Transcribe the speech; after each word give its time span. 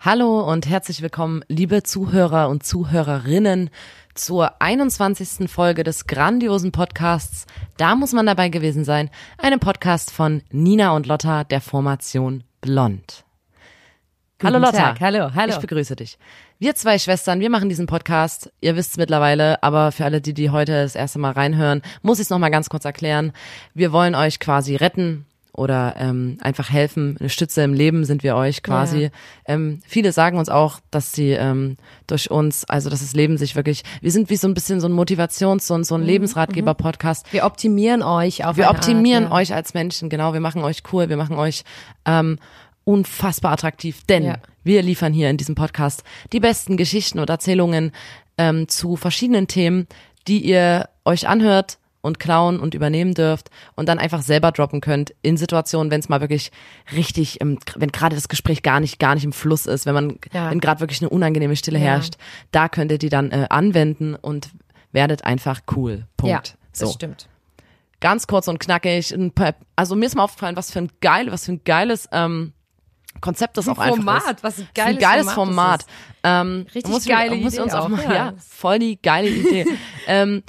Hallo 0.00 0.48
und 0.48 0.68
herzlich 0.68 1.02
willkommen, 1.02 1.44
liebe 1.48 1.82
Zuhörer 1.82 2.48
und 2.50 2.62
Zuhörerinnen, 2.62 3.68
zur 4.14 4.62
21. 4.62 5.50
Folge 5.50 5.82
des 5.82 6.06
grandiosen 6.06 6.70
Podcasts 6.70 7.46
Da 7.78 7.96
muss 7.96 8.12
man 8.12 8.24
dabei 8.24 8.48
gewesen 8.48 8.84
sein, 8.84 9.10
einem 9.38 9.58
Podcast 9.58 10.12
von 10.12 10.42
Nina 10.52 10.94
und 10.94 11.06
Lotta 11.06 11.42
der 11.42 11.60
Formation 11.60 12.44
Blond. 12.60 13.24
Guten 14.38 14.54
hallo 14.54 14.66
Lotta. 14.66 14.78
Tag, 14.78 15.00
hallo, 15.00 15.34
hallo. 15.34 15.54
Ich 15.54 15.58
begrüße 15.58 15.96
dich. 15.96 16.16
Wir 16.60 16.76
zwei 16.76 17.00
Schwestern, 17.00 17.40
wir 17.40 17.50
machen 17.50 17.68
diesen 17.68 17.86
Podcast. 17.86 18.52
Ihr 18.60 18.76
wisst 18.76 18.92
es 18.92 18.96
mittlerweile, 18.98 19.60
aber 19.64 19.90
für 19.90 20.04
alle 20.04 20.20
die, 20.20 20.32
die 20.32 20.50
heute 20.50 20.80
das 20.80 20.94
erste 20.94 21.18
Mal 21.18 21.32
reinhören, 21.32 21.82
muss 22.02 22.20
ich 22.20 22.26
es 22.26 22.30
nochmal 22.30 22.52
ganz 22.52 22.68
kurz 22.68 22.84
erklären. 22.84 23.32
Wir 23.74 23.90
wollen 23.90 24.14
euch 24.14 24.38
quasi 24.38 24.76
retten 24.76 25.26
oder 25.58 25.94
ähm, 25.98 26.38
einfach 26.40 26.70
helfen. 26.70 27.16
Eine 27.18 27.28
Stütze 27.28 27.62
im 27.62 27.74
Leben 27.74 28.04
sind 28.04 28.22
wir 28.22 28.36
euch 28.36 28.62
quasi. 28.62 29.04
Ja. 29.04 29.08
Ähm, 29.46 29.80
viele 29.86 30.12
sagen 30.12 30.38
uns 30.38 30.48
auch, 30.48 30.80
dass 30.90 31.12
sie 31.12 31.30
ähm, 31.32 31.76
durch 32.06 32.30
uns, 32.30 32.64
also 32.64 32.88
dass 32.90 33.00
das 33.00 33.12
Leben 33.14 33.36
sich 33.36 33.56
wirklich, 33.56 33.82
wir 34.00 34.10
sind 34.10 34.30
wie 34.30 34.36
so 34.36 34.48
ein 34.48 34.54
bisschen 34.54 34.80
so 34.80 34.88
ein 34.88 34.92
Motivations-, 34.92 35.66
so 35.66 35.74
ein, 35.74 35.84
so 35.84 35.94
ein 35.96 36.02
Lebensratgeber-Podcast. 36.02 37.32
Wir 37.32 37.44
optimieren 37.44 38.02
euch 38.02 38.44
auf 38.44 38.56
Wir 38.56 38.70
optimieren 38.70 39.24
Art, 39.24 39.32
ja. 39.32 39.38
euch 39.38 39.54
als 39.54 39.74
Menschen, 39.74 40.08
genau. 40.08 40.32
Wir 40.32 40.40
machen 40.40 40.62
euch 40.62 40.82
cool, 40.92 41.08
wir 41.08 41.16
machen 41.16 41.36
euch 41.36 41.64
ähm, 42.06 42.38
unfassbar 42.84 43.52
attraktiv, 43.52 44.04
denn 44.08 44.24
Ja. 44.24 44.36
wir 44.64 44.82
liefern 44.82 45.12
hier 45.12 45.28
in 45.28 45.36
diesem 45.36 45.54
Podcast 45.54 46.04
die 46.32 46.40
besten 46.40 46.76
Geschichten 46.76 47.18
und 47.18 47.28
Erzählungen 47.28 47.92
ähm, 48.38 48.68
zu 48.68 48.96
verschiedenen 48.96 49.48
Themen, 49.48 49.86
die 50.26 50.40
ihr 50.44 50.88
euch 51.04 51.28
anhört 51.28 51.78
und 52.08 52.18
klauen 52.18 52.58
und 52.58 52.74
übernehmen 52.74 53.14
dürft 53.14 53.50
und 53.76 53.88
dann 53.88 54.00
einfach 54.00 54.22
selber 54.22 54.50
droppen 54.50 54.80
könnt 54.80 55.14
in 55.22 55.36
Situationen, 55.36 55.92
wenn 55.92 56.00
es 56.00 56.08
mal 56.08 56.20
wirklich 56.20 56.50
richtig, 56.92 57.40
ähm, 57.40 57.58
wenn 57.76 57.92
gerade 57.92 58.16
das 58.16 58.28
Gespräch 58.28 58.64
gar 58.64 58.80
nicht, 58.80 58.98
gar 58.98 59.14
nicht 59.14 59.22
im 59.24 59.32
Fluss 59.32 59.66
ist, 59.66 59.86
wenn 59.86 59.94
man, 59.94 60.18
Ja. 60.32 60.50
wenn 60.50 60.58
gerade 60.58 60.80
wirklich 60.80 61.00
eine 61.00 61.10
unangenehme 61.10 61.54
Stille 61.54 61.78
Ja. 61.78 61.84
herrscht, 61.84 62.14
da 62.50 62.68
könnt 62.68 62.90
ihr 62.90 62.98
die 62.98 63.08
dann 63.10 63.30
äh, 63.30 63.46
anwenden 63.50 64.16
und 64.16 64.48
werdet 64.90 65.24
einfach 65.24 65.60
cool. 65.76 66.06
Punkt. 66.16 66.30
Ja, 66.32 66.40
das 66.72 66.80
so 66.80 66.92
stimmt. 66.92 67.28
ganz 68.00 68.26
kurz 68.26 68.48
und 68.48 68.58
knackig. 68.58 69.12
ein 69.12 69.32
Also 69.76 69.94
mir 69.94 70.06
ist 70.06 70.16
mal 70.16 70.24
aufgefallen, 70.24 70.56
was 70.56 70.70
für 70.72 70.80
ein 70.80 70.90
geil, 71.00 71.30
was 71.30 71.44
für 71.44 71.52
ein 71.52 71.60
geiles 71.64 72.08
ähm, 72.10 72.52
Konzept 73.20 73.56
das 73.56 73.68
auch 73.68 73.78
einfach 73.78 73.96
Format, 73.96 74.36
ist. 74.36 74.44
was 74.44 74.58
ein 74.58 74.68
Das 74.74 74.74
ist 74.74 74.74
geiles 74.74 75.00
geiles 75.02 75.32
Format 75.32 75.82
Format. 75.82 75.86
Ähm, 76.22 76.66
Richtig 76.74 76.92
muss 76.92 77.04
geile 77.06 77.36
muss 77.36 77.54
Idee 77.54 77.62
uns 77.62 77.74
auch 77.74 77.84
auch, 77.84 77.88
mal, 77.88 78.02
ja. 78.04 78.12
ja. 78.14 78.34
voll 78.38 78.78
die 78.78 79.00
geile 79.00 79.28
Idee. 79.28 79.66
ähm, 80.06 80.42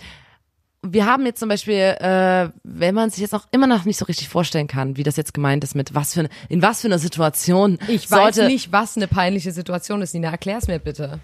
wir 0.82 1.06
haben 1.06 1.26
jetzt 1.26 1.40
zum 1.40 1.50
Beispiel, 1.50 1.76
äh, 1.76 2.50
wenn 2.64 2.96
man 2.96 3.10
sich 3.10 3.20
jetzt 3.20 3.34
noch 3.34 3.48
immer 3.52 3.68
noch 3.68 3.86
nicht 3.86 3.98
so 3.98 4.06
richtig 4.06 4.30
vorstellen 4.30 4.68
kann, 4.68 4.96
wie 4.96 5.04
das 5.04 5.18
jetzt 5.18 5.34
gemeint 5.34 5.64
ist, 5.64 5.76
mit 5.76 5.94
was 5.94 6.14
für 6.14 6.22
eine, 6.22 6.30
in 6.48 6.62
was 6.62 6.82
für 6.82 6.88
einer 6.88 7.00
Situation 7.00 7.78
Ich 7.88 8.10
weiß 8.10 8.36
sollte, 8.36 8.48
nicht, 8.48 8.72
was 8.72 8.96
eine 8.96 9.08
peinliche 9.08 9.52
Situation 9.52 10.02
ist, 10.02 10.14
Nina. 10.14 10.30
Erklär's 10.30 10.68
mir 10.68 10.80
bitte. 10.80 11.20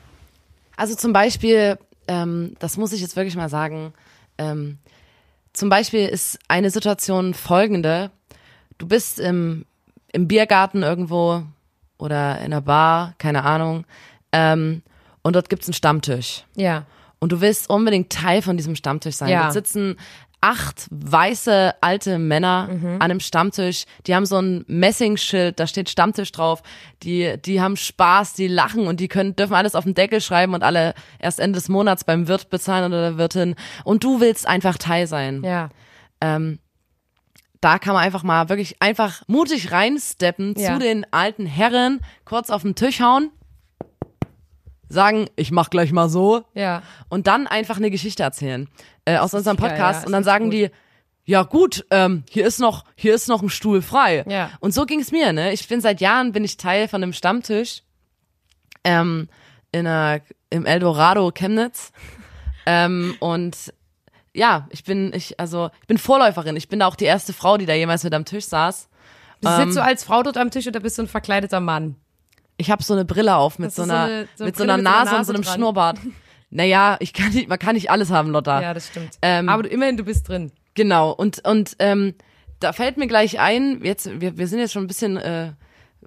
Also 0.75 0.95
zum 0.95 1.14
Beispiel, 1.14 1.78
ähm, 2.08 2.56
das 2.59 2.75
muss 2.75 2.92
ich 2.92 3.02
jetzt 3.02 3.16
wirklich 3.16 3.38
mal 3.38 3.50
sagen, 3.50 3.94
ähm, 4.38 4.78
zum 5.53 5.69
Beispiel 5.69 6.06
ist 6.08 6.38
eine 6.50 6.69
Situation 6.69 7.34
folgende. 7.34 8.12
Du 8.78 8.88
bist 8.88 9.19
im, 9.19 9.66
im 10.12 10.28
Biergarten 10.28 10.84
irgendwo 10.84 11.44
oder 11.97 12.40
in 12.40 12.46
einer 12.46 12.62
Bar, 12.62 13.13
keine 13.19 13.44
Ahnung, 13.44 13.85
ähm, 14.34 14.81
und 15.22 15.35
dort 15.35 15.50
gibt's 15.50 15.68
einen 15.68 15.74
Stammtisch. 15.74 16.44
Ja. 16.56 16.85
Und 17.25 17.31
du 17.31 17.41
willst 17.41 17.69
unbedingt 17.72 18.12
Teil 18.12 18.44
von 18.44 18.56
diesem 18.56 18.75
Stammtisch 18.75 19.16
sein. 19.16 19.30
Ja. 19.30 19.41
Dort 19.44 19.53
sitzen 19.53 19.96
acht 20.41 20.86
weiße 20.91 21.74
alte 21.81 22.19
Männer 22.19 22.68
Mhm. 22.72 22.86
an 22.97 23.02
einem 23.02 23.19
Stammtisch. 23.19 23.86
Die 24.06 24.13
haben 24.13 24.28
so 24.28 24.38
ein 24.38 24.63
Messingschild, 24.68 25.59
da 25.59 25.66
steht 25.66 25.90
Stammtisch 25.90 26.31
drauf. 26.31 26.62
Die, 27.02 27.36
die 27.44 27.62
haben 27.62 27.78
Spaß, 27.78 28.34
die 28.34 28.47
lachen 28.47 28.86
und 28.86 29.00
die 29.00 29.08
können, 29.08 29.36
dürfen 29.36 29.56
alles 29.56 29.74
auf 29.74 29.86
den 29.86 29.96
Deckel 29.96 30.22
schreiben 30.22 30.53
und 30.53 30.62
alle 30.62 30.94
erst 31.18 31.40
Ende 31.40 31.58
des 31.58 31.68
Monats 31.68 32.03
beim 32.03 32.28
Wirt 32.28 32.52
bezahlen 32.52 32.86
oder 32.94 33.02
der 33.02 33.18
Wirtin. 33.18 33.56
Und 33.86 34.03
du 34.03 34.19
willst 34.22 34.47
einfach 34.47 34.78
Teil 34.78 35.07
sein. 35.07 35.42
Ja. 35.44 35.69
Ähm, 36.22 36.59
da 37.62 37.80
kann 37.80 37.96
man 37.96 38.03
einfach 38.03 38.22
mal 38.22 38.47
wirklich 38.50 38.80
einfach 38.84 39.24
mutig 39.25 39.72
reinsteppen 39.72 40.53
Ja. 40.56 40.74
zu 40.74 40.80
den 40.80 41.07
alten 41.12 41.47
Herren, 41.47 42.02
kurz 42.24 42.52
auf 42.52 42.62
den 42.62 42.75
Tisch 42.75 43.00
hauen, 43.02 43.31
sagen, 44.90 45.28
ich 45.35 45.51
mach 45.51 45.69
gleich 45.69 45.91
mal 45.91 46.09
so 46.09 46.44
Ja. 46.53 46.81
und 47.09 47.28
dann 47.28 47.47
einfach 47.47 47.78
eine 47.78 47.90
Geschichte 47.91 48.23
erzählen 48.23 48.68
äh, 49.06 49.18
aus 49.18 49.34
unserem 49.34 49.57
Podcast 49.57 50.01
ja, 50.01 50.06
und 50.06 50.12
dann 50.12 50.23
sagen 50.23 50.46
gut. 50.46 50.53
die 50.53 50.69
ja 51.28 51.41
gut, 51.41 51.85
ähm, 51.90 52.23
hier 52.29 52.46
ist 52.46 52.59
noch 52.59 52.85
hier 52.95 53.16
ist 53.16 53.28
noch 53.28 53.41
ein 53.41 53.50
Stuhl 53.50 53.81
frei. 53.81 54.24
Ja. 54.28 54.51
Und 54.59 54.75
so 54.75 54.85
ging 54.85 55.00
es 55.00 55.12
mir, 55.12 55.34
ne? 55.34 55.53
Ich 55.53 55.68
bin 55.68 55.81
seit 55.81 56.00
Jahren 56.00 56.31
bin 56.34 56.44
ich 56.44 56.57
Teil 56.57 56.88
von 56.88 57.01
einem 57.01 57.13
Stammtisch 57.13 57.81
ähm, 58.84 59.28
in 59.72 59.88
einer, 59.88 60.22
im 60.51 60.66
Eldorado 60.68 61.31
Chemnitz 61.31 61.91
ähm, 62.68 63.16
und 63.19 63.74
ja, 64.34 64.68
ich 64.69 64.84
bin 64.84 65.13
ich 65.13 65.40
also 65.40 65.69
ich 65.81 65.88
bin 65.88 65.97
Vorläuferin. 65.97 66.56
Ich 66.57 66.68
bin 66.69 66.79
da 66.79 66.88
auch 66.88 66.95
die 66.95 67.06
erste 67.06 67.34
Frau, 67.34 67.57
die 67.57 67.66
da 67.66 67.74
jemals 67.74 68.03
mit 68.03 68.13
am 68.13 68.25
Tisch 68.25 68.45
saß. 68.45 68.88
Sitzt 69.41 69.59
Ähm, 69.59 69.74
du 69.74 69.84
als 69.84 70.03
Frau 70.03 70.22
dort 70.24 70.38
am 70.38 70.51
Tisch 70.51 70.68
oder 70.68 70.79
bist 70.79 70.97
du 70.97 71.03
ein 71.03 71.07
verkleideter 71.07 71.59
Mann? 71.59 71.95
Ich 72.58 72.72
habe 72.72 72.84
so 72.84 72.94
eine 72.94 73.06
Brille 73.06 73.36
auf 73.36 73.60
mit 73.60 73.74
so 73.74 73.82
einer 73.84 74.04
eine- 74.04 74.28
so 74.36 74.44
eine 74.44 74.50
mit 74.50 74.58
so 74.58 74.64
einer 74.64 74.78
mit 74.78 74.88
einer 74.88 75.04
Nase 75.06 75.16
und 75.18 75.26
so 75.26 75.34
einem 75.34 75.42
Nase 75.42 75.50
dran? 75.52 75.60
Schnurrbart. 75.60 76.00
Naja, 76.52 76.96
ich 77.02 77.12
kann 77.12 77.34
nicht, 77.34 77.50
man 77.50 77.60
kann 77.60 77.76
nicht 77.76 77.90
alles 77.90 78.12
haben, 78.12 78.30
Lotta. 78.30 78.62
Ja, 78.62 78.74
das 78.74 78.88
stimmt. 78.88 79.10
Ähm, 79.22 79.50
Aber 79.50 79.64
du, 79.64 79.70
immerhin, 79.70 79.98
du 79.98 80.06
bist 80.06 80.30
drin. 80.30 80.52
Genau, 80.74 81.12
und, 81.12 81.46
und 81.46 81.76
ähm, 81.80 82.14
da 82.62 82.72
fällt 82.72 82.96
mir 82.96 83.08
gleich 83.08 83.40
ein, 83.42 83.82
jetzt, 83.84 84.22
wir, 84.22 84.38
wir 84.38 84.48
sind 84.48 84.60
jetzt 84.60 84.72
schon 84.72 84.84
ein 84.84 84.88
bisschen 84.88 85.18
äh, 85.18 85.52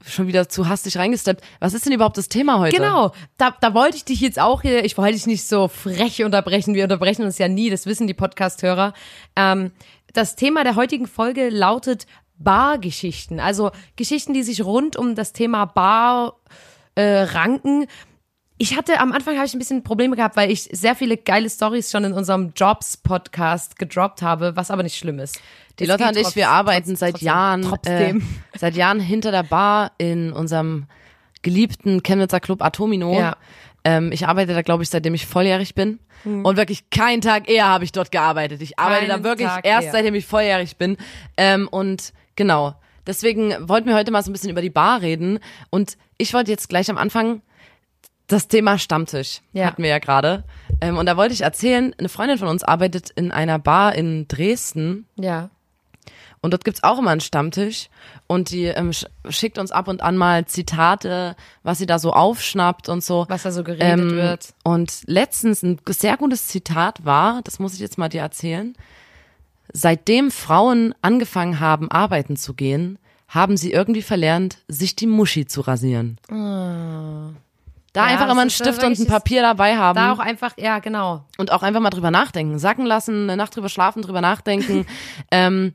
schon 0.06 0.26
wieder 0.26 0.48
zu 0.48 0.68
hastig 0.68 0.96
reingesteppt. 0.96 1.44
Was 1.60 1.74
ist 1.74 1.84
denn 1.84 1.92
überhaupt 1.92 2.16
das 2.16 2.28
Thema 2.28 2.60
heute? 2.60 2.74
Genau, 2.76 3.12
da, 3.36 3.54
da 3.60 3.74
wollte 3.74 3.96
ich 3.98 4.04
dich 4.06 4.20
jetzt 4.20 4.38
auch 4.38 4.62
hier, 4.62 4.84
ich 4.86 4.96
wollte 4.96 5.14
dich 5.14 5.26
nicht 5.26 5.46
so 5.46 5.68
frech 5.68 6.24
unterbrechen, 6.24 6.72
wir 6.74 6.84
unterbrechen 6.84 7.24
uns 7.24 7.36
ja 7.36 7.48
nie, 7.48 7.68
das 7.68 7.84
wissen 7.84 8.06
die 8.06 8.14
Podcast-Hörer. 8.14 8.94
Ähm, 9.36 9.72
das 10.14 10.34
Thema 10.34 10.64
der 10.64 10.76
heutigen 10.76 11.08
Folge 11.08 11.50
lautet 11.50 12.06
Bargeschichten, 12.38 13.40
also 13.40 13.70
Geschichten, 13.96 14.34
die 14.34 14.42
sich 14.42 14.64
rund 14.64 14.96
um 14.96 15.14
das 15.14 15.32
Thema 15.32 15.64
Bar 15.66 16.34
äh, 16.94 17.20
ranken. 17.22 17.86
Ich 18.60 18.76
hatte 18.76 18.98
am 19.00 19.12
Anfang 19.12 19.36
habe 19.36 19.46
ich 19.46 19.54
ein 19.54 19.58
bisschen 19.60 19.84
Probleme 19.84 20.16
gehabt, 20.16 20.36
weil 20.36 20.50
ich 20.50 20.62
sehr 20.72 20.96
viele 20.96 21.16
geile 21.16 21.48
Stories 21.48 21.90
schon 21.92 22.02
in 22.04 22.12
unserem 22.12 22.52
Jobs-Podcast 22.56 23.78
gedroppt 23.78 24.22
habe, 24.22 24.56
was 24.56 24.70
aber 24.70 24.82
nicht 24.82 24.96
schlimm 24.96 25.18
ist. 25.20 25.40
Die 25.78 25.84
Es 25.84 25.90
Lotta 25.90 26.08
und 26.08 26.16
ich, 26.16 26.34
wir 26.34 26.48
arbeiten 26.48 26.90
trotz- 26.90 26.98
seit 26.98 27.10
trotzdem- 27.12 27.26
Jahren, 27.26 27.62
Trotzdem. 27.62 28.18
Äh, 28.20 28.22
seit 28.58 28.74
Jahren 28.74 28.98
hinter 29.00 29.30
der 29.30 29.44
Bar 29.44 29.92
in 29.98 30.32
unserem 30.32 30.86
geliebten 31.42 32.02
Chemnitzer 32.02 32.40
Club 32.40 32.62
Atomino. 32.62 33.16
Ja. 33.16 33.36
Ähm, 33.84 34.10
ich 34.10 34.26
arbeite 34.26 34.54
da, 34.54 34.62
glaube 34.62 34.82
ich, 34.82 34.88
seitdem 34.90 35.14
ich 35.14 35.24
volljährig 35.26 35.74
bin. 35.74 36.00
Und 36.24 36.56
wirklich 36.56 36.90
keinen 36.90 37.20
Tag 37.20 37.48
eher 37.48 37.68
habe 37.68 37.84
ich 37.84 37.92
dort 37.92 38.10
gearbeitet. 38.10 38.60
Ich 38.60 38.76
arbeite 38.76 39.06
Keinen 39.06 39.22
da 39.22 39.28
wirklich 39.28 39.46
Tag 39.46 39.64
erst 39.64 39.86
eher. 39.86 39.92
seitdem 39.92 40.16
ich 40.16 40.26
volljährig 40.26 40.76
bin. 40.76 40.96
Ähm, 41.36 41.68
und 41.68 42.12
genau, 42.38 42.74
deswegen 43.06 43.52
wollten 43.68 43.88
wir 43.88 43.96
heute 43.96 44.10
mal 44.12 44.22
so 44.22 44.30
ein 44.30 44.32
bisschen 44.32 44.50
über 44.50 44.62
die 44.62 44.70
Bar 44.70 45.02
reden. 45.02 45.40
Und 45.68 45.98
ich 46.16 46.32
wollte 46.32 46.50
jetzt 46.50 46.68
gleich 46.68 46.88
am 46.88 46.96
Anfang 46.96 47.42
das 48.28 48.46
Thema 48.48 48.78
Stammtisch 48.78 49.40
Ja. 49.52 49.66
hatten 49.66 49.82
wir 49.82 49.90
ja 49.90 49.98
gerade. 49.98 50.44
Ähm, 50.80 50.96
und 50.98 51.06
da 51.06 51.16
wollte 51.16 51.34
ich 51.34 51.40
erzählen, 51.42 51.94
eine 51.98 52.08
Freundin 52.08 52.38
von 52.38 52.48
uns 52.48 52.62
arbeitet 52.62 53.10
in 53.10 53.32
einer 53.32 53.58
Bar 53.58 53.94
in 53.94 54.28
Dresden. 54.28 55.06
Ja. 55.16 55.50
Und 56.40 56.52
dort 56.52 56.62
gibt's 56.64 56.84
auch 56.84 56.98
immer 57.00 57.10
einen 57.10 57.20
Stammtisch. 57.20 57.88
Und 58.28 58.50
die 58.52 58.66
ähm, 58.66 58.92
sch 58.92 59.06
schickt 59.30 59.58
uns 59.58 59.72
ab 59.72 59.88
und 59.88 60.02
an 60.02 60.16
mal 60.16 60.44
Zitate, 60.44 61.34
was 61.64 61.78
sie 61.78 61.86
da 61.86 61.98
so 61.98 62.12
aufschnappt 62.12 62.88
und 62.88 63.02
so. 63.02 63.24
Was 63.28 63.42
da 63.42 63.50
so 63.50 63.64
geredet 63.64 63.98
Ähm, 63.98 64.16
wird. 64.16 64.54
Und 64.62 65.02
letztens 65.06 65.62
ein 65.64 65.80
sehr 65.88 66.16
gutes 66.16 66.46
Zitat 66.46 67.04
war, 67.04 67.40
das 67.42 67.58
muss 67.58 67.74
ich 67.74 67.80
jetzt 67.80 67.98
mal 67.98 68.08
dir 68.08 68.20
erzählen. 68.20 68.76
Seitdem 69.72 70.30
Frauen 70.30 70.94
angefangen 71.02 71.60
haben, 71.60 71.90
arbeiten 71.90 72.36
zu 72.36 72.54
gehen, 72.54 72.98
haben 73.28 73.56
sie 73.56 73.72
irgendwie 73.72 74.02
verlernt, 74.02 74.58
sich 74.68 74.96
die 74.96 75.06
Muschi 75.06 75.46
zu 75.46 75.60
rasieren. 75.60 76.18
Da 76.28 76.34
Ah. 76.34 77.30
Ja, 77.96 78.04
einfach 78.04 78.30
immer 78.30 78.40
einen 78.40 78.50
ja 78.50 78.56
Stift 78.56 78.82
und 78.84 78.98
ein 78.98 79.06
Papier 79.06 79.42
dabei 79.42 79.76
haben. 79.76 79.96
Da 79.96 80.12
auch 80.12 80.18
einfach, 80.18 80.52
ja, 80.56 80.78
genau. 80.78 81.24
und 81.36 81.52
auch 81.52 81.62
einfach 81.62 81.80
mal 81.80 81.90
drüber 81.90 82.10
nachdenken, 82.10 82.58
sacken 82.58 82.86
lassen, 82.86 83.24
eine 83.24 83.36
Nacht 83.36 83.56
drüber 83.56 83.68
schlafen, 83.68 84.02
drüber 84.02 84.20
nachdenken. 84.20 84.86
ähm, 85.30 85.74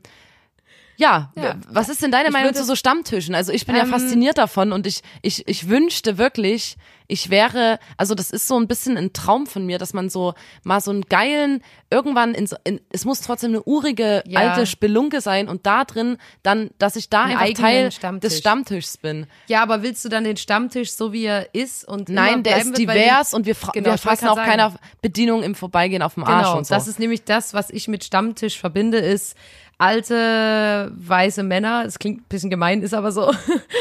Ja, 0.96 1.32
Ja. 1.36 1.56
was 1.68 1.88
ist 1.88 2.02
denn 2.02 2.10
deine 2.12 2.30
Meinung 2.30 2.48
würde- 2.50 2.58
zu 2.58 2.64
so 2.64 2.76
Stammtischen? 2.76 3.34
Also 3.34 3.52
ich 3.52 3.66
bin 3.66 3.74
ja 3.74 3.82
Ähm, 3.82 3.90
fasziniert 3.90 4.38
davon 4.38 4.72
und 4.72 4.86
ich, 4.86 5.02
ich, 5.22 5.46
ich 5.48 5.68
wünschte 5.68 6.18
wirklich, 6.18 6.76
ich 7.06 7.28
wäre, 7.30 7.78
also 7.98 8.14
das 8.14 8.30
ist 8.30 8.46
so 8.48 8.56
ein 8.58 8.66
bisschen 8.68 8.96
ein 8.96 9.12
Traum 9.12 9.46
von 9.46 9.66
mir, 9.66 9.76
dass 9.78 9.92
man 9.92 10.08
so 10.08 10.32
mal 10.62 10.80
so 10.80 10.90
einen 10.90 11.02
geilen, 11.02 11.62
irgendwann 11.90 12.32
in, 12.34 12.46
so- 12.46 12.56
in 12.64 12.80
es 12.90 13.04
muss 13.04 13.20
trotzdem 13.20 13.50
eine 13.50 13.62
urige 13.64 14.22
Ja. 14.26 14.40
alte 14.40 14.66
Spelunke 14.66 15.20
sein 15.20 15.48
und 15.48 15.66
da 15.66 15.84
drin 15.84 16.16
dann, 16.42 16.70
dass 16.78 16.96
ich 16.96 17.10
da 17.10 17.22
Einen 17.24 17.32
einfach 17.32 17.44
eigenen 17.44 17.62
Teil 17.62 17.92
Stammtisch. 17.92 18.30
des 18.30 18.38
Stammtischs 18.38 18.96
bin. 18.96 19.26
Ja, 19.48 19.62
aber 19.62 19.82
willst 19.82 20.04
du 20.04 20.08
dann 20.08 20.24
den 20.24 20.36
Stammtisch 20.36 20.92
so 20.92 21.12
wie 21.12 21.24
er 21.24 21.54
ist 21.54 21.86
und 21.86 22.08
Nein, 22.08 22.42
der 22.42 22.58
ist 22.58 22.78
divers 22.78 23.34
und 23.34 23.44
wir, 23.46 23.54
Genau, 23.72 23.86
wir 23.86 23.94
ich 23.96 24.00
fassen 24.00 24.28
auch 24.28 24.36
sagen. 24.36 24.48
keiner 24.50 24.74
Bedienung 25.02 25.42
im 25.42 25.54
Vorbeigehen 25.54 26.02
auf 26.02 26.14
dem 26.14 26.24
Arsch 26.24 26.46
Genau, 26.46 26.58
und 26.58 26.66
so. 26.66 26.74
das 26.74 26.88
ist 26.88 26.98
nämlich 27.00 27.24
das, 27.24 27.52
was 27.52 27.68
ich 27.70 27.88
mit 27.88 28.04
Stammtisch 28.04 28.58
verbinde, 28.58 28.98
ist 28.98 29.36
alte 29.78 30.92
weiße 30.94 31.42
Männer, 31.42 31.84
es 31.86 31.98
klingt 31.98 32.20
ein 32.20 32.28
bisschen 32.28 32.50
gemein, 32.50 32.82
ist 32.82 32.94
aber 32.94 33.12
so, 33.12 33.32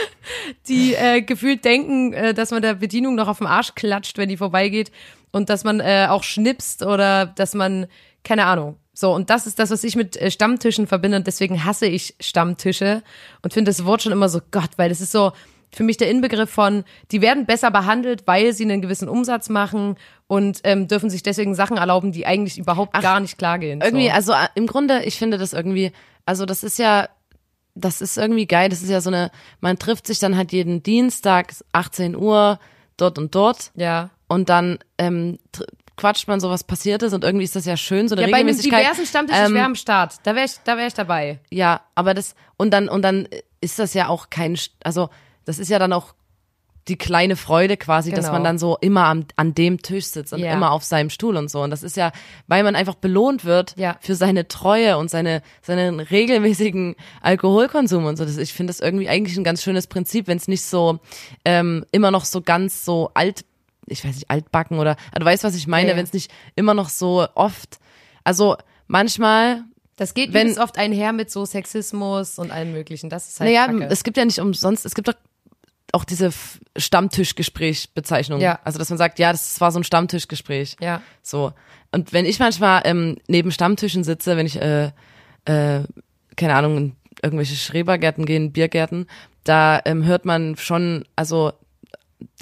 die 0.67 0.95
äh, 0.95 1.21
gefühlt 1.21 1.63
denken, 1.65 2.13
äh, 2.13 2.33
dass 2.33 2.51
man 2.51 2.61
der 2.61 2.75
Bedienung 2.75 3.15
noch 3.15 3.27
auf 3.27 3.37
den 3.39 3.47
Arsch 3.47 3.75
klatscht, 3.75 4.17
wenn 4.17 4.29
die 4.29 4.37
vorbeigeht 4.37 4.91
und 5.31 5.49
dass 5.49 5.63
man 5.63 5.79
äh, 5.79 6.07
auch 6.09 6.23
schnipst 6.23 6.83
oder 6.83 7.25
dass 7.25 7.53
man, 7.53 7.87
keine 8.23 8.45
Ahnung. 8.45 8.77
So, 8.95 9.13
und 9.13 9.31
das 9.31 9.47
ist 9.47 9.57
das, 9.57 9.71
was 9.71 9.83
ich 9.83 9.95
mit 9.95 10.15
äh, 10.17 10.29
Stammtischen 10.29 10.85
verbinde 10.87 11.17
und 11.17 11.27
deswegen 11.27 11.65
hasse 11.65 11.87
ich 11.87 12.15
Stammtische 12.19 13.01
und 13.41 13.53
finde 13.53 13.69
das 13.69 13.85
Wort 13.85 14.03
schon 14.03 14.11
immer 14.11 14.29
so 14.29 14.39
Gott, 14.51 14.71
weil 14.77 14.89
das 14.89 15.01
ist 15.01 15.11
so 15.11 15.31
für 15.73 15.83
mich 15.83 15.97
der 15.97 16.09
Inbegriff 16.09 16.49
von, 16.49 16.83
die 17.11 17.21
werden 17.21 17.45
besser 17.45 17.71
behandelt, 17.71 18.23
weil 18.25 18.53
sie 18.53 18.63
einen 18.63 18.81
gewissen 18.81 19.09
Umsatz 19.09 19.49
machen 19.49 19.95
und 20.27 20.61
ähm, 20.63 20.87
dürfen 20.87 21.09
sich 21.09 21.23
deswegen 21.23 21.55
Sachen 21.55 21.77
erlauben, 21.77 22.11
die 22.11 22.25
eigentlich 22.25 22.57
überhaupt 22.57 22.99
gar 23.01 23.19
nicht 23.19 23.37
klar 23.37 23.59
gehen. 23.59 23.81
Irgendwie, 23.81 24.07
so. 24.07 24.13
also 24.13 24.33
äh, 24.33 24.47
im 24.55 24.67
Grunde, 24.67 25.03
ich 25.03 25.17
finde 25.17 25.37
das 25.37 25.53
irgendwie, 25.53 25.91
also 26.25 26.45
das 26.45 26.63
ist 26.63 26.79
ja, 26.79 27.09
das 27.75 28.01
ist 28.01 28.17
irgendwie 28.17 28.45
geil. 28.45 28.69
Das 28.69 28.81
ist 28.81 28.89
ja 28.89 29.01
so 29.01 29.09
eine, 29.09 29.31
man 29.59 29.79
trifft 29.79 30.07
sich 30.07 30.19
dann 30.19 30.37
halt 30.37 30.51
jeden 30.51 30.83
Dienstag, 30.83 31.53
18 31.71 32.15
Uhr, 32.15 32.59
dort 32.97 33.17
und 33.17 33.33
dort. 33.35 33.71
ja. 33.75 34.09
Und 34.29 34.49
dann 34.49 34.79
ähm, 34.97 35.37
quatscht 35.95 36.27
man 36.27 36.39
so, 36.39 36.49
was 36.49 36.63
passiert 36.63 37.03
ist. 37.03 37.13
Und 37.13 37.23
irgendwie 37.23 37.43
ist 37.43 37.55
das 37.55 37.65
ja 37.65 37.77
schön, 37.77 38.07
so 38.07 38.15
eine 38.15 38.23
Ja, 38.23 38.31
bei 38.31 38.39
einem 38.39 38.57
diversen 38.57 39.05
Stammtisch, 39.05 39.37
Ähm, 39.37 39.53
wäre 39.53 39.65
am 39.65 39.75
Start. 39.75 40.15
Da 40.23 40.33
wäre 40.33 40.45
ich, 40.45 40.53
da 40.63 40.77
wäre 40.77 40.87
ich 40.87 40.93
dabei. 40.93 41.39
Ja, 41.51 41.81
aber 41.93 42.13
das, 42.13 42.33
und 42.57 42.71
dann, 42.71 42.89
und 42.89 43.03
dann 43.03 43.27
ist 43.61 43.77
das 43.77 43.93
ja 43.93 44.07
auch 44.07 44.29
kein, 44.31 44.57
also 44.83 45.09
das 45.45 45.59
ist 45.59 45.69
ja 45.69 45.79
dann 45.79 45.93
auch 45.93 46.13
die 46.89 46.97
kleine 46.97 47.37
Freude 47.37 47.77
quasi, 47.77 48.11
dass 48.11 48.25
Genau. 48.25 48.33
man 48.33 48.43
dann 48.43 48.57
so 48.59 48.77
immer 48.81 49.05
am, 49.05 49.25
an 49.37 49.55
dem 49.55 49.81
Tisch 49.81 50.05
sitzt 50.07 50.33
und 50.33 50.39
Ja. 50.39 50.51
immer 50.51 50.71
auf 50.71 50.83
seinem 50.83 51.09
Stuhl 51.09 51.37
und 51.37 51.49
so. 51.49 51.61
Und 51.61 51.69
das 51.69 51.81
ist 51.81 51.95
ja, 51.95 52.11
weil 52.47 52.61
man 52.63 52.75
einfach 52.75 52.95
belohnt 52.95 53.45
wird 53.45 53.73
Ja. 53.77 53.95
für 54.01 54.15
seine 54.15 54.49
Treue 54.49 54.97
und 54.97 55.09
seine, 55.09 55.41
seinen 55.61 56.01
regelmäßigen 56.01 56.97
Alkoholkonsum 57.21 58.03
und 58.03 58.17
so. 58.17 58.25
Das, 58.25 58.35
ich 58.37 58.51
finde 58.51 58.71
das 58.71 58.81
irgendwie 58.81 59.07
eigentlich 59.07 59.37
ein 59.37 59.45
ganz 59.45 59.63
schönes 59.63 59.87
Prinzip, 59.87 60.27
wenn 60.27 60.37
es 60.37 60.49
nicht 60.49 60.63
so 60.63 60.99
ähm, 61.45 61.85
immer 61.93 62.11
noch 62.11 62.25
so 62.25 62.41
ganz 62.41 62.83
so 62.83 63.11
alt, 63.13 63.45
ich 63.85 64.03
weiß 64.03 64.15
nicht, 64.15 64.29
altbacken 64.29 64.77
oder, 64.77 64.97
also 65.11 65.19
du 65.19 65.25
weißt, 65.25 65.45
was 65.45 65.55
ich 65.55 65.67
meine, 65.67 65.91
Ja, 65.91 65.95
wenn 65.95 66.03
es 66.03 66.11
nicht 66.11 66.31
immer 66.55 66.73
noch 66.73 66.89
so 66.89 67.25
oft, 67.35 67.79
also 68.25 68.57
manchmal 68.87 69.63
Das 69.95 70.13
geht 70.15 70.33
Wenn- 70.33 70.49
wenn, 70.55 70.59
oft 70.59 70.77
einher 70.77 71.13
mit 71.13 71.29
so 71.31 71.45
Sexismus 71.45 72.39
und 72.39 72.51
allem 72.51 72.71
möglichen. 72.73 73.09
Das 73.11 73.29
ist 73.29 73.39
halt 73.39 73.49
Naja, 73.51 73.67
Kacke. 73.67 73.87
es 73.91 74.03
gibt 74.03 74.17
ja 74.17 74.25
nicht 74.25 74.39
umsonst, 74.39 74.85
es 74.85 74.95
gibt 74.95 75.07
doch 75.07 75.13
auch 75.93 76.03
diese 76.03 76.31
Stammtischgespräch-Bezeichnung. 76.75 78.41
Ja. 78.41 78.59
Also, 78.63 78.79
dass 78.79 78.89
man 78.89 78.97
sagt, 78.97 79.19
ja, 79.19 79.31
das 79.31 79.61
war 79.61 79.71
so 79.71 79.79
ein 79.79 79.83
Stammtischgespräch. 79.83 80.75
ja. 80.81 81.01
So. 81.21 81.53
Und 81.91 82.11
wenn 82.11 82.25
ich 82.25 82.39
manchmal 82.39 82.81
ähm, 82.85 83.17
neben 83.27 83.51
Stammtischen 83.51 84.03
sitze, 84.03 84.35
wenn 84.35 84.47
ich, 84.47 84.59
äh, 84.59 84.87
äh, 85.45 85.83
keine 86.35 86.55
Ahnung, 86.55 86.77
in 86.77 86.95
irgendwelche 87.21 87.55
Schrebergärten 87.55 88.25
gehen, 88.25 88.51
Biergärten, 88.51 89.05
da 89.43 89.79
ähm, 89.85 90.03
hört 90.03 90.25
man 90.25 90.57
schon, 90.57 91.05
also 91.15 91.53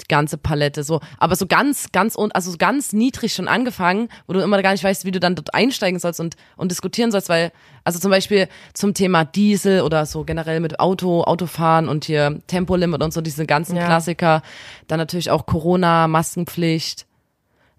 die 0.00 0.08
ganze 0.08 0.38
Palette 0.38 0.82
so, 0.84 1.00
aber 1.18 1.36
so 1.36 1.46
ganz, 1.46 1.92
ganz 1.92 2.14
und 2.14 2.34
also 2.34 2.50
so 2.50 2.58
ganz 2.58 2.92
niedrig 2.92 3.32
schon 3.34 3.48
angefangen, 3.48 4.08
wo 4.26 4.32
du 4.32 4.40
immer 4.40 4.60
gar 4.62 4.72
nicht 4.72 4.84
weißt, 4.84 5.04
wie 5.04 5.10
du 5.10 5.20
dann 5.20 5.34
dort 5.34 5.54
einsteigen 5.54 5.98
sollst 5.98 6.20
und 6.20 6.36
und 6.56 6.70
diskutieren 6.70 7.10
sollst, 7.10 7.28
weil 7.28 7.52
also 7.84 7.98
zum 7.98 8.10
Beispiel 8.10 8.48
zum 8.74 8.94
Thema 8.94 9.24
Diesel 9.24 9.82
oder 9.82 10.06
so 10.06 10.24
generell 10.24 10.60
mit 10.60 10.80
Auto, 10.80 11.22
Autofahren 11.24 11.88
und 11.88 12.04
hier 12.04 12.40
Tempolimit 12.46 13.02
und 13.02 13.12
so 13.12 13.20
diese 13.20 13.46
ganzen 13.46 13.76
Ja. 13.76 13.86
Klassiker, 13.86 14.42
dann 14.86 14.98
natürlich 14.98 15.30
auch 15.30 15.46
Corona, 15.46 16.08
Maskenpflicht, 16.08 17.06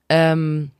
ähm, 0.09 0.71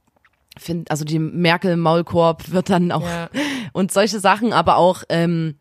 find, 0.58 0.92
also 0.92 1.06
die 1.06 1.20
Merkel 1.20 1.78
Maulkorb 1.78 2.52
wird 2.52 2.70
dann 2.70 2.92
auch 2.92 3.02
Ja. 3.08 3.30
und 3.74 3.92
solche 3.92 4.20
Sachen, 4.20 4.54
aber 4.54 4.78
auch 4.78 5.04
ähm, 5.10 5.56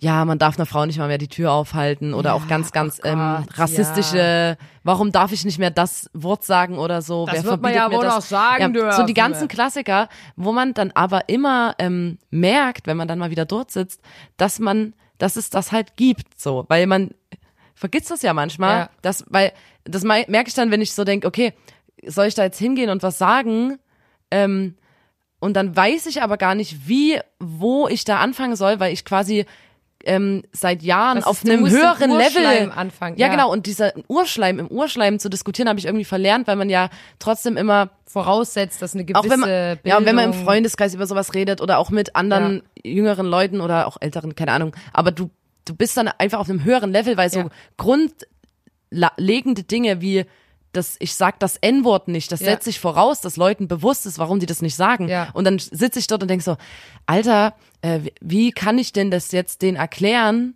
ja, 0.00 0.24
man 0.24 0.38
darf 0.38 0.56
einer 0.56 0.66
Frau 0.66 0.86
nicht 0.86 0.98
mal 0.98 1.08
mehr 1.08 1.18
die 1.18 1.26
Tür 1.28 1.50
aufhalten 1.50 2.14
oder 2.14 2.34
auch 2.34 2.46
ganz, 2.46 2.70
ganz 2.70 3.00
oh 3.02 3.08
ähm, 3.08 3.18
Gott, 3.48 3.58
rassistische, 3.58 4.56
warum 4.84 5.10
darf 5.10 5.32
ich 5.32 5.44
nicht 5.44 5.58
mehr 5.58 5.70
das 5.72 6.08
Wort 6.12 6.44
sagen 6.44 6.78
oder 6.78 7.02
so? 7.02 7.26
Das 7.26 7.34
Wer 7.34 7.44
wird 7.44 7.62
man 7.62 7.74
ja 7.74 7.90
wohl 7.90 8.04
das? 8.04 8.14
noch 8.14 8.22
sagen 8.22 8.74
ja, 8.76 8.92
So 8.92 9.02
die 9.02 9.12
dürfen. 9.12 9.14
ganzen 9.32 9.48
Klassiker, 9.48 10.08
wo 10.36 10.52
man 10.52 10.72
dann 10.72 10.92
aber 10.92 11.28
immer 11.28 11.74
ähm, 11.80 12.18
merkt, 12.30 12.86
wenn 12.86 12.96
man 12.96 13.08
dann 13.08 13.18
mal 13.18 13.30
wieder 13.30 13.44
dort 13.44 13.72
sitzt, 13.72 14.00
dass 14.36 14.60
man, 14.60 14.94
dass 15.18 15.34
es 15.34 15.50
das 15.50 15.72
halt 15.72 15.96
gibt, 15.96 16.40
so, 16.40 16.64
weil 16.68 16.86
man 16.86 17.10
vergisst 17.74 18.10
das 18.12 18.22
ja 18.22 18.32
manchmal, 18.34 18.76
Ja. 18.78 18.90
dass, 19.02 19.24
weil 19.28 19.52
das 19.82 20.04
merke 20.04 20.44
ich 20.46 20.54
dann, 20.54 20.70
wenn 20.70 20.80
ich 20.80 20.92
so 20.92 21.02
denke, 21.02 21.26
okay, 21.26 21.54
soll 22.06 22.26
ich 22.26 22.34
da 22.36 22.44
jetzt 22.44 22.58
hingehen 22.58 22.90
und 22.90 23.02
was 23.02 23.18
sagen? 23.18 23.78
Ähm, 24.30 24.76
und 25.40 25.54
dann 25.54 25.74
weiß 25.74 26.06
ich 26.06 26.22
aber 26.22 26.36
gar 26.36 26.54
nicht, 26.54 26.88
wie, 26.88 27.18
wo 27.40 27.88
ich 27.88 28.04
da 28.04 28.18
anfangen 28.20 28.54
soll, 28.56 28.78
weil 28.78 28.92
ich 28.92 29.04
quasi 29.04 29.44
ähm, 30.04 30.44
seit 30.52 30.82
Jahren 30.82 31.22
auf 31.24 31.44
einem 31.44 31.68
höheren 31.68 32.10
Level 32.10 32.70
anfangen, 32.70 33.16
Ja, 33.18 33.26
ja. 33.26 33.32
genau. 33.32 33.50
Und 33.50 33.66
dieser 33.66 33.92
Urschleim, 34.08 34.58
im 34.58 34.68
Urschleim 34.68 35.18
zu 35.18 35.28
diskutieren, 35.28 35.68
habe 35.68 35.78
ich 35.78 35.86
irgendwie 35.86 36.04
verlernt, 36.04 36.46
weil 36.46 36.56
man 36.56 36.70
ja 36.70 36.88
trotzdem 37.18 37.56
immer 37.56 37.90
Voraussetzt, 38.06 38.80
dass 38.80 38.94
eine 38.94 39.04
gewisse 39.04 39.18
auch 39.20 39.28
wenn 39.30 39.40
man, 39.40 39.48
Bildung, 39.50 39.78
ja, 39.84 39.98
und 39.98 40.06
wenn 40.06 40.14
man 40.14 40.24
im 40.26 40.32
Freundeskreis 40.32 40.94
über 40.94 41.06
sowas 41.06 41.34
redet 41.34 41.60
oder 41.60 41.76
auch 41.78 41.90
mit 41.90 42.16
anderen 42.16 42.62
jüngeren 42.82 43.26
Leuten 43.26 43.60
oder 43.60 43.86
auch 43.86 43.98
älteren, 44.00 44.34
keine 44.34 44.52
Ahnung, 44.52 44.74
aber 44.94 45.10
du, 45.10 45.28
du 45.66 45.74
bist 45.74 45.94
dann 45.96 46.08
einfach 46.08 46.38
auf 46.38 46.48
einem 46.48 46.64
höheren 46.64 46.90
Level, 46.90 47.18
weil 47.18 47.28
so 47.28 47.40
Ja. 47.40 47.48
grundlegende 48.90 49.62
Dinge 49.64 50.00
wie 50.00 50.24
das, 50.72 50.96
ich 51.00 51.14
sag 51.14 51.40
das 51.40 51.56
N-Wort 51.56 52.08
nicht, 52.08 52.30
das 52.30 52.40
Ja. 52.40 52.46
setze 52.52 52.70
ich 52.70 52.78
voraus, 52.80 53.20
dass 53.20 53.36
Leuten 53.36 53.68
bewusst 53.68 54.04
ist, 54.06 54.18
warum 54.18 54.38
die 54.38 54.46
das 54.46 54.60
nicht 54.62 54.76
sagen. 54.76 55.08
Ja. 55.08 55.28
Und 55.32 55.44
dann 55.44 55.58
sitze 55.58 55.98
ich 55.98 56.06
dort 56.06 56.22
und 56.22 56.28
denk 56.28 56.42
so, 56.42 56.56
Alter, 57.06 57.54
äh, 57.82 58.00
wie- 58.20 58.52
kann 58.52 58.78
ich 58.78 58.92
denn 58.92 59.10
das 59.10 59.32
jetzt 59.32 59.62
denen 59.62 59.76
erklären, 59.76 60.54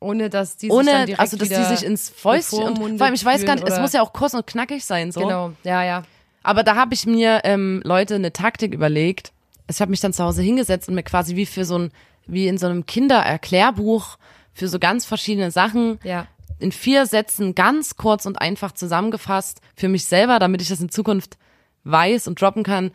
ohne 0.00 0.30
dass 0.30 0.56
die 0.56 0.66
sich 0.66 0.70
dann 0.70 0.78
ohne, 0.78 1.04
direkt 1.06 1.20
also 1.20 1.36
dass 1.36 1.48
die 1.48 1.64
sich 1.76 1.84
ins 1.84 2.08
Fäustchen 2.08 2.62
und 2.78 2.96
vor 2.98 3.06
allem, 3.06 3.14
ich 3.14 3.24
weiß 3.24 3.44
gar 3.44 3.54
nicht, 3.54 3.68
es 3.68 3.78
muss 3.78 3.92
ja 3.92 4.02
auch 4.02 4.12
kurz 4.12 4.34
und 4.34 4.46
knackig 4.46 4.84
sein, 4.84 5.12
so. 5.12 5.20
Genau, 5.20 5.52
ja, 5.64 5.84
ja. 5.84 6.02
Aber 6.42 6.64
da 6.64 6.74
habe 6.74 6.94
ich 6.94 7.06
mir, 7.06 7.42
ähm, 7.44 7.82
Leute, 7.84 8.16
eine 8.16 8.32
Taktik 8.32 8.74
überlegt. 8.74 9.32
Ich 9.68 9.80
habe 9.80 9.90
mich 9.92 10.00
dann 10.00 10.12
zu 10.12 10.24
Hause 10.24 10.42
hingesetzt 10.42 10.88
und 10.88 10.96
mir 10.96 11.04
quasi 11.04 11.36
wie 11.36 11.46
für 11.46 11.64
so 11.64 11.78
ein, 11.78 11.92
wie 12.26 12.48
in 12.48 12.58
so 12.58 12.66
einem 12.66 12.84
Kindererklärbuch 12.84 14.16
für 14.54 14.68
so 14.68 14.78
ganz 14.78 15.04
verschiedene 15.06 15.50
Sachen 15.50 15.98
Ja. 16.02 16.26
In 16.62 16.72
vier 16.72 17.06
Sätzen 17.06 17.54
ganz 17.54 17.96
kurz 17.96 18.24
und 18.26 18.40
einfach 18.40 18.72
zusammengefasst 18.72 19.60
für 19.76 19.88
mich 19.88 20.04
selber, 20.06 20.38
damit 20.38 20.62
ich 20.62 20.68
das 20.68 20.80
in 20.80 20.88
Zukunft 20.90 21.36
weiß 21.84 22.28
und 22.28 22.40
droppen 22.40 22.62
kann. 22.62 22.90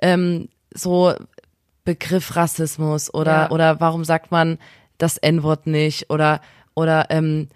Ähm, 0.00 0.48
so 0.74 1.14
Begriff 1.84 2.34
Rassismus 2.36 3.12
oder 3.12 3.32
Ja. 3.32 3.50
oder 3.50 3.80
warum 3.80 4.04
sagt 4.04 4.30
man 4.30 4.58
das 4.98 5.18
N-Wort 5.18 5.66
nicht 5.66 6.10
oder 6.10 6.40
oder 6.74 7.06
ähm, 7.10 7.48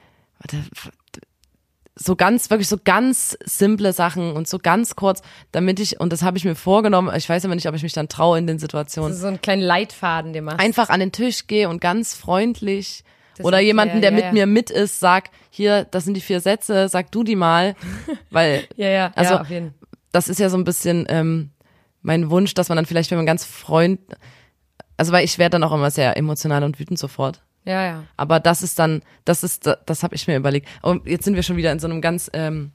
so 1.99 2.15
ganz, 2.15 2.51
wirklich 2.51 2.69
so 2.69 2.77
ganz 2.83 3.39
simple 3.45 3.93
Sachen 3.95 4.33
und 4.33 4.47
so 4.47 4.59
ganz 4.59 4.97
kurz, 4.97 5.23
damit 5.53 5.81
ich, 5.81 5.99
und 5.99 6.13
das 6.13 6.23
habe 6.23 6.37
ich 6.37 6.45
mir 6.45 6.55
vorgenommen, 6.55 7.11
ich 7.17 7.27
weiß 7.27 7.45
aber 7.47 7.55
nicht, 7.55 7.67
ob 7.69 7.75
ich 7.75 7.83
mich 7.83 7.95
dann 7.95 8.09
traue 8.09 8.37
in 8.39 8.47
den 8.47 8.57
Das 8.57 8.63
Situationen, 8.63 9.13
ist 9.15 9.21
so 9.21 9.27
ein 9.29 9.41
kleinen 9.41 9.63
Leitfaden, 9.63 10.35
den 10.35 10.45
machst. 10.45 10.61
einfach 10.61 10.91
an 10.91 11.01
den 11.01 11.13
Tisch 11.13 11.47
gehe 11.47 11.69
und 11.71 11.81
ganz 11.81 12.15
freundlich 12.15 13.03
Das 13.37 13.47
oder 13.47 13.61
jemanden, 13.61 14.01
der 14.01 14.11
ja, 14.11 14.17
mit 14.17 14.25
ja. 14.27 14.33
mir 14.33 14.47
mit 14.47 14.71
ist, 14.71 15.01
sag, 15.01 15.31
hier, 15.51 15.85
das 15.85 16.05
sind 16.05 16.15
die 16.15 16.21
vier 16.21 16.41
Sätze, 16.41 16.89
sag 16.89 17.11
du 17.13 17.23
die 17.23 17.37
mal, 17.37 17.75
weil 18.31 18.65
ja, 18.77 18.89
ja, 18.89 19.13
also 19.15 19.41
das 20.13 20.29
ist 20.29 20.41
ja 20.41 20.49
so 20.49 20.57
ein 20.57 20.65
bisschen 20.65 21.07
ähm, 21.09 21.51
mein 22.03 22.31
Wunsch, 22.31 22.55
dass 22.55 22.69
man 22.69 22.77
dann 22.77 22.87
vielleicht, 22.87 23.11
wenn 23.11 23.19
man 23.19 23.27
ganz 23.27 23.45
Freund, 23.45 24.01
also 24.97 25.13
weil 25.13 25.25
ich 25.25 25.39
werde 25.39 25.55
dann 25.55 25.65
auch 25.65 25.73
immer 25.73 25.91
sehr 25.91 26.17
emotional 26.17 26.63
und 26.65 26.79
wütend 26.79 26.99
sofort. 26.99 27.43
Ja, 27.65 27.85
ja. 27.85 28.05
Aber 28.17 28.39
das 28.39 28.63
ist 28.63 28.79
dann, 28.79 29.03
das 29.25 29.43
ist, 29.43 29.69
das 29.87 30.03
habe 30.05 30.15
ich 30.15 30.29
mir 30.29 30.37
überlegt. 30.37 30.69
Und 30.83 31.07
jetzt 31.07 31.25
sind 31.25 31.35
wir 31.35 31.43
schon 31.43 31.57
wieder 31.57 31.73
in 31.73 31.81
so 31.81 31.89
einem 31.89 32.01
ganz, 32.01 32.31
ähm, 32.33 32.71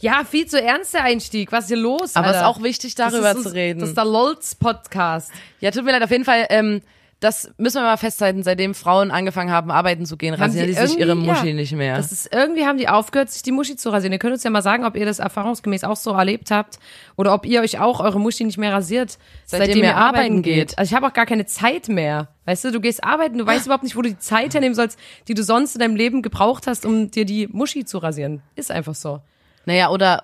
Ja, 0.00 0.22
viel 0.24 0.46
zu 0.46 0.62
ernst 0.62 0.94
der 0.94 1.02
Einstieg. 1.02 1.50
Was 1.50 1.64
ist 1.64 1.68
hier 1.68 1.76
los? 1.78 2.14
aber 2.14 2.30
es 2.30 2.36
ist 2.36 2.44
auch 2.44 2.62
wichtig, 2.62 2.94
Das 2.94 3.12
darüber 3.12 3.32
uns- 3.34 3.42
zu 3.42 3.52
reden. 3.52 3.80
Das 3.80 3.88
ist 3.88 3.98
der 3.98 4.04
LOLz 4.04 4.54
Podcast. 4.54 5.32
Ja, 5.58 5.72
tut 5.72 5.84
mir 5.84 5.90
leid, 5.90 6.04
auf 6.04 6.10
jeden 6.12 6.24
Fall, 6.24 6.46
ähm, 6.50 6.80
das 7.20 7.52
müssen 7.58 7.76
wir 7.76 7.82
mal 7.82 7.98
festhalten, 7.98 8.42
seitdem 8.42 8.74
Frauen 8.74 9.10
angefangen 9.10 9.50
haben, 9.50 9.70
arbeiten 9.70 10.06
zu 10.06 10.16
gehen, 10.16 10.32
rasieren 10.32 10.66
die 10.66 10.72
sich 10.72 10.98
ihre 10.98 11.14
Muschi 11.14 11.48
ja, 11.48 11.54
nicht 11.54 11.72
mehr. 11.72 11.98
Das 11.98 12.12
ist 12.12 12.34
irgendwie 12.34 12.64
haben 12.64 12.78
die 12.78 12.88
aufgehört, 12.88 13.30
sich 13.30 13.42
die 13.42 13.52
Muschi 13.52 13.76
zu 13.76 13.90
rasieren. 13.90 14.12
Ihr 14.14 14.18
könnt 14.18 14.32
uns 14.32 14.42
ja 14.42 14.48
mal 14.48 14.62
sagen, 14.62 14.86
ob 14.86 14.96
ihr 14.96 15.04
das 15.04 15.18
erfahrungsgemäß 15.18 15.84
auch 15.84 15.96
so 15.96 16.12
erlebt 16.12 16.50
habt 16.50 16.78
oder 17.16 17.34
ob 17.34 17.44
ihr 17.44 17.60
euch 17.60 17.78
auch 17.78 18.00
eure 18.00 18.18
Muschi 18.18 18.44
nicht 18.44 18.56
mehr 18.56 18.72
rasiert, 18.72 19.18
seitdem, 19.44 19.84
ihr 19.84 19.96
arbeiten 19.96 20.40
geht. 20.40 20.78
Also 20.78 20.90
ich 20.90 20.96
habe 20.96 21.06
auch 21.06 21.12
gar 21.12 21.26
keine 21.26 21.44
Zeit 21.44 21.88
mehr. 21.88 22.28
Weißt 22.46 22.64
du, 22.64 22.72
du 22.72 22.80
gehst 22.80 23.04
arbeiten, 23.04 23.36
du 23.36 23.46
weißt 23.46 23.66
überhaupt 23.66 23.84
nicht, 23.84 23.96
wo 23.96 24.02
du 24.02 24.08
die 24.08 24.18
Zeit 24.18 24.54
hernehmen 24.54 24.74
sollst, 24.74 24.98
die 25.28 25.34
du 25.34 25.42
sonst 25.44 25.74
in 25.74 25.80
deinem 25.80 25.96
Leben 25.96 26.22
gebraucht 26.22 26.66
hast, 26.66 26.86
um 26.86 27.10
dir 27.10 27.26
die 27.26 27.48
Muschi 27.48 27.84
zu 27.84 27.98
rasieren. 27.98 28.40
Ist 28.56 28.70
einfach 28.70 28.94
so. 28.94 29.20
Naja, 29.66 29.90
oder 29.90 30.22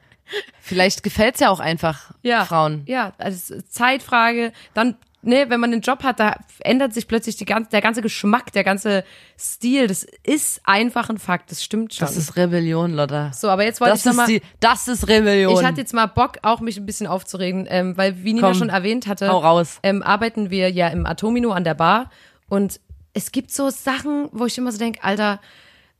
vielleicht 0.60 1.02
gefällt's 1.02 1.40
ja 1.40 1.50
auch 1.50 1.60
einfach 1.60 2.12
Ja. 2.22 2.46
Frauen. 2.46 2.82
Ja, 2.86 3.12
also 3.18 3.60
Zeitfrage. 3.68 4.52
Dann, 4.72 4.96
ne, 5.22 5.46
wenn 5.48 5.60
man 5.60 5.72
einen 5.72 5.82
Job 5.82 6.02
hat, 6.02 6.20
da 6.20 6.36
ändert 6.60 6.94
sich 6.94 7.06
plötzlich 7.08 7.36
die 7.36 7.44
ganze, 7.44 7.70
der 7.70 7.80
ganze 7.80 8.02
Geschmack, 8.02 8.52
der 8.52 8.64
ganze 8.64 9.04
Stil. 9.38 9.86
Das 9.86 10.06
ist 10.24 10.60
einfach 10.64 11.10
ein 11.10 11.18
Fakt. 11.18 11.50
Das 11.50 11.62
stimmt 11.62 11.94
schon. 11.94 12.06
Das 12.06 12.16
ist 12.16 12.36
Rebellion, 12.36 12.92
Lotta. 12.94 13.32
so, 13.32 13.48
aber 13.48 13.64
jetzt 13.64 13.80
wollte 13.80 13.92
Das 13.94 14.06
ich 14.06 14.12
mal, 14.12 14.26
die, 14.26 14.42
das 14.60 14.88
ist 14.88 15.08
Rebellion. 15.08 15.52
ich 15.58 15.64
hatte 15.64 15.80
jetzt 15.80 15.94
mal 15.94 16.06
Bock, 16.06 16.38
auch 16.42 16.60
mich 16.60 16.76
ein 16.76 16.86
bisschen 16.86 17.06
aufzuregen, 17.06 17.66
ähm, 17.68 17.96
weil 17.96 18.22
wie 18.24 18.32
Nina 18.32 18.48
Komm, 18.48 18.56
schon 18.58 18.68
erwähnt 18.68 19.06
hatte, 19.06 19.28
hau 19.28 19.38
raus. 19.38 19.78
Ähm, 19.82 20.02
arbeiten 20.02 20.50
wir 20.50 20.70
ja 20.70 20.88
im 20.88 21.06
Atomino 21.06 21.52
an 21.52 21.64
der 21.64 21.74
Bar 21.74 22.10
und 22.48 22.80
es 23.12 23.32
gibt 23.32 23.50
so 23.52 23.70
Sachen, 23.70 24.28
wo 24.32 24.46
ich 24.46 24.56
immer 24.56 24.70
so 24.72 24.78
denke, 24.78 25.02
Alter, 25.02 25.40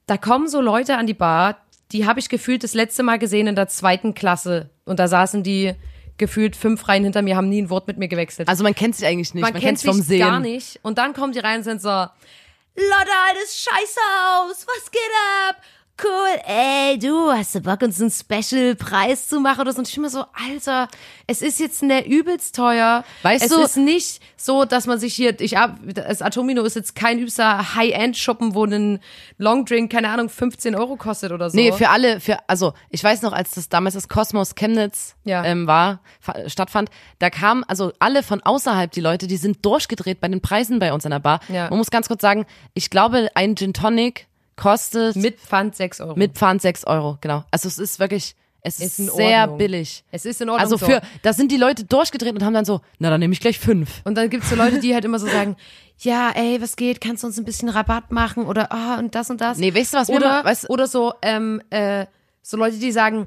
da 0.07 0.17
kommen 0.17 0.49
so 0.49 0.61
Leute 0.61 0.97
an 0.97 1.07
die 1.07 1.15
Bar, 1.15 1.57
die 1.93 2.07
habe 2.07 2.21
ich 2.21 2.29
gefühlt 2.29 2.63
das 2.63 2.75
letzte 2.75 3.03
Mal 3.03 3.19
gesehen 3.19 3.49
in 3.49 3.57
der 3.57 3.67
zweiten 3.69 4.15
Klasse 4.15 4.71
und 4.85 4.99
da 5.01 5.09
saßen 5.09 5.43
die 5.43 5.75
gefühlt 6.21 6.55
fünf 6.55 6.87
Reihen 6.87 7.03
hinter 7.03 7.23
mir, 7.23 7.35
haben 7.37 7.49
nie 7.49 7.63
ein 7.63 7.71
Wort 7.71 7.89
mit 7.89 7.99
mir 7.99 8.07
gewechselt. 8.07 8.49
also 8.49 8.63
man 8.63 8.75
kennt 8.77 8.95
sich 8.95 9.05
eigentlich 9.09 9.35
nicht. 9.35 9.43
man, 9.43 9.53
Man, 9.53 9.61
kennt 9.61 9.65
kennt's 9.81 9.83
vom 9.85 9.97
sich 9.97 10.07
Sehen. 10.07 10.21
gar 10.21 10.39
nicht 10.39 10.79
und 10.83 10.99
dann 10.99 11.13
kommen 11.15 11.33
die 11.33 11.41
rein 11.41 11.59
und 11.59 11.65
sind 11.65 11.83
so, 11.83 11.89
Lotta, 11.89 13.17
altes 13.29 13.65
Scheißhaus, 13.65 14.65
was 14.67 14.91
geht 14.93 15.01
ab? 15.49 15.57
Cool, 16.03 16.41
ey, 16.47 16.99
du, 16.99 17.31
hast 17.33 17.55
du 17.55 17.61
Bock, 17.61 17.83
uns 17.83 18.01
einen 18.01 18.11
Special-Preis 18.11 19.29
zu 19.29 19.41
machen 19.41 19.61
oder 19.63 19.73
so? 19.73 19.79
Und 19.81 19.89
ich 19.89 19.95
bin 19.95 20.03
mir 20.03 20.11
so, 20.11 20.25
Alter, 20.49 20.89
es 21.27 21.43
ist 21.43 21.61
jetzt 21.61 21.83
nicht 21.83 22.07
übelst 22.07 22.55
teuer. 22.57 23.05
Weißt 23.23 23.45
es 23.45 23.51
du- 23.51 23.61
ist 23.61 23.77
nicht 23.77 24.23
so, 24.37 24.65
dass 24.65 24.87
man 24.87 24.99
sich 24.99 25.15
hier, 25.15 25.39
ich 25.41 25.57
hab, 25.57 25.79
das 25.93 26.23
Atomino 26.23 26.63
ist 26.63 26.77
jetzt 26.77 26.95
kein 26.95 27.19
übster 27.19 27.75
High-End-Shoppen, 27.75 28.55
wo 28.55 28.65
ein 28.65 29.01
Longdrink, 29.39 29.93
keine 29.93 30.09
Ahnung, 30.11 30.29
15 30.29 30.75
Euro 30.75 30.97
kostet 30.97 31.33
oder 31.33 31.51
so. 31.51 31.57
Nee, 31.57 31.73
für 31.73 31.91
alle, 31.91 32.21
für, 32.21 32.39
also 32.49 32.73
ich 32.89 33.03
weiß 33.05 33.23
noch, 33.23 33.33
als 33.33 33.51
das 33.53 33.69
damals 33.69 33.95
das 33.95 34.09
Kosmos 34.09 34.55
Chemnitz 34.55 35.17
Ja. 35.25 35.45
ähm, 35.45 35.67
war, 35.67 36.01
fa- 36.21 36.49
stattfand, 36.49 36.91
da 37.19 37.31
kamen 37.31 37.65
also 37.65 37.93
alle 37.99 38.23
von 38.23 38.43
außerhalb, 38.43 38.91
die 38.91 39.01
Leute, 39.01 39.27
die 39.27 39.37
sind 39.37 39.65
durchgedreht 39.67 40.21
bei 40.21 40.29
den 40.29 40.41
Preisen 40.41 40.79
bei 40.79 40.93
uns 40.93 41.05
an 41.05 41.11
der 41.11 41.19
Bar. 41.19 41.41
Ja. 41.49 41.69
Man 41.69 41.79
muss 41.79 41.91
ganz 41.91 42.09
kurz 42.09 42.23
sagen, 42.23 42.47
ich 42.75 42.89
glaube, 42.91 43.29
ein 43.35 43.57
Gin 43.57 43.75
Tonic 43.75 44.27
kostet 44.61 45.17
mit, 45.17 45.25
mit 45.25 45.41
Pfand 45.41 45.75
6 45.77 46.01
Euro. 46.01 46.15
Pfand 46.35 46.63
6 46.63 46.85
Euro, 46.87 47.19
genau. 47.21 47.45
Also 47.51 47.69
es 47.69 47.79
ist 47.79 47.99
wirklich, 47.99 48.35
es 48.63 48.79
ist, 48.81 48.99
Ist 48.99 49.17
sehr 49.17 49.47
billig. 49.49 50.05
Es 50.11 50.27
ist 50.27 50.41
in 50.41 50.49
Ordnung 50.51 50.63
Also 50.63 50.77
so. 50.77 50.87
für, 50.87 51.01
da 51.23 51.33
sind 51.33 51.51
die 51.51 51.57
Leute 51.57 51.85
durchgedreht 51.85 52.35
und 52.35 52.45
haben 52.45 52.55
dann 52.55 52.65
so, 52.67 52.81
na 52.99 53.09
dann 53.11 53.21
nehme 53.21 53.33
ich 53.33 53.41
gleich 53.41 53.59
fünf. 53.59 54.03
Und 54.05 54.17
dann 54.17 54.29
gibt's 54.31 54.51
so 54.51 54.57
Leute, 54.57 54.81
die 54.81 54.93
halt 54.95 55.05
immer 55.05 55.19
so 55.19 55.27
sagen, 55.27 55.57
ja, 55.99 56.31
ey, 56.35 56.61
was 56.61 56.77
geht, 56.77 57.01
kannst 57.01 57.23
du 57.23 57.27
uns 57.27 57.39
ein 57.39 57.45
bisschen 57.45 57.69
Rabatt 57.69 58.11
machen 58.13 58.45
oder 58.47 58.71
ah 58.73 58.99
und 58.99 59.15
das 59.15 59.31
und 59.31 59.41
das. 59.41 59.59
Nee, 59.59 59.75
weißt 59.75 59.95
du, 59.95 59.99
was 59.99 60.09
oder, 60.11 60.43
mal- 60.43 60.53
weißt- 60.53 60.69
oder 60.69 60.87
so, 60.87 61.15
ähm, 61.23 61.63
äh, 61.71 62.07
so 62.43 62.57
Leute, 62.57 62.77
die 62.79 62.93
sagen, 62.93 63.27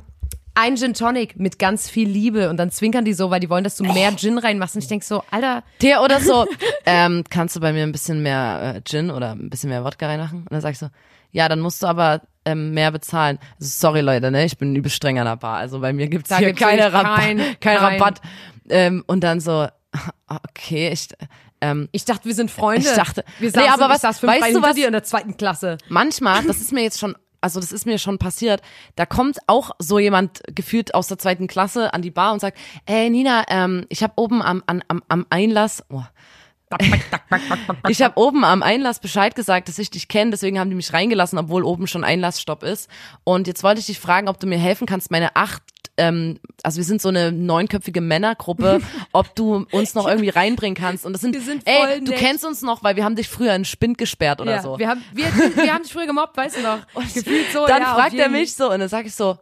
ein 0.56 0.78
Gin 0.78 0.94
Tonic 0.94 1.40
mit 1.40 1.58
ganz 1.58 1.90
viel 1.90 2.08
Liebe 2.08 2.52
und 2.52 2.58
dann 2.58 2.70
zwinkern 2.70 3.06
die 3.06 3.14
so, 3.14 3.32
weil 3.32 3.40
die 3.40 3.50
wollen, 3.50 3.64
dass 3.64 3.76
du 3.76 3.84
mehr 3.84 4.16
Gin 4.16 4.38
reinmachst. 4.38 4.76
Und 4.76 4.84
ich 4.84 4.88
denk 4.88 5.04
so, 5.04 5.24
Alter, 5.32 5.64
Der 5.82 6.04
oder 6.04 6.20
so, 6.20 6.46
ähm, 6.86 7.24
kannst 7.28 7.56
du 7.56 7.60
bei 7.60 7.74
mir 7.74 7.82
ein 7.82 7.92
bisschen 7.92 8.22
mehr 8.22 8.76
äh, 8.76 8.82
Gin 8.88 9.10
oder 9.10 9.32
ein 9.32 9.50
bisschen 9.50 9.72
mehr 9.72 9.84
Wodka 9.84 10.06
reinmachen? 10.06 10.42
Und 10.42 10.52
dann 10.52 10.62
sag 10.62 10.74
ich 10.74 10.78
so, 10.78 10.90
ja, 11.34 11.50
dann 11.50 11.60
musst 11.60 11.84
du 11.84 11.88
aber 11.88 12.22
ähm, 12.46 12.74
mehr 12.74 12.92
bezahlen. 12.92 13.38
Also, 13.60 13.70
sorry 13.88 14.00
Leute, 14.02 14.32
ne, 14.32 14.46
ich 14.46 14.58
bin 14.58 14.74
übel 14.76 14.90
streng 14.92 15.20
an 15.20 15.26
der 15.26 15.36
Bar. 15.36 15.58
Also 15.58 15.80
bei 15.82 15.92
mir 15.94 16.08
gibt's 16.08 16.30
Da 16.30 16.38
hier 16.38 16.48
gibt's 16.48 16.62
keine 16.62 16.92
Rabatt, 16.94 17.16
kein- 17.20 17.56
kein, 17.60 17.78
Rabatt. 17.78 18.22
Ähm, 18.70 19.04
und 19.08 19.22
dann 19.26 19.40
so, 19.42 19.68
okay, 20.28 20.90
ich, 20.92 21.10
ähm, 21.62 21.90
ich 21.92 22.06
dachte, 22.06 22.26
wir 22.26 22.34
sind 22.36 22.52
Freunde. 22.52 22.88
Ich 22.88 22.96
dachte- 22.96 23.24
wir 23.40 23.50
Nee, 23.50 23.54
saßen, 23.56 23.70
aber 23.72 23.90
was- 23.90 23.98
ich 23.98 24.02
saß 24.02 24.20
fünf 24.20 24.34
weißt 24.34 24.56
du 24.56 24.62
was? 24.62 24.76
dir 24.76 24.88
in 24.88 24.94
der 24.94 25.04
zweiten 25.04 25.38
Klasse. 25.38 25.78
manchmal, 25.90 26.44
das 26.48 26.58
ist 26.62 26.72
mir 26.72 26.82
jetzt 26.84 27.00
schon, 27.00 27.16
also 27.42 27.60
das 27.60 27.72
ist 27.72 27.86
mir 27.86 27.98
schon 27.98 28.18
passiert, 28.20 28.62
da 28.96 29.06
kommt 29.06 29.38
auch 29.48 29.72
so 29.80 30.00
jemand 30.00 30.42
gefühlt 30.54 30.94
aus 30.96 31.08
der 31.08 31.18
zweiten 31.18 31.48
Klasse 31.48 31.94
an 31.94 32.02
die 32.02 32.12
Bar 32.12 32.34
und 32.34 32.40
sagt, 32.40 32.58
ey 32.86 33.10
Nina, 33.10 33.44
ähm, 33.50 33.86
ich 33.90 34.02
habe 34.04 34.14
oben 34.18 34.42
am, 34.42 34.64
am, 34.66 34.82
am, 34.88 35.02
am 35.10 35.26
Einlass, 35.30 35.84
oh, 35.90 36.04
ich 37.90 38.02
habe 38.02 38.20
oben 38.20 38.44
am 38.44 38.64
Einlass 38.64 39.00
Bescheid 39.00 39.36
gesagt, 39.36 39.70
dass 39.70 39.80
ich 39.80 39.90
dich 39.90 40.08
kenne, 40.08 40.32
deswegen 40.32 40.60
haben 40.60 40.70
die 40.70 40.76
mich 40.76 40.94
reingelassen, 40.94 41.38
obwohl 41.40 41.64
oben 41.64 41.88
schon 41.88 42.04
Einlassstopp 42.04 42.64
ist. 42.64 42.90
Und 43.24 43.48
jetzt 43.48 43.64
wollte 43.64 43.80
ich 43.80 43.86
dich 43.88 44.00
fragen, 44.00 44.28
ob 44.28 44.40
du 44.40 44.48
mir 44.48 44.58
helfen 44.58 44.88
kannst, 44.88 45.12
meine 45.12 45.36
acht, 45.36 45.62
ähm, 45.98 46.40
also 46.64 46.78
wir 46.78 46.84
sind 46.84 47.02
so 47.02 47.10
eine 47.10 47.32
neunköpfige 47.32 48.02
Männergruppe, 48.02 48.82
ob 49.12 49.36
du 49.36 49.66
uns 49.72 49.94
noch 49.94 50.08
irgendwie 50.08 50.30
reinbringen 50.30 50.76
kannst. 50.76 51.06
Und 51.06 51.14
das 51.14 51.22
sind, 51.22 51.34
Wir 51.34 51.42
sind 51.42 51.64
voll 51.64 51.90
ey, 51.90 52.00
du 52.00 52.12
nett. 52.12 52.20
kennst 52.20 52.46
uns 52.46 52.62
noch, 52.62 52.84
weil 52.84 52.96
wir 52.96 53.04
haben 53.04 53.16
dich 53.16 53.28
früher 53.30 53.54
in 53.54 53.66
Spind 53.66 53.98
gesperrt 53.98 54.42
oder 54.42 54.56
ja, 54.56 54.62
so. 54.62 54.80
wir 54.80 54.88
haben, 54.88 55.04
wir, 55.14 55.26
wir 55.26 55.74
haben 55.74 55.84
dich 55.84 55.94
früher 55.94 56.08
gemobbt, 56.08 56.36
weißt 56.36 56.58
du 56.58 56.62
noch? 56.62 56.80
Gefühlt 57.14 57.52
so, 57.52 57.68
dann 57.68 57.82
ja, 57.82 57.94
fragt 57.94 58.16
er 58.16 58.30
mich 58.30 58.56
so 58.56 58.72
und 58.72 58.80
dann 58.80 58.90
sag 58.90 59.06
ich 59.06 59.14
so, 59.14 59.38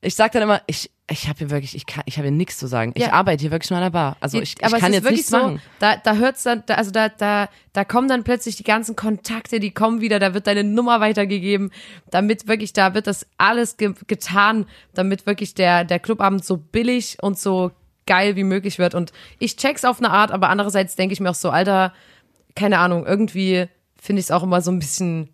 ich 0.00 0.14
sag 0.14 0.32
dann 0.32 0.42
immer, 0.42 0.62
ich, 0.66 0.90
ich 1.10 1.28
habe 1.28 1.38
hier 1.38 1.50
wirklich, 1.50 1.74
ich 1.74 1.86
kann, 1.86 2.02
ich 2.06 2.16
habe 2.18 2.28
hier 2.28 2.36
nichts 2.36 2.58
zu 2.58 2.66
sagen. 2.66 2.92
Ich 2.94 3.04
Ja. 3.04 3.12
arbeite 3.12 3.40
hier 3.40 3.50
wirklich 3.50 3.70
nur 3.70 3.78
an 3.78 3.84
der 3.84 3.90
Bar. 3.90 4.16
Also 4.20 4.40
ich, 4.40 4.54
ich 4.60 4.72
kann 4.72 4.92
jetzt 4.92 5.04
wirklich 5.04 5.20
nichts 5.20 5.30
so, 5.30 5.38
machen. 5.38 5.62
Da, 5.78 5.96
da 5.96 6.14
hört's 6.16 6.42
dann, 6.42 6.62
da, 6.66 6.74
also 6.74 6.90
da, 6.90 7.08
da, 7.08 7.48
da 7.72 7.84
kommen 7.84 8.08
dann 8.08 8.24
plötzlich 8.24 8.56
die 8.56 8.62
ganzen 8.62 8.94
Kontakte, 8.94 9.58
die 9.58 9.70
kommen 9.70 10.00
wieder, 10.00 10.18
da 10.18 10.34
wird 10.34 10.46
deine 10.46 10.64
Nummer 10.64 11.00
weitergegeben, 11.00 11.70
damit 12.10 12.46
wirklich, 12.46 12.74
da 12.74 12.92
wird 12.94 13.06
das 13.06 13.26
alles 13.38 13.78
ge 13.78 13.94
getan, 14.06 14.66
damit 14.92 15.24
wirklich 15.24 15.54
der, 15.54 15.84
der 15.84 15.98
Clubabend 15.98 16.44
so 16.44 16.58
billig 16.58 17.16
und 17.22 17.38
so 17.38 17.70
geil 18.06 18.36
wie 18.36 18.44
möglich 18.44 18.78
wird. 18.78 18.94
Und 18.94 19.12
ich 19.38 19.56
check's 19.56 19.84
auf 19.84 19.98
eine 19.98 20.10
Art, 20.10 20.30
aber 20.30 20.50
andererseits 20.50 20.94
denke 20.96 21.14
ich 21.14 21.20
mir 21.20 21.30
auch 21.30 21.34
so, 21.34 21.50
Alter, 21.50 21.92
keine 22.54 22.78
Ahnung, 22.78 23.06
irgendwie 23.06 23.68
finde 24.00 24.20
ich 24.20 24.26
es 24.26 24.30
auch 24.30 24.42
immer 24.42 24.60
so 24.60 24.70
ein 24.70 24.78
bisschen 24.78 25.30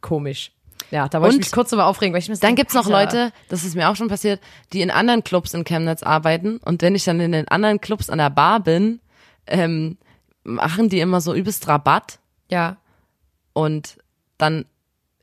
komisch. 0.00 0.52
Ja, 0.94 1.08
da 1.08 1.20
wollte 1.20 1.34
ich 1.34 1.40
mich 1.40 1.50
kurz 1.50 1.70
drüber 1.70 1.86
aufregen, 1.86 2.12
weil 2.14 2.20
ich 2.20 2.28
mir 2.28 2.36
Dann 2.36 2.54
gibt's 2.54 2.72
noch 2.72 2.88
Leute, 2.88 3.32
das 3.48 3.64
ist 3.64 3.74
mir 3.74 3.90
auch 3.90 3.96
schon 3.96 4.06
passiert, 4.06 4.40
die 4.72 4.80
in 4.80 4.92
anderen 4.92 5.24
Clubs 5.24 5.52
in 5.52 5.64
Chemnitz 5.64 6.04
arbeiten 6.04 6.58
und 6.58 6.82
wenn 6.82 6.94
ich 6.94 7.02
dann 7.02 7.18
in 7.18 7.32
den 7.32 7.48
anderen 7.48 7.80
Clubs 7.80 8.10
an 8.10 8.18
der 8.18 8.30
Bar 8.30 8.60
bin, 8.60 9.00
ähm, 9.48 9.98
machen 10.44 10.88
die 10.88 11.00
immer 11.00 11.20
so 11.20 11.34
übelst 11.34 11.66
Rabatt 11.66 12.20
Ja, 12.48 12.76
und 13.54 13.98
dann 14.38 14.66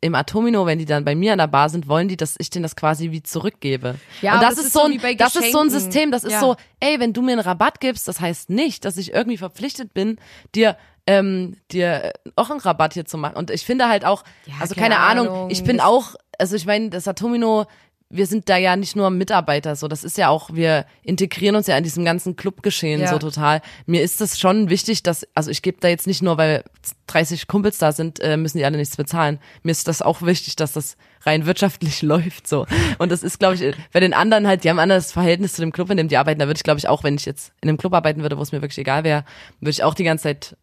im 0.01 0.13
Atomino, 0.15 0.65
wenn 0.65 0.79
die 0.79 0.85
dann 0.85 1.05
bei 1.05 1.15
mir 1.15 1.31
an 1.31 1.37
der 1.37 1.47
Bar 1.47 1.69
sind, 1.69 1.87
wollen 1.87 2.09
die, 2.09 2.17
dass 2.17 2.35
ich 2.39 2.49
denen 2.49 2.63
das 2.63 2.75
quasi 2.75 3.11
wie 3.11 3.23
zurückgebe. 3.23 3.95
Ja, 4.21 4.33
und 4.33 4.41
das, 4.41 4.55
das 4.55 4.65
ist 4.65 4.73
so 4.73 4.81
ein, 4.81 4.99
das 5.17 5.35
ist 5.37 5.51
so 5.53 5.59
ein. 5.59 5.69
System, 5.69 6.11
das 6.11 6.23
ist 6.25 6.33
Ja. 6.33 6.39
so, 6.41 6.55
ey, 6.81 6.99
wenn 6.99 7.13
du 7.13 7.21
mir 7.21 7.33
einen 7.33 7.41
Rabatt 7.41 7.79
gibst, 7.79 8.07
das 8.09 8.19
heißt 8.19 8.49
nicht, 8.49 8.83
dass 8.83 8.97
ich 8.97 9.13
irgendwie 9.13 9.37
verpflichtet 9.37 9.93
bin, 9.93 10.17
dir 10.53 10.75
ähm, 11.07 11.57
dir 11.71 12.13
auch 12.35 12.49
einen 12.49 12.59
Rabatt 12.59 12.93
hier 12.93 13.05
zu 13.05 13.17
machen. 13.17 13.35
Und 13.35 13.49
ich 13.51 13.65
finde 13.65 13.87
halt 13.89 14.05
auch, 14.05 14.23
Ja, 14.45 14.53
also 14.59 14.75
keine 14.75 14.95
keine, 14.95 14.99
Ahnung, 14.99 15.27
Ahnung, 15.27 15.49
ich 15.49 15.63
bin 15.63 15.79
auch, 15.79 16.15
also 16.37 16.55
ich 16.55 16.65
meine, 16.65 16.89
das 16.89 17.07
Atomino, 17.07 17.65
wir 18.13 18.25
sind 18.27 18.49
da 18.49 18.57
ja 18.57 18.75
nicht 18.75 18.97
nur 18.97 19.09
Mitarbeiter, 19.09 19.77
so 19.77 19.87
das 19.87 20.03
ist 20.03 20.17
ja 20.17 20.27
auch, 20.27 20.49
wir 20.53 20.85
integrieren 21.01 21.55
uns 21.55 21.67
ja 21.67 21.77
in 21.77 21.83
diesem 21.85 22.03
ganzen 22.03 22.35
Clubgeschehen 22.35 22.99
Ja. 22.99 23.07
so 23.07 23.19
total. 23.19 23.61
Mir 23.85 24.01
ist 24.03 24.19
das 24.19 24.37
schon 24.37 24.69
wichtig, 24.69 25.01
dass, 25.01 25.25
also 25.33 25.49
ich 25.49 25.61
gebe 25.61 25.77
da 25.79 25.87
jetzt 25.87 26.07
nicht 26.07 26.21
nur, 26.21 26.37
weil 26.37 26.65
30 27.07 27.47
Kumpels 27.47 27.77
da 27.77 27.93
sind, 27.93 28.19
äh, 28.19 28.35
müssen 28.35 28.57
die 28.57 28.65
alle 28.65 28.77
nichts 28.77 28.97
bezahlen. 28.97 29.39
Mir 29.63 29.71
ist 29.71 29.87
das 29.87 30.01
auch 30.01 30.21
wichtig, 30.23 30.57
dass 30.57 30.73
das 30.73 30.97
rein 31.21 31.45
wirtschaftlich 31.45 32.01
läuft 32.01 32.47
so. 32.49 32.65
Und 32.97 33.13
das 33.13 33.23
ist, 33.23 33.39
glaube 33.39 33.55
ich, 33.55 33.75
bei 33.93 34.01
den 34.01 34.13
anderen 34.13 34.45
halt, 34.45 34.65
die 34.65 34.69
haben 34.69 34.79
ein 34.79 34.83
anderes 34.91 35.13
Verhältnis 35.13 35.53
zu 35.53 35.61
dem 35.61 35.71
Club, 35.71 35.89
in 35.89 35.95
dem 35.97 36.09
die 36.09 36.17
arbeiten. 36.17 36.39
Da 36.39 36.47
würde 36.47 36.57
ich, 36.57 36.63
glaube 36.63 36.79
ich, 36.79 36.89
auch, 36.89 37.03
wenn 37.05 37.15
ich 37.15 37.25
jetzt 37.25 37.53
in 37.61 37.69
einem 37.69 37.77
Club 37.77 37.93
arbeiten 37.93 38.23
würde, 38.23 38.37
wo 38.37 38.41
es 38.41 38.51
mir 38.51 38.61
wirklich 38.61 38.77
egal 38.79 39.05
wäre, 39.05 39.23
würde 39.61 39.71
ich 39.71 39.83
auch 39.83 39.93
die 39.93 40.03
ganze 40.03 40.23
Zeit 40.23 40.57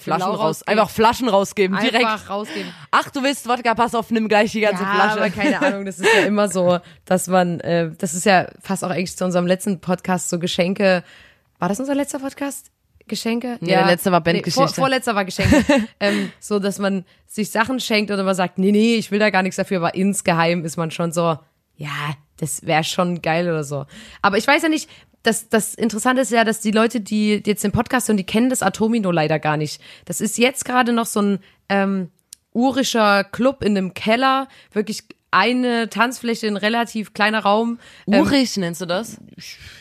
Flaschen 0.00 0.22
raus, 0.22 0.38
rausgeben. 0.38 0.78
einfach 0.78 0.90
Flaschen 0.90 1.28
rausgeben, 1.28 1.78
direkt. 1.78 2.04
einfach 2.04 2.30
rausgeben. 2.30 2.72
Ach, 2.90 3.10
du 3.10 3.22
willst 3.22 3.48
Wodka, 3.48 3.74
pass 3.74 3.94
auf, 3.94 4.10
nimm 4.10 4.28
gleich 4.28 4.52
die 4.52 4.60
ganze 4.60 4.82
ja, 4.82 4.94
Flasche. 4.94 5.18
aber 5.18 5.30
keine 5.30 5.60
Ahnung, 5.60 5.84
das 5.84 5.98
ist 5.98 6.08
ja 6.14 6.22
immer 6.22 6.48
so, 6.48 6.78
dass 7.04 7.28
man, 7.28 7.60
äh, 7.60 7.90
das 7.98 8.14
ist 8.14 8.24
ja 8.24 8.48
fast 8.60 8.84
auch 8.84 8.90
eigentlich 8.90 9.16
zu 9.16 9.24
unserem 9.24 9.46
letzten 9.46 9.80
Podcast 9.80 10.28
so 10.28 10.38
Geschenke. 10.38 11.04
War 11.58 11.68
das 11.68 11.78
unser 11.78 11.94
letzter 11.94 12.18
Podcast? 12.18 12.70
Geschenke? 13.06 13.58
Nee, 13.60 13.68
der 13.68 13.86
letzte 13.86 14.10
war 14.12 14.20
Bandgeschichte. 14.20 14.68
vor, 14.68 14.68
vorletzter 14.68 15.14
war 15.14 15.24
Geschenke. 15.24 15.62
ähm, 16.00 16.32
so, 16.40 16.58
dass 16.58 16.78
man 16.78 17.04
sich 17.26 17.50
Sachen 17.50 17.80
schenkt 17.80 18.10
oder 18.10 18.22
man 18.22 18.34
sagt, 18.34 18.58
nee, 18.58 18.72
nee, 18.72 18.94
ich 18.94 19.10
will 19.10 19.18
da 19.18 19.30
gar 19.30 19.42
nichts 19.42 19.56
dafür, 19.56 19.78
aber 19.78 19.94
insgeheim 19.94 20.64
ist 20.64 20.76
man 20.76 20.90
schon 20.90 21.12
so, 21.12 21.36
ja, 21.76 22.14
das 22.38 22.64
wäre 22.64 22.84
schon 22.84 23.20
geil 23.20 23.48
oder 23.48 23.64
so. 23.64 23.84
Aber 24.22 24.38
ich 24.38 24.46
weiß 24.46 24.62
ja 24.62 24.68
nicht, 24.68 24.88
das, 25.22 25.48
das 25.48 25.74
Interessante 25.74 26.22
ist 26.22 26.32
ja, 26.32 26.44
dass 26.44 26.60
die 26.60 26.70
Leute, 26.70 27.00
die 27.00 27.42
jetzt 27.44 27.64
den 27.64 27.72
Podcast 27.72 28.08
hören, 28.08 28.16
die 28.16 28.24
kennen 28.24 28.50
das 28.50 28.62
Atomino 28.62 29.10
leider 29.10 29.38
gar 29.38 29.56
nicht. 29.56 29.80
Das 30.04 30.20
ist 30.20 30.38
jetzt 30.38 30.64
gerade 30.64 30.92
noch 30.92 31.06
so 31.06 31.20
ein 31.20 31.38
ähm, 31.68 32.10
urischer 32.52 33.24
Club 33.24 33.62
in 33.62 33.76
einem 33.76 33.94
Keller, 33.94 34.48
wirklich 34.72 35.04
eine 35.30 35.88
Tanzfläche, 35.88 36.46
ein 36.46 36.56
relativ 36.56 37.14
kleiner 37.14 37.40
Raum. 37.40 37.78
Ähm, 38.06 38.20
Urig 38.20 38.56
nennst 38.56 38.80
du 38.80 38.86
das? 38.86 39.18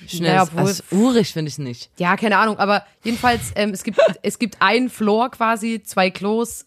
Schnell. 0.07 0.35
naja, 0.35 0.47
also, 0.55 0.83
urig 0.91 1.33
finde 1.33 1.49
ich 1.49 1.57
nicht. 1.57 1.89
ja, 1.97 2.15
keine 2.17 2.37
Ahnung, 2.37 2.59
aber 2.59 2.85
jedenfalls, 3.03 3.51
ähm, 3.55 3.71
es 3.71 3.83
gibt, 3.83 3.99
es 4.21 4.37
gibt 4.37 4.61
einen 4.61 4.89
Floor 4.89 5.31
quasi, 5.31 5.81
zwei 5.83 6.11
Klos. 6.11 6.65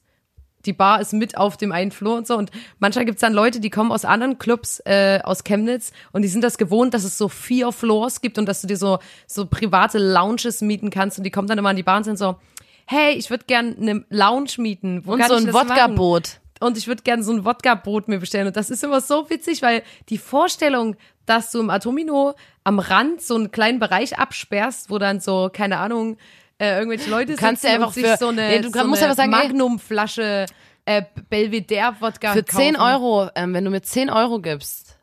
Die 0.67 0.73
Bar 0.73 1.01
ist 1.01 1.13
mit 1.13 1.37
auf 1.37 1.57
dem 1.57 1.73
einen 1.73 1.91
Floor 1.91 2.19
und 2.19 2.27
so. 2.27 2.37
Und 2.37 2.51
manchmal 2.79 3.05
gibt's 3.05 3.21
dann 3.21 3.33
Leute, 3.33 3.61
die 3.61 3.71
kommen 3.71 3.93
aus 3.93 4.05
anderen 4.05 4.39
Clubs 4.39 4.81
äh, 4.85 5.21
aus 5.23 5.45
Chemnitz 5.45 5.93
und 6.13 6.23
die 6.23 6.29
sind 6.29 6.43
das 6.43 6.59
gewohnt, 6.59 6.95
dass 6.95 7.05
es 7.05 7.19
so 7.19 7.29
vier 7.29 7.73
Floors 7.73 8.21
gibt 8.21 8.39
und 8.39 8.47
dass 8.47 8.61
du 8.61 8.67
dir 8.67 8.77
so, 8.77 8.99
so 9.27 9.47
private 9.47 9.99
Lounges 9.99 10.61
mieten 10.61 10.91
kannst. 10.91 11.19
Und 11.19 11.25
die 11.25 11.31
kommen 11.31 11.49
dann 11.49 11.59
immer 11.59 11.71
an 11.71 11.77
die 11.77 11.83
Bar 11.83 11.99
und 11.99 12.05
sind 12.05 12.19
so, 12.19 12.37
hey, 12.87 13.15
ich 13.15 13.31
würde 13.31 13.45
gern 13.47 13.77
eine 13.81 14.05
Lounge 14.11 14.51
mieten. 14.59 15.03
Wo 15.05 15.13
Und 15.13 15.25
so 15.27 15.35
ein? 15.35 15.53
Wodka-Boot. 15.53 16.41
und 16.61 16.77
ich 16.79 16.87
würde 16.87 17.03
gerne 17.03 17.23
so 17.23 17.33
ein 17.33 17.45
Wodka-Brot 17.45 18.09
mir 18.09 18.19
bestellen. 18.19 18.47
Und 18.47 18.57
das 18.57 18.71
ist 18.71 18.85
immer 18.85 19.01
so 19.01 19.29
witzig, 19.31 19.63
weil 19.63 19.83
die 20.09 20.19
Vorstellung, 20.19 20.97
dass 21.27 21.51
du 21.51 21.61
im 21.61 21.71
Atomino 21.71 22.35
am 22.65 22.79
Rand 22.79 23.23
so 23.23 23.35
einen 23.35 23.51
kleinen 23.51 23.79
Bereich 23.79 24.19
absperrst, 24.19 24.91
wo 24.91 24.99
dann 24.99 25.21
so, 25.21 25.51
keine 25.53 25.79
Ahnung, 25.79 26.17
äh, 26.63 26.79
irgendwelche 26.79 27.11
Leute 27.11 27.35
kannst 27.37 27.63
sitzen 27.63 27.73
dir 27.81 27.85
einfach 27.85 27.93
für- 27.95 28.17
so 28.19 28.29
eine, 28.29 28.49
Nee, 28.49 28.59
du 28.61 28.71
so 28.71 28.85
musst 28.87 29.03
eine 29.03 29.11
einfach 29.11 29.17
sagen, 29.17 29.31
Magnum-Flasche 29.31 30.47
äh, 30.85 31.03
Belvedere-Wodka 31.31 32.33
Für 32.33 32.45
10 32.45 32.75
kaufen. 32.75 32.83
Euro, 32.83 33.31
ähm, 33.35 33.55
wenn 33.55 33.65
du 33.65 33.71
mir 33.71 33.83
10 33.83 34.11
Euro 34.11 34.41
gibst, 34.41 34.97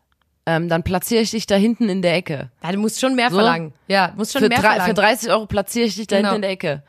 ähm, 0.45 0.67
dann 0.69 0.83
platziere 0.83 1.21
ich 1.21 1.31
dich 1.31 1.45
da 1.47 1.55
hinten 1.55 1.89
in 1.89 2.01
der 2.01 2.15
Ecke. 2.15 2.49
Ja, 2.63 2.71
du 2.71 2.79
musst 2.79 2.99
schon 2.99 3.15
mehr 3.15 3.29
So? 3.29 3.35
verlangen. 3.35 3.73
Ja, 3.87 4.13
musst 4.17 4.33
schon 4.33 4.41
Für, 4.41 4.49
mehr 4.49 4.57
drei, 4.59 4.69
verlangen. 4.69 4.95
für 4.95 5.01
30 5.01 5.29
Euro 5.31 5.45
platziere 5.45 5.85
ich 5.85 5.95
dich 5.95 6.07
da 6.07 6.17
Genau. 6.17 6.29
hinten 6.29 6.35
in 6.37 6.41
der 6.43 6.51
Ecke. 6.51 6.83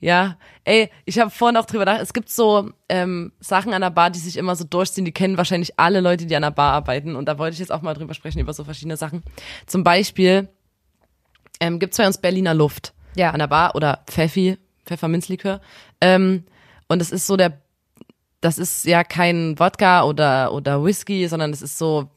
Ja, 0.00 0.36
ey, 0.64 0.90
ich 1.06 1.18
habe 1.18 1.30
vorhin 1.30 1.56
auch 1.56 1.64
drüber 1.66 1.80
gedacht, 1.84 2.00
es 2.00 2.12
gibt 2.12 2.30
so 2.30 2.70
ähm, 2.88 3.32
Sachen 3.40 3.72
an 3.74 3.80
der 3.80 3.90
Bar, 3.90 4.10
die 4.10 4.20
sich 4.20 4.36
immer 4.36 4.54
so 4.54 4.62
durchziehen, 4.64 5.04
die 5.04 5.10
kennen 5.12 5.36
wahrscheinlich 5.36 5.76
alle 5.76 6.00
Leute, 6.00 6.26
die 6.26 6.36
an 6.36 6.42
der 6.42 6.52
Bar 6.52 6.72
arbeiten 6.74 7.16
und 7.16 7.26
da 7.26 7.36
wollte 7.38 7.54
ich 7.54 7.58
jetzt 7.58 7.72
auch 7.72 7.82
mal 7.82 7.94
drüber 7.94 8.14
sprechen, 8.14 8.38
über 8.38 8.52
so 8.52 8.62
verschiedene 8.62 8.96
Sachen. 8.96 9.24
Zum 9.66 9.82
Beispiel 9.82 10.48
ähm, 11.58 11.80
gibt's 11.80 11.96
bei 11.96 12.06
uns 12.06 12.18
Berliner 12.18 12.54
Luft 12.54 12.92
Ja. 13.18 13.30
an 13.30 13.38
der 13.38 13.46
Bar 13.48 13.74
oder 13.74 14.00
Pfeffi, 14.06 14.56
Pfefferminzlikör 14.86 15.60
ähm, 16.00 16.44
und 16.88 17.02
es 17.02 17.10
ist 17.10 17.26
so 17.26 17.36
der, 17.36 17.60
das 18.40 18.58
ist 18.58 18.84
ja 18.84 19.04
kein 19.04 19.58
Wodka 19.58 20.04
oder, 20.04 20.52
oder 20.52 20.82
Whisky, 20.84 21.28
sondern 21.28 21.52
es 21.52 21.60
ist 21.60 21.76
so 21.76 22.08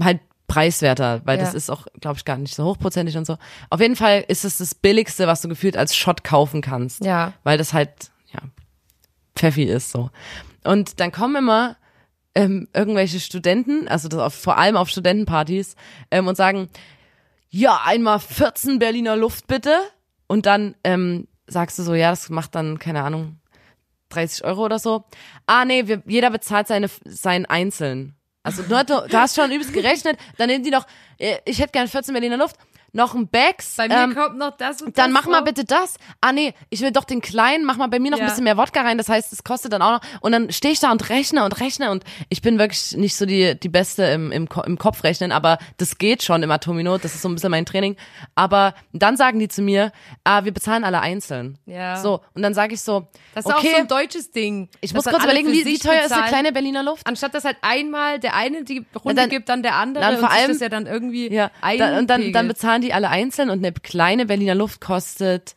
halt 0.00 0.20
preiswerter, 0.46 1.22
weil 1.24 1.38
Ja. 1.38 1.44
das 1.44 1.54
ist 1.54 1.70
auch, 1.70 1.86
glaube 2.00 2.18
ich, 2.18 2.24
gar 2.24 2.36
nicht 2.36 2.54
so 2.54 2.64
hochprozentig 2.64 3.16
und 3.16 3.26
so. 3.26 3.36
Auf 3.70 3.80
jeden 3.80 3.96
Fall 3.96 4.24
ist 4.28 4.44
es 4.44 4.58
das 4.58 4.74
Billigste, 4.74 5.26
was 5.26 5.40
du 5.40 5.48
gefühlt 5.48 5.76
als 5.76 5.96
Shot 5.96 6.24
kaufen 6.24 6.60
kannst. 6.60 7.04
Ja. 7.04 7.32
Weil 7.42 7.56
das 7.58 7.72
halt, 7.72 8.10
ja, 8.32 8.40
Pfeffi 9.34 9.64
ist 9.64 9.90
so. 9.90 10.10
Und 10.62 11.00
dann 11.00 11.10
kommen 11.10 11.36
immer 11.36 11.76
ähm, 12.34 12.68
irgendwelche 12.74 13.18
Studenten, 13.18 13.88
also 13.88 14.08
das 14.08 14.20
auf, 14.20 14.34
vor 14.34 14.58
allem 14.58 14.76
auf 14.76 14.88
Studentenpartys, 14.90 15.74
ähm, 16.10 16.26
und 16.26 16.36
sagen, 16.36 16.68
ja, 17.52 17.82
einmal 17.84 18.18
14 18.18 18.78
Berliner 18.78 19.14
Luft 19.14 19.46
bitte. 19.46 19.78
Und 20.26 20.46
dann 20.46 20.74
ähm, 20.82 21.28
sagst 21.46 21.78
du 21.78 21.82
so, 21.82 21.94
ja, 21.94 22.10
das 22.10 22.30
macht 22.30 22.54
dann, 22.54 22.78
keine 22.78 23.02
Ahnung, 23.02 23.38
30 24.08 24.44
Euro 24.44 24.64
oder 24.64 24.78
so. 24.78 25.04
Ah, 25.46 25.64
nee, 25.64 25.86
wir, 25.86 26.02
jeder 26.06 26.30
bezahlt 26.30 26.66
seine, 26.66 26.88
sein 27.04 27.46
einzeln. 27.46 28.16
Also 28.42 28.62
du, 28.62 28.84
du, 28.84 29.06
du 29.06 29.16
hast 29.16 29.36
schon 29.36 29.52
übelst 29.52 29.72
gerechnet, 29.72 30.18
dann 30.38 30.48
nehmen 30.48 30.64
die 30.64 30.70
noch, 30.70 30.86
äh, 31.18 31.36
ich 31.44 31.60
hätte 31.60 31.72
gern 31.72 31.86
14 31.86 32.12
Berliner 32.12 32.38
Luft, 32.38 32.56
noch 32.94 33.14
ein 33.14 33.28
Bags. 33.28 33.76
Bei 33.76 33.88
mir 33.88 33.94
ähm, 33.96 34.14
kommt 34.14 34.36
noch 34.38 34.56
das 34.56 34.82
und 34.82 34.98
dann 34.98 35.12
das 35.14 35.22
mach 35.24 35.30
mal 35.30 35.40
bitte 35.40 35.64
das. 35.64 35.94
Ah 36.20 36.32
nee, 36.32 36.52
ich 36.68 36.80
will 36.82 36.90
doch 36.92 37.04
den 37.04 37.20
kleinen, 37.22 37.64
mach 37.64 37.76
mal 37.78 37.86
bei 37.88 37.98
mir 37.98 38.10
noch 38.10 38.18
Ja. 38.18 38.24
ein 38.24 38.28
bisschen 38.30 38.44
mehr 38.44 38.56
Wodka 38.58 38.82
rein, 38.82 38.98
das 38.98 39.08
heißt, 39.08 39.32
es 39.32 39.44
kostet 39.44 39.72
dann 39.72 39.80
auch 39.82 39.92
noch. 39.92 40.00
Und 40.20 40.32
dann 40.32 40.52
stehe 40.52 40.72
ich 40.72 40.80
da 40.80 40.92
und 40.92 41.08
rechne 41.08 41.44
und 41.44 41.58
rechne 41.60 41.90
und 41.90 42.04
ich 42.28 42.42
bin 42.42 42.58
wirklich 42.58 42.96
nicht 42.96 43.16
so 43.16 43.24
die, 43.24 43.58
die 43.58 43.68
Beste 43.70 44.04
im, 44.04 44.30
im, 44.30 44.46
im 44.66 44.78
Kopf 44.78 45.04
rechnen, 45.04 45.32
aber 45.32 45.58
das 45.78 45.96
geht 45.96 46.22
schon 46.22 46.42
im 46.42 46.50
Atomino, 46.50 46.98
das 46.98 47.14
ist 47.14 47.22
so 47.22 47.28
ein 47.28 47.34
bisschen 47.34 47.50
mein 47.50 47.64
Training. 47.64 47.96
Aber 48.34 48.74
dann 48.92 49.16
sagen 49.16 49.38
die 49.38 49.48
zu 49.48 49.62
mir, 49.62 49.90
ah, 50.24 50.44
wir 50.44 50.52
bezahlen 50.52 50.84
alle 50.84 51.00
einzeln. 51.00 51.56
Ja. 51.66 51.96
So, 51.96 52.20
und 52.34 52.42
dann 52.42 52.52
sage 52.54 52.74
ich 52.74 52.82
so, 52.82 53.08
Das 53.34 53.46
ist 53.46 53.52
okay, 53.54 53.68
auch 53.68 53.72
so 53.72 53.76
ein 53.80 53.88
deutsches 53.88 54.30
Ding. 54.32 54.68
ich 54.82 54.92
muss 54.92 55.04
kurz 55.04 55.24
überlegen, 55.24 55.50
wie, 55.50 55.64
wie 55.64 55.78
teuer 55.78 55.94
ist 55.94 55.98
eine 56.00 56.08
bezahlen. 56.08 56.28
kleine 56.28 56.52
Berliner 56.52 56.82
Luft? 56.82 57.06
Anstatt 57.06 57.32
dass 57.34 57.44
halt 57.44 57.56
einmal 57.62 58.18
der 58.20 58.34
eine 58.34 58.64
die 58.64 58.84
Runde 59.02 59.14
dann- 59.22 59.30
gibt, 59.30 59.48
dann 59.48 59.62
der 59.62 59.76
andere 59.76 60.04
dann 60.04 60.18
vor 60.18 60.30
allem- 60.30 60.48
das 60.48 60.60
ja 60.60 60.68
dann 60.68 60.86
irgendwie 60.86 61.32
Ja, 61.32 61.50
dann, 61.62 61.98
und 61.98 62.10
dann, 62.10 62.20
dann 62.32 62.50
einpegelt. 62.50 62.58
Bezahlen 62.82 62.88
die 62.88 62.92
alle 62.92 63.08
einzeln 63.08 63.50
und 63.50 63.58
eine 63.58 63.72
kleine 63.72 64.26
Berliner 64.26 64.54
Luft 64.54 64.80
kostet, 64.80 65.54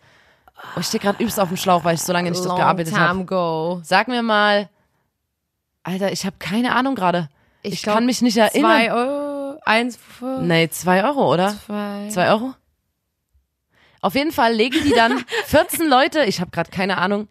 oh, 0.76 0.80
ich 0.80 0.86
stehe 0.88 1.02
gerade 1.02 1.22
übelst 1.22 1.40
auf 1.40 1.50
dem 1.50 1.58
Schlauch, 1.58 1.84
weil 1.84 1.96
ich 1.96 2.02
so 2.02 2.14
lange 2.14 2.30
nicht 2.32 2.44
Long 2.44 2.58
gearbeitet 2.58 2.94
habe. 2.98 3.26
Sag 3.84 4.08
mir 4.08 4.22
mal, 4.22 4.70
Alter, 5.84 6.12
ich 6.12 6.26
habe 6.26 6.36
keine 6.40 6.76
Ahnung 6.76 6.96
gerade. 6.96 7.30
Ich, 7.62 7.82
glaub, 7.84 7.96
kann 7.96 8.06
mich 8.06 8.22
nicht 8.22 8.38
erinnern. 8.38 8.72
Zwei 8.72 8.94
Euro, 8.94 9.60
eins, 9.66 9.98
fünf, 9.98 10.42
Nee, 10.42 10.70
zwei 10.70 11.04
Euro, 11.04 11.34
oder? 11.34 11.56
zwei. 11.66 12.08
Zwei 12.10 12.30
Euro? 12.30 12.54
Auf 14.02 14.14
jeden 14.14 14.32
Fall 14.32 14.54
legen 14.54 14.78
die 14.84 14.94
dann 14.94 15.26
14 15.46 15.88
Leute, 15.88 16.26
ich 16.26 16.40
habe 16.40 16.52
gerade 16.52 16.70
keine 16.70 16.98
Ahnung, 17.00 17.28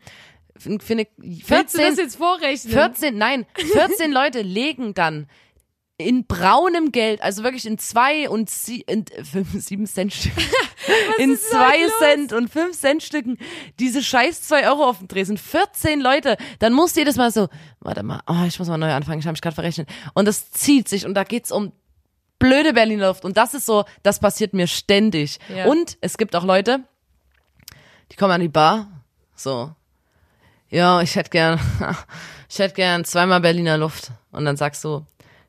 für 0.59 0.71
eine 0.93 1.07
Willst 1.17 1.51
du 1.51 1.55
das 1.55 1.73
14, 1.75 1.97
jetzt 1.97 2.17
vorrechnen? 2.17 2.73
14, 2.73 3.17
nein, 3.19 3.47
14 3.73 4.11
Leute 4.13 4.43
legen 4.43 4.95
dann 4.95 5.29
in 5.97 6.27
braunem 6.27 6.91
Geld, 6.91 7.23
also 7.23 7.45
wirklich 7.45 7.67
in 7.67 7.79
zwei 7.79 8.29
und 8.29 8.51
sie, 8.51 8.81
in 8.81 9.07
äh, 9.07 9.25
fünf, 9.25 9.53
sieben 9.63 9.87
Cent 9.87 10.13
Stücken, 10.13 10.43
in 11.19 11.39
zwei? 11.39 11.89
Cent 11.99 12.33
und 12.33 12.51
fünf 12.51 12.77
Cent 12.77 13.03
Stücken 13.03 13.39
diese 13.79 14.03
scheiß 14.03 14.43
zwei 14.43 14.69
Euro 14.69 14.89
auf 14.89 14.99
dem 14.99 15.09
Dresen. 15.09 15.39
14 15.39 16.01
Leute, 16.01 16.37
dann 16.59 16.73
musst 16.73 16.97
du 16.97 17.01
jedes 17.01 17.17
Mal 17.17 17.31
so, 17.31 17.49
warte 17.81 18.03
mal, 18.03 18.21
oh, 18.27 18.45
ich 18.47 18.59
muss 18.59 18.69
mal 18.69 18.77
neu 18.77 18.93
anfangen, 18.93 19.21
ich 19.21 19.27
habe 19.27 19.35
mich 19.35 19.41
gerade 19.41 19.55
verrechnet. 19.55 19.89
Und 20.15 20.27
das 20.27 20.51
zieht 20.51 20.89
sich 20.89 21.07
und 21.07 21.15
da 21.15 21.23
geht's 21.23 21.53
um 21.53 21.73
blöde 22.41 22.73
Berliner 22.73 23.09
Luft 23.09 23.25
und 23.25 23.37
das 23.37 23.55
ist 23.55 23.67
so, 23.67 23.85
das 24.03 24.19
passiert 24.19 24.53
mir 24.53 24.67
ständig. 24.67 25.39
Ja. 25.55 25.67
Und 25.67 25.97
es 26.01 26.19
gibt 26.19 26.35
auch 26.35 26.45
Leute, 26.45 26.81
die 28.11 28.17
kommen 28.17 28.33
an 28.33 28.41
die 28.41 28.49
Bar, 28.49 28.89
so, 29.37 29.73
ja, 30.71 31.01
ich 31.03 31.15
hätte 31.15 31.31
gern, 31.31 31.61
ich 32.49 32.59
hätte 32.59 32.75
gern 32.75 33.05
zweimal 33.05 33.41
Berliner 33.41 33.79
Luft. 33.79 34.11
Und 34.33 34.45
dann 34.45 34.57
sagst 34.57 34.83
du, 34.83 35.07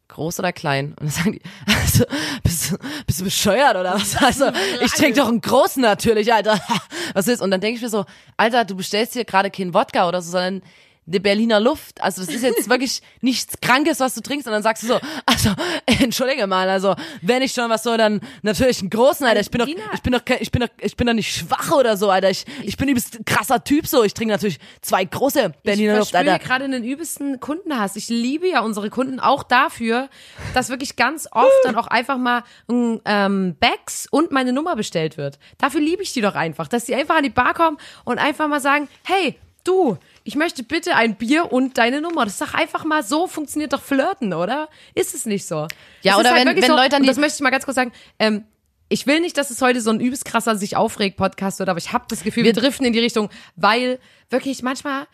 groß 0.07 0.39
oder 0.39 0.53
klein? 0.53 0.95
Und 0.99 1.01
dann 1.01 1.09
sagen 1.09 1.31
die, 1.33 1.41
also, 1.67 2.05
bist, 2.43 2.71
du, 2.71 2.77
bist 3.05 3.19
du 3.19 3.23
bescheuert 3.23 3.75
oder 3.75 3.93
was? 3.95 4.15
Also, 4.17 4.51
ich 4.81 4.91
trinke 4.91 5.19
doch 5.19 5.27
einen 5.27 5.41
großen 5.41 5.81
natürlich, 5.81 6.33
Alter. 6.33 6.59
Was 7.13 7.27
ist? 7.27 7.41
Und 7.41 7.51
dann 7.51 7.61
denke 7.61 7.77
ich 7.77 7.81
mir 7.81 7.89
so, 7.89 8.05
Alter, 8.37 8.65
du 8.65 8.75
bestellst 8.75 9.13
hier 9.13 9.25
gerade 9.25 9.51
keinen 9.51 9.73
Wodka 9.73 10.07
oder 10.07 10.21
so, 10.21 10.31
sondern 10.31 10.61
eine 11.07 11.19
Berliner 11.19 11.59
Luft. 11.59 12.01
Also 12.01 12.25
das 12.25 12.33
ist 12.33 12.41
jetzt 12.41 12.69
wirklich 12.69 13.01
nichts 13.21 13.59
Krankes, 13.61 13.99
was 13.99 14.15
du 14.15 14.21
trinkst. 14.21 14.47
Und 14.47 14.53
dann 14.53 14.63
sagst 14.63 14.83
du 14.83 14.87
so, 14.87 14.99
also 15.25 15.49
entschuldige 15.85 16.47
mal, 16.47 16.67
also 16.69 16.95
wenn 17.21 17.41
ich 17.41 17.51
schon 17.51 17.69
was 17.69 17.83
soll, 17.83 17.97
dann 17.97 18.21
natürlich 18.41 18.81
einen 18.81 18.89
großen, 18.89 19.25
Alter. 19.25 19.41
Ich 19.41 19.51
bin 19.51 19.59
doch, 19.59 19.67
ich 19.67 20.01
bin 20.01 20.13
doch, 20.13 20.21
ich 20.39 20.51
bin 20.51 20.61
doch, 20.61 20.69
ich 20.79 20.97
bin 20.97 21.07
doch 21.07 21.13
nicht 21.13 21.35
schwach 21.35 21.71
oder 21.71 21.97
so, 21.97 22.09
Alter. 22.09 22.29
Ich, 22.29 22.45
ich 22.63 22.77
bin 22.77 22.89
übelst 22.89 23.19
krasser 23.25 23.63
Typ 23.63 23.87
so. 23.87 24.03
Ich 24.03 24.13
trinke 24.13 24.33
natürlich 24.33 24.59
zwei 24.81 25.05
große 25.05 25.53
Berliner 25.63 25.93
ich 25.93 25.99
Luft, 25.99 26.15
Alter. 26.15 26.39
gerade 26.39 26.65
einen 26.65 26.83
übelsten 26.83 27.39
Kundenhass. 27.39 27.95
Ich 27.95 28.09
liebe 28.09 28.47
ja 28.47 28.61
unsere 28.61 28.89
Kunden 28.89 29.19
auch 29.19 29.43
dafür, 29.43 30.09
dass 30.53 30.69
wirklich 30.69 30.95
ganz 30.95 31.27
oft 31.31 31.51
dann 31.63 31.75
auch 31.75 31.87
einfach 31.87 32.17
mal 32.17 32.43
ein 32.67 33.01
ähm, 33.05 33.55
Bags 33.59 34.07
und 34.09 34.31
meine 34.31 34.53
Nummer 34.53 34.75
bestellt 34.75 35.17
wird. 35.17 35.37
Dafür 35.59 35.81
liebe 35.81 36.01
ich 36.01 36.13
die 36.13 36.21
doch 36.21 36.35
einfach, 36.35 36.67
dass 36.67 36.85
die 36.85 36.95
einfach 36.95 37.17
an 37.17 37.23
die 37.23 37.29
Bar 37.29 37.53
kommen 37.53 37.77
und 38.05 38.17
einfach 38.17 38.47
mal 38.47 38.59
sagen, 38.61 38.87
hey, 39.03 39.37
du, 39.63 39.97
ich 40.25 40.35
möchte 40.35 40.63
bitte 40.63 40.95
ein 40.95 41.15
Bier 41.15 41.53
und 41.53 41.77
deine 41.77 42.01
Nummer. 42.01 42.25
Das 42.25 42.33
ist 42.33 42.41
doch 42.41 42.53
einfach 42.53 42.83
mal 42.83 43.03
so, 43.03 43.27
funktioniert 43.27 43.71
doch 43.71 43.81
Flirten, 43.81 44.33
oder? 44.33 44.67
Ist 44.93 45.13
es 45.15 45.25
nicht 45.25 45.45
so? 45.47 45.67
Ja, 46.01 46.13
Es 46.15 46.19
oder 46.19 46.35
wenn- 46.35 46.45
wirklich 46.47 46.67
wenn 46.67 46.71
Leute 46.75 46.95
an 46.97 47.01
und 47.01 47.03
die- 47.03 47.07
das 47.07 47.17
möchte 47.17 47.35
ich 47.35 47.41
mal 47.41 47.51
ganz 47.51 47.63
kurz 47.65 47.75
sagen, 47.75 47.93
ähm, 48.19 48.43
ich 48.89 49.07
will 49.07 49.19
nicht, 49.21 49.37
dass 49.37 49.49
es 49.51 49.61
heute 49.61 49.81
so 49.81 49.89
ein 49.91 49.99
übelst 49.99 50.25
krasser 50.25 50.55
sich 50.57 50.75
aufregt 50.75 51.15
Podcast 51.17 51.59
wird, 51.59 51.69
aber 51.69 51.79
ich 51.79 51.93
habe 51.93 52.05
das 52.09 52.23
Gefühl, 52.23 52.43
wir, 52.43 52.53
Wir- 52.55 52.61
driften 52.61 52.85
in 52.85 52.93
die 52.93 52.99
Richtung, 52.99 53.29
weil 53.55 53.99
wirklich 54.29 54.61
manchmal 54.63 55.07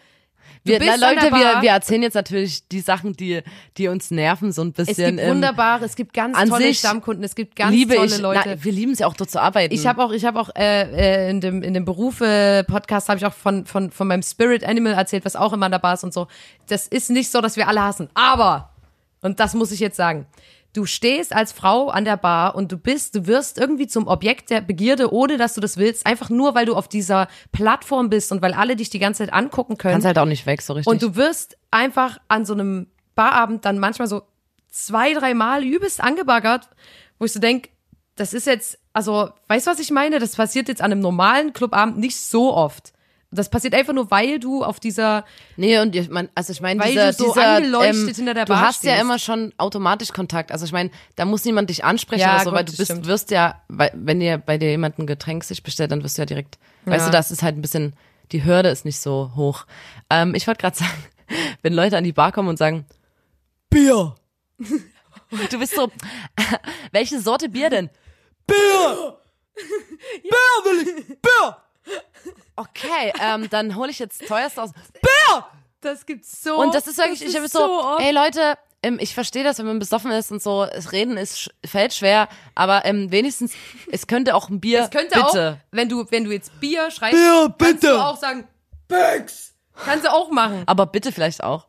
Wir, 0.64 0.80
na, 0.80 0.96
Leute, 0.96 1.32
wir, 1.32 1.62
wir 1.62 1.72
erzählen 1.72 2.04
jetzt 2.04 2.14
natürlich 2.14 2.68
die 2.68 2.82
Sachen, 2.82 3.14
die, 3.14 3.42
die 3.78 3.88
uns 3.88 4.12
nerven, 4.12 4.52
so 4.52 4.62
ein 4.62 4.74
bisschen. 4.74 4.92
Es 4.92 4.98
gibt 4.98 5.20
ähm, 5.20 5.30
wunderbare, 5.32 5.86
es 5.86 5.96
gibt 5.96 6.14
ganz 6.14 6.38
an 6.38 6.50
tolle 6.50 6.66
sich 6.66 6.80
Stammkunden, 6.80 7.24
es 7.24 7.34
gibt 7.34 7.56
ganz 7.56 7.72
liebe 7.72 7.96
tolle 7.96 8.08
ich, 8.08 8.20
Leute. 8.20 8.42
Na, 8.46 8.64
wir 8.64 8.72
lieben 8.72 8.92
es 8.92 9.00
ja 9.00 9.08
auch 9.08 9.16
dort 9.16 9.32
zu 9.32 9.42
arbeiten. 9.42 9.74
ich 9.74 9.88
habe 9.88 10.04
auch, 10.04 10.12
ich 10.12 10.24
habe 10.24 10.40
auch 10.40 10.50
äh, 10.56 11.28
äh, 11.28 11.30
in 11.32 11.42
dem 11.42 11.64
in 11.64 11.74
dem 11.74 11.86
Berufe 11.86 12.64
Podcast 12.68 13.10
habe 13.10 13.18
ich 13.18 13.26
auch 13.26 13.34
von 13.34 13.66
von 13.66 13.90
von 13.90 14.08
meinem 14.08 14.22
Spirit 14.22 14.64
Animal 14.64 14.94
erzählt, 14.94 15.26
was 15.26 15.36
auch 15.36 15.54
immer 15.54 15.66
an 15.66 15.72
der 15.72 15.80
Bar 15.80 15.96
ist 15.96 16.04
und 16.04 16.14
so. 16.14 16.28
Das 16.68 16.88
ist 16.88 17.10
nicht 17.10 17.32
so, 17.32 17.42
dass 17.42 17.58
wir 17.58 17.68
alle 17.68 17.82
hassen, 17.82 18.10
aber 18.14 18.70
und 19.22 19.40
das 19.40 19.56
muss 19.56 19.72
ich 19.72 19.80
jetzt 19.80 19.98
sagen. 19.98 20.28
Du 20.74 20.86
stehst 20.86 21.34
als 21.36 21.52
Frau 21.52 21.90
an 21.90 22.06
der 22.06 22.16
Bar 22.18 22.56
und 22.56 22.72
du 22.72 22.78
bist, 22.78 23.16
du 23.16 23.28
wirst 23.28 23.58
irgendwie 23.58 23.88
zum 23.88 24.08
Objekt 24.08 24.50
der 24.50 24.62
Begierde, 24.62 25.14
ohne 25.14 25.38
dass 25.38 25.54
du 25.54 25.62
das 25.62 25.76
willst, 25.76 26.06
einfach 26.06 26.30
nur, 26.30 26.56
weil 26.56 26.66
du 26.66 26.76
auf 26.76 26.88
dieser 26.88 27.28
Plattform 27.52 28.10
bist 28.10 28.32
und 28.32 28.42
weil 28.42 28.54
alle 28.54 28.78
dich 28.78 28.90
die 28.90 29.00
ganze 29.00 29.26
Zeit 29.26 29.34
angucken 29.34 29.78
können. 29.78 29.94
kannst 29.94 30.08
halt 30.08 30.18
auch 30.18 30.26
nicht 30.26 30.46
weg, 30.46 30.62
so 30.62 30.74
richtig. 30.74 30.90
Und 30.92 31.02
du 31.02 31.16
wirst 31.16 31.58
einfach 31.72 32.20
an 32.30 32.46
so 32.46 32.54
einem 32.54 32.88
Barabend 33.16 33.66
dann 33.66 33.80
manchmal 33.80 34.08
so 34.08 34.22
zwei, 34.70 35.14
drei 35.14 35.34
Mal 35.34 35.66
übelst 35.66 36.02
angebaggert, 36.02 36.70
wo 37.20 37.26
ich 37.26 37.34
so 37.34 37.40
denk, 37.40 37.70
das 38.16 38.34
ist 38.34 38.48
jetzt, 38.48 38.80
also, 38.94 39.30
weißt 39.48 39.68
du, 39.68 39.72
was 39.72 39.80
ich 39.80 39.92
meine? 39.92 40.20
Das 40.20 40.36
passiert 40.36 40.68
jetzt 40.68 40.82
an 40.82 40.92
einem 40.92 41.02
normalen 41.02 41.54
Clubabend 41.54 41.98
nicht 41.98 42.18
so 42.18 42.54
oft. 42.54 42.94
Das 43.34 43.50
passiert 43.50 43.74
einfach 43.74 43.94
nur, 43.94 44.12
weil 44.12 44.40
du 44.40 44.62
auf 44.64 44.80
dieser, 44.82 45.24
Nee, 45.56 45.80
und 45.80 45.96
ich 45.96 46.10
mein, 46.10 46.28
also 46.36 46.52
ich 46.52 46.60
meine, 46.60 46.82
Weil 46.82 46.90
dieser, 46.90 47.14
du 47.14 47.18
so 47.18 47.34
dieser, 47.34 47.48
angeleuchtet 47.56 48.10
ähm, 48.10 48.16
hinter 48.16 48.34
der 48.34 48.44
du 48.46 48.54
Bar 48.54 48.62
hast 48.62 48.84
ja 48.84 48.92
stehst. 48.92 49.04
immer 49.06 49.20
schon 49.20 49.54
automatisch 49.58 50.12
Kontakt. 50.12 50.52
Also 50.52 50.66
ich 50.66 50.74
meine, 50.74 50.92
da 51.16 51.24
muss 51.24 51.46
niemand 51.46 51.70
dich 51.70 51.86
ansprechen 51.86 52.22
Ja, 52.22 52.36
oder 52.36 52.44
so, 52.44 52.50
gut, 52.50 52.58
weil 52.58 52.66
du 52.66 52.72
bist, 52.76 52.92
stimmt. 52.92 53.08
wirst 53.08 53.32
ja, 53.32 53.62
weil, 53.70 53.92
wenn 53.96 54.20
dir 54.20 54.38
bei 54.38 54.58
dir 54.58 54.70
jemand 54.70 55.00
ein 55.00 55.08
Getränk 55.08 55.46
sich 55.46 55.64
bestellt, 55.64 55.92
dann 55.92 56.04
wirst 56.04 56.18
du 56.18 56.24
ja 56.24 56.26
direkt, 56.26 56.58
weißt 56.86 57.06
Ja. 57.06 57.12
du, 57.12 57.12
das 57.18 57.32
ist 57.32 57.42
halt 57.42 57.56
ein 57.58 57.62
bisschen, 57.62 57.94
die 58.34 58.44
Hürde 58.44 58.68
ist 58.70 58.84
nicht 58.84 59.00
so 59.00 59.32
hoch. 59.36 59.66
Ähm, 60.10 60.36
ich 60.36 60.46
wollte 60.46 60.60
gerade 60.62 60.78
sagen, 60.80 60.92
wenn 61.62 61.74
Leute 61.74 61.96
an 61.98 62.04
die 62.04 62.12
Bar 62.12 62.34
kommen 62.34 62.50
und 62.50 62.58
sagen, 62.58 62.86
Bier. 63.70 64.16
Du 65.50 65.58
bist 65.60 65.74
so, 65.74 65.90
welche 66.92 67.22
Sorte 67.22 67.48
Bier 67.48 67.70
denn? 67.70 67.90
Bier! 68.46 69.18
Bier 69.56 70.66
will 70.66 70.82
ich! 70.88 71.06
Bier! 71.22 71.58
Okay, 72.56 73.14
ähm, 73.20 73.50
dann 73.50 73.76
hole 73.76 73.90
ich 73.90 74.00
jetzt 74.00 74.28
teuerst 74.28 74.60
aus. 74.60 74.72
Bier! 75.02 75.46
das 75.82 76.06
gibt's 76.06 76.44
so. 76.44 76.58
Und 76.58 76.74
das 76.76 76.88
ist 76.88 76.98
wirklich, 76.98 77.24
ich 77.24 77.36
habe 77.36 77.48
so, 77.48 77.60
oft. 77.60 78.02
ey 78.02 78.12
Leute, 78.12 78.58
ich 79.00 79.14
verstehe 79.14 79.44
das, 79.44 79.60
wenn 79.60 79.66
man 79.66 79.80
besoffen 79.80 80.12
ist 80.12 80.32
und 80.32 80.42
so, 80.42 80.64
es 80.64 80.92
reden 80.92 81.18
ist 81.18 81.52
fällt 81.66 81.94
schwer, 81.94 82.28
aber 82.56 82.86
ähm, 82.86 83.12
wenigstens, 83.12 83.54
es 83.92 84.08
könnte 84.08 84.36
auch 84.36 84.50
ein 84.50 84.60
Bier, 84.60 84.84
Es 84.84 84.90
könnte 84.90 85.20
bitte. 85.20 85.60
auch, 85.60 85.68
wenn 85.72 85.90
du, 85.90 86.06
wenn 86.10 86.24
du 86.24 86.32
jetzt 86.32 86.60
Bier 86.60 86.90
schreibst, 86.92 87.18
Bier, 87.18 87.54
kannst 87.58 87.82
bitte. 87.82 87.94
du 87.94 88.00
auch 88.04 88.18
sagen, 88.18 88.48
Bex! 88.88 89.54
Kannst 89.86 90.06
du 90.06 90.12
auch 90.12 90.30
machen. 90.30 90.64
Aber 90.66 90.86
bitte 90.86 91.12
vielleicht 91.12 91.44
auch. 91.44 91.66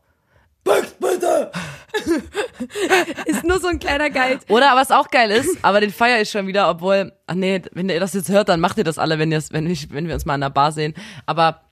Ist 3.27 3.45
nur 3.45 3.59
so 3.61 3.69
ein 3.69 3.79
kleiner 3.79 4.11
Guide. 4.11 4.41
Oder 4.49 4.75
was 4.75 4.91
auch 4.91 5.09
geil 5.09 5.31
ist, 5.31 5.59
aber 5.63 5.81
den 5.81 5.91
feier 5.91 6.21
ich 6.21 6.31
schon 6.31 6.47
wieder, 6.47 6.71
obwohl, 6.71 7.13
ach 7.27 7.35
nee, 7.35 7.63
wenn 7.73 7.89
ihr 7.89 8.01
das 8.01 8.15
jetzt 8.15 8.29
hört, 8.29 8.49
dann 8.49 8.61
macht 8.61 8.79
ihr 8.79 8.85
das 8.85 8.99
alle, 8.99 9.19
wenn 9.19 9.33
ihr 9.33 9.43
wenn 9.51 9.69
ich, 9.69 9.93
wenn 9.93 10.07
wir 10.07 10.15
uns 10.15 10.25
mal 10.25 10.35
an 10.35 10.41
der 10.43 10.51
Bar 10.51 10.73
sehen. 10.73 10.95
Aber 11.27 11.63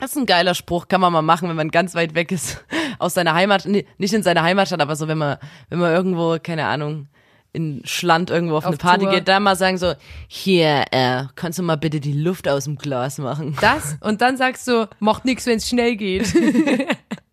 das 0.00 0.10
ist 0.10 0.16
ein 0.16 0.26
geiler 0.26 0.54
Spruch, 0.54 0.88
kann 0.88 1.00
man 1.00 1.12
mal 1.12 1.22
machen, 1.22 1.48
wenn 1.48 1.56
man 1.56 1.70
ganz 1.70 1.94
weit 1.94 2.14
weg 2.14 2.32
ist 2.32 2.64
aus 2.98 3.14
seiner 3.14 3.34
Heimat, 3.34 3.64
nee, 3.66 3.86
nicht 3.98 4.12
in 4.12 4.22
seiner 4.22 4.42
Heimatstadt, 4.42 4.80
aber 4.80 4.96
so 4.96 5.08
wenn 5.08 5.18
man 5.18 5.38
wenn 5.68 5.78
man 5.78 5.92
irgendwo, 5.92 6.38
keine 6.42 6.66
Ahnung, 6.66 7.08
in 7.52 7.82
Schland 7.84 8.30
irgendwo 8.30 8.56
auf, 8.56 8.66
eine 8.66 8.74
Auf 8.74 8.80
Party 8.80 9.04
Tour. 9.04 9.14
geht, 9.14 9.28
da 9.28 9.38
mal 9.38 9.54
sagen 9.54 9.78
so, 9.78 9.94
hier, 10.26 10.84
äh, 10.90 11.24
kannst 11.36 11.60
du 11.60 11.62
mal 11.62 11.76
bitte 11.76 12.00
die 12.00 12.12
Luft 12.12 12.48
aus 12.48 12.64
dem 12.64 12.76
Glas 12.76 13.18
machen? 13.18 13.56
Das 13.60 13.96
und 14.00 14.20
dann 14.20 14.36
sagst 14.36 14.66
du, 14.66 14.88
macht 14.98 15.24
nix, 15.24 15.46
wenn 15.46 15.58
es 15.58 15.68
schnell 15.68 15.94
geht. 15.96 16.34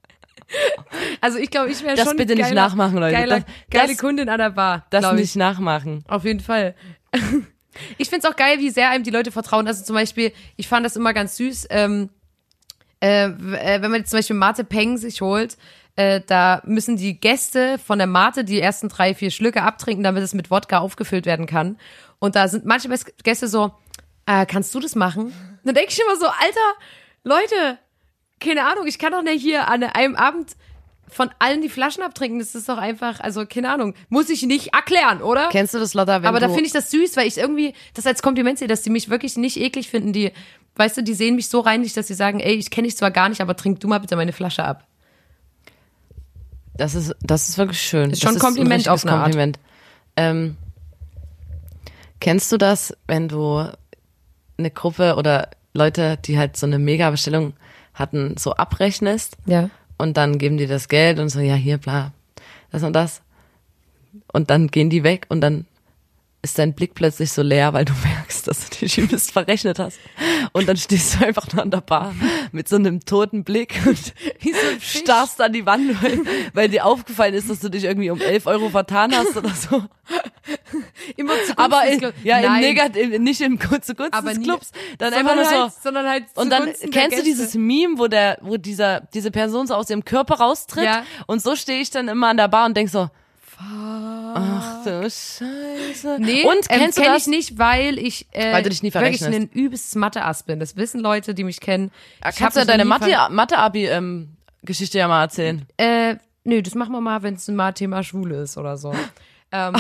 also 1.22 1.38
ich 1.38 1.50
glaube, 1.50 1.70
ich 1.72 1.82
wäre 1.84 1.96
Das 1.96 2.08
schon 2.08 2.18
bitte 2.18 2.34
nicht 2.36 2.44
geiler, 2.44 2.62
nachmachen, 2.62 2.98
Leute. 2.98 3.14
Geiler, 3.16 3.40
Das- 3.42 3.46
geile 3.70 3.88
das- 3.90 3.98
Kundin 3.98 4.30
an 4.30 4.38
der 4.40 4.50
Bar. 4.52 4.86
Das 4.90 5.12
nicht 5.14 5.36
nachmachen. 5.36 6.04
Auf 6.08 6.24
jeden 6.26 6.40
Fall. 6.40 6.76
Ich 7.98 8.10
find's 8.10 8.26
auch 8.26 8.36
geil, 8.36 8.60
wie 8.60 8.70
sehr 8.70 8.90
einem 8.90 9.06
die 9.06 9.12
Leute 9.12 9.32
vertrauen. 9.32 9.66
Also 9.66 9.82
zum 9.86 9.96
Beispiel, 9.96 10.34
ich 10.58 10.68
fand 10.68 10.86
das 10.86 10.98
immer 10.98 11.14
ganz 11.14 11.38
süß, 11.38 11.68
ähm, 11.70 12.10
äh, 13.02 13.28
äh, 13.28 13.82
wenn 13.82 13.92
man 13.92 14.02
jetzt 14.02 14.10
zum 14.10 14.20
Beispiel 14.20 14.36
Mate 14.36 14.66
Peng 14.66 14.98
sich 14.98 15.22
holt, 15.22 15.56
äh, 15.96 16.20
da 16.28 16.62
müssen 16.66 16.98
die 16.98 17.18
Gäste 17.18 17.78
von 17.80 17.98
der 17.98 18.08
Mate 18.08 18.44
die 18.44 18.60
ersten 18.60 18.90
drei, 18.90 19.16
vier 19.16 19.32
Schlücke 19.32 19.64
abtrinken, 19.64 20.04
damit 20.04 20.22
es 20.22 20.34
mit 20.34 20.52
Wodka 20.52 20.80
aufgefüllt 20.80 21.26
werden 21.26 21.46
kann. 21.46 21.78
Und 22.20 22.36
da 22.36 22.50
sind 22.50 22.66
manche 22.66 22.90
Gäste 23.24 23.48
so, 23.48 23.72
äh, 24.26 24.46
kannst 24.46 24.76
du 24.76 24.82
das 24.82 24.96
machen? 24.96 25.34
Dann 25.64 25.74
denke 25.74 25.92
ich 25.92 26.02
immer 26.02 26.18
so, 26.18 26.26
Alter, 26.26 26.74
Leute, 27.24 27.80
keine 28.42 28.66
Ahnung, 28.66 28.88
ich 28.88 29.00
kann 29.00 29.12
doch 29.14 29.24
nicht 29.24 29.42
hier 29.42 29.68
an 29.70 29.84
einem 29.84 30.16
Abend 30.16 30.56
von 31.08 31.30
allen 31.40 31.62
die 31.62 31.70
Flaschen 31.70 32.04
abtrinken. 32.04 32.40
Das 32.40 32.56
ist 32.56 32.68
doch 32.70 32.78
einfach, 32.78 33.20
also 33.20 33.46
keine 33.46 33.72
Ahnung, 33.72 33.94
muss 34.10 34.30
ich 34.30 34.44
nicht 34.44 34.74
erklären, 34.74 35.22
oder? 35.22 35.50
Kennst 35.52 35.74
du 35.74 35.80
das, 35.80 35.94
Lotta, 35.94 36.16
Aber 36.24 36.40
da 36.40 36.48
finde 36.48 36.66
ich 36.66 36.72
das 36.72 36.90
süß, 36.90 37.18
weil 37.18 37.28
ich 37.28 37.38
irgendwie 37.38 37.74
das 37.94 38.08
als 38.08 38.22
Kompliment 38.22 38.60
sehe, 38.60 38.68
dass 38.68 38.82
die 38.82 38.90
mich 38.90 39.10
wirklich 39.10 39.38
nicht 39.38 39.58
eklig 39.58 39.90
finden. 39.90 40.14
Die, 40.14 40.32
weißt 40.76 40.98
du, 40.98 41.04
die 41.04 41.14
sehen 41.14 41.36
mich 41.36 41.50
so 41.50 41.60
reinlich, 41.60 41.94
dass 41.94 42.08
sie 42.08 42.14
sagen, 42.14 42.40
ey, 42.40 42.54
ich 42.54 42.72
kenne 42.72 42.88
dich 42.88 42.98
zwar 42.98 43.12
gar 43.12 43.30
nicht, 43.30 43.42
aber 43.42 43.56
trink 43.56 43.80
du 43.82 43.88
mal 43.88 44.00
bitte 44.00 44.16
meine 44.16 44.34
Flasche 44.34 44.64
ab. 44.64 44.88
Das 46.76 46.96
ist, 46.96 47.14
das 47.22 47.50
ist 47.50 47.58
wirklich 47.58 47.82
schön. 47.82 48.12
Ist 48.12 48.22
schon 48.22 48.34
das 48.34 48.42
ein 48.42 48.46
Kompliment 48.46 48.88
richtiges 48.88 48.88
auf 48.88 49.06
eine 49.06 49.12
Art. 49.12 49.24
Kompliment. 49.24 49.60
Ähm, 50.16 50.56
kennst 52.22 52.52
du 52.52 52.58
das, 52.58 52.96
wenn 53.08 53.28
du 53.28 53.66
eine 54.58 54.72
Gruppe 54.72 55.16
oder 55.16 55.50
Leute, 55.74 56.18
die 56.24 56.38
halt 56.38 56.56
so 56.56 56.66
eine 56.66 56.80
Mega-Bestellung 56.80 57.54
hatten, 57.94 58.36
so 58.38 58.54
abrechnest 58.54 59.38
Ja. 59.46 59.70
und 59.98 60.18
dann 60.18 60.38
geben 60.38 60.58
die 60.58 60.68
das 60.68 60.88
Geld 60.88 61.20
und 61.20 61.30
so, 61.30 61.40
ja, 61.40 61.56
hier, 61.56 61.78
bla, 61.78 62.12
das 62.72 62.84
und 62.84 62.94
das. 62.94 63.22
Und 64.34 64.50
dann 64.50 64.68
gehen 64.68 64.90
die 64.90 65.04
weg 65.04 65.26
und 65.30 65.42
dann 65.42 65.66
ist 66.42 66.58
dein 66.58 66.74
Blick 66.74 66.96
plötzlich 66.96 67.32
so 67.32 67.42
leer, 67.42 67.74
weil 67.74 67.86
du 67.86 67.94
merkst, 68.04 68.48
dass 68.48 68.70
du 68.70 68.78
dich 68.80 68.98
übelst 68.98 69.32
verrechnet 69.32 69.78
hast. 69.80 70.00
Und 70.54 70.68
dann 70.68 70.76
stehst 70.76 71.16
du 71.16 71.26
einfach 71.26 71.52
nur 71.54 71.64
an 71.64 71.72
der 71.72 71.82
Bar 71.82 72.14
mit 72.52 72.68
so 72.68 72.76
einem 72.76 73.00
toten 73.00 73.44
Blick 73.44 73.80
und 73.86 74.14
Wie 74.40 74.52
so 74.52 74.58
starrst 74.80 75.40
an 75.42 75.54
die 75.54 75.66
Wand, 75.66 76.02
weil, 76.04 76.20
weil 76.54 76.70
dir 76.70 76.86
aufgefallen 76.86 77.34
ist, 77.34 77.50
dass 77.50 77.60
du 77.60 77.70
dich 77.70 77.86
irgendwie 77.86 78.10
um 78.10 78.20
11 78.20 78.48
Euro 78.48 78.70
vertan 78.70 79.16
hast 79.16 79.38
oder 79.38 79.50
so. 79.50 79.84
Immer 81.16 81.34
zu 81.46 81.58
Aber 81.58 81.86
in, 81.86 82.12
ja, 82.24 82.40
im 82.40 82.62
Negat, 82.62 82.96
im, 82.98 83.24
nicht 83.24 83.40
im 83.42 83.60
zu 83.60 83.96
kurz 83.96 84.14
aber 84.14 84.34
des 84.34 84.44
Clubs, 84.44 84.72
dann 84.98 85.14
einfach 85.14 85.36
nur 85.36 85.46
so. 85.46 85.52
halt, 85.52 85.74
sondern 85.82 86.10
halt 86.10 86.26
Und 86.36 86.50
dann 86.50 86.64
zugunsten 86.64 86.92
kennst 86.92 87.20
du 87.20 87.24
dieses 87.24 87.54
Meme, 87.54 87.98
wo 87.98 88.08
der, 88.08 88.38
wo 88.42 88.58
dieser, 88.58 89.02
diese 89.14 89.32
Person 89.32 89.68
so 89.68 89.76
aus 89.76 89.90
ihrem 89.90 90.04
Körper 90.04 90.36
raustritt. 90.36 90.84
Ja. 90.84 91.04
Und 91.28 91.42
so 91.42 91.56
stehe 91.56 91.82
ich 91.82 91.92
dann 91.92 92.08
immer 92.08 92.28
an 92.28 92.38
der 92.38 92.48
Bar 92.48 92.66
und 92.66 92.76
denk 92.76 92.90
so, 92.90 93.10
ach 93.64 94.84
du 94.84 95.02
Scheiße. 95.04 96.18
Nee, 96.20 96.44
und 96.46 96.58
ähm, 96.70 96.80
kennst 96.80 96.98
du 96.98 97.02
kenn 97.02 97.16
ich 97.16 97.28
nicht, 97.28 97.58
weil 97.60 97.98
ich 97.98 98.28
äh, 98.32 98.54
Weil 98.54 98.64
du 98.64 98.70
dich 98.70 98.84
nie 98.84 98.94
wirklich 98.94 99.24
ein 99.26 99.50
übelstes 99.50 99.96
Mathe-Ass 99.96 100.44
bin. 100.44 100.60
Das 100.60 100.76
wissen 100.76 101.02
Leute, 101.02 101.34
die 101.34 101.44
mich 101.44 101.60
kennen. 101.60 101.92
Ich 102.20 102.26
hab 102.26 102.36
Kannst 102.36 102.58
du 102.58 102.66
deine 102.66 102.86
Mathe-Abi-Geschichte 102.86 104.98
ja 104.98 105.08
mal 105.08 105.24
erzählen? 105.24 105.66
Äh, 105.78 106.16
nö, 106.44 106.62
das 106.62 106.76
machen 106.76 106.92
wir 106.94 107.02
mal, 107.02 107.24
wenn 107.24 107.34
es 107.36 107.48
mal 107.48 107.72
Thema 107.74 108.04
Schwule 108.04 108.42
ist 108.42 108.58
oder 108.58 108.78
so. 108.78 108.94
Ähm, 109.54 109.74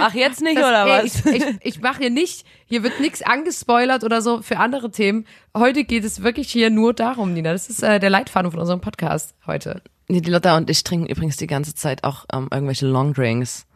Ach, 0.00 0.14
jetzt 0.14 0.40
nicht, 0.40 0.56
Das- 0.56 0.64
oder 0.64 0.86
ey, 0.86 1.04
was? 1.04 1.26
Ich, 1.26 1.34
ich, 1.34 1.44
ich 1.60 1.80
mache 1.82 1.98
hier 1.98 2.08
nicht, 2.08 2.46
hier 2.64 2.82
wird 2.82 2.98
nichts 2.98 3.20
angespoilert 3.20 4.04
oder 4.04 4.22
so 4.22 4.40
für 4.40 4.56
andere 4.56 4.90
Themen. 4.90 5.26
Heute 5.54 5.84
geht 5.84 6.02
es 6.02 6.22
wirklich 6.22 6.50
hier 6.50 6.70
nur 6.70 6.94
darum, 6.94 7.34
Nina. 7.34 7.52
Das 7.52 7.68
ist 7.68 7.82
äh, 7.82 8.00
der 8.00 8.08
Leitfaden 8.08 8.50
von 8.50 8.60
unserem 8.60 8.80
Podcast 8.80 9.34
heute. 9.46 9.82
Nee, 10.08 10.20
die 10.20 10.30
Lotta 10.30 10.56
und 10.56 10.68
ich 10.70 10.84
trinken 10.84 11.06
übrigens 11.06 11.36
die 11.36 11.46
ganze 11.46 11.74
Zeit 11.74 12.04
auch 12.04 12.26
ähm, 12.32 12.48
irgendwelche 12.52 12.86
Longdrinks. 12.86 13.66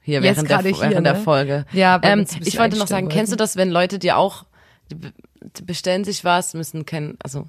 Hier 0.00 0.20
Jetzt 0.20 0.36
während, 0.48 0.50
der, 0.50 0.60
hier, 0.72 0.90
während 0.90 1.06
der 1.06 1.14
ne? 1.14 1.20
Folge. 1.20 1.64
Ja, 1.72 1.98
ähm, 2.02 2.26
ich 2.44 2.58
wollte 2.58 2.76
noch 2.76 2.86
sagen, 2.86 3.08
kennst 3.08 3.32
du 3.32 3.36
das, 3.36 3.56
wenn 3.56 3.70
Leute 3.70 3.98
dir 3.98 4.16
auch, 4.18 4.44
die 4.90 4.94
be- 4.96 5.12
die 5.58 5.62
bestellen 5.62 6.04
sich 6.04 6.24
was, 6.24 6.54
müssen 6.54 6.86
kennen, 6.86 7.16
also 7.22 7.46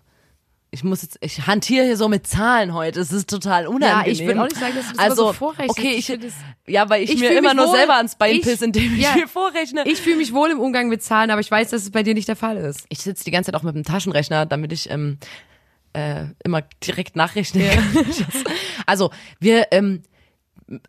ich 0.69 0.83
muss 0.83 1.01
jetzt, 1.01 1.17
ich 1.21 1.47
hantiere 1.47 1.85
hier 1.85 1.97
so 1.97 2.09
mit 2.09 2.27
Zahlen 2.27 2.73
heute, 2.73 2.99
es 2.99 3.11
ist 3.11 3.29
total 3.29 3.67
unangenehm. 3.67 4.11
ich 4.11 4.19
will 4.27 4.37
auch 4.37 4.43
nicht 4.45 4.57
sagen, 4.57 4.73
dass 4.75 4.87
du 4.87 4.95
das 4.95 4.99
also, 4.99 5.27
so 5.27 5.33
vorrechnest. 5.33 5.79
Okay, 5.79 5.93
Ich 5.95 6.09
ich, 6.09 6.19
ja, 6.67 6.89
weil 6.89 7.03
ich, 7.03 7.13
Ich 7.13 7.19
mir 7.19 7.37
immer 7.37 7.53
nur 7.53 7.67
wohl. 7.67 7.75
selber 7.77 7.95
ans 7.95 8.15
Bein 8.17 8.41
pisse, 8.41 8.65
indem 8.65 8.93
ich 8.95 9.01
ja. 9.03 9.15
mir 9.15 9.27
vorrechne. 9.27 9.83
Ich 9.87 10.01
fühle 10.01 10.17
mich 10.17 10.33
wohl 10.33 10.49
im 10.51 10.59
Umgang 10.59 10.89
mit 10.89 11.01
Zahlen, 11.03 11.31
aber 11.31 11.39
ich 11.41 11.49
weiß, 11.49 11.69
dass 11.69 11.83
es 11.83 11.91
bei 11.91 12.03
dir 12.03 12.13
nicht 12.13 12.27
der 12.27 12.35
Fall 12.35 12.57
ist. 12.57 12.85
ich 12.89 12.99
sitze 12.99 13.23
die 13.23 13.31
ganze 13.31 13.51
Zeit 13.51 13.59
auch 13.59 13.63
mit 13.63 13.75
dem 13.75 13.83
Taschenrechner, 13.83 14.45
damit 14.45 14.73
ich 14.73 14.89
ähm, 14.89 15.17
äh, 15.97 16.27
immer 16.43 16.61
direkt 16.85 17.15
nachrechnen 17.15 17.67
kann. 17.69 18.05
also 18.85 19.09
wir, 19.39 19.67
ähm, 19.71 20.03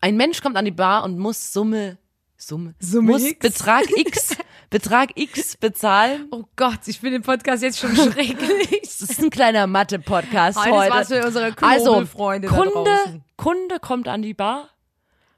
ein 0.02 0.16
Mensch 0.16 0.42
kommt 0.42 0.56
an 0.56 0.66
die 0.66 0.70
Bar 0.70 1.04
und 1.04 1.18
muss 1.18 1.52
Summe, 1.52 1.96
Summe, 2.36 2.74
Summe 2.78 3.12
muss 3.12 3.22
X. 3.22 3.38
Betrag 3.38 3.84
X, 3.96 4.36
Betrag 4.70 5.10
X 5.16 5.56
bezahlen. 5.56 6.28
Oh 6.30 6.44
Gott, 6.56 6.80
ich 6.86 7.00
finde 7.00 7.20
den 7.20 7.22
Podcast 7.22 7.62
jetzt 7.62 7.78
schon 7.78 7.96
schrecklich. 7.96 8.80
Das 8.82 9.00
ist 9.00 9.22
ein 9.22 9.30
kleiner 9.30 9.66
Mathe-Podcast 9.66 10.58
Heute 10.58 10.92
was 10.92 11.08
für 11.08 11.24
unsere 11.24 11.54
also, 11.62 12.02
da 12.02 12.48
Kunde. 12.48 13.22
Kunde 13.36 13.80
kommt 13.80 14.08
an 14.08 14.20
die 14.20 14.34
Bar, 14.34 14.68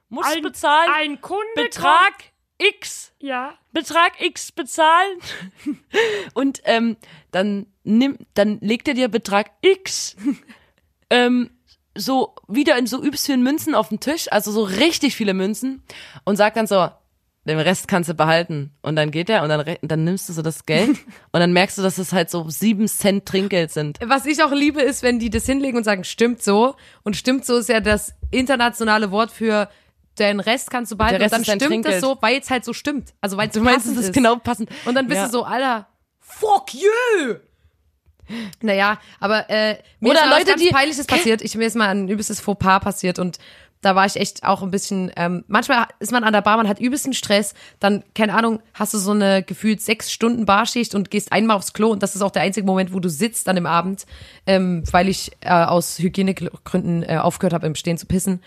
muss 0.09 0.27
bezahlen, 0.43 0.91
Ein 0.97 1.21
Kunde 1.21 1.45
Betrag 1.55 2.15
X. 2.61 3.13
ja. 3.19 3.55
Betrag 3.73 4.21
X 4.21 4.53
bezahlen 4.53 5.19
und 6.35 6.61
ähm, 6.65 6.97
dann 7.31 7.67
nimm, 7.85 8.19
dann 8.35 8.59
legt 8.61 8.89
er 8.89 8.95
dir 8.95 9.09
Betrag 9.09 9.51
X 9.63 10.17
ähm, 11.11 11.51
so 11.97 12.35
wieder 12.49 12.79
in 12.79 12.87
so 12.87 13.03
übelst 13.03 13.27
vielen 13.27 13.43
Münzen 13.43 13.75
auf 13.75 13.89
den 13.89 14.01
Tisch, 14.01 14.27
also 14.31 14.53
so 14.53 14.63
richtig 14.63 15.17
viele 15.17 15.35
Münzen 15.35 15.83
und 16.25 16.37
sagt 16.37 16.57
dann 16.57 16.67
so, 16.67 16.89
den 17.47 17.59
Rest 17.59 17.89
kannst 17.89 18.09
du 18.09 18.15
behalten. 18.15 18.73
Und 18.83 18.97
dann 18.97 19.11
geht 19.11 19.31
er 19.31 19.43
und 19.43 19.49
dann, 19.49 19.77
dann 19.83 20.05
nimmst 20.05 20.29
du 20.29 20.33
so 20.33 20.43
das 20.43 20.67
Geld 20.67 20.91
und 21.33 21.41
dann 21.41 21.53
merkst 21.53 21.79
du, 21.79 21.83
dass 21.83 21.99
es 21.99 22.13
halt 22.13 22.31
so 22.31 22.49
sieben 22.49 22.87
Cent 22.87 23.27
Trinkgeld 23.27 23.71
sind. 23.71 23.99
Was 24.05 24.27
ich 24.27 24.43
auch 24.43 24.53
liebe, 24.53 24.83
ist, 24.83 25.03
wenn 25.03 25.19
die 25.19 25.31
das 25.31 25.47
hinlegen 25.47 25.77
und 25.77 25.85
sagen, 25.85 26.05
stimmt 26.05 26.43
so. 26.43 26.75
Und 27.03 27.17
stimmt 27.17 27.45
so 27.45 27.57
ist 27.57 27.69
ja 27.69 27.81
das 27.81 28.15
internationale 28.31 29.11
Wort 29.11 29.31
für 29.31 29.69
den 30.21 30.41
Rest 30.41 30.71
kannst 30.71 30.93
du 30.93 30.97
behalten. 30.97 31.23
Und 31.23 31.33
dann 31.33 31.45
stimmt 31.45 31.85
das 31.87 32.01
so, 32.01 32.17
weil 32.21 32.39
es 32.39 32.51
halt 32.51 32.65
so 32.65 32.73
stimmt. 32.73 33.13
Also 33.21 33.37
weil 33.37 33.49
es 33.49 33.55
Du 33.55 33.61
meinst, 33.61 33.87
es 33.87 33.97
ist 33.97 34.13
genau 34.13 34.37
passend. 34.37 34.71
Und 34.85 34.95
dann 34.95 35.07
bist 35.09 35.19
Ja. 35.21 35.27
du 35.27 35.33
so, 35.33 35.45
Alter, 35.45 35.89
fuck 36.21 36.73
you! 36.75 37.35
Naja, 38.63 38.99
aber 39.19 39.51
äh, 39.51 39.79
mir 39.99 40.11
Oder 40.11 40.21
ist 40.25 40.31
Leute, 40.31 40.45
ganz 40.47 40.63
die- 40.63 40.69
Peinliches 40.69 41.07
passiert. 41.07 41.43
Ich, 41.43 41.57
mir 41.57 41.67
ist 41.67 41.75
mal 41.77 41.89
ein 41.89 42.09
übelstes 42.09 42.41
Fauxpas 42.41 42.81
passiert 42.81 43.19
und 43.19 43.39
da 43.83 43.97
war 43.97 44.05
ich 44.05 44.17
echt 44.17 44.45
auch 44.45 44.63
ein 44.63 44.71
bisschen, 44.71 45.11
ähm, 45.17 45.43
manchmal 45.49 45.87
ist 46.01 46.13
man 46.13 46.23
an 46.23 46.35
der 46.35 46.43
Bar, 46.43 46.59
man 46.59 46.69
hat 46.69 46.79
übelsten 46.79 47.15
Stress, 47.15 47.55
dann, 47.81 48.05
keine 48.15 48.35
Ahnung, 48.35 48.61
hast 48.75 48.93
du 48.93 48.99
so 48.99 49.13
eine 49.13 49.43
gefühlt 49.43 49.81
sechs 49.81 50.13
Stunden 50.13 50.45
Barschicht 50.45 50.95
und 50.95 51.11
gehst 51.11 51.33
einmal 51.33 51.57
aufs 51.57 51.73
Klo 51.73 51.89
und 51.91 52.03
das 52.03 52.15
ist 52.15 52.21
auch 52.23 52.31
der 52.31 52.43
einzige 52.43 52.67
Moment, 52.67 52.93
wo 52.93 53.01
du 53.01 53.09
sitzt 53.09 53.49
an 53.49 53.57
dem 53.57 53.67
Abend, 53.67 54.05
ähm, 54.47 54.85
weil 54.93 55.09
ich 55.09 55.33
äh, 55.41 55.49
aus 55.51 55.99
Hygienegründen 55.99 57.03
äh, 57.05 57.17
aufgehört 57.17 57.55
habe, 57.55 57.67
im 57.67 57.75
Stehen 57.75 57.97
zu 57.97 58.05
pissen. 58.07 58.43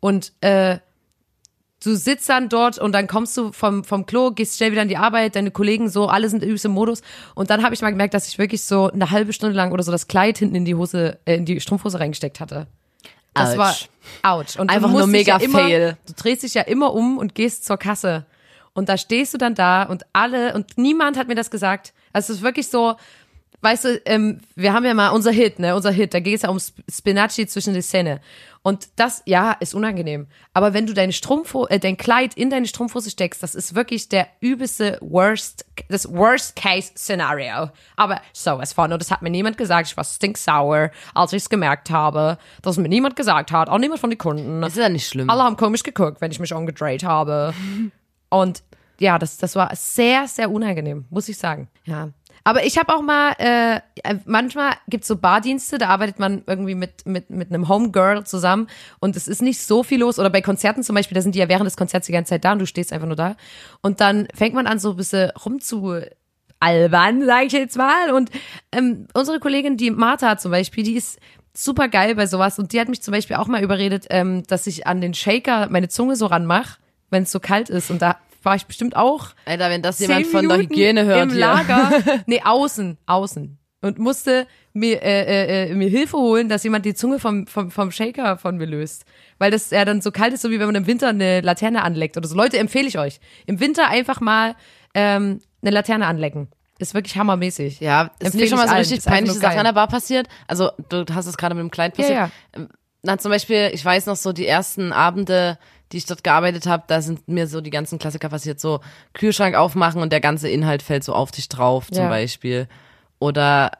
Und 0.00 0.32
äh, 0.40 0.78
du 1.82 1.94
sitzt 1.94 2.28
dann 2.28 2.48
dort 2.48 2.78
und 2.78 2.92
dann 2.92 3.06
kommst 3.06 3.36
du 3.36 3.52
vom, 3.52 3.84
vom 3.84 4.06
Klo, 4.06 4.30
gehst 4.30 4.56
schnell 4.56 4.72
wieder 4.72 4.82
an 4.82 4.88
die 4.88 4.96
Arbeit, 4.96 5.36
deine 5.36 5.50
Kollegen 5.50 5.88
so, 5.88 6.08
alle 6.08 6.28
sind 6.28 6.42
übelst 6.42 6.64
im 6.64 6.72
Modus. 6.72 7.02
Und 7.34 7.50
dann 7.50 7.62
habe 7.62 7.74
ich 7.74 7.82
mal 7.82 7.90
gemerkt, 7.90 8.14
dass 8.14 8.28
ich 8.28 8.38
wirklich 8.38 8.64
so 8.64 8.90
eine 8.90 9.10
halbe 9.10 9.32
Stunde 9.32 9.54
lang 9.54 9.72
oder 9.72 9.82
so 9.82 9.92
das 9.92 10.08
Kleid 10.08 10.38
hinten 10.38 10.54
in 10.56 10.64
die 10.64 10.74
Hose, 10.74 11.18
äh, 11.24 11.36
in 11.36 11.44
die 11.44 11.60
Strumpfhose 11.60 12.00
reingesteckt 12.00 12.40
hatte. 12.40 12.66
Das 13.34 13.54
Ouch. 13.54 13.58
war 13.58 13.74
ouch. 14.22 14.58
Und 14.58 14.70
Einfach 14.70 14.90
nur 14.90 15.06
mega 15.06 15.38
ja 15.38 15.44
immer, 15.44 15.58
fail. 15.60 15.96
Du 16.06 16.12
drehst 16.14 16.42
dich 16.42 16.54
ja 16.54 16.62
immer 16.62 16.94
um 16.94 17.18
und 17.18 17.34
gehst 17.34 17.64
zur 17.64 17.76
Kasse. 17.76 18.26
Und 18.72 18.88
da 18.88 18.96
stehst 18.96 19.34
du 19.34 19.38
dann 19.38 19.54
da 19.54 19.84
und 19.84 20.04
alle, 20.12 20.54
und 20.54 20.78
niemand 20.78 21.16
hat 21.16 21.28
mir 21.28 21.34
das 21.34 21.50
gesagt. 21.50 21.92
Also 22.12 22.32
es 22.32 22.38
ist 22.38 22.44
wirklich 22.44 22.68
so, 22.68 22.96
weißt 23.60 23.84
du, 23.84 24.00
ähm, 24.06 24.40
wir 24.54 24.72
haben 24.72 24.84
ja 24.84 24.94
mal 24.94 25.08
unser 25.10 25.30
Hit, 25.32 25.58
ne, 25.58 25.74
unser 25.74 25.90
Hit, 25.90 26.14
da 26.14 26.20
geht 26.20 26.36
es 26.36 26.42
ja 26.42 26.48
um 26.50 26.56
Sp- 26.62 26.82
Spinacci 26.90 27.46
zwischen 27.46 27.74
die 27.74 27.80
Zähne. 27.82 28.20
Und 28.62 28.88
das, 28.96 29.22
ja, 29.24 29.52
ist 29.52 29.72
unangenehm. 29.74 30.26
Aber 30.52 30.74
wenn 30.74 30.86
du 30.86 30.92
deine 30.92 31.12
Strumpfhose, 31.12 31.70
äh, 31.70 31.78
dein 31.78 31.96
Kleid 31.96 32.34
in 32.34 32.50
deine 32.50 32.66
Strumpfhose 32.66 33.10
steckst, 33.10 33.42
das 33.42 33.54
ist 33.54 33.74
wirklich 33.74 34.08
der 34.08 34.26
übelste 34.40 34.98
Worst, 35.00 35.64
das 35.88 36.12
Worst-Case-Szenario. 36.12 37.70
Aber 37.96 38.20
sowas 38.32 38.72
von. 38.72 38.92
Und 38.92 39.00
das 39.00 39.10
hat 39.10 39.22
mir 39.22 39.30
niemand 39.30 39.56
gesagt. 39.58 39.88
Ich 39.88 39.96
war 39.96 40.04
stinksauer, 40.04 40.90
als 41.14 41.32
ich 41.32 41.42
es 41.42 41.48
gemerkt 41.50 41.90
habe, 41.90 42.38
dass 42.62 42.76
mir 42.76 42.88
niemand 42.88 43.16
gesagt 43.16 43.52
hat, 43.52 43.68
auch 43.68 43.78
niemand 43.78 44.00
von 44.00 44.10
den 44.10 44.18
Kunden. 44.18 44.60
Das 44.60 44.72
ist 44.72 44.78
ja 44.78 44.88
nicht 44.88 45.06
schlimm. 45.08 45.30
Alle 45.30 45.42
haben 45.44 45.56
komisch 45.56 45.82
geguckt, 45.82 46.20
wenn 46.20 46.30
ich 46.30 46.40
mich 46.40 46.52
umgedreht 46.52 47.04
habe. 47.04 47.54
Und 48.28 48.62
ja, 49.00 49.18
das, 49.18 49.38
das 49.38 49.54
war 49.56 49.74
sehr, 49.76 50.26
sehr 50.26 50.50
unangenehm, 50.50 51.06
muss 51.10 51.28
ich 51.28 51.38
sagen. 51.38 51.68
Ja. 51.84 52.10
Aber 52.44 52.64
ich 52.64 52.78
habe 52.78 52.94
auch 52.94 53.02
mal, 53.02 53.32
äh, 53.38 53.80
manchmal 54.24 54.72
gibt's 54.88 55.08
so 55.08 55.16
Bardienste, 55.16 55.78
da 55.78 55.88
arbeitet 55.88 56.18
man 56.18 56.42
irgendwie 56.46 56.74
mit, 56.74 57.06
mit, 57.06 57.30
mit 57.30 57.50
einem 57.50 57.68
Homegirl 57.68 58.24
zusammen 58.24 58.68
und 59.00 59.16
es 59.16 59.28
ist 59.28 59.42
nicht 59.42 59.60
so 59.62 59.82
viel 59.82 60.00
los. 60.00 60.18
Oder 60.18 60.30
bei 60.30 60.40
Konzerten 60.40 60.82
zum 60.82 60.94
Beispiel, 60.94 61.14
da 61.14 61.22
sind 61.22 61.34
die 61.34 61.38
ja 61.38 61.48
während 61.48 61.66
des 61.66 61.76
Konzerts 61.76 62.06
die 62.06 62.12
ganze 62.12 62.30
Zeit 62.30 62.44
da 62.44 62.52
und 62.52 62.60
du 62.60 62.66
stehst 62.66 62.92
einfach 62.92 63.06
nur 63.06 63.16
da. 63.16 63.36
Und 63.82 64.00
dann 64.00 64.28
fängt 64.34 64.54
man 64.54 64.66
an, 64.66 64.78
so 64.78 64.90
ein 64.90 64.96
bisschen 64.96 65.30
rumzu 65.30 66.00
albern, 66.60 67.24
sage 67.24 67.46
ich 67.46 67.52
jetzt 67.52 67.76
mal. 67.76 68.12
Und 68.12 68.30
ähm, 68.72 69.06
unsere 69.14 69.40
Kollegin, 69.40 69.76
die 69.76 69.90
Martha 69.90 70.38
zum 70.38 70.50
Beispiel, 70.50 70.84
die 70.84 70.96
ist 70.96 71.18
super 71.54 71.88
geil 71.88 72.14
bei 72.14 72.26
sowas. 72.26 72.58
Und 72.58 72.72
die 72.72 72.80
hat 72.80 72.88
mich 72.88 73.02
zum 73.02 73.12
Beispiel 73.12 73.36
auch 73.36 73.46
mal 73.46 73.62
überredet, 73.62 74.06
ähm, 74.10 74.42
dass 74.46 74.66
ich 74.66 74.86
an 74.86 75.00
den 75.00 75.14
Shaker 75.14 75.68
meine 75.70 75.88
Zunge 75.88 76.16
so 76.16 76.26
ranmach, 76.26 76.78
wenn 77.10 77.24
es 77.24 77.32
so 77.32 77.40
kalt 77.40 77.68
ist. 77.70 77.90
Und 77.90 78.02
da 78.02 78.16
war 78.42 78.56
ich 78.56 78.66
bestimmt 78.66 78.96
auch 78.96 79.28
Alter, 79.44 79.70
wenn 79.70 79.82
das 79.82 79.98
jemand 79.98 80.26
von 80.26 80.48
der 80.48 80.58
Hygiene 80.58 81.04
hört 81.04 81.22
im 81.24 81.30
hier. 81.30 81.40
Lager. 81.40 81.90
Nee, 82.26 82.42
außen, 82.44 82.98
außen. 83.06 83.58
Und 83.80 83.98
musste 83.98 84.46
mir, 84.72 85.02
äh, 85.02 85.22
äh, 85.22 85.70
äh, 85.70 85.74
mir 85.74 85.88
Hilfe 85.88 86.16
holen, 86.16 86.48
dass 86.48 86.64
jemand 86.64 86.84
die 86.84 86.94
Zunge 86.94 87.20
vom, 87.20 87.46
vom, 87.46 87.70
vom 87.70 87.90
Shaker 87.92 88.36
von 88.36 88.56
mir 88.56 88.66
löst. 88.66 89.04
Weil 89.38 89.50
das 89.52 89.70
ja 89.70 89.84
dann 89.84 90.00
so 90.00 90.10
kalt 90.10 90.32
ist, 90.34 90.42
so 90.42 90.50
wie 90.50 90.58
wenn 90.58 90.66
man 90.66 90.74
im 90.74 90.86
Winter 90.86 91.08
eine 91.08 91.40
Laterne 91.42 91.82
anleckt 91.82 92.16
oder 92.16 92.26
so. 92.26 92.34
Leute, 92.36 92.58
empfehle 92.58 92.88
ich 92.88 92.98
euch. 92.98 93.20
Im 93.46 93.60
Winter 93.60 93.88
einfach 93.88 94.20
mal 94.20 94.56
ähm, 94.94 95.40
eine 95.62 95.70
Laterne 95.70 96.06
anlecken. 96.06 96.48
Ist 96.80 96.94
wirklich 96.94 97.16
hammermäßig. 97.16 97.80
Ja, 97.80 98.10
ist 98.20 98.34
mir 98.34 98.46
schon 98.46 98.58
mal 98.58 98.66
so 98.68 98.74
allen. 98.74 98.84
richtig 98.84 99.04
peinliche 99.04 99.34
nur 99.34 99.40
Sache 99.40 99.58
an 99.58 99.64
der 99.64 99.72
Bar 99.72 99.88
passiert. 99.88 100.28
Also 100.46 100.70
du 100.88 101.04
hast 101.12 101.26
es 101.26 101.36
gerade 101.36 101.54
mit 101.54 101.62
dem 101.62 101.70
Kleid 101.70 101.94
passiert. 101.94 102.16
Ja, 102.16 102.30
Ähm, 102.54 102.68
Na, 103.02 103.18
zum 103.18 103.30
Beispiel, 103.30 103.70
ich 103.72 103.84
weiß 103.84 104.06
noch 104.06 104.16
so, 104.16 104.32
die 104.32 104.46
ersten 104.46 104.92
Abende, 104.92 105.58
die 105.92 105.96
ich 105.98 106.06
dort 106.06 106.22
gearbeitet 106.24 106.66
habe, 106.66 106.84
da 106.86 107.00
sind 107.00 107.28
mir 107.28 107.46
so 107.46 107.60
die 107.60 107.70
ganzen 107.70 107.98
Klassiker 107.98 108.28
passiert, 108.28 108.60
so 108.60 108.80
Kühlschrank 109.14 109.54
aufmachen 109.56 110.02
und 110.02 110.12
der 110.12 110.20
ganze 110.20 110.48
Inhalt 110.48 110.82
fällt 110.82 111.04
so 111.04 111.14
auf 111.14 111.30
dich 111.30 111.48
drauf, 111.48 111.88
zum 111.90 112.04
Ja. 112.04 112.08
Beispiel. 112.08 112.68
Oder 113.18 113.72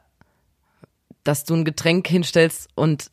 dass 1.23 1.43
du 1.43 1.53
ein 1.55 1.65
Getränk 1.65 2.07
hinstellst 2.07 2.69
und 2.75 3.11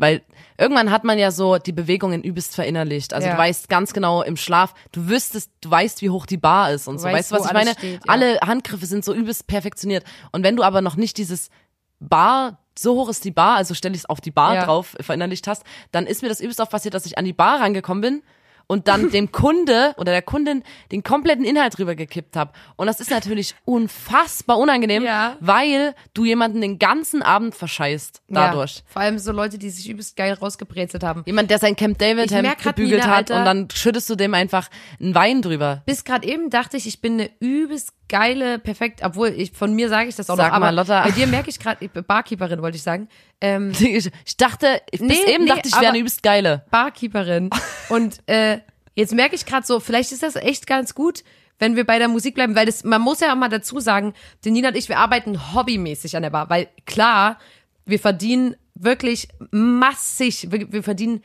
weil 0.00 0.22
irgendwann 0.58 0.92
hat 0.92 1.02
man 1.02 1.18
ja 1.18 1.32
so 1.32 1.58
die 1.58 1.72
Bewegungen 1.72 2.22
übelst 2.22 2.54
verinnerlicht. 2.54 3.12
Also 3.12 3.26
Ja. 3.28 3.34
du 3.34 3.38
weißt 3.40 3.68
ganz 3.68 3.92
genau 3.92 4.22
im 4.22 4.36
Schlaf, 4.36 4.72
du 4.92 5.08
wüsstest, 5.08 5.50
du 5.60 5.70
weißt, 5.70 6.02
wie 6.02 6.10
hoch 6.10 6.24
die 6.24 6.36
Bar 6.36 6.70
ist 6.70 6.86
und 6.86 6.98
so. 6.98 7.04
weißt, 7.06 7.14
Weißt 7.14 7.32
du, 7.32 7.34
was 7.34 7.46
ich 7.46 7.52
meine? 7.52 7.72
steht, 7.72 8.06
ja. 8.06 8.12
Alle 8.12 8.38
Handgriffe 8.40 8.86
sind 8.86 9.04
so 9.04 9.12
übelst 9.12 9.48
perfektioniert. 9.48 10.04
Und 10.30 10.44
wenn 10.44 10.54
du 10.56 10.62
aber 10.62 10.82
noch 10.82 10.94
nicht 10.94 11.18
dieses 11.18 11.50
Bar, 11.98 12.58
so 12.78 12.94
hoch 12.94 13.08
ist 13.08 13.24
die 13.24 13.32
Bar, 13.32 13.56
also 13.56 13.74
stelle 13.74 13.94
ich 13.96 14.02
es 14.02 14.06
auf 14.08 14.20
die 14.20 14.30
Bar 14.30 14.54
Ja. 14.54 14.64
drauf, 14.66 14.94
verinnerlicht 15.00 15.48
hast, 15.48 15.64
dann 15.90 16.06
ist 16.06 16.22
mir 16.22 16.28
das 16.28 16.38
übelst 16.40 16.60
oft 16.60 16.70
passiert, 16.70 16.94
dass 16.94 17.04
ich 17.06 17.18
an 17.18 17.24
die 17.24 17.32
Bar 17.32 17.60
rangekommen 17.60 18.00
bin 18.00 18.22
und 18.68 18.86
dann 18.86 19.10
dem 19.10 19.32
Kunde 19.32 19.94
oder 19.96 20.12
der 20.12 20.22
Kundin 20.22 20.62
den 20.92 21.02
kompletten 21.02 21.44
Inhalt 21.44 21.76
drüber 21.78 21.94
gekippt 21.96 22.36
habe. 22.36 22.52
Und 22.76 22.86
das 22.86 23.00
ist 23.00 23.10
natürlich 23.10 23.54
unfassbar 23.64 24.58
unangenehm, 24.58 25.02
Ja. 25.02 25.36
weil 25.40 25.94
du 26.14 26.24
jemanden 26.24 26.60
den 26.60 26.78
ganzen 26.78 27.22
Abend 27.22 27.54
verscheißt 27.54 28.22
dadurch. 28.28 28.76
Ja, 28.76 28.82
vor 28.86 29.02
allem 29.02 29.18
so 29.18 29.32
Leute, 29.32 29.58
die 29.58 29.70
sich 29.70 29.88
übelst 29.88 30.16
geil 30.16 30.34
rausgebrezelt 30.34 31.02
haben. 31.02 31.22
Jemand, 31.26 31.50
der 31.50 31.58
sein 31.58 31.74
Camp 31.76 31.98
David 31.98 32.30
Hemd 32.30 32.58
gebügelt 32.62 33.06
hat 33.06 33.30
Alter- 33.30 33.38
und 33.38 33.44
dann 33.46 33.68
schüttest 33.72 34.08
du 34.10 34.14
dem 34.14 34.34
einfach 34.34 34.68
einen 35.00 35.14
Wein 35.14 35.42
drüber. 35.42 35.82
Bis 35.86 36.04
gerade 36.04 36.28
eben 36.28 36.50
dachte 36.50 36.76
ich, 36.76 36.86
ich 36.86 37.00
bin 37.00 37.14
eine 37.14 37.30
übelst 37.40 37.92
geile, 38.10 38.58
perfekt, 38.58 39.00
obwohl 39.02 39.28
ich 39.28 39.52
von 39.52 39.74
mir 39.74 39.88
sage 39.88 40.08
ich 40.08 40.16
das 40.16 40.30
auch 40.30 40.36
Sag 40.36 40.48
noch, 40.48 40.54
aber 40.56 40.66
mal, 40.66 40.74
Lotta. 40.74 41.02
bei 41.04 41.10
dir 41.10 41.26
merke 41.26 41.50
ich 41.50 41.58
gerade, 41.58 41.86
Barkeeperin 41.88 42.62
wollte 42.62 42.76
ich 42.76 42.82
sagen, 42.82 43.08
ähm, 43.40 43.72
Ich, 43.80 44.36
dachte, 44.36 44.80
bis 44.90 45.00
Nee, 45.00 45.14
eben 45.28 45.44
nee, 45.44 45.50
dachte 45.50 45.68
ich, 45.68 45.74
wäre 45.74 45.88
eine 45.88 45.98
übelst 45.98 46.22
geile. 46.22 46.64
Barkeeperin 46.70 47.50
und 47.88 48.18
äh, 48.26 48.58
jetzt 48.94 49.14
merke 49.14 49.34
ich 49.34 49.46
gerade 49.46 49.66
so, 49.66 49.80
vielleicht 49.80 50.12
ist 50.12 50.22
das 50.22 50.36
echt 50.36 50.66
ganz 50.66 50.94
gut, 50.94 51.24
wenn 51.58 51.76
wir 51.76 51.84
bei 51.84 51.98
der 51.98 52.08
Musik 52.08 52.34
bleiben, 52.34 52.54
weil 52.54 52.66
das, 52.66 52.84
man 52.84 53.00
muss 53.00 53.20
ja 53.20 53.32
auch 53.32 53.36
mal 53.36 53.48
dazu 53.48 53.80
sagen, 53.80 54.14
die 54.44 54.50
Nina 54.50 54.68
und 54.68 54.76
ich, 54.76 54.88
wir 54.88 54.98
arbeiten 54.98 55.54
hobbymäßig 55.54 56.16
an 56.16 56.22
der 56.22 56.30
Bar, 56.30 56.50
weil 56.50 56.68
klar, 56.86 57.38
wir 57.84 57.98
verdienen 57.98 58.56
wirklich 58.74 59.28
massig, 59.50 60.48
wir, 60.50 60.72
wir 60.72 60.82
verdienen, 60.82 61.22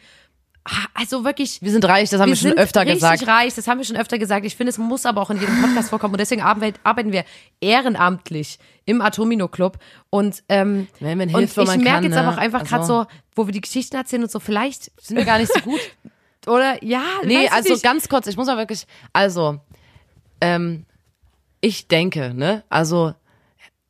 also 0.94 1.26
wirklich 1.26 1.62
Wir 1.62 1.72
sind 1.72 1.84
reich, 1.86 2.10
das 2.10 2.22
haben 2.22 2.30
wir, 2.30 2.36
schon 2.38 2.50
sind 2.52 2.58
öfter 2.58 2.82
richtig 2.82 2.96
gesagt. 3.02 3.28
reich, 3.28 3.54
das 3.54 3.68
haben 3.68 3.80
wir 3.80 3.86
schon 3.86 3.98
öfter 3.98 4.18
gesagt. 4.18 4.46
Ich 4.46 4.56
finde, 4.56 4.70
es 4.70 4.78
muss 4.78 5.06
aber 5.06 5.22
auch 5.22 5.30
in 5.30 5.40
jedem 5.40 5.62
Podcast 5.62 5.90
vorkommen. 5.90 6.14
Und 6.14 6.20
deswegen 6.22 6.42
arbeiten 6.42 7.12
wir 7.12 7.26
ehrenamtlich 7.60 8.60
im 8.86 9.02
Atomino 9.02 9.48
Club. 9.50 9.78
Und, 10.10 10.44
ähm, 10.50 10.88
Wenn 11.00 11.18
man 11.18 11.30
und 11.30 11.38
hilft, 11.38 11.58
wo 11.58 11.62
ich 11.64 11.68
merke 11.70 11.84
kann, 11.84 12.04
jetzt 12.04 12.14
ne? 12.14 12.22
aber 12.22 12.30
auch 12.34 12.38
einfach 12.38 12.64
gerade 12.64 12.82
Also- 12.84 13.02
so, 13.04 13.08
wo 13.36 13.48
wir 13.48 13.52
die 13.54 13.62
Geschichten 13.62 13.96
erzählen 13.98 14.24
und 14.24 14.32
so, 14.32 14.40
vielleicht 14.40 14.92
Sind 15.02 15.18
wir 15.18 15.26
gar 15.26 15.40
nicht 15.40 15.52
so 15.54 15.60
gut. 15.62 15.80
oder 16.48 16.82
ja, 16.84 17.04
Nee, 17.24 17.48
also 17.50 17.74
nicht. 17.74 17.84
ganz 17.84 18.08
kurz, 18.08 18.28
ich 18.28 18.38
muss 18.38 18.48
mal 18.48 18.58
wirklich, 18.58 18.86
also, 19.12 19.60
ähm, 20.42 20.86
ich 21.62 21.88
denke, 21.88 22.34
ne, 22.34 22.64
also, 22.70 23.14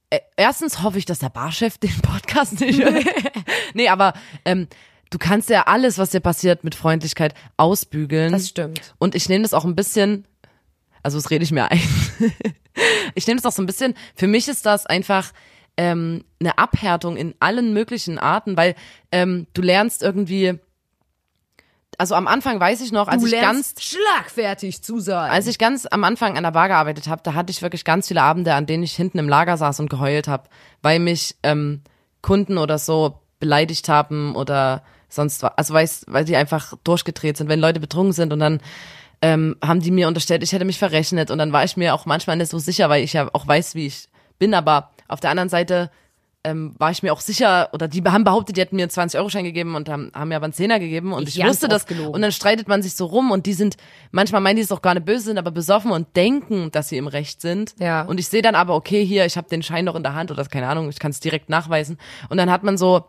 äh, 0.09 0.19
erstens 0.37 0.81
hoffe 0.83 0.97
ich, 0.99 1.05
dass 1.05 1.19
der 1.19 1.29
Barchef 1.29 1.77
den 1.77 1.95
Podcast 2.01 2.59
nicht 2.59 2.79
hört. 2.83 3.03
nee, 3.73 3.89
aber, 3.89 4.13
ähm, 4.45 4.67
du 5.13 5.19
kannst 5.19 5.49
ja 5.49 5.63
alles, 5.63 5.99
was 5.99 6.09
dir 6.09 6.21
passiert, 6.21 6.63
mit 6.63 6.73
Freundlichkeit 6.73 7.35
ausbügeln. 7.55 8.31
Das 8.31 8.49
stimmt. 8.49 8.95
Und 8.97 9.13
ich 9.13 9.29
nehme 9.29 9.43
das 9.43 9.53
auch 9.53 9.63
ein 9.63 9.75
bisschen, 9.75 10.25
also 11.03 11.17
das 11.17 11.29
rede 11.29 11.43
ich 11.43 11.51
mir 11.51 11.69
ein. 11.69 11.79
ich 13.15 13.27
nehme 13.27 13.39
das 13.39 13.45
auch 13.45 13.55
so 13.55 13.61
ein 13.61 13.67
bisschen, 13.67 13.93
für 14.15 14.27
mich 14.27 14.47
ist 14.47 14.65
das 14.65 14.87
einfach 14.87 15.31
ähm, 15.77 16.23
eine 16.39 16.57
Abhärtung 16.57 17.15
in 17.15 17.35
allen 17.39 17.73
möglichen 17.73 18.17
Arten, 18.17 18.57
weil 18.57 18.75
ähm, 19.11 19.45
du 19.53 19.61
lernst 19.61 20.01
irgendwie, 20.01 20.59
also 21.99 22.15
am 22.15 22.27
Anfang 22.27 22.59
weiß 22.59 22.81
ich 22.81 22.91
noch, 22.91 23.07
als 23.07 23.21
Du 23.21 23.27
ich 23.27 23.33
ganz 23.33 23.75
schlagfertig 23.79 24.81
zu 24.81 24.99
sein. 24.99 25.29
als 25.29 25.45
ich 25.45 25.59
ganz 25.59 25.85
am 25.85 26.03
Anfang 26.03 26.37
an 26.37 26.43
der 26.43 26.51
Bar 26.51 26.69
gearbeitet 26.69 27.07
habe, 27.07 27.21
da 27.23 27.35
hatte 27.35 27.51
ich 27.51 27.61
wirklich 27.61 27.85
ganz 27.85 28.07
viele 28.07 28.23
Abende, 28.23 28.55
an 28.55 28.65
denen 28.65 28.81
ich 28.81 28.95
hinten 28.95 29.19
im 29.19 29.29
Lager 29.29 29.57
saß 29.57 29.79
und 29.79 29.91
geheult 29.91 30.27
habe, 30.27 30.49
weil 30.81 30.97
mich 30.97 31.35
ähm, 31.43 31.81
Kunden 32.23 32.57
oder 32.57 32.79
so 32.79 33.19
beleidigt 33.39 33.89
haben 33.89 34.35
oder 34.35 34.81
sonst 35.13 35.43
was. 35.43 35.51
Also 35.57 35.73
weil, 35.73 35.89
weil 36.07 36.25
die 36.25 36.35
einfach 36.35 36.73
durchgedreht 36.83 37.37
sind, 37.37 37.49
wenn 37.49 37.59
Leute 37.59 37.79
betrunken 37.79 38.13
sind 38.13 38.33
und 38.33 38.39
dann 38.39 38.59
ähm, 39.21 39.55
haben 39.63 39.79
die 39.79 39.91
mir 39.91 40.07
unterstellt, 40.07 40.43
ich 40.43 40.51
hätte 40.51 40.65
mich 40.65 40.77
verrechnet 40.77 41.31
und 41.31 41.37
dann 41.37 41.53
war 41.53 41.63
ich 41.63 41.77
mir 41.77 41.93
auch 41.93 42.05
manchmal 42.05 42.37
nicht 42.37 42.51
so 42.51 42.59
sicher, 42.59 42.89
weil 42.89 43.03
ich 43.03 43.13
ja 43.13 43.29
auch 43.33 43.47
weiß, 43.47 43.75
wie 43.75 43.87
ich 43.87 44.09
bin, 44.37 44.53
aber 44.53 44.91
auf 45.07 45.19
der 45.19 45.29
anderen 45.29 45.49
Seite 45.49 45.89
ähm, 46.43 46.75
war 46.77 46.91
ich 46.91 47.03
mir 47.03 47.13
auch 47.13 47.21
sicher, 47.21 47.69
oder 47.71 47.87
die 47.87 48.03
haben 48.03 48.23
behauptet, 48.23 48.57
die 48.57 48.61
hätten 48.61 48.75
mir 48.75 48.83
einen 48.83 48.91
20-Euro-Schein 48.91 49.45
gegeben 49.45 49.75
und 49.75 49.87
haben, 49.87 50.11
haben 50.13 50.27
mir 50.27 50.35
aber 50.35 50.45
einen 50.45 50.53
Zehner 50.53 50.79
gegeben 50.79 51.13
und 51.13 51.27
ich, 51.27 51.37
Ganz 51.37 51.51
wusste 51.51 51.67
das. 51.69 51.85
gelogen. 51.85 52.13
Und 52.13 52.21
dann 52.21 52.31
streitet 52.31 52.67
man 52.67 52.81
sich 52.81 52.95
so 52.95 53.05
rum 53.05 53.31
und 53.31 53.45
die 53.45 53.53
sind, 53.53 53.77
manchmal 54.11 54.41
meinen 54.41 54.57
die 54.57 54.61
es 54.61 54.71
auch 54.71 54.81
gar 54.81 54.93
nicht 54.93 55.05
böse 55.05 55.25
sind, 55.25 55.37
aber 55.37 55.51
besoffen 55.51 55.91
und 55.91 56.15
denken, 56.15 56.69
dass 56.71 56.89
sie 56.89 56.97
im 56.97 57.07
Recht 57.07 57.39
sind. 57.39 57.75
Ja. 57.79 58.01
Und 58.01 58.19
ich 58.19 58.27
sehe 58.27 58.41
dann 58.41 58.55
aber, 58.55 58.75
okay, 58.75 59.05
hier, 59.05 59.25
ich 59.25 59.37
habe 59.37 59.47
den 59.47 59.63
Schein 59.63 59.85
noch 59.85 59.95
in 59.95 60.03
der 60.03 60.15
Hand 60.15 60.31
oder 60.31 60.43
keine 60.45 60.67
Ahnung, 60.67 60.89
ich 60.89 60.99
kann 60.99 61.11
es 61.11 61.21
direkt 61.21 61.49
nachweisen. 61.49 61.97
Und 62.27 62.37
dann 62.37 62.51
hat 62.51 62.63
man 62.63 62.77
so 62.77 63.05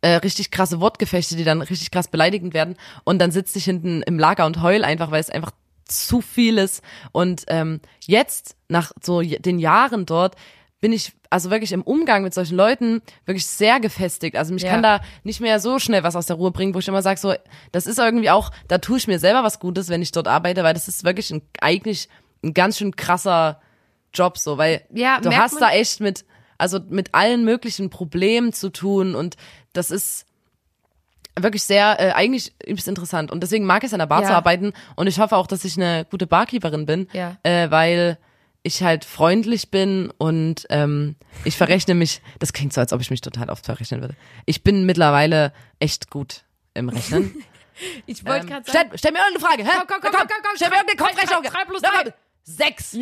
äh, 0.00 0.14
richtig 0.16 0.50
krasse 0.50 0.80
Wortgefechte, 0.80 1.36
die 1.36 1.44
dann 1.44 1.60
richtig 1.60 1.90
krass 1.90 2.08
beleidigend 2.08 2.54
werden. 2.54 2.76
Und 3.04 3.18
dann 3.18 3.30
sitze 3.30 3.58
ich 3.58 3.64
hinten 3.64 4.02
im 4.02 4.18
Lager 4.18 4.46
und 4.46 4.62
heul 4.62 4.84
einfach, 4.84 5.10
weil 5.10 5.20
es 5.20 5.30
einfach 5.30 5.50
zu 5.84 6.20
viel 6.20 6.58
ist. 6.58 6.82
Und 7.12 7.44
ähm, 7.48 7.80
jetzt, 8.06 8.56
nach 8.68 8.92
so 9.02 9.20
den 9.22 9.58
Jahren 9.58 10.06
dort, 10.06 10.36
bin 10.80 10.92
ich 10.92 11.12
also 11.30 11.50
wirklich 11.50 11.72
im 11.72 11.82
Umgang 11.82 12.22
mit 12.22 12.32
solchen 12.32 12.56
Leuten 12.56 13.02
wirklich 13.26 13.46
sehr 13.46 13.80
gefestigt. 13.80 14.36
Also 14.36 14.54
mich 14.54 14.62
Ja. 14.62 14.70
kann 14.70 14.82
da 14.82 15.00
nicht 15.24 15.40
mehr 15.40 15.58
so 15.60 15.78
schnell 15.78 16.04
was 16.04 16.14
aus 16.14 16.26
der 16.26 16.36
Ruhe 16.36 16.52
bringen, 16.52 16.72
wo 16.74 16.78
ich 16.78 16.86
immer 16.88 17.02
sage, 17.02 17.18
so, 17.18 17.34
das 17.72 17.86
ist 17.86 17.98
irgendwie 17.98 18.30
auch, 18.30 18.50
da 18.68 18.78
tue 18.78 18.98
ich 18.98 19.08
mir 19.08 19.18
selber 19.18 19.42
was 19.42 19.58
Gutes, 19.58 19.88
wenn 19.88 20.02
ich 20.02 20.12
dort 20.12 20.28
arbeite, 20.28 20.62
weil 20.62 20.74
das 20.74 20.86
ist 20.88 21.04
wirklich 21.04 21.30
ein, 21.32 21.42
eigentlich 21.60 22.08
ein 22.44 22.54
ganz 22.54 22.78
schön 22.78 22.94
krasser 22.94 23.60
Job, 24.14 24.38
so, 24.38 24.56
weil 24.56 24.82
Ja, 24.94 25.20
du 25.20 25.36
hast 25.36 25.60
da 25.60 25.70
echt 25.70 26.00
mit, 26.00 26.24
also 26.58 26.80
mit 26.88 27.14
allen 27.14 27.44
möglichen 27.44 27.88
Problemen 27.90 28.52
zu 28.52 28.70
tun 28.70 29.14
und 29.14 29.36
das 29.72 29.90
ist 29.90 30.26
wirklich 31.38 31.62
sehr, 31.62 32.00
äh, 32.00 32.10
eigentlich 32.12 32.52
übelst 32.66 32.88
interessant. 32.88 33.30
Und 33.30 33.42
deswegen 33.42 33.64
mag 33.64 33.84
ich 33.84 33.88
es 33.88 33.92
an 33.92 34.00
der 34.00 34.06
Bar 34.06 34.22
Ja. 34.22 34.28
zu 34.28 34.34
arbeiten 34.34 34.72
und 34.96 35.06
ich 35.06 35.18
hoffe 35.20 35.36
auch, 35.36 35.46
dass 35.46 35.64
ich 35.64 35.76
eine 35.76 36.04
gute 36.10 36.26
Barkeeperin 36.26 36.84
bin, 36.84 37.08
Ja. 37.12 37.36
äh, 37.44 37.70
weil 37.70 38.18
ich 38.64 38.82
halt 38.82 39.04
freundlich 39.04 39.70
bin 39.70 40.12
und 40.18 40.66
ähm, 40.68 41.14
ich 41.44 41.56
verrechne 41.56 41.94
mich, 41.94 42.20
das 42.40 42.52
klingt 42.52 42.72
so, 42.72 42.80
als 42.80 42.92
ob 42.92 43.00
ich 43.00 43.10
mich 43.10 43.20
total 43.20 43.50
oft 43.50 43.64
verrechnen 43.64 44.00
würde. 44.00 44.16
Ich 44.46 44.64
bin 44.64 44.84
mittlerweile 44.84 45.52
echt 45.78 46.10
gut 46.10 46.42
im 46.74 46.88
Rechnen. 46.88 47.34
Ich 48.06 48.24
wollte 48.26 48.40
ähm, 48.40 48.46
gerade 48.48 48.68
sagen. 48.68 48.88
stell, 48.88 48.98
stell 48.98 49.12
mir 49.12 49.18
irgendeine 49.20 49.46
Frage, 49.48 49.62
hä? 49.62 49.70
Komm, 49.78 49.86
komm, 49.86 50.00
komm, 50.00 50.10
komm, 50.10 50.26
komm, 50.26 50.36
komm, 50.42 50.50
stell 50.56 50.68
mir 50.68 50.74
schreib- 50.74 50.88
irgendeine 50.88 51.10
Kopfrechnung. 51.12 51.42
drei- 51.44 51.50
drei 51.50 51.64
plus 51.64 51.80
Na, 51.80 51.88
drei. 51.90 52.02
komm. 52.02 52.12
Sechs. 52.56 52.92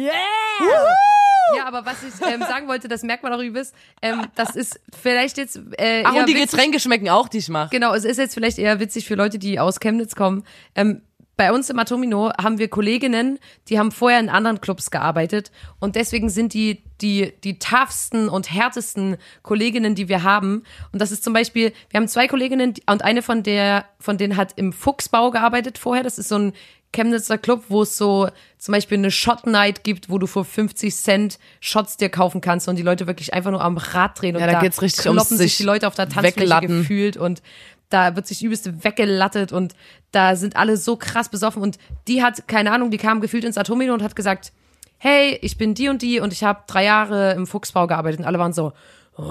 Ja, 1.56 1.66
aber 1.66 1.87
was 1.87 2.02
ich 2.02 2.14
ähm, 2.26 2.40
sagen 2.40 2.66
wollte, 2.66 2.88
das 2.88 3.02
merkt 3.02 3.22
man 3.22 3.32
auch 3.32 3.40
übelst. 3.40 3.74
Ähm, 4.02 4.26
das 4.35 4.56
ist 4.56 4.80
vielleicht 5.00 5.38
jetzt. 5.38 5.61
Äh, 5.78 6.02
Ach, 6.04 6.12
und 6.14 6.28
die 6.28 6.35
witzig- 6.35 6.50
Getränke 6.50 6.80
schmecken 6.80 7.09
auch, 7.09 7.28
die 7.28 7.38
ich 7.38 7.48
mache. 7.48 7.70
Genau, 7.70 7.94
es 7.94 8.04
ist 8.04 8.16
jetzt 8.18 8.35
vielleicht 8.35 8.59
eher 8.59 8.80
witzig 8.80 9.06
für 9.06 9.14
Leute, 9.14 9.38
die 9.38 9.61
aus 9.61 9.78
Chemnitz 9.78 10.16
kommen. 10.16 10.42
Ähm, 10.74 11.02
bei 11.37 11.52
uns 11.52 11.68
im 11.70 11.78
Atomino 11.78 12.32
haben 12.40 12.59
wir 12.59 12.68
Kolleginnen, 12.68 13.38
die 13.68 13.78
haben 13.78 13.92
vorher 13.92 14.18
in 14.20 14.30
anderen 14.30 14.61
Clubs 14.62 14.90
gearbeitet 14.90 15.52
und 15.80 15.94
deswegen 15.94 16.30
sind 16.30 16.54
die 16.54 16.82
die 17.02 17.35
die 17.44 17.59
toughsten 17.59 18.30
und 18.30 18.50
härtesten 18.50 19.18
Kolleginnen, 19.42 19.94
die 19.94 20.09
wir 20.09 20.22
haben. 20.22 20.64
Und 20.92 21.00
das 21.02 21.12
ist 21.12 21.22
zum 21.22 21.35
Beispiel, 21.35 21.74
wir 21.90 22.00
haben 22.00 22.09
zwei 22.09 22.26
Kolleginnen 22.26 22.74
und 22.87 23.04
eine 23.04 23.20
von 23.22 23.42
der 23.42 23.85
von 24.00 24.16
denen 24.16 24.37
hat 24.38 24.54
im 24.56 24.72
Fuchsbau 24.72 25.30
gearbeitet 25.30 25.76
vorher. 25.78 26.02
Das 26.02 26.18
ist 26.18 26.28
so 26.30 26.38
ein 26.38 26.52
Chemnitzer 26.92 27.38
Club, 27.38 27.64
wo 27.68 27.83
es 27.83 27.96
so 27.96 28.29
zum 28.59 28.72
Beispiel 28.72 28.99
eine 28.99 29.11
Shot 29.11 29.46
Night 29.46 29.85
gibt, 29.85 30.09
wo 30.09 30.18
du 30.18 30.27
für 30.27 30.44
50 30.44 30.94
Cent 30.94 31.38
Shots 31.61 31.96
dir 31.96 32.09
kaufen 32.09 32.40
kannst 32.40 32.68
und 32.68 32.77
die 32.77 32.83
Leute 32.83 33.07
wirklich 33.07 33.35
einfach 33.35 33.51
nur 33.51 33.61
am 33.61 33.77
Rad 33.77 34.20
drehen 34.20 34.35
und 34.37 34.40
Ja, 34.40 34.51
da 34.51 34.61
geht's 34.61 34.81
richtig 34.81 35.03
kloppen 35.03 35.37
sich 35.37 35.38
sich 35.38 35.57
die 35.59 35.64
Leute 35.64 35.87
auf 35.87 35.94
der 35.94 36.09
Tanzfläche 36.09 36.40
weglatten. 36.40 36.79
gefühlt 36.79 37.16
und 37.16 37.42
da 37.90 38.16
wird 38.16 38.27
sich 38.27 38.42
übelst 38.42 38.85
weggelattet 38.85 39.53
und 39.53 39.75
da 40.11 40.37
sind 40.37 40.57
alle 40.57 40.77
so 40.77 40.96
krass 40.96 41.29
besoffen 41.29 41.62
und 41.62 41.79
die 42.09 42.22
hat, 42.22 42.49
keine 42.49 42.72
Ahnung, 42.72 42.90
die 42.90 42.99
kam 42.99 43.20
gefühlt 43.20 43.44
ins 43.44 43.59
Atomino 43.59 43.94
und 43.94 44.03
hat 44.03 44.16
gesagt, 44.16 44.53
hey, 44.99 45.38
ich 45.42 45.59
bin 45.59 45.75
die 45.75 45.88
und 45.88 46.03
die 46.03 46.20
und 46.20 46.33
ich 46.33 46.42
habe 46.42 46.62
drei 46.66 46.85
Jahre 46.85 47.33
im 47.33 47.46
Fuchsbau 47.46 47.87
gearbeitet 47.87 48.20
und 48.20 48.27
alle 48.27 48.38
waren 48.38 48.53
so, 48.53 48.72
oh. 49.16 49.22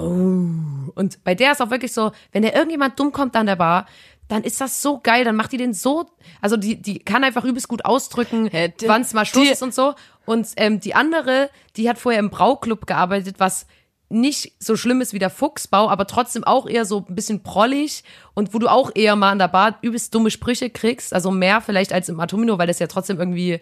Und 0.94 1.22
bei 1.24 1.34
der 1.34 1.52
ist 1.52 1.60
auch 1.60 1.70
wirklich 1.70 1.92
so, 1.92 2.12
wenn 2.32 2.42
der 2.42 2.54
irgendjemand 2.54 2.98
dumm 2.98 3.12
kommt 3.12 3.36
an 3.36 3.46
der 3.46 3.56
Bar, 3.56 3.86
dann 4.28 4.42
ist 4.42 4.60
das 4.60 4.82
so 4.82 4.98
geil, 4.98 5.24
dann 5.24 5.36
macht 5.36 5.52
die 5.52 5.56
den 5.56 5.72
so, 5.72 6.06
also 6.40 6.56
die, 6.56 6.80
die 6.80 6.98
kann 6.98 7.24
einfach 7.24 7.44
übelst 7.44 7.68
gut 7.68 7.84
ausdrücken, 7.84 8.50
wann 8.86 9.02
es 9.02 9.14
mal 9.14 9.24
Schluss 9.24 9.50
ist 9.50 9.62
und 9.62 9.74
so. 9.74 9.94
Und 10.24 10.48
ähm, 10.56 10.80
die 10.80 10.94
andere, 10.94 11.50
die 11.76 11.88
hat 11.88 11.98
vorher 11.98 12.18
im 12.18 12.30
Brauclub 12.30 12.86
gearbeitet, 12.86 13.36
was 13.38 13.66
nicht 14.08 14.52
so 14.60 14.76
schlimm 14.76 15.00
ist 15.00 15.12
wie 15.12 15.18
der 15.18 15.30
Fuchsbau, 15.30 15.88
aber 15.88 16.06
trotzdem 16.06 16.44
auch 16.44 16.68
eher 16.68 16.84
so 16.84 17.04
ein 17.08 17.14
bisschen 17.14 17.42
prollig 17.42 18.04
und 18.34 18.54
wo 18.54 18.58
du 18.58 18.68
auch 18.68 18.90
eher 18.94 19.16
mal 19.16 19.30
an 19.30 19.38
der 19.38 19.48
Bar 19.48 19.78
übelst 19.82 20.14
dumme 20.14 20.30
Sprüche 20.30 20.70
kriegst, 20.70 21.12
also 21.12 21.30
mehr 21.30 21.60
vielleicht 21.60 21.92
als 21.92 22.08
im 22.08 22.20
Atomino, 22.20 22.58
weil 22.58 22.68
das 22.68 22.78
ja 22.78 22.86
trotzdem 22.86 23.18
irgendwie 23.18 23.60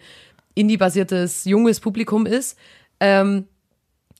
indie-basiertes, 0.53 1.45
junges 1.45 1.79
Publikum 1.79 2.25
ist. 2.25 2.57
Ähm, 2.99 3.47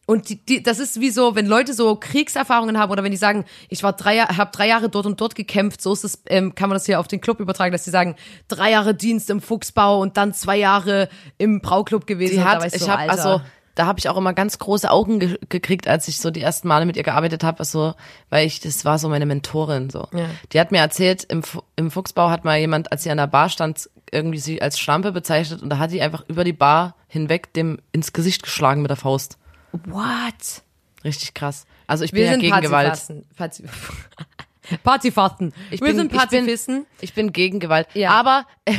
und 0.07 0.29
die, 0.29 0.43
die, 0.45 0.61
das 0.61 0.79
ist 0.79 0.99
wie 0.99 1.09
so, 1.09 1.35
wenn 1.35 1.47
Leute 1.47 1.73
so 1.73 1.95
Kriegserfahrungen 1.95 2.77
haben 2.77 2.91
oder 2.91 3.03
wenn 3.03 3.11
die 3.11 3.17
sagen, 3.17 3.43
ich 3.69 3.81
war 3.81 3.93
drei, 3.93 4.19
habe 4.19 4.51
drei 4.51 4.67
Jahre 4.67 4.89
dort 4.89 5.07
und 5.07 5.19
dort 5.19 5.33
gekämpft, 5.33 5.81
so 5.81 5.93
ist 5.93 6.03
es, 6.03 6.21
ähm, 6.27 6.53
kann 6.53 6.69
man 6.69 6.75
das 6.75 6.85
hier 6.85 6.99
auf 6.99 7.07
den 7.07 7.21
Club 7.21 7.39
übertragen, 7.39 7.71
dass 7.71 7.85
sie 7.85 7.91
sagen, 7.91 8.15
drei 8.47 8.71
Jahre 8.71 8.93
Dienst 8.93 9.29
im 9.31 9.41
Fuchsbau 9.41 9.99
und 9.99 10.17
dann 10.17 10.33
zwei 10.33 10.57
Jahre 10.57 11.09
im 11.39 11.59
Brauclub 11.59 12.05
gewesen. 12.05 12.35
Die 12.35 12.43
hat, 12.43 12.61
weißt 12.61 12.75
du, 12.75 12.83
ich 12.83 12.89
habe 12.89 13.09
also, 13.09 13.41
da 13.73 13.87
habe 13.87 13.97
ich 13.97 14.07
auch 14.07 14.15
immer 14.15 14.33
ganz 14.33 14.59
große 14.59 14.91
Augen 14.91 15.19
ge 15.19 15.39
gekriegt, 15.49 15.87
als 15.87 16.07
ich 16.07 16.19
so 16.19 16.29
die 16.29 16.41
ersten 16.41 16.67
Male 16.67 16.85
mit 16.85 16.97
ihr 16.97 17.03
gearbeitet 17.03 17.43
habe, 17.43 17.59
also, 17.59 17.95
weil 18.29 18.45
ich, 18.45 18.59
das 18.59 18.85
war 18.85 18.99
so 18.99 19.09
meine 19.09 19.25
Mentorin 19.25 19.89
so. 19.89 20.07
Ja. 20.13 20.27
Die 20.53 20.59
hat 20.59 20.71
mir 20.71 20.79
erzählt, 20.79 21.23
im, 21.23 21.41
im 21.75 21.89
Fuchsbau 21.89 22.29
hat 22.29 22.45
mal 22.45 22.59
jemand, 22.59 22.91
als 22.91 23.01
sie 23.03 23.09
an 23.09 23.17
der 23.17 23.27
Bar 23.27 23.49
stand, 23.49 23.89
irgendwie 24.11 24.37
sie 24.37 24.61
als 24.61 24.79
Schlampe 24.79 25.11
bezeichnet 25.11 25.63
und 25.63 25.69
da 25.71 25.79
hat 25.79 25.91
die 25.91 26.01
einfach 26.01 26.23
über 26.27 26.43
die 26.43 26.53
Bar 26.53 26.95
hinweg 27.07 27.53
dem 27.53 27.79
ins 27.91 28.13
Gesicht 28.13 28.43
geschlagen 28.43 28.83
mit 28.83 28.89
der 28.89 28.97
Faust. 28.97 29.39
What? 29.85 30.61
Richtig 31.03 31.33
krass. 31.33 31.65
Also 31.87 32.03
ich 32.03 32.11
bin 32.11 32.21
Wir 32.23 32.31
ja 32.31 32.37
gegen 32.37 32.61
Gewalt. 32.61 32.89
Pazifasten. 32.89 33.25
Pazi 33.35 33.63
Partyfasten. 34.83 35.53
Ich 35.69 35.79
wir 35.79 35.87
bin- 35.89 35.95
sind 35.97 36.05
ich 36.13 36.17
bin- 36.19 36.19
Pazifisten. 36.45 36.85
Ich 37.01 37.13
bin 37.13 37.31
gegen 37.31 37.59
Gewalt. 37.59 37.87
Ja. 37.93 38.09
Aber 38.11 38.45
äh, 38.65 38.73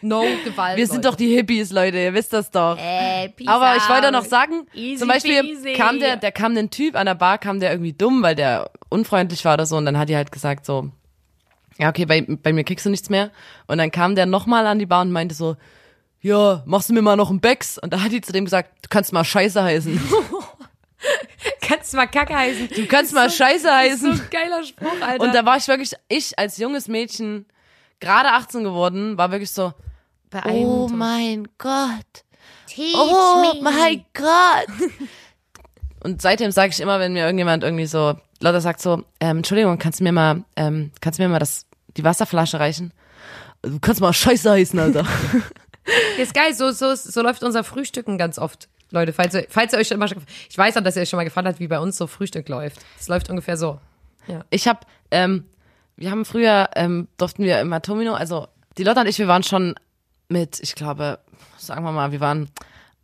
no 0.00 0.24
Gewalt. 0.44 0.76
wir 0.76 0.86
sind 0.86 1.04
doch 1.04 1.16
die 1.16 1.34
Hippies, 1.34 1.72
Leute, 1.72 1.98
ihr 1.98 2.14
wisst 2.14 2.32
das 2.32 2.50
doch. 2.52 2.78
Äh, 2.78 3.32
Aber 3.46 3.74
ich 3.76 3.88
wollte 3.88 4.12
noch 4.12 4.24
sagen, 4.24 4.66
Easy 4.72 4.98
zum 5.00 5.08
Beispiel 5.08 5.42
peasy. 5.42 5.72
kam 5.72 5.98
der, 5.98 6.16
der 6.16 6.30
kam 6.30 6.56
ein 6.56 6.70
Typ 6.70 6.94
an 6.94 7.06
der 7.06 7.16
Bar, 7.16 7.38
kam 7.38 7.58
der 7.58 7.72
irgendwie 7.72 7.92
dumm, 7.92 8.22
weil 8.22 8.36
der 8.36 8.70
unfreundlich 8.88 9.44
war 9.44 9.54
oder 9.54 9.66
so 9.66 9.76
und 9.76 9.84
dann 9.86 9.98
hat 9.98 10.08
die 10.08 10.14
halt 10.16 10.30
gesagt 10.30 10.64
so, 10.64 10.90
ja 11.78 11.88
okay, 11.88 12.04
bei, 12.06 12.20
bei 12.20 12.52
mir 12.52 12.62
kriegst 12.62 12.86
du 12.86 12.90
nichts 12.90 13.10
mehr 13.10 13.32
und 13.66 13.78
dann 13.78 13.90
kam 13.90 14.14
der 14.14 14.26
nochmal 14.26 14.66
an 14.68 14.78
die 14.78 14.86
Bar 14.86 15.02
und 15.02 15.10
meinte 15.10 15.34
so, 15.34 15.56
ja, 16.22 16.62
machst 16.64 16.88
du 16.88 16.94
mir 16.94 17.02
mal 17.02 17.16
noch 17.16 17.30
einen 17.30 17.40
Becks? 17.40 17.78
Und 17.78 17.92
da 17.92 18.00
hat 18.00 18.12
die 18.12 18.20
zu 18.20 18.32
dem 18.32 18.44
gesagt, 18.44 18.70
du 18.82 18.88
kannst 18.88 19.12
mal 19.12 19.24
Scheiße 19.24 19.62
heißen. 19.62 20.00
Kannst 21.60 21.94
mal 21.94 22.06
Kacke 22.06 22.36
heißen. 22.36 22.68
Du 22.76 22.86
kannst 22.86 23.12
mal 23.12 23.28
Scheiße 23.28 23.64
So 23.64 23.70
heißen. 23.70 24.12
ein 24.12 24.28
geiler 24.30 24.62
Spruch, 24.62 25.00
Alter. 25.00 25.24
Und 25.24 25.34
da 25.34 25.44
war 25.44 25.56
ich 25.56 25.66
wirklich, 25.66 25.94
ich 26.08 26.38
als 26.38 26.58
junges 26.58 26.86
Mädchen, 26.86 27.46
gerade 27.98 28.30
18 28.30 28.62
geworden, 28.62 29.18
war 29.18 29.32
wirklich 29.32 29.50
so, 29.50 29.72
oh 30.48 30.88
mein 30.88 31.48
Gott. 31.58 32.24
oh 32.94 33.54
mein 33.60 34.04
Gott. 34.14 34.90
Und 36.04 36.20
seitdem 36.20 36.50
sage 36.50 36.70
ich 36.70 36.80
immer, 36.80 36.98
wenn 37.00 37.12
mir 37.12 37.24
irgendjemand 37.24 37.62
irgendwie 37.62 37.86
so, 37.86 38.14
Leute 38.40 38.60
sagt 38.60 38.80
so, 38.80 39.04
ähm, 39.20 39.38
Entschuldigung, 39.38 39.78
kannst 39.78 40.00
du 40.00 40.04
mir 40.04 40.12
mal, 40.12 40.44
ähm, 40.56 40.90
kannst 41.00 41.18
du 41.18 41.22
mir 41.22 41.28
mal 41.28 41.38
das, 41.38 41.66
die 41.96 42.04
Wasserflasche 42.04 42.58
reichen? 42.60 42.92
Du 43.62 43.78
kannst 43.78 44.00
mal 44.00 44.12
Scheiße 44.12 44.50
heißen, 44.50 44.78
Alter. 44.78 45.06
Ist 46.18 46.34
geil, 46.34 46.54
so, 46.54 46.70
so, 46.70 46.94
so 46.94 47.22
läuft 47.22 47.42
unser 47.42 47.64
Frühstücken 47.64 48.18
ganz 48.18 48.38
oft. 48.38 48.68
Leute, 48.90 49.12
falls 49.12 49.34
ihr, 49.34 49.46
falls 49.48 49.72
ihr 49.72 49.78
euch 49.78 49.88
schon 49.88 49.98
mal, 49.98 50.08
ich 50.50 50.58
weiß 50.58 50.76
auch, 50.76 50.82
dass 50.82 50.96
ihr 50.96 51.02
euch 51.02 51.08
schon 51.08 51.16
mal 51.16 51.24
gefragt 51.24 51.48
habt, 51.48 51.60
wie 51.60 51.66
bei 51.68 51.78
uns 51.80 51.96
so 51.96 52.06
Frühstück 52.06 52.48
läuft. 52.48 52.78
Es 53.00 53.08
läuft 53.08 53.30
ungefähr 53.30 53.56
so. 53.56 53.80
Ich 54.50 54.68
habe, 54.68 54.80
ähm, 55.10 55.46
wir 55.96 56.10
haben 56.10 56.24
früher, 56.24 56.68
ähm, 56.76 57.08
durften 57.16 57.42
wir 57.42 57.60
im 57.60 57.72
Atomino, 57.72 58.14
also 58.14 58.46
die 58.78 58.84
Lotte 58.84 59.00
und 59.00 59.06
ich, 59.08 59.18
wir 59.18 59.28
waren 59.28 59.42
schon 59.42 59.74
mit, 60.28 60.60
ich 60.60 60.74
glaube, 60.74 61.18
sagen 61.58 61.84
wir 61.84 61.92
mal, 61.92 62.12
wir 62.12 62.20
waren 62.20 62.48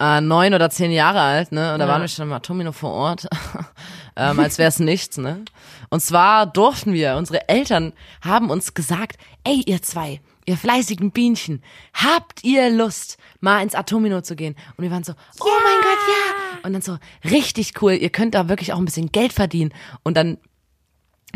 äh, 0.00 0.20
neun 0.20 0.54
oder 0.54 0.70
zehn 0.70 0.92
Jahre 0.92 1.20
alt, 1.20 1.50
ne? 1.52 1.72
Und 1.72 1.80
da 1.80 1.86
Ja. 1.86 1.92
waren 1.92 2.02
wir 2.02 2.08
schon 2.08 2.26
im 2.28 2.32
Atomino 2.32 2.70
vor 2.72 2.92
Ort, 2.92 3.26
ähm, 4.16 4.38
als 4.38 4.58
wäre 4.58 4.68
es 4.68 4.78
nichts, 4.78 5.16
ne? 5.18 5.44
Und 5.90 6.00
zwar 6.00 6.46
durften 6.46 6.92
wir, 6.92 7.16
unsere 7.16 7.48
Eltern 7.48 7.92
haben 8.22 8.50
uns 8.50 8.74
gesagt, 8.74 9.18
ey, 9.44 9.62
ihr 9.66 9.82
zwei, 9.82 10.20
ihr 10.48 10.56
fleißigen 10.56 11.10
Bienchen, 11.10 11.62
habt 11.92 12.42
ihr 12.42 12.70
Lust, 12.70 13.18
mal 13.40 13.62
ins 13.62 13.74
Atomino 13.74 14.22
zu 14.22 14.34
gehen? 14.34 14.56
Und 14.76 14.82
wir 14.82 14.90
waren 14.90 15.04
so, 15.04 15.12
oh 15.40 15.58
mein 15.62 15.80
Gott, 15.82 15.98
ja! 16.08 16.58
Und 16.66 16.72
dann 16.72 16.82
so, 16.82 16.98
richtig 17.24 17.80
cool, 17.82 17.92
ihr 17.92 18.10
könnt 18.10 18.34
da 18.34 18.48
wirklich 18.48 18.72
auch 18.72 18.78
ein 18.78 18.84
bisschen 18.84 19.12
Geld 19.12 19.32
verdienen. 19.32 19.72
Und 20.02 20.16
dann 20.16 20.38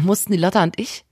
mussten 0.00 0.32
die 0.32 0.38
Lotta 0.38 0.62
und 0.62 0.80
ich 0.80 1.04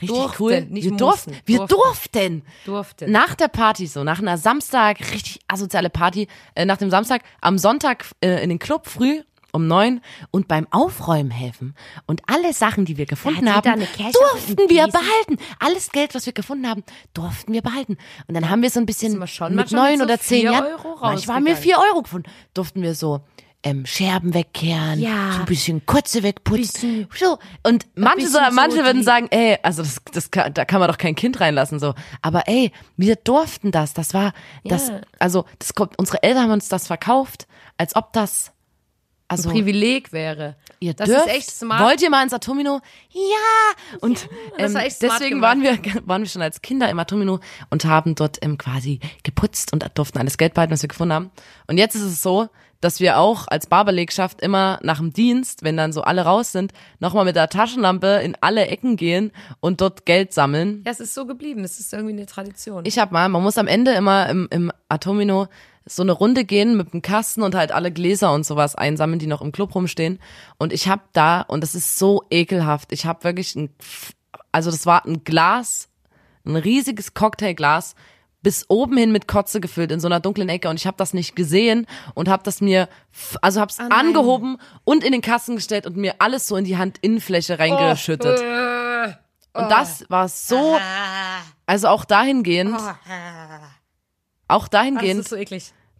richtig 0.00 0.16
Durften, 0.16 0.42
cool. 0.42 0.66
wir 0.70 0.96
durften, 0.96 1.04
mussten, 1.04 1.36
wir 1.44 1.58
durften. 1.58 1.74
durften. 1.74 2.42
Durften. 2.64 3.10
Nach 3.10 3.34
der 3.34 3.48
Party 3.48 3.86
so, 3.86 4.04
nach 4.04 4.20
einer 4.20 4.38
Samstag 4.38 5.00
richtig 5.12 5.40
asoziale 5.48 5.90
Party, 5.90 6.28
äh, 6.54 6.64
nach 6.64 6.78
dem 6.78 6.90
Samstag 6.90 7.22
am 7.40 7.58
Sonntag 7.58 8.06
äh, 8.22 8.42
in 8.42 8.48
den 8.48 8.58
Club 8.58 8.86
früh 8.86 9.22
um 9.52 9.66
neun 9.66 10.00
und 10.30 10.48
beim 10.48 10.66
Aufräumen 10.70 11.30
helfen 11.30 11.74
und 12.06 12.22
alle 12.26 12.52
Sachen, 12.52 12.84
die 12.84 12.96
wir 12.96 13.06
gefunden 13.06 13.52
haben, 13.54 13.80
durften 14.12 14.68
wir 14.68 14.86
behalten. 14.88 15.36
Alles 15.58 15.90
Geld, 15.92 16.14
was 16.14 16.26
wir 16.26 16.32
gefunden 16.32 16.68
haben, 16.68 16.84
durften 17.14 17.52
wir 17.52 17.62
behalten. 17.62 17.96
Und 18.26 18.34
dann 18.34 18.48
haben 18.50 18.62
wir 18.62 18.70
so 18.70 18.80
ein 18.80 18.86
bisschen 18.86 19.18
mit 19.18 19.72
neun 19.72 20.02
oder 20.02 20.18
zehn 20.18 20.44
Jahren, 20.44 20.66
Euro 20.66 20.98
manchmal 21.00 21.36
haben 21.36 21.46
wir 21.46 21.56
vier 21.56 21.78
Euro 21.78 22.02
gefunden, 22.02 22.30
durften 22.54 22.82
wir 22.82 22.94
so 22.94 23.20
ähm, 23.62 23.84
Scherben 23.84 24.32
wegkehren, 24.34 25.00
Ja. 25.00 25.32
so 25.32 25.38
ein 25.40 25.44
bisschen 25.44 25.84
Kurze 25.84 26.22
wegputzen. 26.22 27.06
So. 27.14 27.38
Und 27.62 27.86
manche, 27.94 28.26
so, 28.26 28.38
bisschen 28.38 28.50
so 28.50 28.54
manche 28.56 28.84
würden 28.84 29.02
sagen, 29.02 29.28
ey, 29.30 29.58
also 29.62 29.82
das, 29.82 30.00
das 30.12 30.30
kann, 30.30 30.54
da 30.54 30.64
kann 30.64 30.80
man 30.80 30.88
doch 30.88 30.98
kein 30.98 31.14
Kind 31.14 31.40
reinlassen 31.40 31.78
so. 31.78 31.94
Aber 32.22 32.48
ey, 32.48 32.72
wir 32.96 33.16
durften 33.16 33.70
das. 33.70 33.92
Das 33.92 34.14
war 34.14 34.32
das. 34.64 34.88
Ja. 34.88 35.00
Also 35.18 35.44
das 35.58 35.74
kommt. 35.74 35.98
Unsere 35.98 36.22
Eltern 36.22 36.44
haben 36.44 36.52
uns 36.52 36.68
das 36.68 36.86
verkauft, 36.86 37.46
als 37.76 37.94
ob 37.96 38.12
das. 38.12 38.52
Also 39.30 39.48
Privileg 39.48 40.12
wäre. 40.12 40.56
ihr 40.80 40.92
das 40.92 41.08
dürft. 41.08 41.26
ist 41.28 41.32
echt 41.32 41.50
smart. 41.52 41.84
Wollt 41.84 42.02
ihr 42.02 42.10
mal 42.10 42.24
ins 42.24 42.32
Atomino? 42.32 42.80
Ja. 43.10 43.98
Und 44.00 44.28
das 44.58 44.72
ähm, 44.72 44.74
war 44.74 44.82
deswegen 44.82 45.40
waren 45.40 45.62
wir 45.62 45.78
waren 46.04 46.22
wir 46.22 46.28
schon 46.28 46.42
als 46.42 46.62
Kinder 46.62 46.90
im 46.90 46.98
Atomino 46.98 47.38
und 47.70 47.84
haben 47.84 48.16
dort 48.16 48.38
ähm, 48.42 48.58
quasi 48.58 48.98
geputzt 49.22 49.72
und 49.72 49.88
durften 49.94 50.18
alles 50.18 50.36
Geld 50.36 50.54
behalten, 50.54 50.72
was 50.72 50.82
wir 50.82 50.88
gefunden 50.88 51.14
haben. 51.14 51.30
Und 51.68 51.78
jetzt 51.78 51.94
ist 51.94 52.02
es 52.02 52.22
so, 52.22 52.48
dass 52.80 53.00
wir 53.00 53.18
auch 53.18 53.46
als 53.48 53.66
Barbelegschaft 53.66 54.40
immer 54.40 54.78
nach 54.82 54.98
dem 54.98 55.12
Dienst, 55.12 55.62
wenn 55.62 55.76
dann 55.76 55.92
so 55.92 56.02
alle 56.02 56.22
raus 56.22 56.52
sind, 56.52 56.72
nochmal 56.98 57.24
mit 57.24 57.36
der 57.36 57.48
Taschenlampe 57.48 58.20
in 58.24 58.36
alle 58.40 58.66
Ecken 58.66 58.96
gehen 58.96 59.32
und 59.60 59.80
dort 59.80 60.06
Geld 60.06 60.32
sammeln. 60.32 60.82
Ja, 60.86 60.92
es 60.92 61.00
ist 61.00 61.14
so 61.14 61.26
geblieben. 61.26 61.62
Es 61.64 61.78
ist 61.78 61.92
irgendwie 61.92 62.14
eine 62.14 62.26
Tradition. 62.26 62.84
Ich 62.86 62.98
hab 62.98 63.12
mal, 63.12 63.28
man 63.28 63.42
muss 63.42 63.58
am 63.58 63.66
Ende 63.66 63.92
immer 63.92 64.28
im, 64.28 64.48
im 64.50 64.72
Atomino 64.88 65.48
so 65.86 66.02
eine 66.02 66.12
Runde 66.12 66.44
gehen 66.44 66.76
mit 66.76 66.92
dem 66.92 67.02
Kasten 67.02 67.42
und 67.42 67.54
halt 67.54 67.72
alle 67.72 67.90
Gläser 67.90 68.32
und 68.32 68.46
sowas 68.46 68.74
einsammeln, 68.74 69.18
die 69.18 69.26
noch 69.26 69.42
im 69.42 69.52
Club 69.52 69.74
rumstehen. 69.74 70.18
Und 70.58 70.72
ich 70.72 70.88
hab 70.88 71.12
da, 71.12 71.42
und 71.42 71.62
das 71.62 71.74
ist 71.74 71.98
so 71.98 72.22
ekelhaft, 72.30 72.92
ich 72.92 73.06
hab 73.06 73.24
wirklich 73.24 73.56
ein, 73.56 73.70
also 74.52 74.70
das 74.70 74.86
war 74.86 75.04
ein 75.04 75.24
Glas, 75.24 75.88
ein 76.44 76.56
riesiges 76.56 77.14
Cocktailglas, 77.14 77.94
bis 78.42 78.64
oben 78.68 78.96
hin 78.96 79.12
mit 79.12 79.28
Kotze 79.28 79.60
gefüllt 79.60 79.92
in 79.92 80.00
so 80.00 80.08
einer 80.08 80.20
dunklen 80.20 80.48
Ecke. 80.48 80.68
Und 80.68 80.76
ich 80.76 80.86
habe 80.86 80.96
das 80.96 81.14
nicht 81.14 81.36
gesehen 81.36 81.86
und 82.14 82.28
habe 82.28 82.42
das 82.42 82.60
mir 82.60 82.88
also 83.42 83.60
hab's 83.60 83.78
nein. 83.78 83.92
angehoben 83.92 84.58
und 84.84 85.04
in 85.04 85.12
den 85.12 85.20
Kasten 85.20 85.56
gestellt 85.56 85.86
und 85.86 85.96
mir 85.96 86.16
alles 86.18 86.46
so 86.46 86.56
in 86.56 86.64
die 86.64 86.76
Handinnenfläche 86.76 87.58
reingeschüttet. 87.58 88.40
Äh, 88.40 89.14
Und 89.52 89.70
das 89.70 90.04
war 90.08 90.28
so 90.28 90.78
also 91.66 91.88
auch 91.88 92.04
dahingehend 92.04 92.74
auch 92.74 92.94
Ah, 94.48 94.60
das 94.62 94.70
dahingehend 94.70 95.20
ist 95.20 95.30
so 95.30 95.36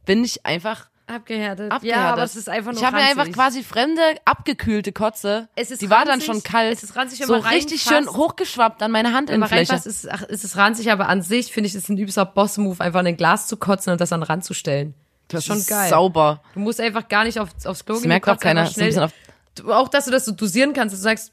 bin 0.04 0.24
ich 0.24 0.44
einfach 0.44 0.89
Abgehärtet. 1.10 1.72
abgehärtet. 1.72 1.84
Ja, 2.02 2.12
aber 2.12 2.22
es 2.22 2.36
ist 2.36 2.48
einfach 2.48 2.72
nur 2.72 2.80
Ich 2.80 2.86
habe 2.86 2.96
mir 2.96 3.02
einfach 3.02 3.18
ranzig. 3.24 3.34
quasi 3.34 3.62
fremde 3.62 4.00
abgekühlte 4.24 4.92
Kotze. 4.92 5.48
Es 5.56 5.70
ist 5.70 5.82
die 5.82 5.90
war 5.90 6.00
dann 6.04 6.20
ranzig, 6.20 6.26
schon 6.26 6.42
kalt. 6.42 6.72
es 6.76 6.82
ist 6.84 6.96
ranzig, 6.96 7.20
wenn 7.20 7.26
so 7.26 7.32
man 7.38 7.42
richtig 7.52 7.82
schön 7.82 8.08
hochgeschwappt 8.08 8.82
an 8.82 8.90
meine 8.90 9.08
man 9.08 9.16
Handinnenfläche. 9.18 9.72
reinpasst, 9.72 9.86
ist, 9.86 10.10
ach, 10.10 10.22
ist 10.22 10.44
es 10.44 10.56
ranzig, 10.56 10.90
aber 10.92 11.08
an 11.08 11.22
sich 11.22 11.52
finde 11.52 11.68
ich, 11.68 11.74
es 11.74 11.82
ist 11.82 11.88
ein 11.88 11.98
übelster 11.98 12.24
Boss-Move, 12.24 12.80
einfach 12.82 13.00
in 13.00 13.08
ein 13.08 13.16
Glas 13.16 13.46
zu 13.48 13.56
kotzen 13.56 13.92
und 13.92 14.00
das 14.00 14.12
an 14.12 14.20
den 14.20 14.26
Rand 14.26 14.44
zu 14.44 14.54
stellen. 14.54 14.94
Das 15.28 15.40
ist 15.40 15.46
schon 15.46 15.64
geil. 15.66 15.88
Sauber. 15.90 16.42
Du 16.54 16.60
musst 16.60 16.80
einfach 16.80 17.08
gar 17.08 17.24
nicht 17.24 17.38
auf, 17.38 17.50
aufs 17.64 17.84
Klo 17.84 17.94
Das 17.94 18.02
gehen. 18.02 18.08
merkt 18.08 18.26
du 18.26 18.32
auch 18.32 18.38
keiner. 18.38 18.64
Das 18.64 18.76
ist 18.76 18.98
auf, 18.98 19.12
du, 19.56 19.72
auch, 19.72 19.88
dass 19.88 20.06
du 20.06 20.10
das 20.10 20.24
so 20.24 20.32
dosieren 20.32 20.72
kannst, 20.72 20.92
dass 20.92 21.00
du 21.00 21.04
sagst, 21.04 21.32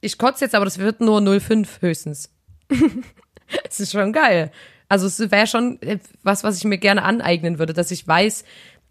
ich 0.00 0.18
kotze 0.18 0.44
jetzt, 0.44 0.54
aber 0.54 0.64
das 0.66 0.78
wird 0.78 1.00
nur 1.00 1.20
0,5 1.20 1.80
höchstens. 1.80 2.30
Es 3.68 3.78
ist 3.78 3.92
schon 3.92 4.12
geil. 4.12 4.50
Also 4.88 5.06
es 5.06 5.18
wäre 5.30 5.46
schon 5.46 5.80
äh, 5.82 5.98
was, 6.22 6.44
was 6.44 6.56
ich 6.56 6.64
mir 6.64 6.78
gerne 6.78 7.02
aneignen 7.02 7.58
würde, 7.58 7.72
dass 7.72 7.90
ich 7.90 8.06
weiß, 8.06 8.44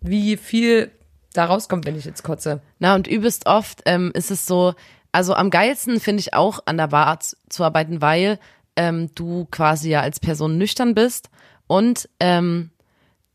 wie 0.04 0.38
viel 0.38 0.92
da 1.34 1.46
rauskommt, 1.46 1.86
wenn 1.86 1.98
ich 1.98 2.06
jetzt 2.06 2.24
kotze. 2.24 2.62
Na, 2.80 2.94
und 2.96 3.08
übelst 3.08 3.46
oft 3.48 3.82
ähm, 3.86 4.12
ist 4.14 4.30
es 4.32 4.46
so, 4.46 4.74
also 5.12 5.34
am 5.34 5.50
geilsten 5.50 6.00
finde 6.00 6.20
ich 6.22 6.34
auch 6.34 6.60
an 6.66 6.78
der 6.78 6.88
Bar 6.90 7.20
zu 7.50 7.64
arbeiten, 7.64 8.02
weil 8.02 8.38
ähm, 8.76 9.10
du 9.16 9.48
quasi 9.50 9.90
ja 9.90 10.02
als 10.02 10.20
Person 10.20 10.58
nüchtern 10.58 10.94
bist 10.94 11.30
und 11.68 12.08
ähm, 12.20 12.70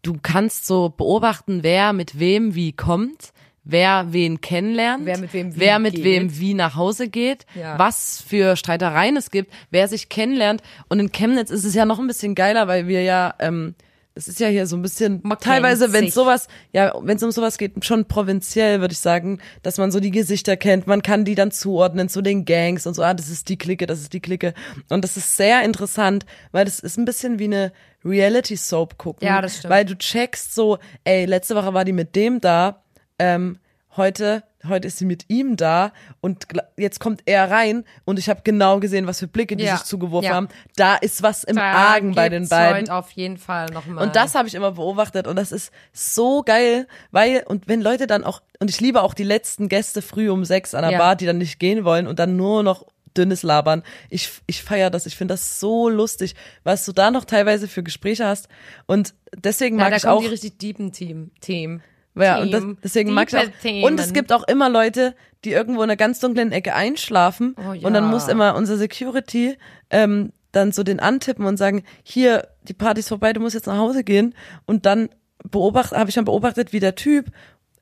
du 0.02 0.16
kannst 0.22 0.66
so 0.66 0.90
beobachten, 0.90 1.62
wer 1.62 1.92
mit 1.92 2.18
wem 2.20 2.54
wie 2.54 2.72
kommt, 2.72 3.32
wer 3.64 4.12
wen 4.12 4.40
kennenlernt, 4.40 5.04
Wer 5.04 5.18
mit 5.18 5.32
wem 5.32 5.54
wie 5.54 5.60
wer 5.60 5.78
mit 5.78 5.94
geht. 5.96 6.04
wem 6.04 6.38
wie 6.38 6.54
nach 6.54 6.74
Hause 6.76 7.08
geht, 7.08 7.46
Ja. 7.54 7.78
was 7.78 8.22
für 8.26 8.56
Streitereien 8.56 9.16
es 9.16 9.30
gibt, 9.30 9.52
wer 9.70 9.88
sich 9.88 10.08
kennenlernt. 10.08 10.62
Und 10.88 11.00
in 11.00 11.12
Chemnitz 11.12 11.50
ist 11.50 11.64
es 11.64 11.74
ja 11.74 11.84
noch 11.84 11.98
ein 11.98 12.06
bisschen 12.06 12.34
geiler, 12.34 12.66
weil 12.68 12.86
wir 12.88 13.02
ja, 13.02 13.34
ähm, 13.40 13.74
das 14.18 14.26
ist 14.26 14.40
ja 14.40 14.48
hier 14.48 14.66
so 14.66 14.74
ein 14.74 14.82
bisschen 14.82 15.20
Man 15.22 15.38
teilweise, 15.38 15.92
wenn 15.92 16.10
sowas, 16.10 16.48
ja, 16.72 16.92
wenn 17.00 17.18
es 17.18 17.22
um 17.22 17.30
sowas 17.30 17.56
geht, 17.56 17.84
schon 17.84 18.04
provinziell, 18.06 18.80
würde 18.80 18.90
ich 18.90 18.98
sagen, 18.98 19.38
dass 19.62 19.78
man 19.78 19.92
so 19.92 20.00
die 20.00 20.10
Gesichter 20.10 20.56
kennt, 20.56 20.88
man 20.88 21.02
kann 21.02 21.24
die 21.24 21.36
dann 21.36 21.52
zuordnen 21.52 22.08
zu 22.08 22.20
den 22.20 22.44
Gangs 22.44 22.84
und 22.88 22.94
so, 22.94 23.04
ah, 23.04 23.14
das 23.14 23.28
ist 23.28 23.48
die 23.48 23.56
Clique, 23.56 23.86
das 23.86 24.00
ist 24.00 24.12
die 24.12 24.18
Clique. 24.18 24.54
Und 24.88 25.04
das 25.04 25.16
ist 25.16 25.36
sehr 25.36 25.62
interessant, 25.62 26.26
weil 26.50 26.64
das 26.64 26.80
ist 26.80 26.98
ein 26.98 27.04
bisschen 27.04 27.38
wie 27.38 27.44
eine 27.44 27.72
Reality-Soap 28.04 28.98
gucken. 28.98 29.24
Ja, 29.24 29.40
das 29.40 29.58
stimmt. 29.58 29.72
Weil 29.72 29.84
du 29.84 29.96
checkst 29.96 30.52
so, 30.52 30.78
ey, 31.04 31.24
letzte 31.24 31.54
Woche 31.54 31.72
war 31.72 31.84
die 31.84 31.92
mit 31.92 32.16
dem 32.16 32.40
da, 32.40 32.82
ähm, 33.20 33.60
heute, 33.96 34.42
heute 34.68 34.88
ist 34.88 34.98
sie 34.98 35.04
mit 35.04 35.24
ihm 35.28 35.56
da 35.56 35.92
und 36.20 36.46
jetzt 36.76 37.00
kommt 37.00 37.22
er 37.26 37.50
rein 37.50 37.84
und 38.04 38.18
ich 38.18 38.28
habe 38.28 38.40
genau 38.44 38.80
gesehen, 38.80 39.06
was 39.06 39.18
für 39.18 39.28
Blicke 39.28 39.56
die 39.56 39.64
Ja, 39.64 39.76
sich 39.76 39.86
zugeworfen 39.86 40.28
ja. 40.28 40.34
haben. 40.34 40.48
Da 40.76 40.96
ist 40.96 41.22
was 41.22 41.44
im 41.44 41.56
Da 41.56 41.62
Argen 41.62 42.14
bei 42.14 42.28
den 42.28 42.48
beiden. 42.48 42.78
Heute 42.82 42.94
auf 42.94 43.10
jeden 43.12 43.38
Fall 43.38 43.66
nochmal. 43.72 44.04
Und 44.04 44.16
das 44.16 44.34
habe 44.34 44.48
ich 44.48 44.54
immer 44.54 44.72
beobachtet 44.72 45.26
und 45.26 45.36
das 45.36 45.52
ist 45.52 45.72
so 45.92 46.42
geil, 46.42 46.86
weil, 47.10 47.42
und 47.46 47.68
wenn 47.68 47.80
Leute 47.80 48.06
dann 48.06 48.24
auch, 48.24 48.42
und 48.60 48.70
ich 48.70 48.80
liebe 48.80 49.02
auch 49.02 49.14
die 49.14 49.24
letzten 49.24 49.68
Gäste 49.68 50.02
früh 50.02 50.30
um 50.30 50.44
sechs 50.44 50.74
an 50.74 50.82
der 50.82 50.92
Ja. 50.92 50.98
Bar, 50.98 51.16
die 51.16 51.26
dann 51.26 51.38
nicht 51.38 51.58
gehen 51.58 51.84
wollen 51.84 52.06
und 52.06 52.18
dann 52.18 52.36
nur 52.36 52.62
noch 52.62 52.86
dünnes 53.16 53.42
Labern. 53.42 53.82
Ich, 54.10 54.30
ich 54.46 54.62
feiere 54.62 54.90
das, 54.90 55.06
ich 55.06 55.16
finde 55.16 55.34
das 55.34 55.58
so 55.58 55.88
lustig, 55.88 56.34
was 56.62 56.84
du 56.84 56.92
da 56.92 57.10
noch 57.10 57.24
teilweise 57.24 57.66
für 57.66 57.82
Gespräche 57.82 58.24
hast. 58.26 58.48
Und 58.86 59.14
deswegen 59.34 59.76
ja, 59.78 59.84
mag 59.84 59.90
da 59.90 59.96
ich 59.96 60.02
kommen 60.02 60.14
auch. 60.18 60.20
die 60.22 60.26
richtig 60.28 60.58
deepen 60.58 60.92
Team. 60.92 61.30
Team. 61.40 61.80
Ja, 62.18 62.40
und 62.40 62.50
das, 62.50 62.64
deswegen 62.82 63.12
mag 63.12 63.32
ich 63.32 63.38
auch. 63.38 63.84
Und 63.84 64.00
es 64.00 64.12
gibt 64.12 64.32
auch 64.32 64.46
immer 64.46 64.68
Leute, 64.68 65.14
die 65.44 65.52
irgendwo 65.52 65.82
in 65.82 65.90
einer 65.90 65.96
ganz 65.96 66.20
dunklen 66.20 66.52
Ecke 66.52 66.74
einschlafen. 66.74 67.54
Oh 67.58 67.72
ja. 67.72 67.86
Und 67.86 67.94
dann 67.94 68.06
muss 68.06 68.28
immer 68.28 68.54
unser 68.56 68.76
Security 68.76 69.56
ähm, 69.90 70.32
dann 70.52 70.72
so 70.72 70.82
den 70.82 71.00
antippen 71.00 71.46
und 71.46 71.56
sagen, 71.56 71.82
hier, 72.02 72.48
die 72.62 72.74
Party 72.74 73.00
ist 73.00 73.08
vorbei, 73.08 73.32
du 73.32 73.40
musst 73.40 73.54
jetzt 73.54 73.66
nach 73.66 73.76
Hause 73.76 74.02
gehen. 74.04 74.34
Und 74.66 74.86
dann 74.86 75.08
beobacht, 75.48 75.92
habe 75.92 76.08
ich 76.08 76.14
dann 76.14 76.24
beobachtet, 76.24 76.72
wie 76.72 76.80
der 76.80 76.94
Typ 76.94 77.26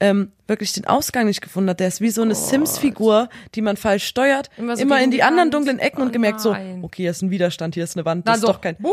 ähm, 0.00 0.32
wirklich 0.46 0.72
den 0.72 0.86
Ausgang 0.86 1.26
nicht 1.26 1.40
gefunden 1.40 1.70
hat. 1.70 1.80
Der 1.80 1.88
ist 1.88 2.00
wie 2.00 2.10
so 2.10 2.22
eine 2.22 2.34
Sims-Figur, 2.34 3.28
die 3.54 3.62
man 3.62 3.76
falsch 3.76 4.06
steuert, 4.06 4.50
Immer 4.56 4.74
immer, 4.74 4.76
so 4.76 4.84
gegen 4.84 5.04
in 5.04 5.10
die 5.10 5.22
anderen 5.22 5.50
dunklen 5.50 5.78
Ecken 5.78 6.00
Oh 6.00 6.04
und 6.04 6.12
gemerkt 6.12 6.40
so, 6.40 6.52
nein. 6.52 6.80
okay, 6.82 7.04
hier 7.04 7.10
ist 7.12 7.22
ein 7.22 7.30
Widerstand, 7.30 7.74
hier 7.74 7.84
ist 7.84 7.96
eine 7.96 8.04
Wand, 8.04 8.28
das 8.28 8.36
ist 8.36 8.40
so, 8.42 8.48
doch 8.48 8.60
kein. 8.60 8.76
Buhu. 8.76 8.92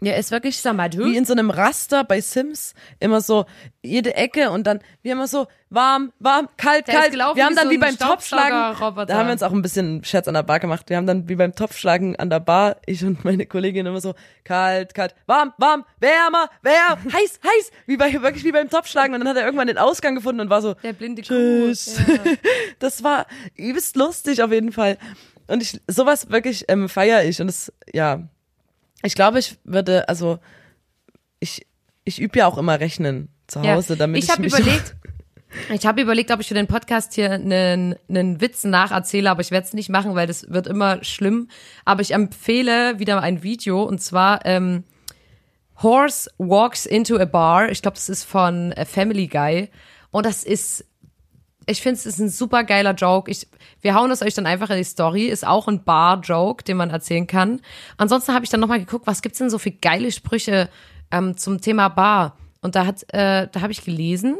Ja, 0.00 0.14
ist 0.14 0.30
wirklich 0.30 0.58
Sag 0.60 0.76
mal, 0.76 0.90
du? 0.90 1.04
wie 1.04 1.16
in 1.16 1.24
so 1.24 1.32
einem 1.32 1.50
Raster 1.50 2.04
bei 2.04 2.20
Sims. 2.20 2.74
Immer 3.00 3.20
so 3.20 3.46
jede 3.82 4.14
Ecke 4.14 4.50
und 4.50 4.66
dann 4.66 4.80
wie 5.02 5.10
immer 5.10 5.26
so 5.26 5.46
warm, 5.70 6.12
warm, 6.18 6.48
kalt, 6.56 6.86
Der 6.86 6.94
kalt. 6.94 7.12
gelaufen 7.12 7.36
wir 7.36 7.44
haben 7.44 7.56
dann 7.56 7.66
so 7.66 7.70
wie 7.70 7.78
beim 7.78 7.98
Topfschlagen, 7.98 8.50
da 9.06 9.16
haben 9.16 9.26
wir 9.26 9.32
uns 9.32 9.42
auch 9.42 9.52
ein 9.52 9.62
bisschen 9.62 10.04
Scherz 10.04 10.28
an 10.28 10.34
der 10.34 10.42
Bar 10.42 10.60
gemacht. 10.60 10.88
Wir 10.88 10.96
haben 10.96 11.06
dann 11.06 11.28
wie 11.28 11.34
beim 11.34 11.54
Topfschlagen 11.54 12.16
an 12.16 12.30
der 12.30 12.40
Bar, 12.40 12.76
ich 12.86 13.04
und 13.04 13.24
meine 13.24 13.46
Kollegin 13.46 13.86
immer 13.86 14.00
so 14.00 14.14
kalt, 14.44 14.94
kalt, 14.94 15.14
warm, 15.26 15.52
warm, 15.58 15.84
wärmer, 15.98 16.50
wärmer, 16.62 16.98
heiß, 17.12 17.40
heiß, 17.42 17.70
wie 17.86 17.96
bei 17.96 18.12
wirklich 18.12 18.44
wie 18.44 18.52
beim 18.52 18.68
Topfschlagen 18.68 19.14
und 19.14 19.20
dann 19.20 19.28
hat 19.28 19.36
er 19.36 19.44
irgendwann 19.44 19.68
den 19.68 19.78
Ausgang 19.78 20.14
gefunden 20.14 20.40
und 20.40 20.50
war 20.50 20.62
so 20.62 20.74
Der 20.82 20.92
blinde. 20.92 21.22
Tschüss. 21.22 21.98
Ja. 22.06 22.32
das 22.78 23.02
war 23.02 23.26
übelst 23.56 23.96
lustig 23.96 24.42
auf 24.42 24.52
jeden 24.52 24.72
Fall. 24.72 24.98
Und 25.48 25.62
ich, 25.62 25.80
sowas 25.88 26.30
wirklich 26.30 26.64
ähm, 26.68 26.88
feiere 26.88 27.24
ich. 27.24 27.40
Und 27.40 27.48
es, 27.48 27.72
ja, 27.92 28.28
ich 29.02 29.14
glaube, 29.14 29.38
ich 29.38 29.58
würde, 29.64 30.08
also, 30.08 30.38
ich, 31.40 31.66
ich 32.04 32.20
übe 32.20 32.38
ja 32.38 32.46
auch 32.46 32.58
immer 32.58 32.80
Rechnen 32.80 33.28
zu 33.46 33.62
Hause, 33.62 33.96
damit 33.96 34.18
ich, 34.18 34.24
ich 34.24 34.30
habe 34.30 34.46
überlegt, 34.46 34.96
ich 35.72 35.86
habe 35.86 36.02
überlegt, 36.02 36.30
ob 36.30 36.40
ich 36.40 36.48
für 36.48 36.54
den 36.54 36.66
Podcast 36.66 37.14
hier 37.14 37.32
einen, 37.32 37.96
einen 38.08 38.40
Witz 38.40 38.64
nacherzähle, 38.64 39.30
aber 39.30 39.40
ich 39.40 39.50
werde 39.50 39.66
es 39.66 39.72
nicht 39.72 39.88
machen, 39.88 40.14
weil 40.14 40.26
das 40.26 40.50
wird 40.50 40.66
immer 40.66 41.02
schlimm. 41.04 41.48
Aber 41.84 42.02
ich 42.02 42.12
empfehle 42.12 42.98
wieder 42.98 43.20
ein 43.20 43.42
Video 43.42 43.82
und 43.82 44.00
zwar 44.00 44.44
ähm, 44.44 44.84
Horse 45.82 46.30
Walks 46.38 46.86
into 46.86 47.18
a 47.18 47.24
Bar. 47.24 47.70
Ich 47.70 47.82
glaube, 47.82 47.96
das 47.96 48.08
ist 48.08 48.24
von 48.24 48.72
äh, 48.72 48.84
Family 48.84 49.26
Guy 49.26 49.68
und 50.10 50.26
das 50.26 50.44
ist 50.44 50.84
ich 51.66 51.82
finde, 51.82 51.98
es 51.98 52.06
ist 52.06 52.20
ein 52.20 52.28
super 52.28 52.62
geiler 52.62 52.94
Joke. 52.94 53.30
Ich, 53.30 53.48
wir 53.80 53.94
hauen 53.94 54.10
es 54.12 54.22
euch 54.22 54.34
dann 54.34 54.46
einfach 54.46 54.70
in 54.70 54.76
die 54.76 54.84
Story. 54.84 55.26
Ist 55.26 55.46
auch 55.46 55.66
ein 55.66 55.82
Bar-Joke, 55.82 56.62
den 56.62 56.76
man 56.76 56.90
erzählen 56.90 57.26
kann. 57.26 57.60
Ansonsten 57.96 58.32
habe 58.34 58.44
ich 58.44 58.50
dann 58.50 58.60
nochmal 58.60 58.78
geguckt, 58.78 59.06
was 59.06 59.20
gibt's 59.20 59.38
denn 59.38 59.50
so 59.50 59.58
für 59.58 59.72
geile 59.72 60.12
Sprüche 60.12 60.68
ähm, 61.10 61.36
zum 61.36 61.60
Thema 61.60 61.88
Bar? 61.88 62.36
Und 62.62 62.76
da 62.76 62.86
hat, 62.86 63.02
äh, 63.12 63.48
da 63.50 63.60
habe 63.60 63.72
ich 63.72 63.84
gelesen, 63.84 64.36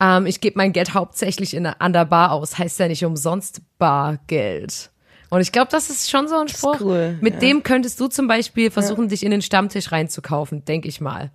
ähm, 0.00 0.26
ich 0.26 0.40
gebe 0.40 0.56
mein 0.56 0.72
Geld 0.72 0.94
hauptsächlich 0.94 1.54
in, 1.54 1.66
an 1.66 1.92
der 1.92 2.04
Bar 2.04 2.30
aus. 2.30 2.58
Heißt 2.58 2.78
ja 2.78 2.86
nicht 2.86 3.04
umsonst 3.04 3.62
Bargeld. 3.78 4.90
Und 5.30 5.40
ich 5.40 5.50
glaube, 5.50 5.68
das 5.72 5.90
ist 5.90 6.08
schon 6.08 6.28
so 6.28 6.36
ein 6.36 6.46
Spruch. 6.46 6.80
cool, 6.80 7.18
Mit 7.20 7.34
ja. 7.34 7.40
dem 7.40 7.64
könntest 7.64 7.98
du 7.98 8.06
zum 8.06 8.28
Beispiel 8.28 8.70
versuchen, 8.70 9.08
dich 9.08 9.24
in 9.24 9.32
den 9.32 9.42
Stammtisch 9.42 9.90
reinzukaufen, 9.90 10.64
denke 10.64 10.86
ich 10.86 11.00
mal. 11.00 11.32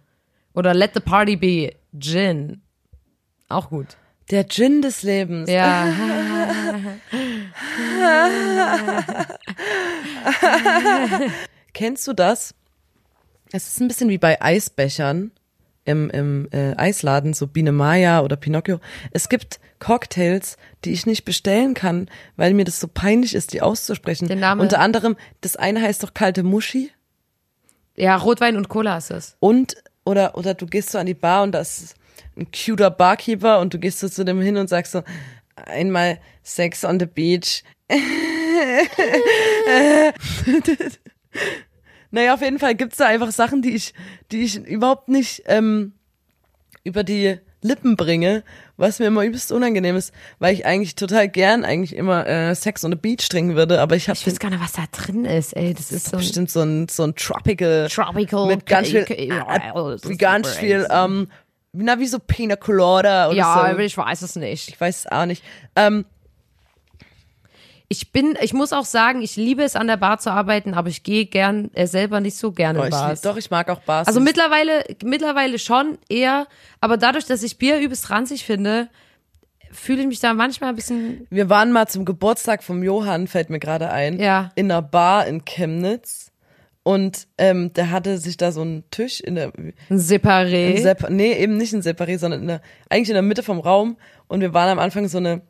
Oder 0.53 0.74
let 0.74 0.91
the 0.93 1.01
party 1.01 1.36
be 1.36 1.74
Gin. 1.99 2.62
Auch 3.49 3.70
gut. 3.70 3.97
Der 4.32 4.47
Gin 4.47 4.82
des 4.82 5.03
Lebens. 5.03 5.49
Ja. 5.49 5.86
Kennst 11.73 12.07
du 12.07 12.13
das? 12.13 12.53
Es 13.51 13.67
ist 13.67 13.82
ein 13.82 13.88
bisschen 13.88 14.09
wie 14.09 14.17
bei 14.17 14.41
Eisbechern 14.41 15.32
im, 15.84 16.09
im 16.11 16.47
äh, 16.51 16.75
Eisladen, 16.77 17.34
so 17.34 17.47
Biene 17.47 17.71
Maya 17.71 18.21
oder 18.21 18.36
Pinocchio. 18.36 18.79
Es 19.11 19.29
gibt 19.29 19.59
Cocktails, 19.79 20.57
die 20.86 20.91
ich 20.91 21.05
nicht 21.05 21.25
bestellen 21.25 21.73
kann, 21.73 22.07
weil 22.36 22.53
mir 22.53 22.65
das 22.65 22.79
so 22.79 22.88
peinlich 22.88 23.34
ist, 23.36 23.51
die 23.53 23.61
auszusprechen. 23.61 24.27
Der 24.27 24.38
Name- 24.38 24.61
Unter 24.61 24.79
anderem, 24.79 25.17
das 25.41 25.55
eine 25.55 25.82
heißt 25.82 26.03
doch 26.03 26.13
kalte 26.13 26.43
Muschi 26.43 26.91
Ja, 27.95 28.15
Rotwein 28.15 28.57
und 28.57 28.69
Cola 28.69 28.97
ist 28.97 29.11
es. 29.11 29.36
und 29.39 29.75
oder 30.05 30.36
oder 30.38 30.53
du 30.55 30.65
gehst 30.65 30.89
so 30.91 30.97
an 30.97 31.05
die 31.05 31.13
Bar 31.13 31.43
und 31.43 31.51
da 31.51 31.59
ist 31.59 31.93
ein 32.41 32.47
cuter 32.51 32.89
Barkeeper 32.89 33.59
und 33.59 33.73
du 33.73 33.79
gehst 33.79 33.99
so 33.99 34.09
zu 34.09 34.25
dem 34.25 34.41
hin 34.41 34.57
und 34.57 34.67
sagst 34.67 34.91
so 34.91 35.03
einmal 35.55 36.19
Sex 36.43 36.83
on 36.83 36.99
the 36.99 37.05
Beach. 37.05 37.63
naja, 42.11 42.33
auf 42.33 42.41
jeden 42.41 42.59
Fall 42.59 42.75
gibt's 42.75 42.97
da 42.97 43.07
einfach 43.07 43.31
Sachen, 43.31 43.61
die 43.61 43.71
ich, 43.71 43.93
die 44.31 44.43
ich 44.43 44.57
überhaupt 44.57 45.09
nicht 45.09 45.43
ähm, 45.45 45.93
über 46.83 47.03
die 47.03 47.37
Lippen 47.63 47.95
bringe, 47.95 48.43
was 48.75 48.97
mir 48.97 49.05
immer 49.05 49.23
übelst 49.23 49.51
unangenehm 49.51 49.95
ist, 49.95 50.11
weil 50.39 50.53
ich 50.53 50.65
eigentlich 50.65 50.95
total 50.95 51.29
gern 51.29 51.63
eigentlich 51.63 51.95
immer 51.95 52.25
äh, 52.25 52.55
Sex 52.55 52.83
on 52.83 52.91
the 52.91 52.97
Beach 52.97 53.29
trinken 53.29 53.55
würde, 53.55 53.79
aber 53.79 53.95
ich 53.95 54.09
habe 54.09 54.17
Ich 54.17 54.25
weiß 54.25 54.39
gar 54.39 54.49
nicht, 54.49 54.61
was 54.61 54.73
da 54.73 54.85
drin 54.91 55.25
ist, 55.25 55.55
ey. 55.55 55.75
Das 55.75 55.91
ist 55.91 56.07
so 56.07 56.17
ein 56.17 56.19
bestimmt 56.19 56.49
so 56.49 56.61
ein 56.61 56.87
so 56.89 57.03
ein 57.03 57.13
tropical 57.15 57.87
Tropical 57.87 58.47
mit 58.47 58.65
ganz 58.65 58.87
viel 58.87 59.05
äh, 59.07 59.29
das 60.01 60.17
ganz 60.17 60.49
viel 60.55 60.87
ähm 60.89 61.27
na 61.74 61.99
wie 61.99 62.07
so 62.07 62.19
Pina 62.19 62.55
Colada 62.55 63.28
oder 63.30 63.36
Ja, 63.38 63.53
so. 63.53 63.59
aber 63.61 63.80
ich 63.80 63.97
weiß 63.97 64.22
es 64.24 64.36
nicht. 64.36 64.69
Ich 64.69 64.80
weiß 64.80 64.99
es 64.99 65.07
auch 65.07 65.26
nicht. 65.26 65.43
Ähm, 65.76 66.05
Ich 67.88 68.13
bin, 68.13 68.38
ich 68.41 68.53
muss 68.53 68.72
auch 68.72 68.86
sagen, 68.86 69.22
ich 69.22 69.36
liebe 69.36 69.63
es 69.63 69.76
an 69.76 69.88
der 69.88 69.97
Bar 69.97 70.17
zu 70.19 70.32
arbeiten, 70.32 70.74
aber 70.76 70.88
ich 70.88 71.03
gehe 71.03 71.26
gern 71.26 71.69
äh, 71.74 71.88
selber 71.88 72.22
nicht 72.22 72.38
so 72.38 72.53
gerne 72.53 72.80
oh, 72.80 72.84
in 72.84 72.88
ich, 72.88 72.95
Bars. 72.95 73.19
doch, 73.22 73.36
ich 73.36 73.51
mag 73.51 73.69
auch 73.69 73.82
Bars. 73.82 74.07
Also 74.07 74.22
mittlerweile, 74.22 74.86
mittlerweile 75.03 75.59
schon 75.59 75.97
eher, 76.07 76.47
aber 76.80 76.95
dadurch, 76.95 77.26
dass 77.26 77.43
ich 77.43 77.57
Bier 77.57 77.80
übelst 77.80 78.09
ranzig 78.09 78.45
finde, 78.45 78.88
fühle 79.74 80.01
ich 80.03 80.07
mich 80.07 80.22
da 80.22 80.34
manchmal 80.34 80.69
ein 80.69 80.76
bisschen, 80.78 81.28
Wir 81.30 81.49
waren 81.49 81.74
mal 81.74 81.86
zum 81.88 82.05
Geburtstag 82.05 82.63
vom 82.63 82.82
Johann, 82.82 83.28
fällt 83.28 83.49
mir 83.49 83.59
gerade 83.59 83.89
ein, 83.91 84.19
Ja. 84.22 84.51
in 84.55 84.72
einer 84.72 84.82
Bar 84.82 85.28
in 85.28 85.43
Chemnitz. 85.43 86.30
Und 86.84 87.27
ähm, 87.38 87.73
der 87.73 87.91
hatte 87.91 88.17
sich 88.17 88.38
da 88.38 88.51
so 88.51 88.61
einen 88.61 88.84
Tisch 88.89 89.19
in 89.19 89.36
der, 89.36 89.51
ein 89.55 89.73
Separé. 89.99 90.82
Separ 90.82 91.11
nee, 91.11 91.34
eben 91.34 91.57
nicht 91.57 91.73
ein 91.73 91.82
Separé, 91.84 92.17
sondern 92.17 92.41
in 92.41 92.47
der, 92.47 92.61
eigentlich 92.89 93.09
in 93.09 93.13
der 93.15 93.21
Mitte 93.21 93.43
vom 93.43 93.59
Raum. 93.59 93.97
Und 94.27 94.41
wir 94.41 94.53
waren 94.53 94.69
am 94.69 94.79
Anfang 94.79 95.07
so 95.07 95.19
eine, 95.19 95.41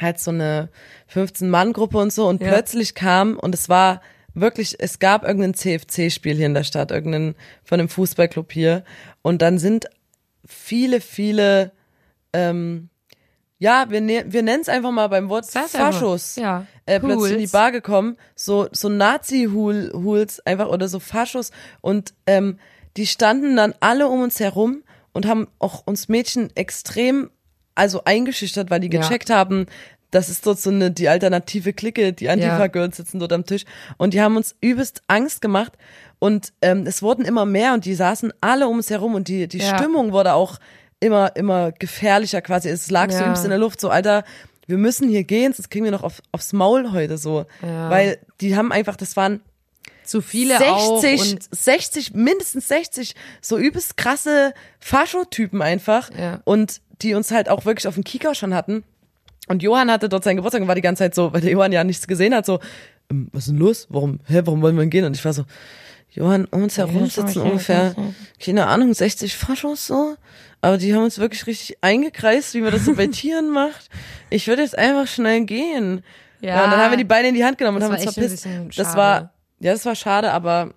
halt 0.00 0.18
so 0.18 0.32
eine 0.32 0.70
15-Mann-Gruppe 1.12 1.98
und 1.98 2.12
so. 2.12 2.26
Und 2.26 2.42
Ja. 2.42 2.48
plötzlich 2.48 2.94
kam, 2.96 3.38
und 3.38 3.54
es 3.54 3.68
war 3.68 4.00
wirklich, 4.34 4.74
es 4.80 4.98
gab 4.98 5.22
irgendein 5.22 5.54
CFC-Spiel 5.54 6.34
hier 6.34 6.46
in 6.46 6.54
der 6.54 6.64
Stadt, 6.64 6.90
irgendein, 6.90 7.36
von 7.62 7.78
einem 7.78 7.88
Fußballclub 7.88 8.50
hier. 8.52 8.82
Und 9.22 9.40
dann 9.40 9.58
sind 9.58 9.86
viele, 10.44 11.00
viele, 11.00 11.70
ähm, 12.32 12.88
ja, 13.58 13.86
wir, 13.88 14.00
ne 14.00 14.24
wir 14.28 14.42
nennen 14.42 14.62
es 14.62 14.68
einfach 14.68 14.90
mal 14.90 15.08
beim 15.08 15.28
Wort 15.28 15.46
Sag's 15.46 15.74
einfach. 15.74 15.92
Faschos. 15.92 16.36
Ja. 16.36 16.66
Äh, 16.86 17.00
plötzlich 17.00 17.32
in 17.32 17.38
die. 17.38 17.46
Bar 17.46 17.72
gekommen, 17.72 18.16
so, 18.34 18.68
so 18.72 18.88
Nazi-Hools 18.88 20.40
einfach 20.46 20.68
oder 20.68 20.88
so 20.88 21.00
Faschos 21.00 21.50
und 21.80 22.14
ähm, 22.26 22.58
die 22.96 23.06
standen 23.06 23.56
dann 23.56 23.74
alle 23.80 24.08
um 24.08 24.22
uns 24.22 24.38
herum 24.40 24.82
und 25.12 25.26
haben 25.26 25.48
auch 25.58 25.82
uns 25.86 26.08
Mädchen 26.08 26.50
extrem 26.56 27.30
also 27.74 28.04
eingeschüchtert, 28.04 28.70
weil 28.70 28.80
die 28.80 28.90
Ja. 28.90 29.00
gecheckt 29.00 29.30
haben, 29.30 29.66
das 30.12 30.28
ist 30.28 30.46
dort 30.46 30.60
so 30.60 30.70
eine 30.70 30.92
die 30.92 31.08
alternative 31.08 31.72
Clique, 31.72 32.12
die 32.12 32.28
Antifa-Girls 32.28 32.96
sitzen 32.96 33.18
dort 33.18 33.32
am 33.32 33.44
Tisch 33.46 33.64
und 33.96 34.14
die 34.14 34.20
haben 34.20 34.36
uns 34.36 34.54
übelst 34.60 35.02
Angst 35.08 35.40
gemacht 35.42 35.72
und 36.20 36.52
ähm, 36.62 36.86
es 36.86 37.02
wurden 37.02 37.24
immer 37.24 37.46
mehr 37.46 37.74
und 37.74 37.84
die 37.84 37.94
saßen 37.94 38.32
alle 38.40 38.68
um 38.68 38.76
uns 38.76 38.90
herum 38.90 39.14
und 39.14 39.26
die 39.26 39.48
die 39.48 39.58
Ja. 39.58 39.76
Stimmung 39.76 40.12
wurde 40.12 40.34
auch 40.34 40.58
immer 41.04 41.36
immer 41.36 41.72
gefährlicher 41.72 42.40
quasi. 42.42 42.68
Es 42.68 42.90
lag 42.90 43.10
so 43.10 43.18
Ja. 43.18 43.24
übelst 43.26 43.44
in 43.44 43.50
der 43.50 43.58
Luft, 43.58 43.80
so 43.80 43.88
Alter, 43.90 44.24
wir 44.66 44.78
müssen 44.78 45.08
hier 45.08 45.24
gehen, 45.24 45.52
sonst 45.52 45.68
kriegen 45.70 45.84
wir 45.84 45.92
noch 45.92 46.02
auf, 46.02 46.22
aufs 46.32 46.52
Maul 46.52 46.92
heute 46.92 47.18
so, 47.18 47.44
Ja. 47.62 47.90
weil 47.90 48.18
die 48.40 48.56
haben 48.56 48.72
einfach, 48.72 48.96
das 48.96 49.16
waren 49.16 49.40
Zu 50.04 50.20
viele 50.22 50.58
auch 50.72 51.00
60, 51.00 51.32
und 51.32 51.54
60, 51.54 52.14
mindestens 52.14 52.68
60 52.68 53.14
so 53.40 53.56
übelst 53.58 53.96
krasse 53.96 54.52
Faschotypen 54.80 55.62
einfach 55.62 56.10
Ja. 56.18 56.40
und 56.44 56.80
die 57.02 57.14
uns 57.14 57.30
halt 57.30 57.48
auch 57.48 57.64
wirklich 57.64 57.88
auf 57.88 57.94
dem 57.94 58.04
Kika 58.04 58.34
schon 58.34 58.54
hatten. 58.54 58.84
Und 59.48 59.62
Johann 59.62 59.90
hatte 59.90 60.08
dort 60.08 60.24
seinen 60.24 60.36
Geburtstag 60.36 60.62
und 60.62 60.68
war 60.68 60.74
die 60.74 60.80
ganze 60.80 61.04
Zeit 61.04 61.14
so, 61.14 61.32
weil 61.32 61.40
der 61.42 61.50
Johann 61.50 61.72
ja 61.72 61.84
nichts 61.84 62.06
gesehen 62.06 62.34
hat, 62.34 62.46
so, 62.46 62.60
ähm, 63.10 63.28
was 63.32 63.44
ist 63.44 63.48
denn 63.50 63.58
los? 63.58 63.86
Warum, 63.90 64.20
hä, 64.26 64.40
warum 64.44 64.62
wollen 64.62 64.76
wir 64.76 64.80
denn 64.82 64.90
gehen? 64.90 65.04
Und 65.04 65.14
ich 65.16 65.24
war 65.24 65.32
so, 65.34 65.44
Johann, 66.14 66.46
um 66.46 66.62
uns 66.62 66.78
herum 66.78 67.06
sitzen 67.06 67.42
ungefähr, 67.42 67.94
keine 68.38 68.66
Ahnung, 68.66 68.94
60 68.94 69.36
Faschos 69.36 69.86
so. 69.86 70.16
Aber 70.60 70.78
die 70.78 70.94
haben 70.94 71.02
uns 71.02 71.18
wirklich 71.18 71.46
richtig 71.46 71.76
eingekreist, 71.82 72.54
wie 72.54 72.60
man 72.60 72.72
das 72.72 72.84
so 72.84 72.94
bei 72.94 73.06
Tieren 73.08 73.50
macht. 73.50 73.90
Ich 74.30 74.46
würde 74.46 74.62
jetzt 74.62 74.78
einfach 74.78 75.06
schnell 75.06 75.44
gehen. 75.44 76.02
Ja. 76.40 76.64
und 76.64 76.70
dann 76.70 76.80
haben 76.80 76.90
wir 76.92 76.98
die 76.98 77.04
Beine 77.04 77.28
in 77.28 77.34
die 77.34 77.44
Hand 77.44 77.58
genommen 77.58 77.76
und 77.76 77.80
Das 77.80 77.90
haben 77.90 77.96
war 77.96 78.06
uns 78.06 78.14
verpisst. 78.14 78.78
Das 78.78 78.96
war, 78.96 79.32
ja, 79.60 79.72
das 79.72 79.84
war 79.84 79.94
schade, 79.94 80.30
aber 80.32 80.72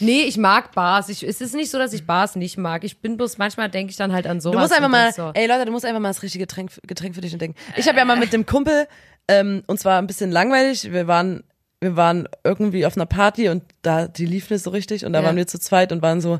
Nee, 0.00 0.22
ich 0.22 0.38
mag 0.38 0.72
Bars. 0.72 1.10
Ich, 1.10 1.22
es 1.22 1.40
ist 1.40 1.54
nicht 1.54 1.70
so, 1.70 1.78
dass 1.78 1.92
ich 1.92 2.06
Bars 2.06 2.34
nicht 2.34 2.56
mag. 2.56 2.84
Ich 2.84 3.00
bin 3.00 3.16
bloß, 3.18 3.36
manchmal 3.36 3.68
denke 3.68 3.90
ich 3.90 3.96
dann 3.96 4.12
halt 4.12 4.26
an 4.26 4.40
sowas. 4.40 4.54
Du 4.54 4.60
musst 4.60 4.72
einfach 4.72 4.86
und 4.86 4.92
mal, 4.92 5.12
so, 5.12 5.30
ey 5.34 5.46
Leute, 5.46 5.66
du 5.66 5.72
musst 5.72 5.84
einfach 5.84 6.00
mal 6.00 6.08
das 6.08 6.22
richtige 6.22 6.46
Getränk, 6.46 6.72
Getränk 6.86 7.14
für 7.14 7.20
dich 7.20 7.32
entdecken. 7.32 7.54
Ich 7.76 7.86
habe 7.86 7.98
ja 7.98 8.04
mal 8.06 8.16
mit 8.16 8.32
dem 8.32 8.46
Kumpel, 8.46 8.88
ähm, 9.28 9.62
und 9.66 9.78
zwar 9.78 9.98
ein 9.98 10.06
bisschen 10.06 10.30
langweilig, 10.30 10.90
wir 10.90 11.06
waren, 11.06 11.44
wir 11.80 11.96
waren 11.96 12.28
irgendwie 12.44 12.84
auf 12.86 12.96
einer 12.96 13.06
Party 13.06 13.48
und 13.48 13.62
da, 13.82 14.06
die 14.06 14.26
lief 14.26 14.50
nicht 14.50 14.62
so 14.62 14.70
richtig 14.70 15.04
und 15.04 15.12
da 15.12 15.20
Ja. 15.20 15.26
waren 15.26 15.36
wir 15.36 15.46
zu 15.46 15.58
zweit 15.58 15.92
und 15.92 16.02
waren 16.02 16.20
so, 16.20 16.38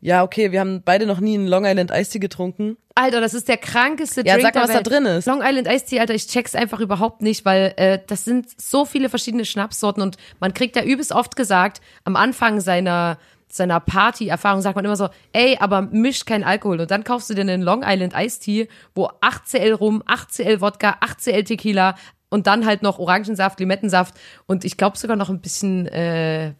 ja, 0.00 0.22
okay, 0.24 0.50
wir 0.50 0.60
haben 0.60 0.82
beide 0.84 1.06
noch 1.06 1.20
nie 1.20 1.34
einen 1.34 1.46
Long 1.46 1.64
Island 1.64 1.90
Ice 1.92 2.10
Tea 2.10 2.18
getrunken. 2.18 2.76
Alter, 2.94 3.20
das 3.20 3.34
ist 3.34 3.48
der 3.48 3.56
krankeste 3.58 4.22
Ja, 4.26 4.34
Drink 4.34 4.46
sag 4.46 4.54
mal, 4.56 4.62
was 4.64 4.72
da 4.72 4.82
drin 4.82 5.04
ist. 5.06 5.26
Long 5.26 5.40
Island 5.42 5.68
Iced 5.68 5.88
Tea, 5.88 6.00
Alter, 6.00 6.14
ich 6.14 6.26
check's 6.26 6.54
einfach 6.54 6.80
überhaupt 6.80 7.22
nicht, 7.22 7.44
weil 7.44 7.72
äh, 7.76 7.98
das 8.06 8.24
sind 8.24 8.46
so 8.60 8.84
viele 8.84 9.08
verschiedene 9.08 9.44
Schnapssorten 9.44 10.02
und 10.02 10.16
man 10.40 10.54
kriegt 10.54 10.74
ja 10.76 10.82
übelst 10.82 11.12
oft 11.12 11.36
gesagt, 11.36 11.80
am 12.04 12.16
Anfang 12.16 12.60
seiner 12.60 13.18
seiner 13.48 13.80
Party-Erfahrung 13.80 14.62
sagt 14.62 14.76
man 14.76 14.84
immer 14.86 14.96
so, 14.96 15.10
ey, 15.34 15.58
aber 15.60 15.82
mischt 15.82 16.24
kein 16.24 16.42
Alkohol. 16.42 16.80
Und 16.80 16.90
dann 16.90 17.04
kaufst 17.04 17.28
du 17.28 17.34
dir 17.34 17.42
einen 17.42 17.60
Long 17.60 17.82
Island 17.86 18.14
Iced 18.16 18.42
Tea, 18.44 18.66
wo 18.94 19.08
8cl 19.20 19.74
Rum, 19.74 20.02
8cl 20.06 20.62
Wodka, 20.62 20.96
8cl 21.02 21.44
Tequila 21.44 21.94
und 22.32 22.46
dann 22.46 22.64
halt 22.66 22.82
noch 22.82 22.98
Orangensaft, 22.98 23.60
Limettensaft 23.60 24.14
und 24.46 24.64
ich 24.64 24.76
glaube 24.76 24.96
sogar 24.96 25.16
noch 25.16 25.28
ein 25.28 25.40
bisschen, 25.40 25.86
äh, 25.86 26.54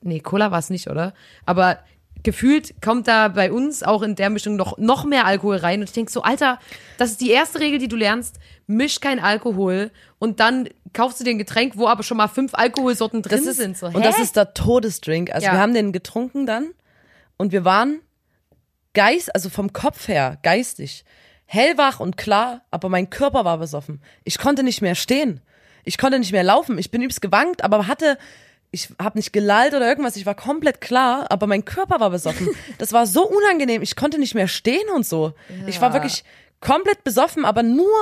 nee, 0.00 0.20
Cola 0.20 0.50
war 0.50 0.58
es 0.58 0.70
nicht, 0.70 0.88
oder? 0.88 1.12
Aber 1.44 1.78
gefühlt 2.22 2.80
kommt 2.80 3.08
da 3.08 3.28
bei 3.28 3.52
uns 3.52 3.82
auch 3.82 4.02
in 4.02 4.14
der 4.14 4.30
Mischung 4.30 4.56
noch, 4.56 4.78
noch 4.78 5.04
mehr 5.04 5.26
Alkohol 5.26 5.56
rein. 5.56 5.80
Und 5.80 5.88
ich 5.88 5.92
denk 5.92 6.08
so, 6.08 6.22
Alter, 6.22 6.58
das 6.96 7.10
ist 7.10 7.20
die 7.20 7.30
erste 7.30 7.60
Regel, 7.60 7.78
die 7.78 7.88
du 7.88 7.96
lernst. 7.96 8.38
Misch 8.66 9.00
kein 9.00 9.18
Alkohol 9.20 9.90
und 10.18 10.40
dann 10.40 10.68
kaufst 10.92 11.20
du 11.20 11.24
dir 11.24 11.30
ein 11.30 11.38
Getränk, 11.38 11.76
wo 11.76 11.88
aber 11.88 12.02
schon 12.02 12.16
mal 12.16 12.28
fünf 12.28 12.54
Alkoholsorten 12.54 13.22
drin 13.22 13.44
ist, 13.44 13.56
sind. 13.56 13.76
So, 13.76 13.86
und 13.86 14.04
das 14.04 14.18
ist 14.18 14.36
der 14.36 14.54
Todesdrink. 14.54 15.30
Also 15.34 15.46
Ja. 15.46 15.52
wir 15.52 15.60
haben 15.60 15.74
den 15.74 15.92
getrunken 15.92 16.46
dann 16.46 16.70
und 17.36 17.52
wir 17.52 17.64
waren 17.64 18.00
geist, 18.94 19.34
also 19.34 19.50
vom 19.50 19.72
Kopf 19.72 20.08
her, 20.08 20.38
geistig, 20.42 21.04
hellwach 21.46 22.00
und 22.00 22.16
klar, 22.16 22.62
aber 22.70 22.88
mein 22.88 23.10
Körper 23.10 23.44
war 23.44 23.58
besoffen. 23.58 24.00
Ich 24.24 24.38
konnte 24.38 24.62
nicht 24.62 24.82
mehr 24.82 24.94
stehen. 24.94 25.40
Ich 25.84 25.98
konnte 25.98 26.18
nicht 26.18 26.32
mehr 26.32 26.44
laufen. 26.44 26.78
Ich 26.78 26.90
bin 26.90 27.02
übelst 27.02 27.20
gewankt, 27.20 27.64
aber 27.64 27.86
hatte, 27.88 28.16
ich 28.70 28.88
habe 29.00 29.18
nicht 29.18 29.32
gelallt 29.32 29.74
oder 29.74 29.86
irgendwas. 29.86 30.16
Ich 30.16 30.26
war 30.26 30.34
komplett 30.34 30.80
klar, 30.80 31.26
aber 31.30 31.46
mein 31.46 31.64
Körper 31.64 32.00
war 32.00 32.10
besoffen. 32.10 32.48
Das 32.78 32.92
war 32.92 33.06
so 33.06 33.28
unangenehm. 33.28 33.82
Ich 33.82 33.96
konnte 33.96 34.18
nicht 34.18 34.34
mehr 34.34 34.48
stehen 34.48 34.88
und 34.94 35.06
so. 35.06 35.34
Ich 35.66 35.80
war 35.80 35.92
wirklich 35.92 36.24
komplett 36.60 37.04
besoffen, 37.04 37.44
aber 37.44 37.62
nur 37.62 37.92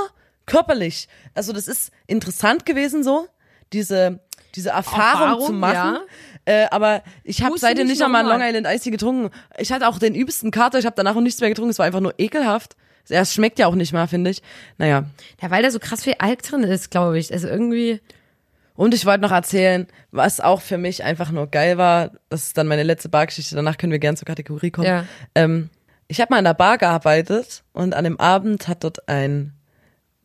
körperlich. 0.46 1.08
Also 1.34 1.52
das 1.52 1.68
ist 1.68 1.92
interessant 2.06 2.66
gewesen 2.66 3.02
so, 3.02 3.26
diese 3.72 4.20
diese 4.54 4.70
Erfahrung, 4.70 5.00
Erfahrung, 5.02 5.46
zu 5.46 5.52
machen. 5.52 5.74
ja. 5.74 6.00
Äh, 6.44 6.66
aber 6.70 7.02
ich 7.22 7.42
habe 7.42 7.56
seitdem 7.58 7.86
nicht 7.86 8.00
nochmal. 8.00 8.26
Long 8.26 8.40
Island 8.42 8.66
Ice 8.66 8.90
getrunken. 8.90 9.30
Ich 9.58 9.70
hatte 9.72 9.86
auch 9.86 9.98
den 9.98 10.14
übelsten 10.14 10.50
Kater, 10.50 10.78
ich 10.78 10.86
habe 10.86 10.96
danach 10.96 11.14
auch 11.14 11.20
nichts 11.20 11.40
mehr 11.40 11.50
getrunken, 11.50 11.70
es 11.70 11.78
war 11.78 11.86
einfach 11.86 12.00
nur 12.00 12.14
ekelhaft. 12.18 12.76
Es 13.08 13.34
schmeckt 13.34 13.58
ja 13.58 13.66
auch 13.66 13.74
nicht 13.74 13.92
mal, 13.92 14.06
finde 14.06 14.30
ich. 14.30 14.42
Naja. 14.78 15.04
Ja, 15.40 15.50
weil 15.50 15.62
da 15.62 15.70
so 15.70 15.78
krass 15.78 16.04
viel 16.04 16.14
Alk 16.18 16.42
drin 16.42 16.62
ist, 16.62 16.90
glaube 16.90 17.18
ich. 17.18 17.32
Also 17.32 17.48
irgendwie. 17.48 18.00
Und 18.74 18.94
ich 18.94 19.04
wollte 19.04 19.20
noch 19.20 19.32
erzählen, 19.32 19.86
was 20.10 20.40
auch 20.40 20.60
für 20.60 20.78
mich 20.78 21.04
einfach 21.04 21.30
nur 21.30 21.48
geil 21.48 21.76
war. 21.76 22.12
Das 22.28 22.44
ist 22.44 22.58
dann 22.58 22.66
meine 22.66 22.82
letzte 22.82 23.08
Bargeschichte. 23.08 23.54
Danach 23.54 23.76
können 23.76 23.92
wir 23.92 23.98
gerne 23.98 24.16
zur 24.16 24.26
Kategorie 24.26 24.70
kommen. 24.70 24.86
Ja. 24.86 25.04
Ähm, 25.34 25.70
ich 26.08 26.20
habe 26.20 26.32
mal 26.32 26.38
in 26.38 26.44
der 26.44 26.54
Bar 26.54 26.78
gearbeitet 26.78 27.62
und 27.72 27.94
an 27.94 28.04
dem 28.04 28.18
Abend 28.18 28.68
hat 28.68 28.84
dort 28.84 29.08
ein 29.08 29.52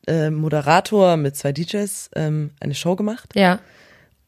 äh, 0.07 0.29
Moderator 0.29 1.17
mit 1.17 1.35
zwei 1.35 1.51
DJs 1.51 2.09
ähm, 2.15 2.51
eine 2.59 2.75
Show 2.75 2.95
gemacht. 2.95 3.33
Ja. 3.35 3.59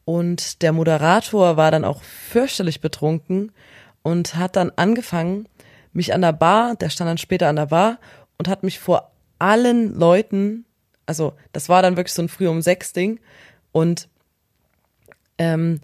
Und 0.04 0.62
der 0.62 0.72
Moderator 0.72 1.56
war 1.56 1.70
dann 1.70 1.84
auch 1.84 2.02
fürchterlich 2.02 2.80
betrunken 2.80 3.52
und 4.02 4.36
hat 4.36 4.56
dann 4.56 4.72
angefangen, 4.76 5.46
mich 5.92 6.14
an 6.14 6.22
der 6.22 6.32
Bar, 6.32 6.76
der 6.76 6.90
stand 6.90 7.08
dann 7.08 7.18
später 7.18 7.48
an 7.48 7.56
der 7.56 7.66
Bar 7.66 7.98
und 8.38 8.48
hat 8.48 8.62
mich 8.62 8.78
vor 8.78 9.12
allen 9.38 9.94
Leuten, 9.94 10.64
also 11.06 11.34
das 11.52 11.68
war 11.68 11.82
dann 11.82 11.96
wirklich 11.96 12.14
so 12.14 12.22
ein 12.22 12.28
früh 12.28 12.48
um 12.48 12.62
sechs 12.62 12.92
Ding 12.92 13.20
und 13.72 14.08
ähm, 15.38 15.80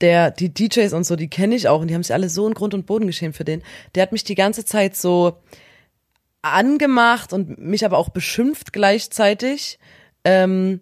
der, 0.00 0.30
die 0.30 0.52
DJs 0.52 0.92
und 0.92 1.04
so, 1.04 1.16
die 1.16 1.28
kenne 1.28 1.54
ich 1.54 1.68
auch 1.68 1.80
und 1.80 1.88
die 1.88 1.94
haben 1.94 2.02
sich 2.02 2.12
alle 2.12 2.28
so 2.28 2.46
in 2.46 2.54
Grund 2.54 2.74
und 2.74 2.86
Boden 2.86 3.06
geschämt 3.06 3.36
für 3.36 3.44
den. 3.44 3.62
Der 3.94 4.02
hat 4.02 4.12
mich 4.12 4.24
die 4.24 4.34
ganze 4.34 4.64
Zeit 4.64 4.96
so 4.96 5.38
angemacht 6.42 7.32
und 7.32 7.58
mich 7.58 7.84
aber 7.84 7.98
auch 7.98 8.08
beschimpft 8.08 8.72
gleichzeitig. 8.72 9.78
Ähm, 10.24 10.80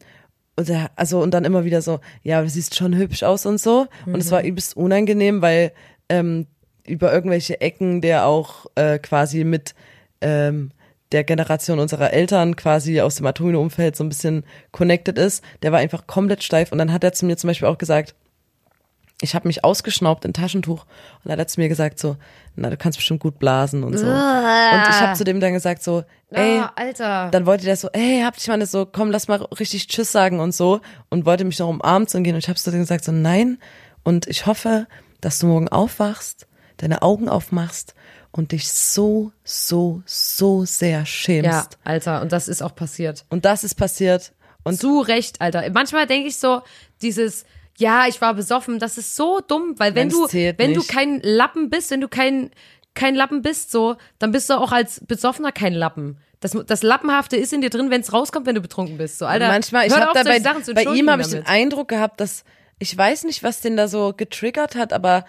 und 0.57 0.69
er, 0.71 0.91
also 0.97 1.21
und 1.21 1.33
dann 1.33 1.45
immer 1.45 1.65
wieder 1.65 1.83
so, 1.83 2.01
ja, 2.23 2.41
du 2.43 2.49
siehst 2.49 2.77
schon 2.77 2.97
hübsch 2.97 3.23
aus 3.23 3.45
und 3.45 3.61
so. 3.61 3.87
Und 4.07 4.17
es 4.17 4.31
war 4.31 4.43
übelst 4.43 4.77
unangenehm, 4.77 5.43
weil 5.43 5.73
ähm, 6.09 6.47
über 6.87 7.13
irgendwelche 7.13 7.61
Ecken 7.61 8.01
der 8.01 8.27
auch 8.27 8.67
äh, 8.75 8.99
quasi 8.99 9.45
mit 9.45 9.75
ähm, 10.23 10.71
der 11.13 11.25
Generation 11.25 11.79
unserer 11.79 12.13
Eltern 12.13 12.57
quasi 12.57 13.01
aus 13.01 13.17
dem 13.17 13.27
Atomino-Umfeld 13.27 13.97
so 13.97 14.05
ein 14.05 14.09
bisschen 14.09 14.45
connected 14.71 15.19
ist. 15.19 15.43
Der 15.63 15.73
war 15.73 15.79
einfach 15.81 16.07
komplett 16.07 16.43
steif. 16.45 16.71
Und 16.73 16.79
dann 16.79 16.93
hat 16.93 17.03
er 17.05 17.13
zu 17.13 17.27
mir 17.27 17.37
zum 17.37 17.49
Beispiel 17.49 17.69
auch 17.69 17.79
gesagt, 17.79 18.15
ich 19.23 19.35
habe 19.35 19.49
mich 19.49 19.65
ausgeschnaubt 19.65 20.25
in 20.25 20.33
Taschentuch 20.33 20.85
und 20.85 21.25
dann 21.25 21.33
hat 21.33 21.41
er 21.41 21.47
zu 21.47 21.61
mir 21.61 21.69
gesagt 21.69 21.99
so, 21.99 22.17
na, 22.57 22.71
du 22.71 22.79
kannst 22.79 22.97
bestimmt 22.97 23.21
gut 23.21 23.39
blasen 23.39 23.85
und 23.85 23.99
so. 23.99 24.07
Und 24.07 24.13
ich 24.15 25.01
habe 25.01 25.13
zu 25.15 25.25
dem 25.25 25.41
dann 25.41 25.53
gesagt 25.53 25.83
so, 25.83 26.05
ey, 26.31 26.61
Ah, 26.61 26.73
Alter. 26.75 27.29
dann 27.31 27.45
wollte 27.45 27.65
der 27.67 27.77
so, 27.77 27.89
ey, 27.93 28.23
habt 28.25 28.39
ich 28.41 28.49
meine 28.49 28.65
so, 28.65 28.87
komm, 28.87 29.11
lass 29.11 29.29
mal 29.29 29.43
richtig 29.59 29.89
Tschüss 29.89 30.11
sagen 30.11 30.41
und 30.41 30.55
so 30.55 30.81
und 31.11 31.27
wollte 31.27 31.45
mich 31.45 31.59
noch 31.59 31.69
umarmen 31.69 32.09
zu 32.09 32.23
gehen 32.23 32.33
und 32.35 32.39
ich 32.39 32.49
habe 32.49 32.59
zu 32.59 32.71
dem 32.71 32.81
gesagt 32.81 33.05
so, 33.05 33.13
nein 33.13 33.59
und 34.05 34.27
ich 34.27 34.47
hoffe, 34.47 34.87
dass 35.21 35.39
du 35.39 35.49
morgen 35.49 35.69
aufwachst, 35.69 36.47
deine 36.79 37.03
Augen 37.03 37.29
aufmachst 37.29 37.95
und 38.33 38.53
dich 38.53 38.71
so, 38.71 39.33
so, 39.45 40.03
so 40.05 40.65
sehr 40.65 41.07
schämst. 41.07 41.51
ja, 41.51 41.67
Alter, 41.85 42.23
und 42.23 42.33
das 42.33 42.49
ist 42.49 42.63
auch 42.63 42.75
passiert. 42.75 43.25
Und 43.29 43.45
das 43.45 43.65
ist 43.65 43.75
passiert 43.75 44.33
und 44.63 44.79
Zu 44.79 45.01
Recht, 45.01 45.41
Alter. 45.41 45.69
Manchmal 45.73 46.07
denke 46.07 46.29
ich 46.29 46.37
so, 46.37 46.63
dieses, 47.03 47.45
ja, 47.79 48.07
ich 48.07 48.21
war 48.21 48.35
besoffen, 48.35 48.79
das 48.79 48.99
ist 48.99 49.17
so 49.17 49.41
dumm, 49.41 49.75
weil 49.79 49.95
wenn 49.95 50.09
Nein, 50.09 50.17
du, 50.17 50.33
wenn 50.59 50.75
du 50.75 50.81
nicht. 50.81 50.91
kein 50.91 51.21
Lappen 51.23 51.71
bist, 51.71 51.91
wenn 51.91 52.01
du 52.01 52.09
kein, 52.09 52.51
kein 52.95 53.15
Lappen 53.15 53.43
bist, 53.43 53.71
so, 53.71 53.97
dann 54.19 54.33
bist 54.33 54.51
du 54.51 54.55
auch 54.55 54.73
als 54.73 55.05
Besoffener 55.07 55.53
kein 55.53 55.73
Lappen. 55.73 56.19
Das, 56.41 56.57
das 56.67 56.83
Lappenhafte 56.83 57.37
ist 57.37 57.53
in 57.53 57.61
dir 57.61 57.71
drin, 57.71 57.91
wenn 57.91 58.01
es 58.01 58.13
rauskommt, 58.13 58.47
wenn 58.47 58.55
du 58.55 58.63
betrunken 58.63 58.97
bist. 58.97 59.19
So, 59.19 59.27
Alter, 59.27 59.49
manchmal, 59.49 59.87
ich 59.87 59.93
habe 59.95 60.09
auf, 60.09 60.15
da 60.15 60.23
bei, 60.73 60.85
ihm 60.85 61.11
habe 61.11 61.23
ich 61.23 61.29
den. 61.29 61.45
Eindruck 61.47 61.89
gehabt, 61.89 62.21
dass 62.21 62.45
ich 62.79 62.97
weiß 62.97 63.25
nicht, 63.25 63.43
was 63.43 63.61
den 63.61 63.77
da 63.77 63.89
so 63.89 64.15
getriggert 64.17 64.75
hat, 64.75 64.95
aber 64.95 65.27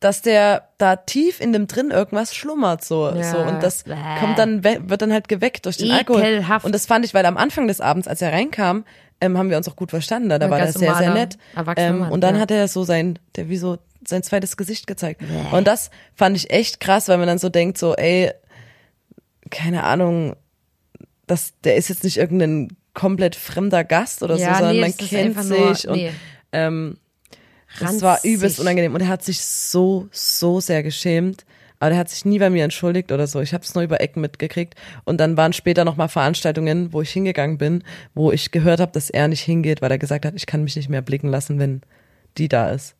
dass 0.00 0.22
der 0.22 0.68
da 0.78 0.96
tief 0.96 1.40
in 1.40 1.52
dem 1.52 1.66
drin 1.66 1.90
irgendwas 1.90 2.34
schlummert 2.34 2.84
so 2.84 3.08
Ja. 3.08 3.22
so 3.22 3.38
und 3.38 3.62
das 3.62 3.84
Bäh. 3.84 3.94
kommt 4.20 4.38
dann 4.38 4.64
wird 4.64 5.00
dann 5.02 5.12
halt 5.12 5.28
geweckt 5.28 5.66
durch 5.66 5.76
den 5.78 5.90
Alkohol 5.90 6.22
Ekelhaft. 6.22 6.64
und 6.66 6.74
das 6.74 6.86
fand 6.86 7.04
ich 7.04 7.14
weil 7.14 7.24
am 7.26 7.36
Anfang 7.36 7.66
des 7.68 7.80
Abends 7.80 8.06
als 8.08 8.20
er 8.22 8.32
reinkam 8.32 8.84
ähm, 9.20 9.38
haben 9.38 9.50
wir 9.50 9.56
uns 9.56 9.68
auch 9.68 9.76
gut 9.76 9.90
verstanden 9.90 10.28
da, 10.28 10.38
war 10.50 10.58
er 10.58 10.72
sehr 10.72 10.94
sehr 10.94 11.14
nett 11.14 11.38
ähm, 11.76 11.98
Mann, 12.00 12.12
und 12.12 12.20
dann 12.20 12.34
ja. 12.36 12.40
hat 12.42 12.50
er 12.50 12.68
so 12.68 12.84
sein 12.84 13.18
der 13.36 13.48
wie 13.48 13.56
so 13.56 13.78
sein 14.06 14.22
zweites 14.22 14.56
Gesicht 14.56 14.86
gezeigt 14.86 15.22
und 15.52 15.66
das 15.66 15.90
fand 16.14 16.36
ich 16.36 16.50
echt 16.50 16.80
krass 16.80 17.08
weil 17.08 17.18
man 17.18 17.26
dann 17.26 17.38
so 17.38 17.48
denkt 17.48 17.78
so 17.78 17.94
ey 17.94 18.30
keine 19.50 19.84
Ahnung 19.84 20.36
das 21.26 21.54
der 21.64 21.76
ist 21.76 21.88
jetzt 21.88 22.04
nicht 22.04 22.18
irgendein 22.18 22.76
komplett 22.94 23.36
fremder 23.36 23.84
Gast 23.84 24.22
oder 24.22 24.36
Ja, 24.36 24.54
so, 24.54 24.54
sondern 24.58 24.74
nee, 24.76 24.80
man 24.82 24.96
kennt 24.96 25.42
sich 25.42 25.88
und 25.88 25.96
nee. 25.96 26.12
Ähm, 27.80 27.86
das 27.86 28.02
war 28.02 28.14
Ranzig. 28.14 28.32
übelst 28.32 28.60
unangenehm 28.60 28.94
und 28.94 29.00
er 29.00 29.08
hat 29.08 29.24
sich 29.24 29.40
so, 29.44 30.08
so 30.10 30.60
sehr 30.60 30.82
geschämt. 30.82 31.44
Aber 31.78 31.90
der 31.90 31.98
hat 31.98 32.10
sich 32.10 32.24
nie 32.24 32.38
bei 32.38 32.48
mir 32.48 32.62
entschuldigt 32.62 33.10
oder 33.10 33.26
so. 33.26 33.40
Ich 33.40 33.52
habe 33.52 33.64
es 33.64 33.74
nur 33.74 33.82
über 33.82 34.00
Ecken 34.00 34.20
mitgekriegt. 34.20 34.76
Und 35.02 35.18
dann 35.18 35.36
waren 35.36 35.52
später 35.52 35.84
nochmal 35.84 36.08
Veranstaltungen, 36.08 36.92
wo 36.92 37.02
ich 37.02 37.10
hingegangen 37.10 37.58
bin, 37.58 37.82
wo 38.14 38.30
ich 38.30 38.52
gehört 38.52 38.78
habe, 38.78 38.92
dass 38.92 39.10
er 39.10 39.26
nicht 39.26 39.40
hingeht, 39.40 39.82
weil 39.82 39.90
er 39.90 39.98
gesagt 39.98 40.24
hat, 40.24 40.34
ich 40.36 40.46
kann 40.46 40.62
mich 40.62 40.76
nicht 40.76 40.88
mehr 40.88 41.02
blicken 41.02 41.26
lassen, 41.26 41.58
wenn 41.58 41.82
die 42.38 42.46
da 42.46 42.70
ist. 42.70 42.94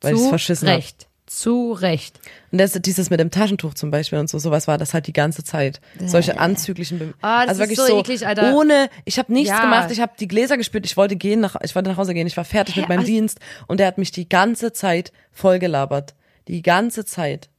Weil 0.00 0.14
ich 0.14 0.22
es 0.22 0.28
verschissen 0.28 0.68
habe. 0.68 0.78
Recht. 0.78 1.06
Zu 1.28 1.72
Recht. 1.72 2.18
Und 2.50 2.58
das, 2.58 2.72
dieses 2.72 3.10
mit 3.10 3.20
dem 3.20 3.30
Taschentuch 3.30 3.74
zum 3.74 3.90
Beispiel 3.90 4.18
und 4.18 4.28
so, 4.30 4.38
sowas 4.38 4.66
war 4.66 4.78
das 4.78 4.94
halt 4.94 5.06
die 5.06 5.12
ganze 5.12 5.44
Zeit. 5.44 5.80
Solche 6.04 6.40
anzüglichen, 6.40 6.98
Be 6.98 7.14
Ah, 7.20 7.40
das 7.42 7.50
also 7.50 7.60
wirklich 7.60 7.78
so 7.78 7.86
so, 7.86 8.00
eklig, 8.00 8.26
Alter. 8.26 8.54
ohne, 8.54 8.88
ich 9.04 9.18
habe 9.18 9.32
nichts 9.32 9.50
Ja. 9.50 9.60
gemacht, 9.60 9.90
ich 9.90 10.00
habe 10.00 10.12
die 10.18 10.26
Gläser 10.26 10.56
gespürt, 10.56 10.86
ich 10.86 10.96
wollte 10.96 11.16
gehen, 11.16 11.40
nach, 11.40 11.56
ich 11.62 11.74
wollte 11.74 11.90
nach 11.90 11.98
Hause 11.98 12.14
gehen, 12.14 12.26
ich 12.26 12.36
war 12.36 12.44
fertig 12.44 12.76
Hä, 12.76 12.80
mit 12.80 12.88
meinem 12.88 13.00
was? 13.00 13.06
Dienst 13.06 13.40
und 13.66 13.80
er 13.80 13.86
hat 13.86 13.98
mich 13.98 14.10
die 14.10 14.28
ganze 14.28 14.72
Zeit 14.72 15.12
vollgelabert. 15.30 16.14
Die 16.48 16.62
ganze 16.62 17.04
Zeit. 17.04 17.50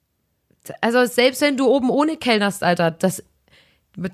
Also 0.82 1.06
selbst 1.06 1.42
wenn 1.42 1.56
du 1.58 1.68
oben 1.68 1.90
ohne 1.90 2.18
kellnerst, 2.18 2.64
Alter, 2.64 2.92
das, 2.92 3.24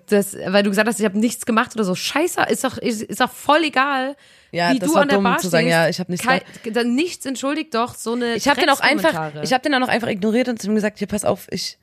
das, 0.08 0.36
weil 0.36 0.64
du 0.64 0.70
gesagt 0.70 0.88
hast, 0.88 1.00
ich 1.00 1.06
habe 1.06 1.18
nichts 1.20 1.46
gemacht 1.46 1.76
oder 1.76 1.84
so, 1.84 1.96
scheiße, 1.96 2.42
ist 2.50 2.64
doch, 2.64 2.78
ist, 2.78 3.04
ist 3.04 3.20
doch 3.22 3.32
voll 3.32 3.64
egal, 3.66 4.16
Ja, 4.52 4.72
wie 4.74 4.80
du 4.80 4.96
an 4.96 5.08
der 5.08 5.18
dumm 5.18 5.24
Bar 5.26 5.38
zu 5.40 5.50
sagen, 5.50 5.66
stehst. 5.68 5.72
ja, 5.74 5.90
ich 5.90 6.00
hab 6.00 6.10
nichts 6.10 6.26
Kein, 6.26 6.42
dann 6.74 6.96
nichts 6.96 7.26
entschuldigt 7.26 7.74
doch 7.76 7.94
so 7.96 8.14
eine 8.14 8.36
Ich 8.36 8.48
habe 8.48 8.60
den 8.60 8.70
auch 8.70 8.80
einfach, 8.80 9.44
ich 9.44 9.54
habe 9.54 9.62
den 9.62 9.74
dann 9.74 9.84
auch 9.84 9.88
einfach 9.90 10.08
ignoriert 10.08 10.48
und 10.48 10.62
zu 10.62 10.68
ihm 10.68 10.76
gesagt, 10.76 10.98
hier 10.98 11.08
pass 11.08 11.26
auf, 11.26 11.48
ich, 11.52 11.78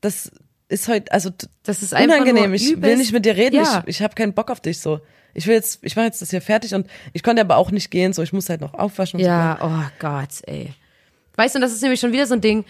das 0.00 0.30
ist 0.68 0.86
heute, 0.88 1.10
also 1.10 1.30
Das 1.64 1.82
ist 1.82 1.94
einfach 1.94 2.16
unangenehm. 2.16 2.54
Ich 2.54 2.80
will 2.80 2.96
nicht 2.96 3.12
mit 3.12 3.24
dir 3.24 3.36
reden. 3.36 3.56
Ja. 3.56 3.82
Ich, 3.86 3.96
ich 3.96 4.02
habe 4.02 4.14
keinen 4.14 4.34
Bock 4.34 4.50
auf 4.50 4.60
dich 4.60 4.78
so. 4.80 5.00
Ich 5.34 5.46
will 5.46 5.54
jetzt, 5.54 5.80
ich 5.82 5.96
mache 5.96 6.06
jetzt 6.06 6.22
das 6.22 6.30
hier 6.30 6.40
fertig 6.42 6.74
und 6.74 6.86
ich 7.12 7.22
konnte 7.22 7.40
aber 7.40 7.56
auch 7.56 7.70
nicht 7.70 7.90
gehen, 7.90 8.12
so 8.12 8.22
ich 8.22 8.32
muss 8.32 8.48
halt 8.48 8.60
noch 8.60 8.74
aufwaschen 8.74 9.18
und 9.20 9.26
Ja, 9.26 9.58
oh 9.62 9.90
Gott, 9.98 10.28
ey. 10.46 10.74
Weißt 11.36 11.54
du, 11.54 11.60
das 11.60 11.72
ist 11.72 11.82
nämlich 11.82 12.00
schon 12.00 12.12
wieder 12.12 12.26
so 12.26 12.34
ein 12.34 12.40
Ding, 12.40 12.64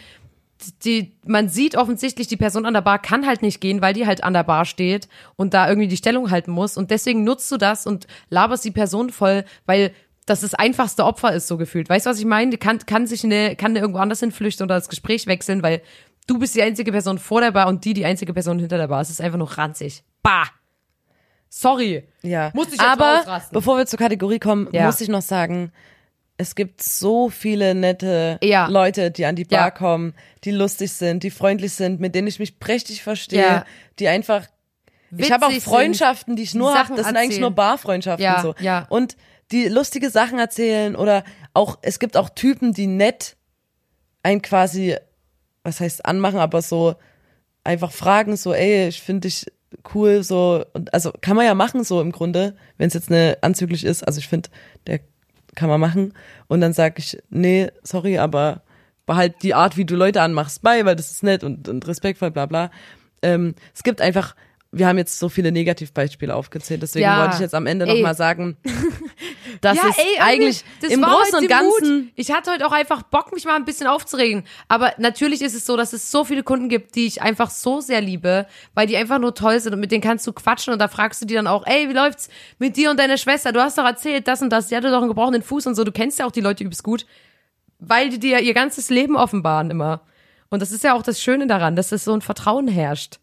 die, 0.84 1.12
man 1.26 1.48
sieht 1.48 1.76
offensichtlich, 1.76 2.26
die 2.28 2.36
Person 2.36 2.66
an 2.66 2.74
der 2.74 2.80
Bar 2.80 2.98
kann 2.98 3.26
halt 3.26 3.42
nicht 3.42 3.60
gehen, 3.60 3.80
weil 3.82 3.94
die 3.94 4.06
halt 4.06 4.22
an 4.24 4.32
der 4.34 4.44
Bar 4.44 4.64
steht 4.64 5.08
und 5.36 5.54
da 5.54 5.68
irgendwie 5.68 5.88
die 5.88 5.96
Stellung 5.96 6.30
halten 6.30 6.50
muss. 6.50 6.76
Und 6.76 6.90
deswegen 6.90 7.24
nutzt 7.24 7.50
du 7.50 7.56
das 7.56 7.86
und 7.86 8.06
laberst 8.28 8.64
die 8.64 8.70
Person 8.70 9.10
voll, 9.10 9.44
weil 9.66 9.92
das 10.26 10.40
das 10.42 10.54
einfachste 10.54 11.04
Opfer 11.04 11.32
ist, 11.32 11.48
so 11.48 11.56
gefühlt. 11.56 11.88
Weißt 11.88 12.06
du, 12.06 12.10
was 12.10 12.18
ich 12.18 12.24
meine? 12.26 12.50
Die 12.52 12.56
kann, 12.56 12.78
kann 12.86 13.06
sich 13.06 13.24
eine, 13.24 13.56
kann 13.56 13.74
irgendwo 13.74 13.98
anders 13.98 14.20
hinflüchten 14.20 14.64
oder 14.64 14.76
das 14.76 14.88
Gespräch 14.88 15.26
wechseln, 15.26 15.62
weil 15.62 15.82
du 16.26 16.38
bist 16.38 16.54
die 16.54 16.62
einzige 16.62 16.92
Person 16.92 17.18
vor 17.18 17.40
der 17.40 17.50
Bar 17.50 17.66
und 17.68 17.84
die 17.84 17.94
die 17.94 18.04
einzige 18.04 18.32
Person 18.32 18.58
hinter 18.58 18.76
der 18.78 18.88
Bar. 18.88 19.00
Es 19.00 19.10
ist 19.10 19.20
einfach 19.20 19.38
nur 19.38 19.50
ranzig. 19.58 20.02
Bah! 20.22 20.44
Sorry. 21.48 22.06
so. 22.22 22.28
Ja. 22.28 22.50
Musste 22.54 22.74
ich 22.76 22.80
jetzt 22.80 22.88
aber 22.90 23.20
ausrasten. 23.20 23.52
bevor 23.54 23.76
wir 23.76 23.86
zur 23.86 23.98
Kategorie 23.98 24.38
kommen, 24.38 24.68
Ja. 24.72 24.86
muss 24.86 25.00
ich 25.00 25.08
noch 25.08 25.22
sagen, 25.22 25.72
es 26.40 26.54
gibt 26.54 26.82
so 26.82 27.28
viele 27.28 27.74
nette 27.74 28.38
Ja. 28.42 28.66
Leute, 28.66 29.10
die 29.10 29.26
an 29.26 29.36
die 29.36 29.44
Bar 29.44 29.66
Ja. 29.66 29.70
kommen, 29.70 30.14
die 30.44 30.50
lustig 30.52 30.90
sind, 30.92 31.22
die 31.22 31.30
freundlich 31.30 31.72
sind, 31.74 32.00
mit 32.00 32.14
denen 32.14 32.28
ich 32.28 32.38
mich 32.38 32.58
prächtig 32.58 33.02
verstehe, 33.02 33.40
Ja. 33.40 33.64
die 33.98 34.08
einfach 34.08 34.46
ich 35.16 35.32
habe 35.32 35.44
auch 35.46 35.50
Witzig 35.50 35.64
Freundschaften, 35.64 36.36
die 36.36 36.44
ich 36.44 36.54
nur 36.54 36.72
habe. 36.72 36.94
Das 36.94 37.06
sind 37.06 37.16
eigentlich 37.16 37.40
nur 37.40 37.50
Barfreundschaften 37.50 38.24
Ja, 38.24 38.40
so. 38.42 38.54
ja. 38.60 38.86
Und 38.90 39.16
die 39.50 39.66
lustige 39.66 40.08
Sachen 40.08 40.38
erzählen 40.38 40.94
oder 40.94 41.24
auch 41.52 41.78
es 41.82 41.98
gibt 41.98 42.16
auch 42.16 42.28
Typen, 42.30 42.72
die 42.72 42.86
nett 42.86 43.36
ein 44.22 44.40
quasi, 44.40 44.94
was 45.64 45.80
heißt 45.80 46.06
anmachen, 46.06 46.38
aber 46.38 46.62
so 46.62 46.94
einfach 47.64 47.90
fragen 47.90 48.36
so, 48.36 48.54
ey, 48.54 48.86
ich 48.88 49.02
finde 49.02 49.22
dich 49.28 49.46
cool 49.94 50.22
so 50.22 50.64
und 50.74 50.94
also 50.94 51.12
kann 51.20 51.36
man 51.36 51.44
ja 51.44 51.54
machen 51.54 51.82
so 51.84 52.00
im 52.00 52.12
Grunde, 52.12 52.56
wenn 52.78 52.86
es 52.88 52.94
jetzt 52.94 53.10
eine 53.10 53.36
anzüglich 53.42 53.84
ist. 53.84 54.04
Also 54.04 54.18
ich 54.20 54.28
finde, 54.28 54.48
der 54.86 55.00
kann 55.60 55.68
man 55.68 55.80
machen 55.80 56.14
und 56.48 56.62
dann 56.62 56.72
sage 56.72 56.94
ich, 56.98 57.18
nee, 57.28 57.68
sorry, 57.82 58.18
aber 58.18 58.62
behalt 59.04 59.42
die 59.42 59.54
Art, 59.54 59.76
wie 59.76 59.84
du 59.84 59.94
Leute 59.94 60.22
anmachst 60.22 60.62
bei, 60.62 60.86
weil 60.86 60.96
das 60.96 61.10
ist 61.10 61.22
nett 61.22 61.44
und, 61.44 61.68
und 61.68 61.86
respektvoll, 61.86 62.30
bla 62.30 62.46
bla. 62.46 62.70
Ähm, 63.22 63.54
es 63.74 63.82
gibt 63.82 64.00
einfach, 64.00 64.34
wir 64.72 64.86
haben 64.86 64.98
jetzt 64.98 65.18
so 65.18 65.28
viele 65.28 65.50
Negativbeispiele 65.50 66.32
aufgezählt, 66.34 66.82
deswegen 66.82 67.04
Ja. 67.04 67.20
wollte 67.22 67.34
ich 67.34 67.40
jetzt 67.40 67.56
am 67.56 67.66
Ende 67.66 67.86
nochmal 67.86 68.14
sagen, 68.14 68.56
dass 69.60 69.76
ja, 69.76 69.88
es 69.88 69.98
ey, 69.98 70.20
eigentlich 70.20 70.64
das 70.80 70.92
im 70.92 71.02
Großen 71.02 71.38
und 71.38 71.48
Ganzen 71.48 71.98
Mut. 72.02 72.12
Ich 72.14 72.30
hatte 72.30 72.52
heute 72.52 72.66
auch 72.66 72.72
einfach 72.72 73.02
Bock, 73.02 73.32
mich 73.32 73.44
mal 73.44 73.56
ein 73.56 73.64
bisschen 73.64 73.88
aufzuregen. 73.88 74.44
Aber 74.68 74.92
natürlich 74.98 75.42
ist 75.42 75.54
es 75.54 75.66
so, 75.66 75.76
dass 75.76 75.92
es 75.92 76.10
so 76.12 76.24
viele 76.24 76.44
Kunden 76.44 76.68
gibt, 76.68 76.94
die 76.94 77.06
ich 77.06 77.20
einfach 77.20 77.50
so 77.50 77.80
sehr 77.80 78.00
liebe, 78.00 78.46
weil 78.74 78.86
die 78.86 78.96
einfach 78.96 79.18
nur 79.18 79.34
toll 79.34 79.58
sind 79.58 79.72
und 79.74 79.80
mit 79.80 79.90
denen 79.90 80.02
kannst 80.02 80.26
du 80.26 80.32
quatschen 80.32 80.72
und 80.72 80.78
da 80.78 80.86
fragst 80.88 81.20
du 81.20 81.26
die 81.26 81.34
dann 81.34 81.48
auch, 81.48 81.66
ey, 81.66 81.88
wie 81.88 81.92
läuft's 81.94 82.28
mit 82.58 82.76
dir 82.76 82.90
und 82.90 82.98
deiner 83.00 83.16
Schwester? 83.16 83.52
Du 83.52 83.60
hast 83.60 83.76
doch 83.76 83.84
erzählt, 83.84 84.28
das 84.28 84.40
und 84.40 84.50
das, 84.50 84.68
die 84.68 84.76
hatte 84.76 84.90
doch 84.90 84.98
einen 84.98 85.08
gebrochenen 85.08 85.42
Fuß 85.42 85.66
und 85.66 85.74
so. 85.74 85.84
Du 85.84 85.92
kennst 85.92 86.18
ja 86.18 86.26
auch 86.26 86.32
die 86.32 86.40
Leute 86.42 86.62
übelst 86.62 86.84
gut, 86.84 87.06
weil 87.80 88.08
die 88.10 88.20
dir 88.20 88.38
ihr 88.40 88.54
ganzes 88.54 88.88
Leben 88.88 89.16
offenbaren 89.16 89.70
immer. 89.70 90.02
Und 90.48 90.62
das 90.62 90.72
ist 90.72 90.84
ja 90.84 90.94
auch 90.94 91.02
das 91.02 91.20
Schöne 91.20 91.46
daran, 91.46 91.76
dass 91.76 91.92
es 91.92 92.04
so 92.04 92.12
ein 92.12 92.22
Vertrauen 92.22 92.66
herrscht. 92.68 93.19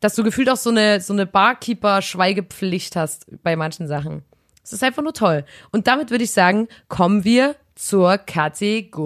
Dass 0.00 0.14
du 0.14 0.22
gefühlt 0.22 0.50
auch 0.50 0.56
so 0.56 0.70
eine, 0.70 1.00
so 1.00 1.12
eine 1.12 1.26
Barkeeper-Schweigepflicht 1.26 2.96
hast 2.96 3.26
bei 3.42 3.56
manchen 3.56 3.88
Sachen. 3.88 4.22
Es 4.62 4.72
ist 4.72 4.82
einfach 4.82 5.02
nur 5.02 5.12
toll. 5.12 5.44
Und 5.70 5.86
damit 5.86 6.10
würde 6.10 6.24
ich 6.24 6.32
sagen, 6.32 6.68
kommen 6.88 7.24
wir 7.24 7.56
zur 7.76 8.18
Kategorie. 8.18 8.96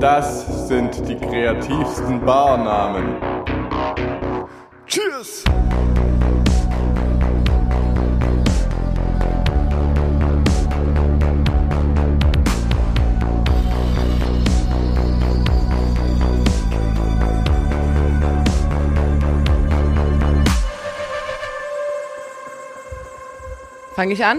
Das 0.00 0.68
sind 0.68 1.08
die 1.08 1.16
kreativsten 1.16 2.24
Barnamen. 2.24 3.16
Cheers! 4.86 5.44
Fange 23.98 24.14
ich 24.14 24.24
an. 24.24 24.38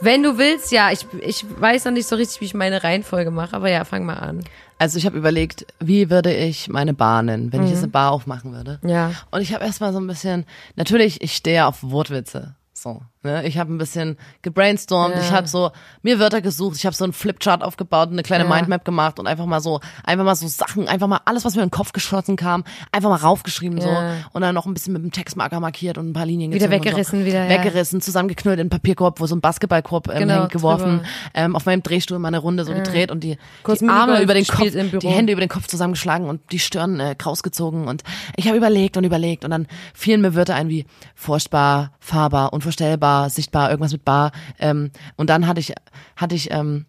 Wenn 0.00 0.24
du 0.24 0.36
willst, 0.36 0.72
ja, 0.72 0.90
ich, 0.90 1.06
ich 1.20 1.46
weiß 1.60 1.84
noch 1.84 1.92
nicht 1.92 2.08
so 2.08 2.16
richtig, 2.16 2.40
wie 2.40 2.46
ich 2.46 2.54
meine 2.54 2.82
Reihenfolge 2.82 3.30
mache, 3.30 3.54
aber 3.54 3.70
ja, 3.70 3.84
fang 3.84 4.04
mal 4.04 4.14
an. 4.14 4.42
Also 4.78 4.98
ich 4.98 5.06
habe 5.06 5.16
überlegt, 5.16 5.64
wie 5.78 6.10
würde 6.10 6.34
ich 6.34 6.68
meine 6.68 6.92
Bar 6.92 7.22
nennen, 7.22 7.52
wenn 7.52 7.62
ich 7.62 7.70
jetzt 7.70 7.84
eine 7.84 7.92
Bar 7.92 8.10
aufmachen 8.10 8.52
würde. 8.52 8.80
Ja. 8.84 9.12
Und 9.30 9.42
ich 9.42 9.54
habe 9.54 9.64
erstmal 9.64 9.92
so 9.92 10.00
ein 10.00 10.08
bisschen, 10.08 10.44
natürlich, 10.74 11.22
ich 11.22 11.36
stehe 11.36 11.66
auf 11.66 11.84
Wortwitze. 11.84 12.56
So, 12.72 13.00
Ne? 13.26 13.46
Ich 13.46 13.58
habe 13.58 13.72
ein 13.72 13.78
bisschen 13.78 14.16
gebrainstormt, 14.42 15.14
Ja. 15.14 15.20
ich 15.20 15.30
habe 15.32 15.46
so 15.46 15.70
mir 16.02 16.18
Wörter 16.18 16.40
gesucht, 16.40 16.76
ich 16.76 16.86
habe 16.86 16.96
so 16.96 17.04
einen 17.04 17.12
Flipchart 17.12 17.62
aufgebaut, 17.62 18.08
eine 18.10 18.22
kleine 18.22 18.44
Ja. 18.44 18.50
Mindmap 18.54 18.84
gemacht 18.84 19.18
und 19.18 19.26
einfach 19.26 19.44
mal 19.46 19.60
so, 19.60 19.80
einfach 20.04 20.24
mal 20.24 20.34
so 20.36 20.48
Sachen, 20.48 20.88
einfach 20.88 21.06
mal 21.08 21.20
alles, 21.26 21.44
was 21.44 21.54
mir 21.56 21.62
in 21.62 21.68
den 21.68 21.72
Kopf 21.72 21.92
geschossen 21.92 22.36
kam, 22.36 22.64
einfach 22.92 23.10
mal 23.10 23.16
raufgeschrieben 23.16 23.80
so 23.80 23.88
und 24.32 24.40
dann 24.42 24.54
noch 24.54 24.64
ein 24.66 24.72
bisschen 24.74 24.92
mit 24.94 25.02
dem 25.02 25.12
Textmarker 25.12 25.60
markiert 25.60 25.98
und 25.98 26.08
ein 26.08 26.12
paar 26.12 26.24
Linien 26.26 26.52
Wieder 26.52 26.70
weggerissen, 26.70 27.20
so. 27.20 27.26
wieder, 27.26 27.44
ja. 27.44 27.50
weggerissen, 27.50 28.00
zusammengeknüllt 28.00 28.56
in 28.58 28.60
einen 28.62 28.70
Papierkorb, 28.70 29.20
wo 29.20 29.26
so 29.26 29.34
ein 29.36 29.40
Basketballkorb 29.40 30.08
ähm, 30.08 30.18
Genau, 30.20 30.40
hängt, 30.40 30.52
geworfen, 30.52 31.00
ähm, 31.34 31.56
auf 31.56 31.66
meinem 31.66 31.82
Drehstuhl 31.82 32.18
mal 32.18 32.28
eine 32.28 32.38
Runde 32.38 32.64
so 32.64 32.72
gedreht 32.72 33.10
und 33.10 33.24
die, 33.24 33.36
Kurz 33.62 33.80
die 33.80 33.88
Arme 33.88 34.22
über 34.22 34.34
den 34.34 34.46
Kopf, 34.46 34.70
die 34.70 35.08
Hände 35.08 35.32
über 35.32 35.40
den 35.40 35.48
Kopf 35.48 35.66
zusammengeschlagen 35.66 36.28
und 36.28 36.40
die 36.52 36.58
Stirn 36.58 37.00
äh, 37.00 37.14
krausgezogen 37.16 37.88
und 37.88 38.02
ich 38.36 38.46
habe 38.46 38.56
überlegt 38.56 38.96
und 38.96 39.04
überlegt 39.04 39.44
und 39.44 39.50
dann 39.50 39.66
fielen 39.94 40.20
mir 40.20 40.34
Wörter 40.34 40.54
ein 40.54 40.68
wie 40.68 40.84
forschbar, 41.14 41.92
fahrbar, 41.98 42.52
unvorstellbar, 42.52 43.15
sichtbar, 43.28 43.70
irgendwas 43.70 43.92
mit 43.92 44.04
bar 44.04 44.32
ähm, 44.58 44.90
und 45.16 45.30
dann 45.30 45.46
hatte 45.46 45.60
ich 45.60 45.72
hatte 46.16 46.34
ich 46.34 46.50
ähm, 46.50 46.86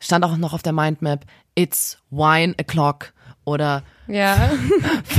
stand 0.00 0.24
auch 0.24 0.36
noch 0.36 0.52
auf 0.52 0.62
der 0.62 0.72
Mindmap 0.72 1.24
It's 1.54 1.98
wine 2.10 2.54
o'clock 2.54 3.12
oder 3.44 3.82
Ja. 4.06 4.50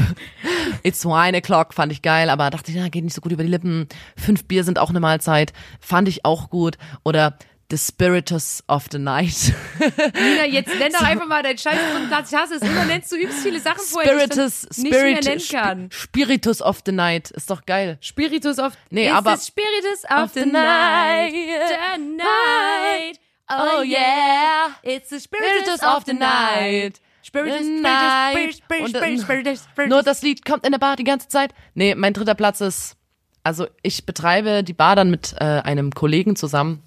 It's 0.84 1.04
wine 1.04 1.38
o'clock 1.38 1.74
fand 1.74 1.92
ich 1.92 2.02
geil, 2.02 2.30
aber 2.30 2.50
dachte 2.50 2.72
ich, 2.72 2.78
na, 2.78 2.88
geht 2.90 3.04
nicht 3.04 3.14
so 3.14 3.22
gut 3.22 3.32
über 3.32 3.44
die 3.44 3.50
Lippen. 3.50 3.88
Fünf 4.16 4.46
Bier 4.46 4.64
sind 4.64 4.80
auch 4.80 4.90
eine 4.90 5.00
Mahlzeit, 5.00 5.52
fand 5.80 6.08
ich 6.08 6.26
auch 6.26 6.50
gut. 6.50 6.78
Oder 7.04 7.38
The 7.72 7.78
Spiritus 7.78 8.64
of 8.68 8.88
the 8.92 8.98
Night. 8.98 9.54
Nina, 10.16 10.46
jetzt 10.46 10.74
nenn 10.80 10.92
doch 10.92 11.02
einfach 11.04 11.28
mal 11.28 11.44
deinen 11.44 11.58
Scheiß. 11.60 11.78
Ich 12.28 12.36
hasse 12.36 12.56
es. 12.56 12.62
Immer 12.64 12.86
nennst 12.86 13.12
du 13.12 13.16
übst 13.16 13.44
viele 13.44 13.60
Sachen 13.60 13.82
vorher, 13.86 14.12
die 14.16 14.24
ich 14.24 14.32
Spiritus, 14.34 14.78
nicht 14.78 14.92
mehr 14.92 15.00
Spirit, 15.00 15.26
nennen 15.26 15.42
kann. 15.52 15.90
Spiritus 15.92 16.62
of 16.64 16.80
the 16.84 16.92
Night. 16.92 17.30
Ist 17.30 17.52
doch 17.52 17.64
geil. 17.68 18.00
Spiritus 18.02 18.58
of 18.58 18.74
Nee, 18.90 19.06
It's 19.08 19.16
aber- 19.16 19.38
the 19.38 19.46
Spiritus 19.46 20.04
of, 20.10 20.24
of 20.24 20.34
the, 20.34 20.40
the 20.42 20.46
night. 20.52 21.32
The 21.34 22.00
night. 22.02 23.20
Oh, 23.52 23.80
Oh, 23.80 23.84
yeah. 23.84 24.70
It's 24.82 25.10
the 25.10 25.20
Spiritus 25.20 25.84
of 25.84 26.06
the 26.06 26.14
night. 26.14 27.00
Spiritus, 27.22 27.58
The 27.60 27.68
Spiritus, 27.68 27.82
night. 27.82 28.54
Spiritus, 28.56 28.58
Spiritus, 28.58 28.90
Spiritus, 28.90 29.22
äh, 29.22 29.24
Spiritus, 29.24 29.62
Spiritus. 29.72 29.90
Nur 29.94 30.02
das 30.04 30.22
Lied 30.24 30.44
kommt 30.46 30.66
in 30.66 30.72
der 30.72 30.80
Bar 30.80 30.96
die 30.96 31.04
ganze 31.04 31.28
Zeit. 31.28 31.54
Nee, 31.76 31.94
mein 31.94 32.14
dritter 32.14 32.34
Platz 32.36 32.62
ist, 32.62 32.96
also 33.44 33.68
ich 33.84 34.06
betreibe 34.08 34.64
die 34.64 34.74
Bar 34.74 34.96
dann 34.96 35.12
mit 35.12 35.36
äh, 35.40 35.44
einem 35.44 35.92
Kollegen 35.92 36.36
zusammen. 36.36 36.82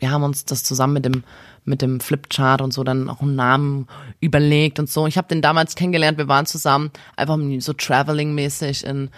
Wir 0.00 0.10
haben 0.10 0.24
uns 0.24 0.44
das 0.44 0.64
zusammen 0.64 0.94
mit 0.94 1.04
dem 1.04 1.24
mit 1.64 1.82
dem 1.82 2.00
Flipchart 2.00 2.62
und 2.62 2.72
so 2.72 2.82
dann 2.84 3.08
auch 3.08 3.20
einen 3.20 3.36
Namen 3.36 3.86
überlegt 4.20 4.78
und 4.78 4.88
so. 4.88 5.06
Ich 5.06 5.16
habe 5.18 5.28
den 5.28 5.42
damals 5.42 5.74
kennengelernt, 5.74 6.18
wir 6.18 6.26
waren 6.26 6.46
zusammen 6.46 6.90
einfach 7.16 7.38
so 7.58 7.72
traveling-mäßig 7.74 8.84
in 8.84 9.10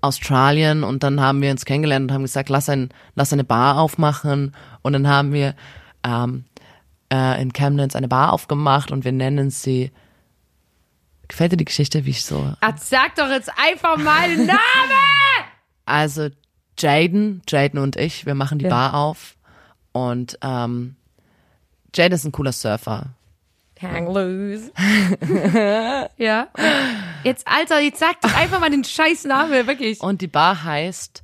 Australien 0.00 0.84
und 0.84 1.02
dann 1.02 1.20
haben 1.20 1.42
wir 1.42 1.50
uns 1.50 1.64
kennengelernt 1.64 2.10
und 2.10 2.14
haben 2.14 2.22
gesagt, 2.22 2.48
lass, 2.48 2.68
ein, 2.68 2.88
lass 3.14 3.32
eine 3.32 3.44
Bar 3.44 3.78
aufmachen 3.78 4.54
und 4.82 4.94
dann 4.94 5.06
haben 5.06 5.32
wir 5.32 5.54
ähm, 6.02 6.44
äh, 7.12 7.40
in 7.40 7.52
Chemnitz 7.52 7.94
eine 7.94 8.08
Bar 8.08 8.32
aufgemacht 8.32 8.90
und 8.90 9.04
wir 9.04 9.12
nennen 9.12 9.50
sie 9.50 9.92
Gefällt 11.28 11.52
dir 11.52 11.56
die 11.56 11.64
Geschichte, 11.64 12.04
wie 12.04 12.10
ich 12.10 12.24
so 12.24 12.52
Ach, 12.60 12.76
sag 12.76 13.14
doch 13.14 13.30
jetzt 13.30 13.50
einfach 13.56 13.96
mal 13.96 14.28
den 14.28 14.46
Namen! 14.46 14.58
Also 15.86 16.28
Jaden, 16.78 17.42
Jaden 17.48 17.78
und 17.78 17.96
ich, 17.96 18.26
wir 18.26 18.34
machen 18.34 18.58
die 18.58 18.64
Ja. 18.64 18.70
Bar 18.70 18.94
auf 18.94 19.36
und 19.92 20.38
ähm, 20.42 20.96
Jaden 21.94 22.14
ist 22.14 22.24
ein 22.24 22.32
cooler 22.32 22.52
Surfer. 22.52 23.10
Hang 23.80 24.06
loose. 24.06 24.70
ja. 26.16 26.48
Jetzt, 27.24 27.46
Alter, 27.48 27.80
jetzt 27.80 27.98
sag 27.98 28.20
doch 28.20 28.34
einfach 28.34 28.60
mal 28.60 28.70
den 28.70 28.84
scheiß 28.84 29.24
Namen, 29.24 29.66
wirklich. 29.66 30.00
Und 30.00 30.20
die 30.20 30.28
Bar 30.28 30.64
heißt 30.64 31.22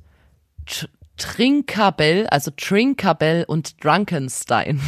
Tr 0.65 0.89
Trinkabell, 1.19 2.27
also 2.27 2.49
Trinkabell 2.55 3.43
und 3.45 3.83
Drunkenstein. 3.83 4.79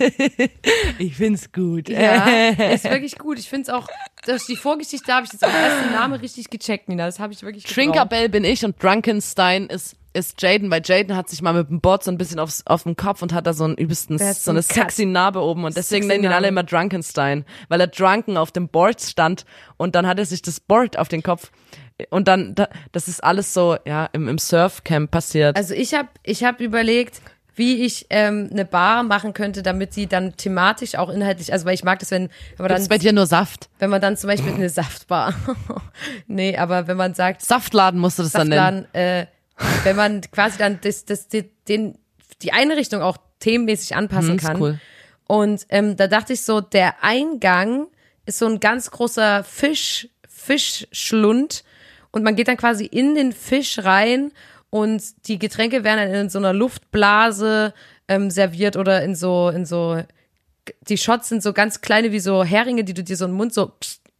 ich 0.98 1.16
find's 1.16 1.50
gut. 1.50 1.88
Ja, 1.88 2.26
ist 2.50 2.84
wirklich 2.84 3.16
gut. 3.16 3.38
Ich 3.38 3.48
finde 3.48 3.62
es 3.62 3.68
auch, 3.70 3.88
durch 4.26 4.44
die 4.44 4.56
Vorgeschichte 4.56 5.10
habe 5.10 5.24
ich 5.24 5.32
jetzt 5.32 5.42
auch 5.42 5.52
erst 5.52 5.86
den 5.86 5.92
Namen 5.92 6.20
richtig 6.20 6.50
gecheckt, 6.50 6.90
Nina. 6.90 7.06
Das 7.06 7.18
habe 7.20 7.32
ich 7.32 7.42
wirklich 7.42 7.64
gebraucht. 7.64 7.74
Trinkabell 7.74 8.28
bin 8.28 8.44
ich 8.44 8.66
und 8.66 8.82
Drunkenstein 8.82 9.68
ist 9.68 9.96
ist 10.12 10.40
Jaden, 10.42 10.70
weil 10.70 10.82
Jaden 10.84 11.16
hat 11.16 11.28
sich 11.28 11.42
mal 11.42 11.52
mit 11.54 11.68
dem 11.68 11.80
Board 11.80 12.02
so 12.02 12.10
ein 12.10 12.18
bisschen 12.18 12.38
aufs, 12.38 12.66
auf 12.66 12.82
den 12.82 12.96
Kopf 12.96 13.22
und 13.22 13.32
hat 13.32 13.46
da 13.46 13.52
so 13.52 13.64
einen 13.64 13.76
übelsten, 13.76 14.18
so 14.18 14.50
eine 14.50 14.62
sexy 14.62 15.06
Narbe 15.06 15.40
oben 15.40 15.64
und 15.64 15.76
deswegen 15.76 16.06
nennen 16.06 16.24
ihn 16.24 16.32
alle 16.32 16.48
immer 16.48 16.64
Drunkenstein, 16.64 17.44
weil 17.68 17.80
er 17.80 17.86
drunken 17.86 18.36
auf 18.36 18.50
dem 18.50 18.68
Board 18.68 19.00
stand 19.00 19.44
und 19.76 19.94
dann 19.94 20.06
hat 20.06 20.18
er 20.18 20.26
sich 20.26 20.42
das 20.42 20.60
Board 20.60 20.98
auf 20.98 21.08
den 21.08 21.22
Kopf 21.22 21.50
und 22.10 22.28
dann, 22.28 22.54
da, 22.54 22.68
das 22.92 23.08
ist 23.08 23.22
alles 23.22 23.52
so, 23.52 23.76
ja, 23.84 24.08
im, 24.12 24.28
im 24.28 24.38
Surfcamp 24.38 25.10
passiert. 25.10 25.56
Also 25.56 25.74
ich 25.74 25.94
habe 25.94 26.08
ich 26.22 26.42
hab 26.44 26.60
überlegt, 26.60 27.20
wie 27.54 27.84
ich 27.84 28.06
ähm, 28.10 28.48
eine 28.50 28.64
Bar 28.64 29.02
machen 29.02 29.34
könnte, 29.34 29.62
damit 29.62 29.92
sie 29.92 30.06
dann 30.06 30.36
thematisch 30.36 30.94
auch 30.94 31.10
inhaltlich, 31.10 31.52
also 31.52 31.66
weil 31.66 31.74
ich 31.74 31.84
mag 31.84 31.98
das, 31.98 32.10
wenn, 32.10 32.30
wenn 32.56 32.64
man 32.64 32.68
Gibt's 32.68 32.84
dann, 32.84 32.88
bei 32.88 32.98
dir 32.98 33.12
nur 33.12 33.26
Saft? 33.26 33.68
wenn 33.78 33.90
man 33.90 34.00
dann 34.00 34.16
zum 34.16 34.28
Beispiel 34.28 34.54
eine 34.54 34.70
Saftbar, 34.70 35.34
nee, 36.26 36.56
aber 36.56 36.86
wenn 36.86 36.96
man 36.96 37.14
sagt, 37.14 37.42
Saftladen 37.42 38.00
musst 38.00 38.18
du 38.18 38.22
das 38.22 38.32
dann 38.32 38.48
nennen. 38.48 38.86
Saftladen, 38.86 38.94
äh, 38.94 39.26
wenn 39.84 39.96
man 39.96 40.20
quasi 40.30 40.58
dann 40.58 40.78
das, 40.82 41.04
das, 41.04 41.28
die, 41.28 41.50
den, 41.68 41.98
die 42.42 42.52
Einrichtung 42.52 43.02
auch 43.02 43.16
themenmäßig 43.40 43.96
anpassen 43.96 44.30
Hm, 44.30 44.36
ist 44.36 44.44
kann. 44.44 44.60
cool. 44.60 44.78
Und 45.26 45.66
ähm, 45.68 45.96
da 45.96 46.06
dachte 46.08 46.32
ich 46.32 46.42
so, 46.42 46.60
der 46.60 47.02
Eingang 47.04 47.86
ist 48.26 48.38
so 48.38 48.46
ein 48.46 48.60
ganz 48.60 48.90
großer 48.90 49.44
Fisch, 49.44 50.08
Fischschlund 50.28 51.64
und 52.10 52.24
man 52.24 52.34
geht 52.36 52.48
dann 52.48 52.56
quasi 52.56 52.84
in 52.84 53.14
den 53.14 53.32
Fisch 53.32 53.78
rein 53.78 54.32
und 54.70 55.02
die 55.28 55.38
Getränke 55.38 55.84
werden 55.84 56.10
dann 56.10 56.22
in 56.22 56.30
so 56.30 56.38
einer 56.38 56.52
Luftblase 56.52 57.72
ähm, 58.08 58.30
serviert 58.30 58.76
oder 58.76 59.02
in 59.02 59.14
so, 59.14 59.50
in 59.50 59.64
so, 59.66 60.02
die 60.88 60.98
Shots 60.98 61.28
sind 61.28 61.42
so 61.42 61.52
ganz 61.52 61.80
kleine 61.80 62.10
wie 62.12 62.20
so 62.20 62.42
Heringe, 62.44 62.84
die 62.84 62.94
du 62.94 63.04
dir 63.04 63.16
so 63.16 63.24
in 63.26 63.30
den 63.32 63.36
Mund 63.36 63.54
so, 63.54 63.72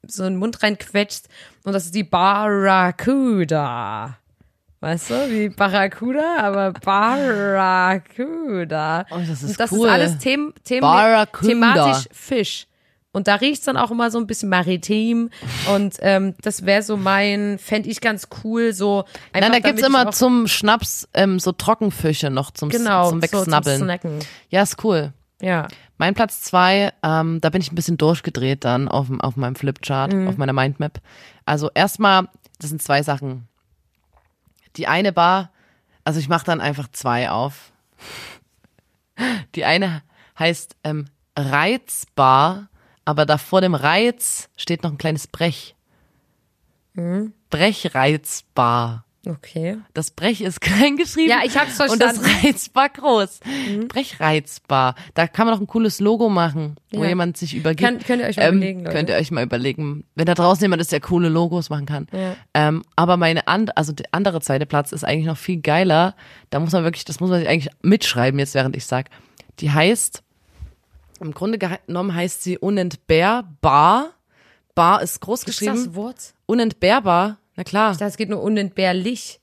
so 0.06 0.24
in 0.24 0.34
den 0.34 0.38
Mund 0.38 0.62
reinquetscht 0.62 1.24
und 1.64 1.72
das 1.72 1.86
ist 1.86 1.94
die 1.94 2.04
Barracuda. 2.94 4.19
Weißt 4.80 5.10
du, 5.10 5.14
wie 5.30 5.50
Barracuda, 5.50 6.38
aber 6.38 6.72
Barracuda. 7.80 9.04
Oh, 9.10 9.16
das 9.18 9.42
ist 9.42 9.50
und 9.50 9.60
das 9.60 9.72
cool. 9.72 9.86
ist 9.88 9.92
alles 9.92 10.18
them 10.18 10.54
them 10.66 10.80
Barracuda. 10.80 11.48
thematisch 11.48 12.08
Fisch. 12.12 12.66
Und 13.12 13.26
da 13.26 13.34
riecht's 13.34 13.64
dann 13.64 13.76
auch 13.76 13.90
immer 13.90 14.10
so 14.12 14.18
ein 14.18 14.26
bisschen 14.28 14.48
maritim. 14.48 15.30
Und 15.74 15.96
ähm, 16.00 16.34
das 16.42 16.64
wäre 16.64 16.82
so 16.82 16.96
mein, 16.96 17.58
fände 17.58 17.88
ich 17.90 18.00
ganz 18.00 18.28
cool, 18.44 18.72
so 18.72 19.04
einfach 19.32 19.50
Nein, 19.50 19.62
da 19.62 19.68
gibt's 19.68 19.82
damit 19.82 19.98
ich 19.98 20.02
immer 20.04 20.12
zum 20.12 20.46
Schnaps 20.46 21.08
ähm, 21.12 21.40
so 21.40 21.50
Trockenfische 21.52 22.30
noch 22.30 22.52
zum, 22.52 22.68
genau, 22.68 23.10
zum 23.10 23.20
so 23.20 23.26
zum 23.26 23.38
Wegsnabbeln. 23.40 23.82
Snacken. 23.82 24.18
ja, 24.48 24.62
ist 24.62 24.82
cool. 24.84 25.12
Ja. 25.42 25.66
Mein 25.98 26.14
Platz 26.14 26.42
zwei, 26.42 26.92
ähm, 27.02 27.40
da 27.40 27.50
bin 27.50 27.60
ich 27.60 27.72
ein 27.72 27.74
bisschen 27.74 27.98
durchgedreht 27.98 28.64
dann 28.64 28.86
auf, 28.88 29.08
auf 29.18 29.36
meinem 29.36 29.56
Flipchart, 29.56 30.12
Mhm. 30.12 30.28
auf 30.28 30.36
meiner 30.36 30.52
Mindmap. 30.52 31.00
Also 31.44 31.68
erstmal, 31.74 32.28
das 32.60 32.70
sind 32.70 32.80
zwei 32.80 33.02
Sachen. 33.02 33.48
Die 34.76 34.86
eine 34.86 35.12
Bar, 35.12 35.50
also 36.04 36.20
ich 36.20 36.28
mache 36.28 36.46
dann 36.46 36.60
einfach 36.60 36.88
zwei 36.92 37.30
auf. 37.30 37.72
Die 39.54 39.64
eine 39.64 40.02
heißt 40.38 40.76
ähm, 40.84 41.06
Reizbar, 41.36 42.68
aber 43.04 43.26
da 43.26 43.38
vor 43.38 43.60
dem 43.60 43.74
Reiz 43.74 44.48
steht 44.56 44.82
noch 44.82 44.92
ein 44.92 44.98
kleines 44.98 45.26
Brech. 45.26 45.74
Mhm. 46.94 47.32
Brechreizbar. 47.50 49.04
Okay. 49.26 49.76
Das 49.92 50.10
Brech 50.12 50.40
ist 50.40 50.60
klein 50.62 50.96
geschrieben. 50.96 51.28
Ja, 51.30 51.40
ich 51.44 51.58
hab's 51.58 51.78
Und 51.78 52.00
das 52.00 52.16
verstanden. 52.18 52.46
Reizbar 52.46 52.88
groß. 52.88 53.40
Brechreizbar. 53.88 54.94
Da 55.14 55.26
kann 55.26 55.46
man 55.46 55.54
doch 55.54 55.60
ein 55.60 55.66
cooles 55.66 56.00
Logo 56.00 56.28
machen, 56.30 56.76
wo 56.90 57.02
Ja. 57.02 57.10
jemand 57.10 57.36
sich 57.36 57.54
übergibt. 57.54 57.86
Könnt- 57.86 58.04
könnt 58.06 58.22
ihr 58.22 58.28
euch 58.28 58.36
mal 58.38 58.48
überlegen, 58.48 58.80
Leute. 58.80 58.96
Könnt 58.96 59.10
ihr 59.10 59.16
euch 59.16 59.30
mal 59.30 59.42
überlegen. 59.44 60.04
Wenn 60.14 60.24
da 60.26 60.34
draußen 60.34 60.62
jemand 60.62 60.80
ist, 60.80 60.90
der 60.92 61.00
coole 61.00 61.28
Logos 61.28 61.68
machen 61.68 61.84
kann. 61.86 62.06
Ja. 62.12 62.34
Ähm, 62.54 62.82
aber 62.96 63.16
meine 63.18 63.46
and 63.46 63.76
also 63.76 63.92
der 63.92 64.06
andere 64.12 64.40
zweite 64.40 64.64
Platz 64.66 64.92
ist 64.92 65.04
eigentlich 65.04 65.26
noch 65.26 65.36
viel 65.36 65.60
geiler. 65.60 66.14
Da 66.48 66.58
muss 66.60 66.72
man 66.72 66.84
wirklich, 66.84 67.04
das 67.04 67.20
muss 67.20 67.28
man 67.30 67.40
sich 67.40 67.48
eigentlich 67.48 67.72
mitschreiben 67.82 68.38
jetzt, 68.40 68.54
während 68.54 68.74
ich 68.74 68.86
sag. 68.86 69.10
Die 69.58 69.70
heißt, 69.70 70.22
im 71.20 71.34
Grunde 71.34 71.58
genommen 71.58 72.14
heißt 72.14 72.42
sie 72.42 72.56
unentbehrbar. 72.56 74.12
Bar 74.74 75.02
ist 75.02 75.20
groß 75.20 75.44
Gibt's 75.44 75.58
geschrieben. 75.60 75.84
das 75.84 75.94
Wort? 75.94 76.16
Unentbehrbar. 76.46 77.36
Na 77.60 77.64
klar. 77.64 77.94
Das 77.98 78.16
geht 78.16 78.30
nur 78.30 78.40
unentbehrlich. 78.42 79.38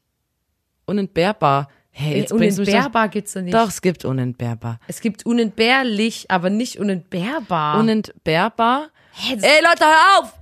Unentbehrbar. 0.88 1.70
Hey, 1.92 2.18
jetzt 2.22 2.32
Unentbehrbar 2.32 3.10
gibt's 3.10 3.34
doch 3.34 3.42
nicht. 3.42 3.54
Doch, 3.54 3.68
es 3.70 3.80
gibt 3.80 4.06
unentbehrbar. 4.06 4.80
Es 4.88 5.02
gibt 5.02 5.24
unentbehrlich, 5.28 6.26
aber 6.32 6.50
nicht 6.50 6.80
unentbehrbar. 6.80 7.78
Unentbehrbar. 7.80 8.90
Das- 9.36 9.44
Ey, 9.44 9.62
Leute, 9.64 9.86
hör 9.86 10.20
auf! 10.20 10.34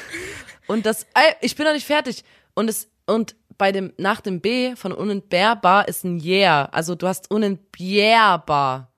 Und 0.66 0.86
das, 0.86 1.04
ey, 1.14 1.34
ich 1.40 1.54
bin 1.54 1.66
noch 1.66 1.72
nicht 1.72 1.86
fertig. 1.86 2.24
Und 2.54 2.68
es, 2.68 2.88
und 3.06 3.36
bei 3.58 3.70
dem, 3.70 3.92
nach 3.96 4.20
dem 4.20 4.40
B 4.40 4.74
von 4.74 4.90
unentbehrbar 4.92 5.86
ist 5.86 6.02
ein 6.04 6.18
Yeah. 6.20 6.64
Also 6.72 6.94
du 6.96 7.06
hast 7.06 7.30
unentbehrbar. 7.30 8.90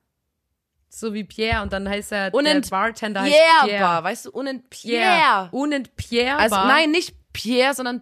so 0.89 1.13
wie 1.13 1.23
Pierre 1.25 1.61
und 1.61 1.71
dann 1.73 1.87
heißt 1.87 2.11
er, 2.13 2.33
Unent- 2.33 2.65
der 2.65 2.69
Bartender 2.71 3.21
heißt 3.21 3.35
Pierre. 3.65 4.03
Weißt 4.03 4.25
du, 4.25 4.31
unentbehrbar. 4.31 5.49
Unentbehrbar. 5.53 6.39
Also 6.39 6.55
nein, 6.55 6.89
nicht 6.91 7.15
Pierre, 7.37 7.73
sondern 7.73 8.01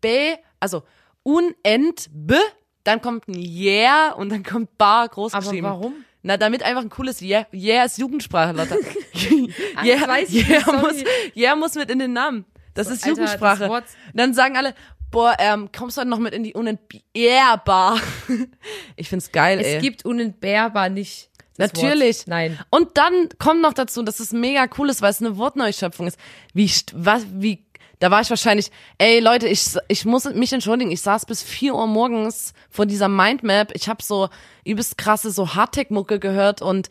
B, 0.00 0.34
also 0.60 0.82
unentbe, 1.22 2.38
dann 2.84 3.00
kommt 3.02 3.28
ein 3.28 3.34
Yeah 3.34 4.12
und 4.12 4.30
dann 4.30 4.42
kommt 4.42 4.76
Bar 4.78 5.08
groß 5.08 5.34
Aber 5.34 5.44
geschrieben. 5.44 5.66
warum? 5.66 5.94
Na, 6.22 6.36
damit 6.36 6.62
einfach 6.62 6.82
ein 6.82 6.88
cooles 6.88 7.20
Yeah. 7.20 7.46
Yeah 7.52 7.84
ist 7.84 7.98
Jugendsprache, 7.98 8.52
Lotta. 8.52 8.76
das 8.76 9.22
yeah, 9.84 10.06
weiß 10.08 10.30
ich 10.30 10.48
yeah, 10.48 10.58
nicht, 10.58 10.82
muss, 10.82 11.04
yeah 11.36 11.56
muss 11.56 11.74
mit 11.74 11.90
in 11.90 11.98
den 11.98 12.12
Namen. 12.12 12.44
Das 12.74 12.86
ist 12.88 13.02
Alter, 13.04 13.08
Jugendsprache. 13.08 13.68
das 13.68 13.84
dann 14.14 14.32
sagen 14.32 14.56
alle, 14.56 14.74
boah, 15.10 15.36
ähm, 15.38 15.68
kommst 15.76 15.96
du 15.96 16.00
heute 16.00 16.10
noch 16.10 16.18
mit 16.18 16.32
in 16.32 16.44
die 16.44 16.54
Unentbehrbar? 16.54 18.00
ich 18.96 19.08
find's 19.08 19.30
geil, 19.30 19.60
ey. 19.60 19.76
Es 19.76 19.82
gibt 19.82 20.04
unentbehrbar 20.04 20.88
nicht. 20.88 21.28
Natürlich. 21.58 22.20
Wort. 22.20 22.28
Nein. 22.28 22.58
Und 22.70 22.96
dann 22.96 23.28
kommt 23.38 23.60
noch 23.60 23.74
dazu, 23.74 24.02
dass 24.02 24.20
es 24.20 24.32
mega 24.32 24.66
cool 24.78 24.88
ist, 24.88 25.02
weil 25.02 25.10
es 25.10 25.20
eine 25.20 25.36
Wortneuschöpfung 25.36 26.06
ist. 26.06 26.18
Wie, 26.54 26.70
was, 26.94 27.26
wie, 27.30 27.64
da 28.02 28.10
war 28.10 28.20
ich 28.20 28.30
wahrscheinlich, 28.30 28.72
ey 28.98 29.20
Leute, 29.20 29.46
ich, 29.46 29.76
ich 29.86 30.04
muss 30.04 30.24
mich 30.24 30.52
entschuldigen, 30.52 30.90
ich 30.90 31.02
saß 31.02 31.24
bis 31.24 31.40
4 31.44 31.76
Uhr 31.76 31.86
morgens 31.86 32.52
vor 32.68 32.84
dieser 32.84 33.06
Mindmap. 33.06 33.70
Ich 33.76 33.88
habe 33.88 34.02
so 34.02 34.28
übelst 34.64 34.98
krasse 34.98 35.30
so 35.30 35.54
Hardtech-Mucke 35.54 36.18
gehört 36.18 36.62
und 36.62 36.88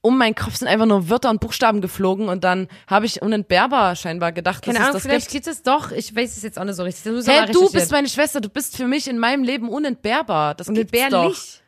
um 0.00 0.16
meinen 0.16 0.34
Kopf 0.34 0.56
sind 0.56 0.68
einfach 0.68 0.86
nur 0.86 1.10
Wörter 1.10 1.28
und 1.28 1.40
Buchstaben 1.42 1.82
geflogen 1.82 2.30
und 2.30 2.44
dann 2.44 2.68
habe 2.86 3.04
ich 3.04 3.20
unentbehrbar 3.20 3.94
scheinbar 3.94 4.32
gedacht, 4.32 4.64
Keine 4.64 4.78
dass 4.78 4.84
es 4.84 4.88
Ahnung, 4.88 4.94
das 4.94 5.02
vielleicht 5.02 5.30
gibt. 5.30 5.46
es 5.46 5.62
doch. 5.62 5.92
Ich 5.92 6.16
weiß 6.16 6.34
es 6.34 6.42
jetzt 6.42 6.58
auch 6.58 6.64
nicht 6.64 6.76
so 6.76 6.82
richtig. 6.82 7.12
Das 7.12 7.26
mal 7.26 7.46
du 7.46 7.70
bist 7.70 7.92
meine 7.92 8.08
Schwester, 8.08 8.40
du 8.40 8.48
bist 8.48 8.74
für 8.74 8.86
mich 8.86 9.06
in 9.06 9.18
meinem 9.18 9.44
Leben 9.44 9.68
unentbehrbar. 9.68 10.54
Das 10.54 10.68
gibt's 10.68 10.90
doch. 10.92 10.98
Unentbehrlich. 10.98 11.60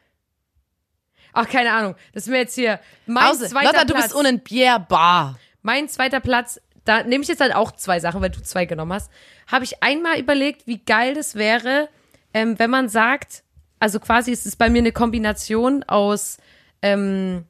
Ach, 1.34 1.46
keine 1.46 1.70
Ahnung. 1.72 1.96
Das 2.14 2.22
ist 2.22 2.30
mir 2.30 2.38
jetzt 2.38 2.54
hier 2.54 2.80
mein 3.04 3.26
Außer, 3.30 3.46
zweiter 3.48 3.72
Lotta, 3.72 3.84
du 3.84 3.92
Platz. 3.92 4.04
bist 4.04 4.14
unentbehrbar. 4.14 5.38
Mein 5.60 5.86
zweiter 5.90 6.20
Platz, 6.20 6.60
da 6.86 7.02
nehme 7.02 7.22
ich 7.22 7.28
jetzt 7.28 7.40
halt 7.40 7.54
auch 7.54 7.72
zwei 7.72 8.00
Sachen, 8.00 8.22
weil 8.22 8.30
du 8.30 8.42
zwei 8.42 8.64
genommen 8.64 8.92
hast. 8.92 9.10
Habe 9.46 9.64
ich 9.64 9.82
einmal 9.82 10.18
überlegt, 10.18 10.66
wie 10.66 10.78
geil 10.78 11.14
das 11.14 11.34
wäre, 11.34 11.88
ähm, 12.32 12.58
wenn 12.58 12.70
man 12.70 12.88
sagt, 12.88 13.42
also 13.78 14.00
quasi 14.00 14.32
ist 14.32 14.46
es 14.46 14.56
bei 14.56 14.70
mir 14.70 14.78
eine 14.78 14.92
Kombination 14.92 15.82
aus 15.84 16.38
ähm, 16.82 17.44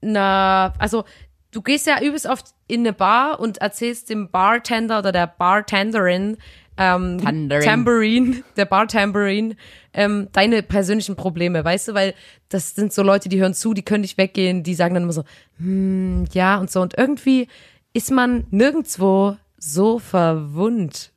na, 0.00 0.72
also 0.78 1.04
du 1.50 1.62
gehst 1.62 1.86
ja 1.86 2.00
übelst 2.00 2.26
oft 2.26 2.46
in 2.66 2.80
eine 2.80 2.92
Bar 2.92 3.40
und 3.40 3.58
erzählst 3.58 4.10
dem 4.10 4.30
Bartender 4.30 4.98
oder 4.98 5.12
der 5.12 5.26
Bartenderin, 5.26 6.36
ähm. 6.78 7.18
Tambourine, 7.64 8.44
der 8.56 8.66
Bartambourine, 8.66 9.56
ähm, 9.94 10.28
deine 10.32 10.62
persönlichen 10.62 11.16
Probleme, 11.16 11.64
weißt 11.64 11.88
du, 11.88 11.94
weil 11.94 12.14
das 12.50 12.74
sind 12.74 12.92
so 12.92 13.02
Leute, 13.02 13.30
die 13.30 13.40
hören 13.40 13.54
zu, 13.54 13.72
die 13.72 13.82
können 13.82 14.02
nicht 14.02 14.18
weggehen, 14.18 14.62
die 14.62 14.74
sagen 14.74 14.94
dann 14.94 15.04
immer 15.04 15.12
so, 15.12 15.24
hm, 15.58 16.26
ja 16.32 16.58
und 16.58 16.70
so 16.70 16.82
und 16.82 16.96
irgendwie 16.98 17.48
ist 17.96 18.10
man 18.10 18.46
nirgendwo 18.50 19.38
so 19.56 19.98
verwundbar 19.98 21.10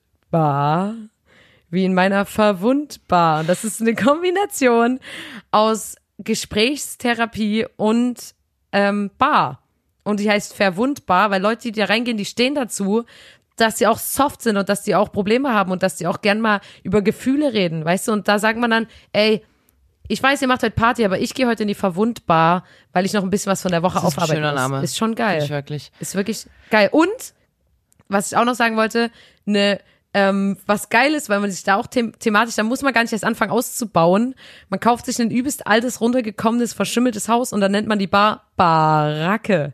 wie 1.70 1.84
in 1.84 1.94
meiner 1.94 2.24
Verwundbar. 2.26 3.42
Und 3.42 3.50
das 3.50 3.66
ist 3.66 3.82
eine 3.82 3.96
Kombination 3.96 5.02
aus 5.52 5.98
Gesprächstherapie 6.20 7.66
und 7.76 8.34
ähm, 8.72 9.12
Bar. 9.18 9.62
Und 10.04 10.22
die 10.22 10.30
heißt 10.30 10.54
Verwundbar, 10.54 11.32
weil 11.32 11.42
Leute, 11.42 11.64
die 11.64 11.74
da 11.74 11.84
reingehen, 11.84 12.16
die 12.16 12.24
stehen 12.24 12.56
dazu, 12.56 13.04
dass 13.58 13.78
sie 13.78 13.88
auch 13.88 14.00
soft 14.00 14.42
sind 14.42 14.56
und 14.56 14.70
dass 14.70 14.84
die 14.84 14.96
auch 14.96 15.12
Probleme 15.12 15.54
haben 15.54 15.74
und 15.74 15.84
dass 15.84 15.98
sie 15.98 16.08
auch 16.08 16.22
gern 16.22 16.40
mal 16.40 16.62
über 16.84 17.02
Gefühle 17.02 17.52
reden, 17.52 17.84
weißt 17.84 18.08
du? 18.08 18.14
Und 18.14 18.30
da 18.30 18.40
sagt 18.40 18.58
man 18.58 18.72
dann, 18.72 18.88
ey, 19.12 19.44
ich 20.10 20.22
weiß, 20.22 20.42
ihr 20.42 20.48
macht 20.48 20.64
heute 20.64 20.76
Party, 20.76 21.06
aber 21.06 21.20
ich 21.20 21.34
gehe 21.36 21.48
heute 21.48 21.64
in 21.64 21.68
die 21.68 21.76
Verwundbar, 21.76 22.66
weil 22.94 23.06
ich 23.06 23.14
noch 23.14 23.24
ein 23.24 23.30
bisschen 23.30 23.52
was 23.52 23.62
von 23.62 23.72
der 23.72 23.84
Woche 23.84 23.94
Das 24.02 24.04
ist 24.04 24.18
ein 24.18 24.24
aufarbeiten 24.24 24.36
schöner 24.38 24.52
muss. 24.52 24.62
Name. 24.62 24.84
Ist 24.84 24.98
schon 24.98 25.16
geil. 25.16 25.44
Ich 25.44 25.50
wirklich. 25.50 25.92
Ist 26.00 26.16
wirklich 26.16 26.48
geil. 26.72 26.90
Und, 26.92 27.08
was 28.08 28.32
ich 28.32 28.38
auch 28.38 28.44
noch 28.44 28.56
sagen 28.56 28.76
wollte, 28.76 29.12
eine, 29.46 29.80
ähm, 30.16 30.58
was 30.66 30.90
geil 30.90 31.14
ist, 31.14 31.30
weil 31.30 31.40
man 31.40 31.52
sich 31.52 31.64
da 31.64 31.76
auch 31.76 31.86
them 31.86 32.18
thematisch, 32.18 32.56
da 32.56 32.64
muss 32.64 32.82
man 32.82 32.92
gar 32.92 33.04
nicht 33.04 33.14
erst 33.14 33.24
anfangen 33.24 33.52
auszubauen. 33.52 34.34
Man 34.70 34.80
kauft 34.80 35.06
sich 35.06 35.20
ein 35.20 35.30
übelst 35.30 35.68
altes, 35.68 36.02
runtergekommenes, 36.02 36.74
verschimmeltes 36.74 37.30
Haus 37.30 37.54
und 37.54 37.62
dann 37.62 37.72
nennt 37.72 37.88
man 37.88 38.00
die 38.00 38.08
Bar 38.08 38.48
Baracke. 38.58 39.74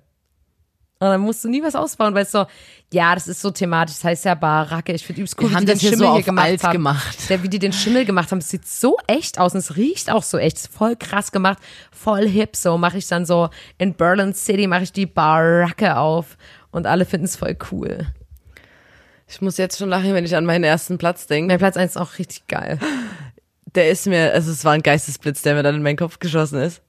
Und 1.05 1.11
dann 1.11 1.21
musst 1.21 1.43
du 1.43 1.49
nie 1.49 1.61
was 1.61 1.75
ausbauen, 1.75 2.13
weil 2.15 2.23
es 2.23 2.31
so, 2.31 2.45
ja, 2.91 3.13
das 3.13 3.27
ist 3.27 3.41
so 3.41 3.51
thematisch, 3.51 3.95
das 3.95 4.03
heißt 4.03 4.25
ja 4.25 4.35
Baracke. 4.35 4.93
Ich 4.93 5.05
finde 5.05 5.21
übelst 5.21 5.41
cool, 5.41 5.49
Wir 5.49 5.57
wie 5.57 5.65
die 5.65 5.65
den 5.65 5.79
Schimmel 5.79 5.97
so 5.97 6.13
hier 6.15 6.23
gemacht 6.23 6.63
haben. 6.63 6.73
gemacht. 6.73 7.29
Der, 7.29 7.43
wie 7.43 7.49
die 7.49 7.59
den 7.59 7.73
Schimmel 7.73 8.05
gemacht 8.05 8.31
haben, 8.31 8.41
sieht 8.41 8.67
so 8.67 8.97
echt 9.07 9.39
aus 9.39 9.53
und 9.53 9.59
es 9.59 9.75
riecht 9.75 10.09
auch 10.11 10.23
so 10.23 10.37
echt. 10.37 10.57
Ist 10.57 10.73
voll 10.73 10.95
krass 10.95 11.31
gemacht, 11.31 11.59
voll 11.91 12.27
hip. 12.27 12.55
So 12.55 12.77
mache 12.77 12.97
ich 12.97 13.07
dann 13.07 13.25
so 13.25 13.49
in 13.77 13.93
Berlin 13.93 14.33
City 14.33 14.67
mache 14.67 14.83
ich 14.83 14.91
die 14.91 15.05
Baracke 15.05 15.97
auf 15.97 16.37
und 16.71 16.87
alle 16.87 17.05
finden 17.05 17.25
es 17.25 17.35
voll 17.35 17.57
cool. 17.71 18.07
Ich 19.27 19.41
muss 19.41 19.57
jetzt 19.57 19.77
schon 19.77 19.89
lachen, 19.89 20.13
wenn 20.13 20.25
ich 20.25 20.35
an 20.35 20.45
meinen 20.45 20.63
ersten 20.63 20.97
Platz 20.97 21.27
denke. 21.27 21.47
Mein 21.47 21.57
Platz 21.57 21.77
1 21.77 21.91
ist 21.91 21.97
auch 21.97 22.19
richtig 22.19 22.47
geil. 22.47 22.79
Der 23.73 23.89
ist 23.89 24.05
mir, 24.07 24.31
also 24.33 24.51
es 24.51 24.63
war 24.63 24.73
ein 24.73 24.83
Geistesblitz, 24.83 25.41
der 25.41 25.55
mir 25.55 25.63
dann 25.63 25.75
in 25.75 25.83
meinen 25.83 25.97
Kopf 25.97 26.19
geschossen 26.19 26.61
ist. 26.61 26.81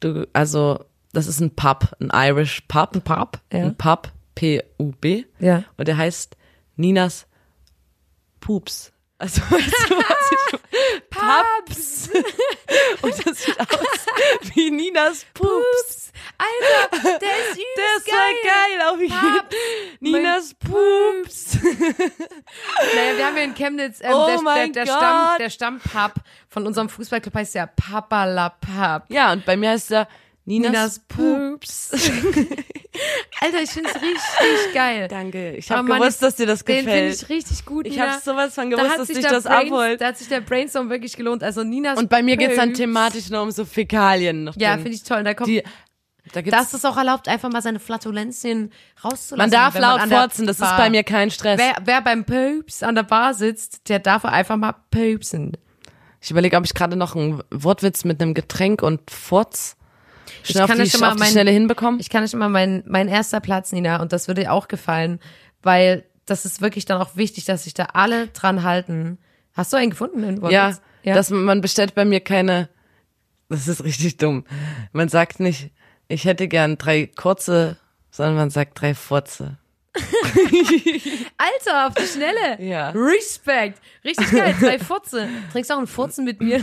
Du, 0.00 0.26
also, 0.32 0.84
das 1.16 1.26
ist 1.26 1.40
ein 1.40 1.54
Pub, 1.54 1.96
ein 1.98 2.10
Irish 2.12 2.60
Pub. 2.68 2.94
Ein 2.94 3.00
Pub, 3.00 3.38
ja. 3.50 3.64
Ein 3.64 3.76
Pub, 3.76 4.12
P-U-B. 4.34 5.24
Ja. 5.38 5.64
Und 5.78 5.88
der 5.88 5.96
heißt 5.96 6.36
Ninas 6.76 7.26
Pups. 8.38 8.92
Also, 9.16 9.40
weißt 9.50 9.90
du, 9.90 9.96
was 9.96 10.52
ich 10.52 10.60
Pubs. 11.08 12.10
Und 13.02 13.26
das 13.26 13.44
sieht 13.44 13.58
aus 13.58 13.66
wie 14.54 14.70
Ninas 14.70 15.24
Pups. 15.32 16.12
Alter, 16.36 17.18
der 17.18 17.30
ist 17.30 17.52
übelst 17.52 17.66
Der 17.76 17.96
ist 17.96 18.10
voll 18.10 18.34
geil, 18.44 18.80
auf 18.90 19.00
jeden 19.00 19.38
Pups. 19.38 19.56
Ninas 20.00 20.54
Pups. 20.54 21.58
Naja, 22.94 23.16
wir 23.16 23.26
haben 23.26 23.36
ja 23.38 23.42
in 23.42 23.54
Chemnitz, 23.54 24.00
ähm, 24.02 24.12
Oh 24.12 24.26
der, 24.26 24.36
der, 24.36 24.68
der, 24.68 24.84
Gott. 24.84 24.96
Stamm, 24.96 25.38
der 25.38 25.50
Stammpub 25.50 26.12
von 26.50 26.66
unserem 26.66 26.90
Fußballclub 26.90 27.34
heißt 27.34 27.54
ja 27.54 27.66
Papalapap. 27.66 29.10
Ja, 29.10 29.32
und 29.32 29.46
bei 29.46 29.56
mir 29.56 29.70
heißt 29.70 29.92
er 29.92 30.08
Ninas, 30.48 30.70
Ninas 30.70 31.00
Pups. 31.08 31.90
Alter, 33.40 33.62
ich 33.62 33.70
find's 33.70 33.94
richtig 33.94 34.74
geil. 34.74 35.08
Danke, 35.08 35.56
ich 35.56 35.70
habe 35.70 35.86
gewusst, 35.92 36.22
dass 36.22 36.36
dir 36.36 36.46
das 36.46 36.64
Den 36.64 36.76
finde 36.84 36.92
gefällt. 36.92 37.22
ich 37.22 37.28
richtig 37.28 37.64
gut. 37.66 37.86
Ich 37.86 37.98
habe 38.00 38.20
sowas 38.24 38.54
von 38.54 38.70
Da 38.70 38.76
gewusst, 38.76 38.92
hat 38.92 38.98
dass 39.00 39.08
dich 39.08 39.20
das 39.26 39.44
Brains- 39.44 39.66
abholt. 39.72 40.00
Da 40.00 40.06
hat 40.06 40.18
sich 40.18 40.28
der 40.28 40.40
Brainstorm 40.40 40.88
wirklich 40.88 41.16
gelohnt. 41.16 41.42
Also 41.42 41.62
Ninas 41.64 41.98
Und 41.98 42.08
bei 42.08 42.22
mir 42.22 42.36
geht's 42.36 42.56
dann 42.56 42.68
Pups. 42.70 42.78
thematisch 42.78 43.28
nur 43.28 43.42
um 43.42 43.50
so 43.50 43.64
Fäkalien 43.64 44.44
noch 44.44 44.54
Ja, 44.56 44.74
finde 44.74 44.90
ich 44.92 45.02
toll. 45.02 45.24
Da 45.24 45.34
kommt 45.34 45.48
Die, 45.48 45.62
da 46.32 46.40
gibt's, 46.40 46.58
dass 46.58 46.74
es 46.74 46.84
auch 46.84 46.96
erlaubt, 46.96 47.28
einfach 47.28 47.50
mal 47.50 47.60
seine 47.62 47.80
Flatulenzien 47.80 48.70
rauszulassen. 49.04 49.36
man 49.38 49.50
darf 49.50 49.78
laut 49.78 50.00
an 50.00 50.08
der 50.08 50.20
furzen, 50.22 50.46
das 50.46 50.56
ist 50.56 50.60
Bar- 50.62 50.78
bei 50.78 50.90
mir 50.90 51.02
kein 51.04 51.30
Stress. 51.30 51.58
Wer, 51.58 51.74
wer 51.84 52.00
beim 52.02 52.24
Pöps 52.24 52.82
an 52.82 52.94
der 52.94 53.02
Bar 53.02 53.34
sitzt, 53.34 53.88
der 53.88 53.98
darf 53.98 54.24
einfach 54.24 54.56
mal 54.56 54.74
pöpsen. 54.90 55.56
Ich 56.20 56.30
überlege, 56.30 56.56
ob 56.56 56.64
ich 56.64 56.72
gerade 56.74 56.96
noch 56.96 57.14
einen 57.14 57.42
Wortwitz 57.52 58.04
mit 58.04 58.20
einem 58.22 58.32
Getränk 58.34 58.82
und 58.82 59.10
Furz 59.10 59.75
schnell 60.42 60.64
auf 60.64 60.68
kann 60.70 60.78
das 60.78 60.90
schon 60.90 61.00
mal 61.00 61.14
mein- 61.16 61.30
Schnelle 61.30 61.50
hinbekommen. 61.50 62.00
Ich 62.00 62.10
kann 62.10 62.22
nicht 62.22 62.34
immer 62.34 62.48
mein, 62.48 62.82
mein 62.86 63.08
erster 63.08 63.40
Platz, 63.40 63.72
Nina, 63.72 64.00
und 64.00 64.12
das 64.12 64.28
würde 64.28 64.42
dir 64.42 64.52
auch 64.52 64.68
gefallen, 64.68 65.20
weil 65.62 66.04
das 66.26 66.44
ist 66.44 66.60
wirklich 66.60 66.84
dann 66.84 67.00
auch 67.00 67.16
wichtig, 67.16 67.44
dass 67.44 67.64
sich 67.64 67.74
da 67.74 67.84
alle 67.92 68.28
dran 68.28 68.62
halten. 68.62 69.18
Hast 69.54 69.72
du 69.72 69.76
einen 69.76 69.90
gefunden? 69.90 70.24
einen 70.24 70.42
Ja, 70.50 70.72
ja. 71.02 71.14
dass 71.14 71.30
man, 71.30 71.60
bestellt 71.60 71.94
bei 71.94 72.04
mir 72.04 72.20
keine, 72.20 72.68
das 73.48 73.68
ist 73.68 73.84
richtig 73.84 74.16
dumm. 74.18 74.44
Man 74.92 75.08
sagt 75.08 75.40
nicht, 75.40 75.70
ich 76.08 76.24
hätte 76.24 76.48
gern 76.48 76.78
drei 76.78 77.06
kurze, 77.06 77.76
sondern 78.10 78.34
man 78.36 78.50
sagt 78.50 78.80
drei 78.80 78.94
Furze. 78.94 79.58
Alter, 81.38 81.86
auf 81.86 81.94
die 81.94 82.06
Schnelle. 82.06 82.60
Ja. 82.62 82.90
Respekt. 82.90 83.80
Richtig 84.04 84.30
geil. 84.30 84.54
Zwei 84.58 84.78
Furze. 84.78 85.28
Trinkst 85.52 85.70
du 85.70 85.74
auch 85.74 85.78
einen 85.78 85.86
Furzen 85.86 86.24
mit 86.24 86.40
mir? 86.40 86.62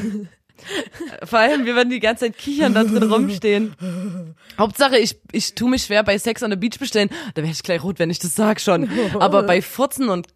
Vor 1.23 1.39
allem, 1.39 1.65
wir 1.65 1.75
werden 1.75 1.89
die 1.89 1.99
ganze 1.99 2.25
Zeit 2.25 2.37
kichern 2.37 2.73
da 2.73 2.83
drin 2.83 3.03
rumstehen. 3.03 3.75
Hauptsache, 4.57 4.97
ich, 4.97 5.19
ich 5.31 5.55
tu 5.55 5.67
mich 5.67 5.83
schwer 5.83 6.03
bei 6.03 6.17
Sex 6.17 6.43
on 6.43 6.51
the 6.51 6.57
Beach 6.57 6.79
bestellen. 6.79 7.09
Da 7.33 7.41
wäre 7.41 7.51
ich 7.51 7.63
gleich 7.63 7.83
rot, 7.83 7.99
wenn 7.99 8.09
ich 8.09 8.19
das 8.19 8.35
sag 8.35 8.61
schon. 8.61 8.89
Aber 9.19 9.43
bei 9.43 9.61
Furzen 9.61 10.09
und 10.09 10.27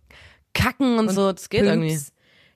Kacken 0.54 0.98
und, 1.00 1.10
so, 1.10 1.32
das 1.32 1.50
geht 1.50 1.62
Püps. 1.62 1.72
irgendwie. 1.72 2.00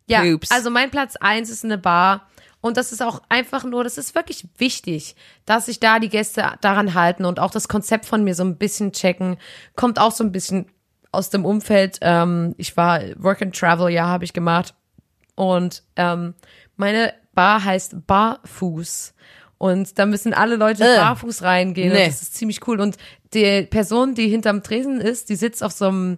Ja, 0.08 0.22
Püps. 0.22 0.52
also 0.52 0.70
mein 0.70 0.92
Platz 0.92 1.16
eins 1.18 1.50
ist 1.50 1.64
eine 1.64 1.78
Bar. 1.78 2.28
Und 2.64 2.78
das 2.78 2.92
ist 2.92 3.02
auch 3.02 3.24
einfach 3.28 3.64
nur, 3.64 3.84
das 3.84 3.98
ist 3.98 4.14
wirklich 4.14 4.46
wichtig, 4.58 5.16
dass 5.46 5.66
sich 5.66 5.80
da 5.80 5.98
die 5.98 6.10
Gäste 6.10 6.54
daran 6.62 6.94
halten 6.94 7.26
und 7.26 7.40
auch 7.40 7.50
das 7.50 7.68
Konzept 7.68 8.06
von 8.06 8.24
mir 8.24 8.36
so 8.36 8.44
ein 8.44 8.58
bisschen 8.58 8.92
checken. 8.92 9.38
Kommt 9.76 9.98
auch 9.98 10.12
so 10.12 10.24
ein 10.24 10.32
bisschen 10.32 10.68
aus 11.12 11.32
dem 11.32 11.44
Umfeld. 11.44 11.98
Ähm, 12.02 12.54
ich 12.58 12.78
war 12.78 13.02
Work 13.18 13.42
and 13.42 13.56
Travel, 13.56 13.90
ja, 13.90 14.06
habe 14.06 14.26
ich 14.26 14.34
gemacht. 14.34 14.76
Und 15.36 15.84
ähm, 15.96 16.36
meine 16.76 17.14
Bar 17.34 17.64
heißt 17.64 18.06
Barfuß. 18.08 19.14
Und 19.58 20.00
da 20.00 20.06
müssen 20.08 20.34
alle 20.34 20.56
Leute 20.56 20.84
Äh. 20.84 20.98
barfuß 20.98 21.44
reingehen. 21.44 21.94
Nee. 21.94 22.08
Das 22.08 22.22
ist 22.22 22.36
ziemlich 22.36 22.68
cool. 22.68 22.80
Und 22.82 22.98
die 23.34 23.64
Person, 23.64 24.16
die 24.16 24.28
hinterm 24.28 24.64
Tresen 24.64 25.00
ist, 25.00 25.30
die 25.30 25.36
sitzt 25.36 25.64
auf 25.64 25.72
so 25.72 25.86
einem 25.88 26.18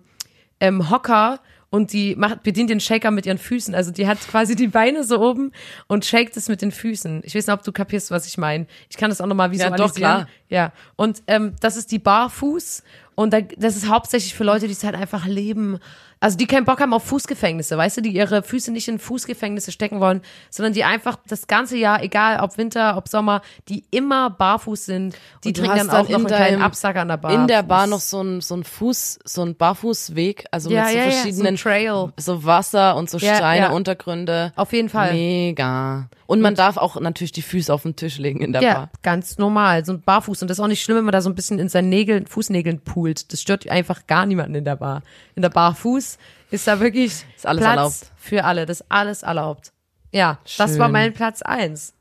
ähm, 0.61 0.89
Hocker 0.89 1.41
und 1.69 1.91
die 1.91 2.15
macht, 2.15 2.43
bedient 2.43 2.69
den 2.69 2.79
Shaker 2.79 3.11
mit 3.11 3.25
ihren 3.25 3.37
Füßen. 3.39 3.75
Also 3.75 3.91
die 3.91 4.07
hat 4.07 4.19
quasi 4.21 4.55
die 4.55 4.67
Beine 4.67 5.03
so 5.03 5.19
oben 5.19 5.51
und 5.87 6.05
shakt 6.05 6.37
es 6.37 6.47
mit 6.47 6.61
den 6.61 6.71
Füßen. 6.71 7.21
Ich 7.25 7.35
weiß 7.35 7.47
nicht, 7.47 7.53
ob 7.53 7.63
du 7.63 7.71
kapierst, 7.71 8.11
was 8.11 8.27
ich 8.27 8.37
meine. 8.37 8.67
Ich 8.89 8.95
kann 8.95 9.09
das 9.09 9.19
auch 9.19 9.25
nochmal 9.25 9.51
visualisieren. 9.51 9.91
klar. 9.93 10.27
Ja. 10.49 10.71
Und 10.95 11.23
ähm, 11.27 11.55
das 11.59 11.75
ist 11.75 11.91
die 11.91 11.99
Barfuß 11.99 12.83
Und 13.15 13.33
da, 13.33 13.41
das 13.41 13.75
ist 13.75 13.87
hauptsächlich 13.89 14.33
für 14.33 14.43
Leute, 14.43 14.67
die 14.67 14.73
es 14.73 14.83
halt 14.83 14.95
einfach 14.95 15.25
leben. 15.25 15.79
Also 16.19 16.37
die 16.37 16.47
keinen 16.47 16.63
Bock 16.63 16.79
haben 16.79 16.93
auf 16.93 17.03
Fußgefängnisse, 17.03 17.77
weißt 17.77 17.97
du, 17.97 18.01
die 18.01 18.15
ihre 18.15 18.43
Füße 18.43 18.71
nicht 18.71 18.87
in 18.87 18.97
Fußgefängnisse 18.97 19.73
stecken 19.73 19.99
wollen, 19.99 20.21
sondern 20.49 20.71
die 20.71 20.85
einfach 20.85 21.17
das 21.27 21.47
ganze 21.47 21.75
Jahr, 21.77 22.01
egal 22.01 22.39
ob 22.39 22.57
Winter, 22.57 22.95
ob 22.95 23.09
Sommer, 23.09 23.41
die 23.67 23.83
immer 23.91 24.29
barfuß 24.29 24.85
sind. 24.85 25.17
Die 25.43 25.49
Und 25.49 25.57
trinken 25.57 25.77
dann 25.79 25.89
auch 25.89 25.93
dann 25.93 26.01
noch 26.03 26.09
in 26.09 26.15
einen 26.15 26.25
kleinen 26.27 26.51
deinem- 26.53 26.61
Absack 26.61 26.95
an 26.95 27.09
der 27.09 27.17
Bar. 27.17 27.33
In 27.33 27.47
der 27.47 27.63
Bar 27.63 27.87
noch 27.87 27.99
so 27.99 28.21
ein, 28.21 28.39
so 28.39 28.55
ein 28.55 28.63
Fuß, 28.63 29.19
so 29.25 29.41
ein 29.43 29.55
Barfußweg, 29.57 30.45
also 30.49 30.69
Ja, 30.69 30.83
mit 30.83 30.91
so 30.91 30.97
ja, 30.97 31.03
ja, 31.03 31.11
so 31.11 31.17
verschiedenen, 31.17 31.55
Trail. 31.57 32.13
so 32.17 32.45
Wasser 32.45 32.95
und 32.95 33.09
so 33.09 33.17
Ja, 33.17 33.35
Steine, 33.35 33.65
ja. 33.65 33.71
Untergründe. 33.71 34.53
Auf 34.55 34.71
jeden 34.71 34.87
Fall. 34.87 35.11
Mega. 35.11 36.07
Und 36.25 36.39
man 36.39 36.55
darf 36.55 36.77
auch 36.77 36.99
natürlich 37.01 37.33
die 37.33 37.41
Füße 37.41 37.71
auf 37.71 37.83
den 37.83 37.97
Tisch 37.97 38.17
legen 38.17 38.39
in 38.39 38.53
der 38.53 38.61
Ja, 38.63 38.73
Bar. 38.73 38.89
ganz 39.01 39.37
normal, 39.37 39.83
so 39.85 39.91
ein 39.91 40.01
Barfuß. 40.01 40.41
Und 40.41 40.47
das 40.47 40.57
ist 40.57 40.63
auch 40.63 40.67
nicht 40.69 40.81
schlimm, 40.81 40.97
wenn 40.97 41.03
man 41.03 41.11
da 41.11 41.21
so 41.21 41.29
ein 41.29 41.35
bisschen 41.35 41.59
in 41.59 41.67
seinen 41.67 41.89
Nägeln, 41.89 42.25
Fußnägeln 42.27 42.79
poolt. 43.03 43.31
Das 43.33 43.41
stört 43.41 43.67
einfach 43.69 44.07
gar 44.07 44.25
niemanden 44.25 44.55
in 44.55 44.65
der 44.65 44.75
Bar. 44.77 45.01
In 45.35 45.41
der 45.41 45.49
Bar 45.49 45.75
Fuß 45.75 46.17
ist 46.51 46.67
da 46.67 46.79
wirklich 46.79 47.25
Ist 47.35 47.45
alles 47.45 47.61
Platz 47.61 47.75
erlaubt. 47.75 47.95
für 48.17 48.43
alle. 48.45 48.65
Das 48.65 48.81
ist 48.81 48.85
alles 48.89 49.23
erlaubt. 49.23 49.71
Ja, 50.11 50.39
das 50.57 50.77
war 50.77 50.87
Schön. 50.87 50.91
mein 50.93 51.13
Platz 51.13 51.41
eins. 51.41 51.93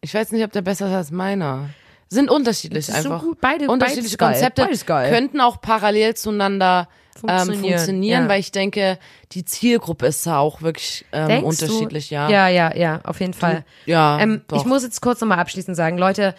Ich 0.00 0.14
weiß 0.14 0.32
nicht, 0.32 0.44
ob 0.44 0.52
der 0.52 0.62
besser 0.62 0.86
ist 0.88 0.94
als 0.94 1.10
meiner. 1.10 1.70
Sind 2.08 2.30
unterschiedlich 2.30 2.86
so 2.86 2.92
einfach. 2.92 3.22
gut. 3.22 3.40
Beide- 3.40 3.68
unterschiedliche 3.68 4.16
beides. 4.16 4.40
Konzepte 4.40 4.62
Beides 4.62 4.86
könnten 4.86 5.40
auch 5.40 5.60
parallel 5.60 6.14
zueinander 6.14 6.88
funktionieren, 7.18 7.54
ähm, 7.54 7.60
Funktionieren, 7.70 8.22
ja. 8.24 8.28
weil 8.28 8.40
ich 8.40 8.52
denke, 8.52 8.98
die 9.32 9.44
Zielgruppe 9.44 10.06
ist 10.06 10.26
da 10.26 10.38
auch 10.38 10.62
wirklich 10.62 11.04
ähm, 11.12 11.44
unterschiedlich, 11.44 12.08
du? 12.08 12.14
ja. 12.14 12.28
Ja, 12.30 12.48
ja, 12.48 12.74
ja, 12.74 13.00
auf 13.04 13.20
jeden 13.20 13.34
Fall. 13.34 13.64
ja, 13.86 14.18
Ähm, 14.20 14.42
ich 14.54 14.64
muss 14.64 14.82
jetzt 14.82 15.00
kurz 15.02 15.20
nochmal 15.20 15.38
abschließend 15.38 15.76
sagen, 15.76 15.98
Leute, 15.98 16.34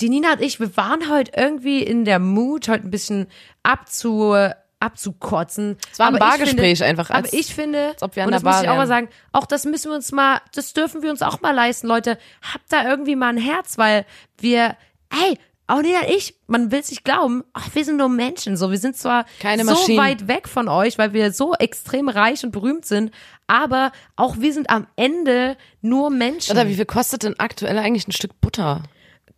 die 0.00 0.08
Nina 0.08 0.32
und 0.34 0.40
ich, 0.42 0.60
wir 0.60 0.76
waren 0.76 1.10
heute 1.10 1.32
irgendwie 1.36 1.82
in 1.82 2.04
der 2.04 2.18
Mood, 2.18 2.68
heute 2.68 2.84
ein 2.84 2.90
bisschen 2.90 3.26
abzu, 3.62 4.34
abzukotzen. 4.78 5.76
Es 5.92 5.98
war 5.98 6.08
ein 6.08 6.16
Aber 6.16 6.24
Bargespräch 6.26 6.78
finde, 6.78 6.84
einfach, 6.90 7.10
als- 7.10 7.28
aber 7.30 7.38
ich 7.38 7.54
finde, 7.54 7.94
ob 8.00 8.14
wir 8.16 8.22
an 8.24 8.28
und 8.28 8.32
das 8.34 8.42
muss 8.42 8.62
ich 8.62 8.68
auch 8.68 8.76
mal 8.76 8.86
sagen, 8.86 9.08
auch 9.32 9.46
das 9.46 9.64
müssen 9.64 9.90
wir 9.90 9.96
uns 9.96 10.12
mal, 10.12 10.40
das 10.54 10.72
dürfen 10.72 11.02
wir 11.02 11.10
uns 11.10 11.22
auch 11.22 11.40
mal 11.40 11.52
leisten, 11.54 11.86
Leute. 11.86 12.18
Habt 12.52 12.70
da 12.72 12.88
irgendwie 12.88 13.16
mal 13.16 13.28
ein 13.28 13.38
Herz, 13.38 13.78
weil 13.78 14.04
wir, 14.38 14.76
hey, 15.12 15.38
auch 15.68 15.80
Nina 15.82 16.00
und 16.00 16.10
ich, 16.10 16.36
man 16.46 16.70
will 16.70 16.78
es 16.78 16.90
nicht 16.90 17.04
glauben, 17.04 17.42
ach, 17.52 17.68
wir 17.74 17.84
sind 17.84 17.96
nur 17.96 18.08
Menschen. 18.08 18.56
So, 18.56 18.70
wir 18.70 18.78
sind 18.78 18.96
zwar 18.96 19.24
Keine 19.40 19.64
so 19.64 19.70
Maschinen. 19.72 19.98
weit 19.98 20.28
weg 20.28 20.46
von 20.46 20.68
euch, 20.68 20.96
weil 20.98 21.12
wir 21.12 21.32
so 21.32 21.54
extrem 21.54 22.08
reich 22.08 22.44
und 22.44 22.52
berühmt 22.52 22.84
sind, 22.86 23.10
aber 23.48 23.90
auch 24.14 24.36
wir 24.38 24.52
sind 24.52 24.70
am 24.70 24.86
Ende 24.94 25.56
nur 25.80 26.10
Menschen. 26.10 26.52
Oder 26.52 26.68
wie 26.68 26.74
viel 26.74 26.84
kostet 26.84 27.24
denn 27.24 27.38
aktuell 27.40 27.78
eigentlich 27.78 28.06
ein 28.06 28.12
Stück 28.12 28.40
Butter? 28.40 28.82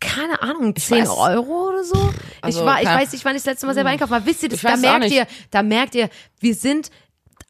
Keine 0.00 0.42
Ahnung, 0.42 0.74
10 0.76 1.04
weiß- 1.04 1.18
Euro 1.18 1.68
oder 1.68 1.84
so? 1.84 2.12
Also, 2.40 2.60
ich 2.60 2.66
war, 2.66 2.80
ich 2.82 2.88
weiß 2.88 3.12
nicht, 3.12 3.24
wann 3.24 3.34
ich 3.36 3.42
das 3.42 3.52
letzte 3.52 3.66
Mal 3.66 3.74
selber 3.74 3.90
einkaufen 3.90 4.12
war. 4.12 4.24
Wisst 4.26 4.42
ihr, 4.42 4.48
das, 4.48 4.60
da 4.60 4.76
merkt 4.76 5.10
ihr, 5.10 5.26
da 5.50 5.62
merkt 5.62 5.94
ihr, 5.94 6.08
wir 6.40 6.54
sind 6.54 6.90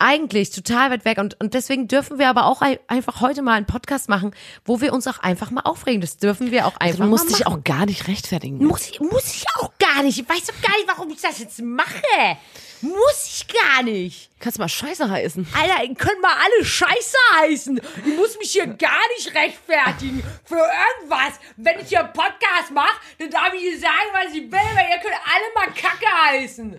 eigentlich 0.00 0.50
total 0.50 0.90
weit 0.90 1.04
weg 1.04 1.18
und, 1.18 1.40
und 1.40 1.54
deswegen 1.54 1.88
dürfen 1.88 2.18
wir 2.18 2.28
aber 2.28 2.46
auch 2.46 2.60
ein, 2.62 2.78
einfach 2.86 3.20
heute 3.20 3.42
mal 3.42 3.54
einen 3.54 3.66
Podcast 3.66 4.08
machen, 4.08 4.32
wo 4.64 4.80
wir 4.80 4.92
uns 4.92 5.06
auch 5.06 5.18
einfach 5.18 5.50
mal 5.50 5.62
aufregen. 5.62 6.00
Das 6.00 6.18
dürfen 6.18 6.50
wir 6.52 6.66
auch 6.66 6.76
einfach 6.76 7.00
Also 7.00 7.02
du 7.04 7.08
musst 7.08 7.30
mal 7.30 7.36
dich 7.36 7.44
machen. 7.46 7.60
auch 7.60 7.64
gar 7.64 7.86
nicht 7.86 8.06
rechtfertigen. 8.08 8.64
Muss 8.64 8.88
ich, 8.88 9.00
muss 9.00 9.34
ich 9.34 9.44
auch 9.56 9.72
gar 9.78 10.02
nicht. 10.02 10.18
Ich 10.20 10.28
weiß 10.28 10.44
doch 10.46 10.60
gar 10.62 10.76
nicht, 10.76 10.86
warum 10.88 11.10
ich 11.10 11.20
das 11.20 11.38
jetzt 11.40 11.60
mache. 11.60 12.36
Muss 12.80 13.24
ich 13.26 13.46
gar 13.52 13.82
nicht. 13.82 14.30
Kannst 14.38 14.60
mal 14.60 14.68
Scheiße 14.68 15.10
heißen. 15.10 15.48
Alter, 15.60 15.82
ihr 15.82 15.94
könnt 15.96 16.22
mal 16.22 16.34
alle 16.44 16.64
Scheiße 16.64 17.16
heißen. 17.40 17.80
Ich 18.06 18.16
muss 18.16 18.38
mich 18.38 18.52
hier 18.52 18.68
gar 18.68 19.00
nicht 19.16 19.34
rechtfertigen 19.34 20.22
für 20.44 20.54
irgendwas. 21.00 21.40
Wenn 21.56 21.80
ich 21.80 21.88
hier 21.88 22.04
einen 22.04 22.12
Podcast 22.12 22.70
mache, 22.72 22.94
dann 23.18 23.30
darf 23.30 23.52
ich 23.52 23.62
hier 23.62 23.80
sagen, 23.80 23.94
was 24.12 24.32
ich 24.32 24.42
will, 24.42 24.52
weil 24.52 24.86
ihr 24.90 24.98
könnt 25.02 25.16
alle 25.24 25.54
mal 25.56 25.74
Kacke 25.74 26.06
heißen. 26.30 26.76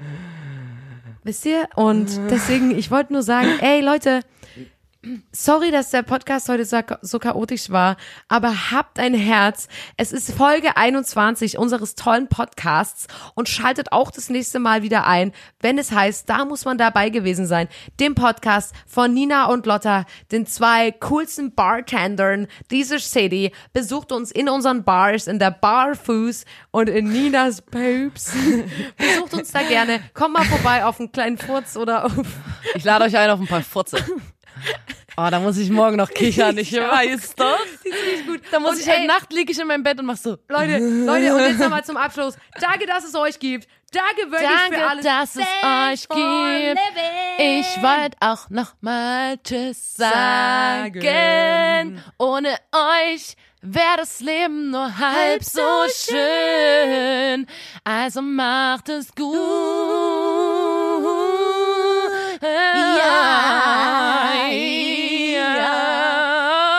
Wisst 1.30 1.46
ihr? 1.46 1.68
Und 1.76 2.08
deswegen, 2.32 2.72
ich 2.72 2.90
wollte 2.90 3.14
nur 3.14 3.22
sagen, 3.22 3.50
ey 3.62 3.82
Leute, 3.82 4.22
Sorry, 5.32 5.72
dass 5.72 5.92
der 5.92 6.04
Podcast 6.04 6.50
heute 6.50 6.66
so, 6.66 6.78
so 7.02 7.20
chaotisch 7.20 7.70
war, 7.70 7.96
aber 8.28 8.72
habt 8.72 9.00
ein 9.00 9.14
Herz. 9.14 9.70
Es 9.96 10.12
ist 10.12 10.30
Folge 10.30 10.76
21 10.76 11.58
unseres 11.58 11.96
tollen 11.96 12.28
Podcasts 12.28 13.08
und 13.34 13.48
schaltet 13.48 13.94
auch 13.94 14.12
das 14.12 14.30
nächste 14.30 14.60
Mal 14.60 14.84
wieder 14.84 15.08
ein, 15.08 15.32
wenn 15.62 15.78
es 15.78 15.94
heißt, 15.94 16.30
da 16.30 16.44
muss 16.44 16.66
man 16.66 16.78
dabei 16.78 17.12
gewesen 17.12 17.46
sein. 17.48 17.70
Dem 18.02 18.14
Podcast 18.14 18.74
von 18.88 19.14
Nina 19.14 19.46
und 19.46 19.66
Lotta, 19.66 20.06
den 20.34 20.46
zwei 20.46 20.92
coolsten 20.92 21.56
Bartendern 21.56 22.48
dieser 22.70 23.00
City. 23.00 23.54
Besucht 23.72 24.12
uns 24.12 24.32
in 24.32 24.50
unseren 24.50 24.84
Bars, 24.84 25.28
in 25.28 25.40
der 25.40 25.52
Barfuß 25.52 26.44
und 26.72 26.90
in 26.90 27.10
Ninas 27.10 27.62
Popes. 27.62 28.34
Besucht 28.98 29.34
uns 29.34 29.52
da 29.54 29.62
gerne. 29.62 30.02
Kommt 30.14 30.34
mal 30.34 30.44
vorbei 30.44 30.84
auf 30.84 31.00
einen 31.00 31.14
kleinen 31.14 31.38
Furz 31.38 31.78
oder 31.78 32.04
auf 32.04 32.12
Ich 32.76 32.84
lade 32.84 33.06
euch 33.06 33.18
ein 33.18 33.30
auf 33.30 33.40
ein 33.40 33.48
paar 33.48 33.64
Furze. 33.64 34.04
Oh, 35.18 35.28
da 35.30 35.40
muss 35.40 35.58
ich 35.58 35.70
morgen 35.70 35.98
noch 35.98 36.10
kichern, 36.12 36.58
ich 36.58 36.72
weiß 36.74 37.36
doch. 37.36 37.58
gut. 38.26 38.42
Da 38.52 38.60
muss 38.60 38.72
Und 38.76 38.80
ich 38.80 38.88
ey, 38.88 39.06
Nacht 39.06 39.34
liege 39.34 39.52
ich 39.52 39.60
in 39.60 39.68
meinem 39.68 39.84
Bett 39.84 40.00
und 40.00 40.06
mach 40.06 40.16
so. 40.18 40.38
Leute, 40.48 40.78
Leute, 40.78 41.34
und 41.36 41.42
jetzt 41.42 41.60
nochmal 41.60 41.84
zum 41.84 41.98
Abschluss. 41.98 42.36
Danke, 42.62 42.86
dass 42.86 43.04
es 43.04 43.14
euch 43.16 43.38
gibt. 43.40 43.68
Danke 43.92 44.32
wirklich 44.32 44.50
Danke, 44.50 44.78
für 44.78 44.88
alles. 44.88 45.04
dass 45.04 45.36
es 45.36 45.42
euch 45.42 46.08
gibt. 46.08 46.20
living. 46.20 47.60
Ich 47.62 47.82
wollte 47.84 48.18
auch 48.22 48.50
noch 48.50 48.74
mal 48.82 49.38
Tschüss 49.44 49.96
sagen. 49.96 51.02
Sagen. 51.02 52.04
Ohne 52.20 52.56
euch 52.72 53.36
wäre 53.62 53.98
das 53.98 54.20
Leben 54.22 54.70
nur 54.70 54.96
halb 55.00 55.44
so 55.44 55.60
schön. 55.94 57.46
Also 57.84 58.22
macht 58.22 58.90
es 58.90 59.14
gut. 59.16 59.36
Ja, 62.42 62.48
ja. 64.50 65.74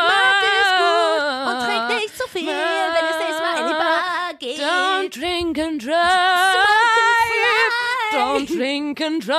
Macht 0.08 0.42
es 0.56 0.70
gut 0.80 1.22
und 1.48 1.58
trinkt 1.66 1.88
nicht 1.88 2.16
zu 2.16 2.26
viel, 2.28 2.46
wenn 2.46 3.06
es 3.10 3.18
nächstes 3.18 3.40
Mal 3.40 3.56
in 3.60 3.66
die 3.68 3.74
Bar 3.74 4.34
geht. 4.38 4.58
Don't 4.58 5.10
drink 5.10 5.58
and 5.58 5.84
drive. 5.84 5.96
Don't 8.12 8.46
drink 8.46 9.00
and 9.00 9.26
drive. 9.26 9.36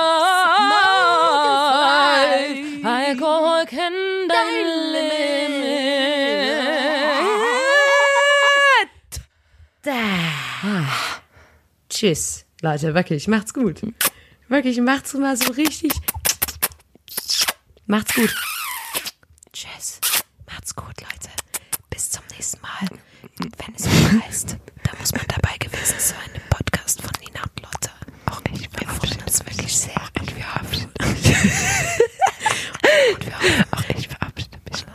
Alkohol 2.84 3.64
kennt 3.66 4.28
dein 4.28 4.66
Limit. 4.92 5.22
Da. 9.82 9.92
Tschüss, 11.88 12.44
Leute, 12.60 12.94
wirklich, 12.94 13.26
macht's 13.28 13.52
gut. 13.52 13.80
Wirklich, 14.52 14.78
macht's 14.82 15.14
mal 15.14 15.34
so 15.34 15.50
richtig. 15.54 15.90
Macht's 17.86 18.14
gut. 18.14 18.34
Tschüss. 19.50 19.98
Macht's 20.46 20.76
gut, 20.76 21.00
Leute. 21.00 21.30
Bis 21.88 22.10
zum 22.10 22.22
nächsten 22.32 22.60
Mal. 22.60 22.86
Wenn 23.38 23.74
es 23.74 23.86
wieder 23.86 24.26
heißt, 24.26 24.58
da 24.82 24.92
muss 25.00 25.12
man 25.12 25.24
dabei 25.26 25.56
gewesen 25.56 25.98
sein 25.98 26.30
im 26.34 26.42
Podcast 26.50 27.00
von 27.00 27.10
Nina 27.24 27.40
und 27.44 27.62
Lotte. 27.62 27.92
Wir 28.78 28.88
freuen 28.88 29.22
uns 29.22 29.40
wirklich 29.40 29.74
sehr. 29.74 29.94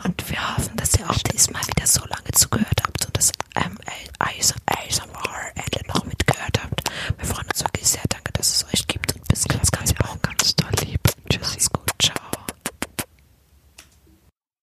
Und 0.04 0.30
wir 0.30 0.56
hoffen, 0.56 0.76
dass 0.76 0.94
ihr 0.98 1.10
auch 1.10 1.18
diesmal 1.18 1.62
wieder 1.66 1.86
so 1.86 2.04
lange 2.06 2.30
zugehört 2.32 2.80
habt 2.84 3.06
und 3.06 3.16
das 3.16 3.32
ähm, 3.56 3.76
Ende 5.54 5.88
noch 5.88 6.04
mitgehört 6.04 6.62
habt. 6.62 6.82
Wir 7.16 7.26
freuen 7.26 7.48
uns 7.48 7.60
wirklich 7.62 7.86
sehr. 7.86 8.02
Danke, 8.08 8.32
dass 8.32 8.54
es 8.54 8.64
euch 8.72 8.86
gibt 8.86 8.97
ganz 10.38 10.54
doll 10.54 10.70
lieb. 10.84 10.97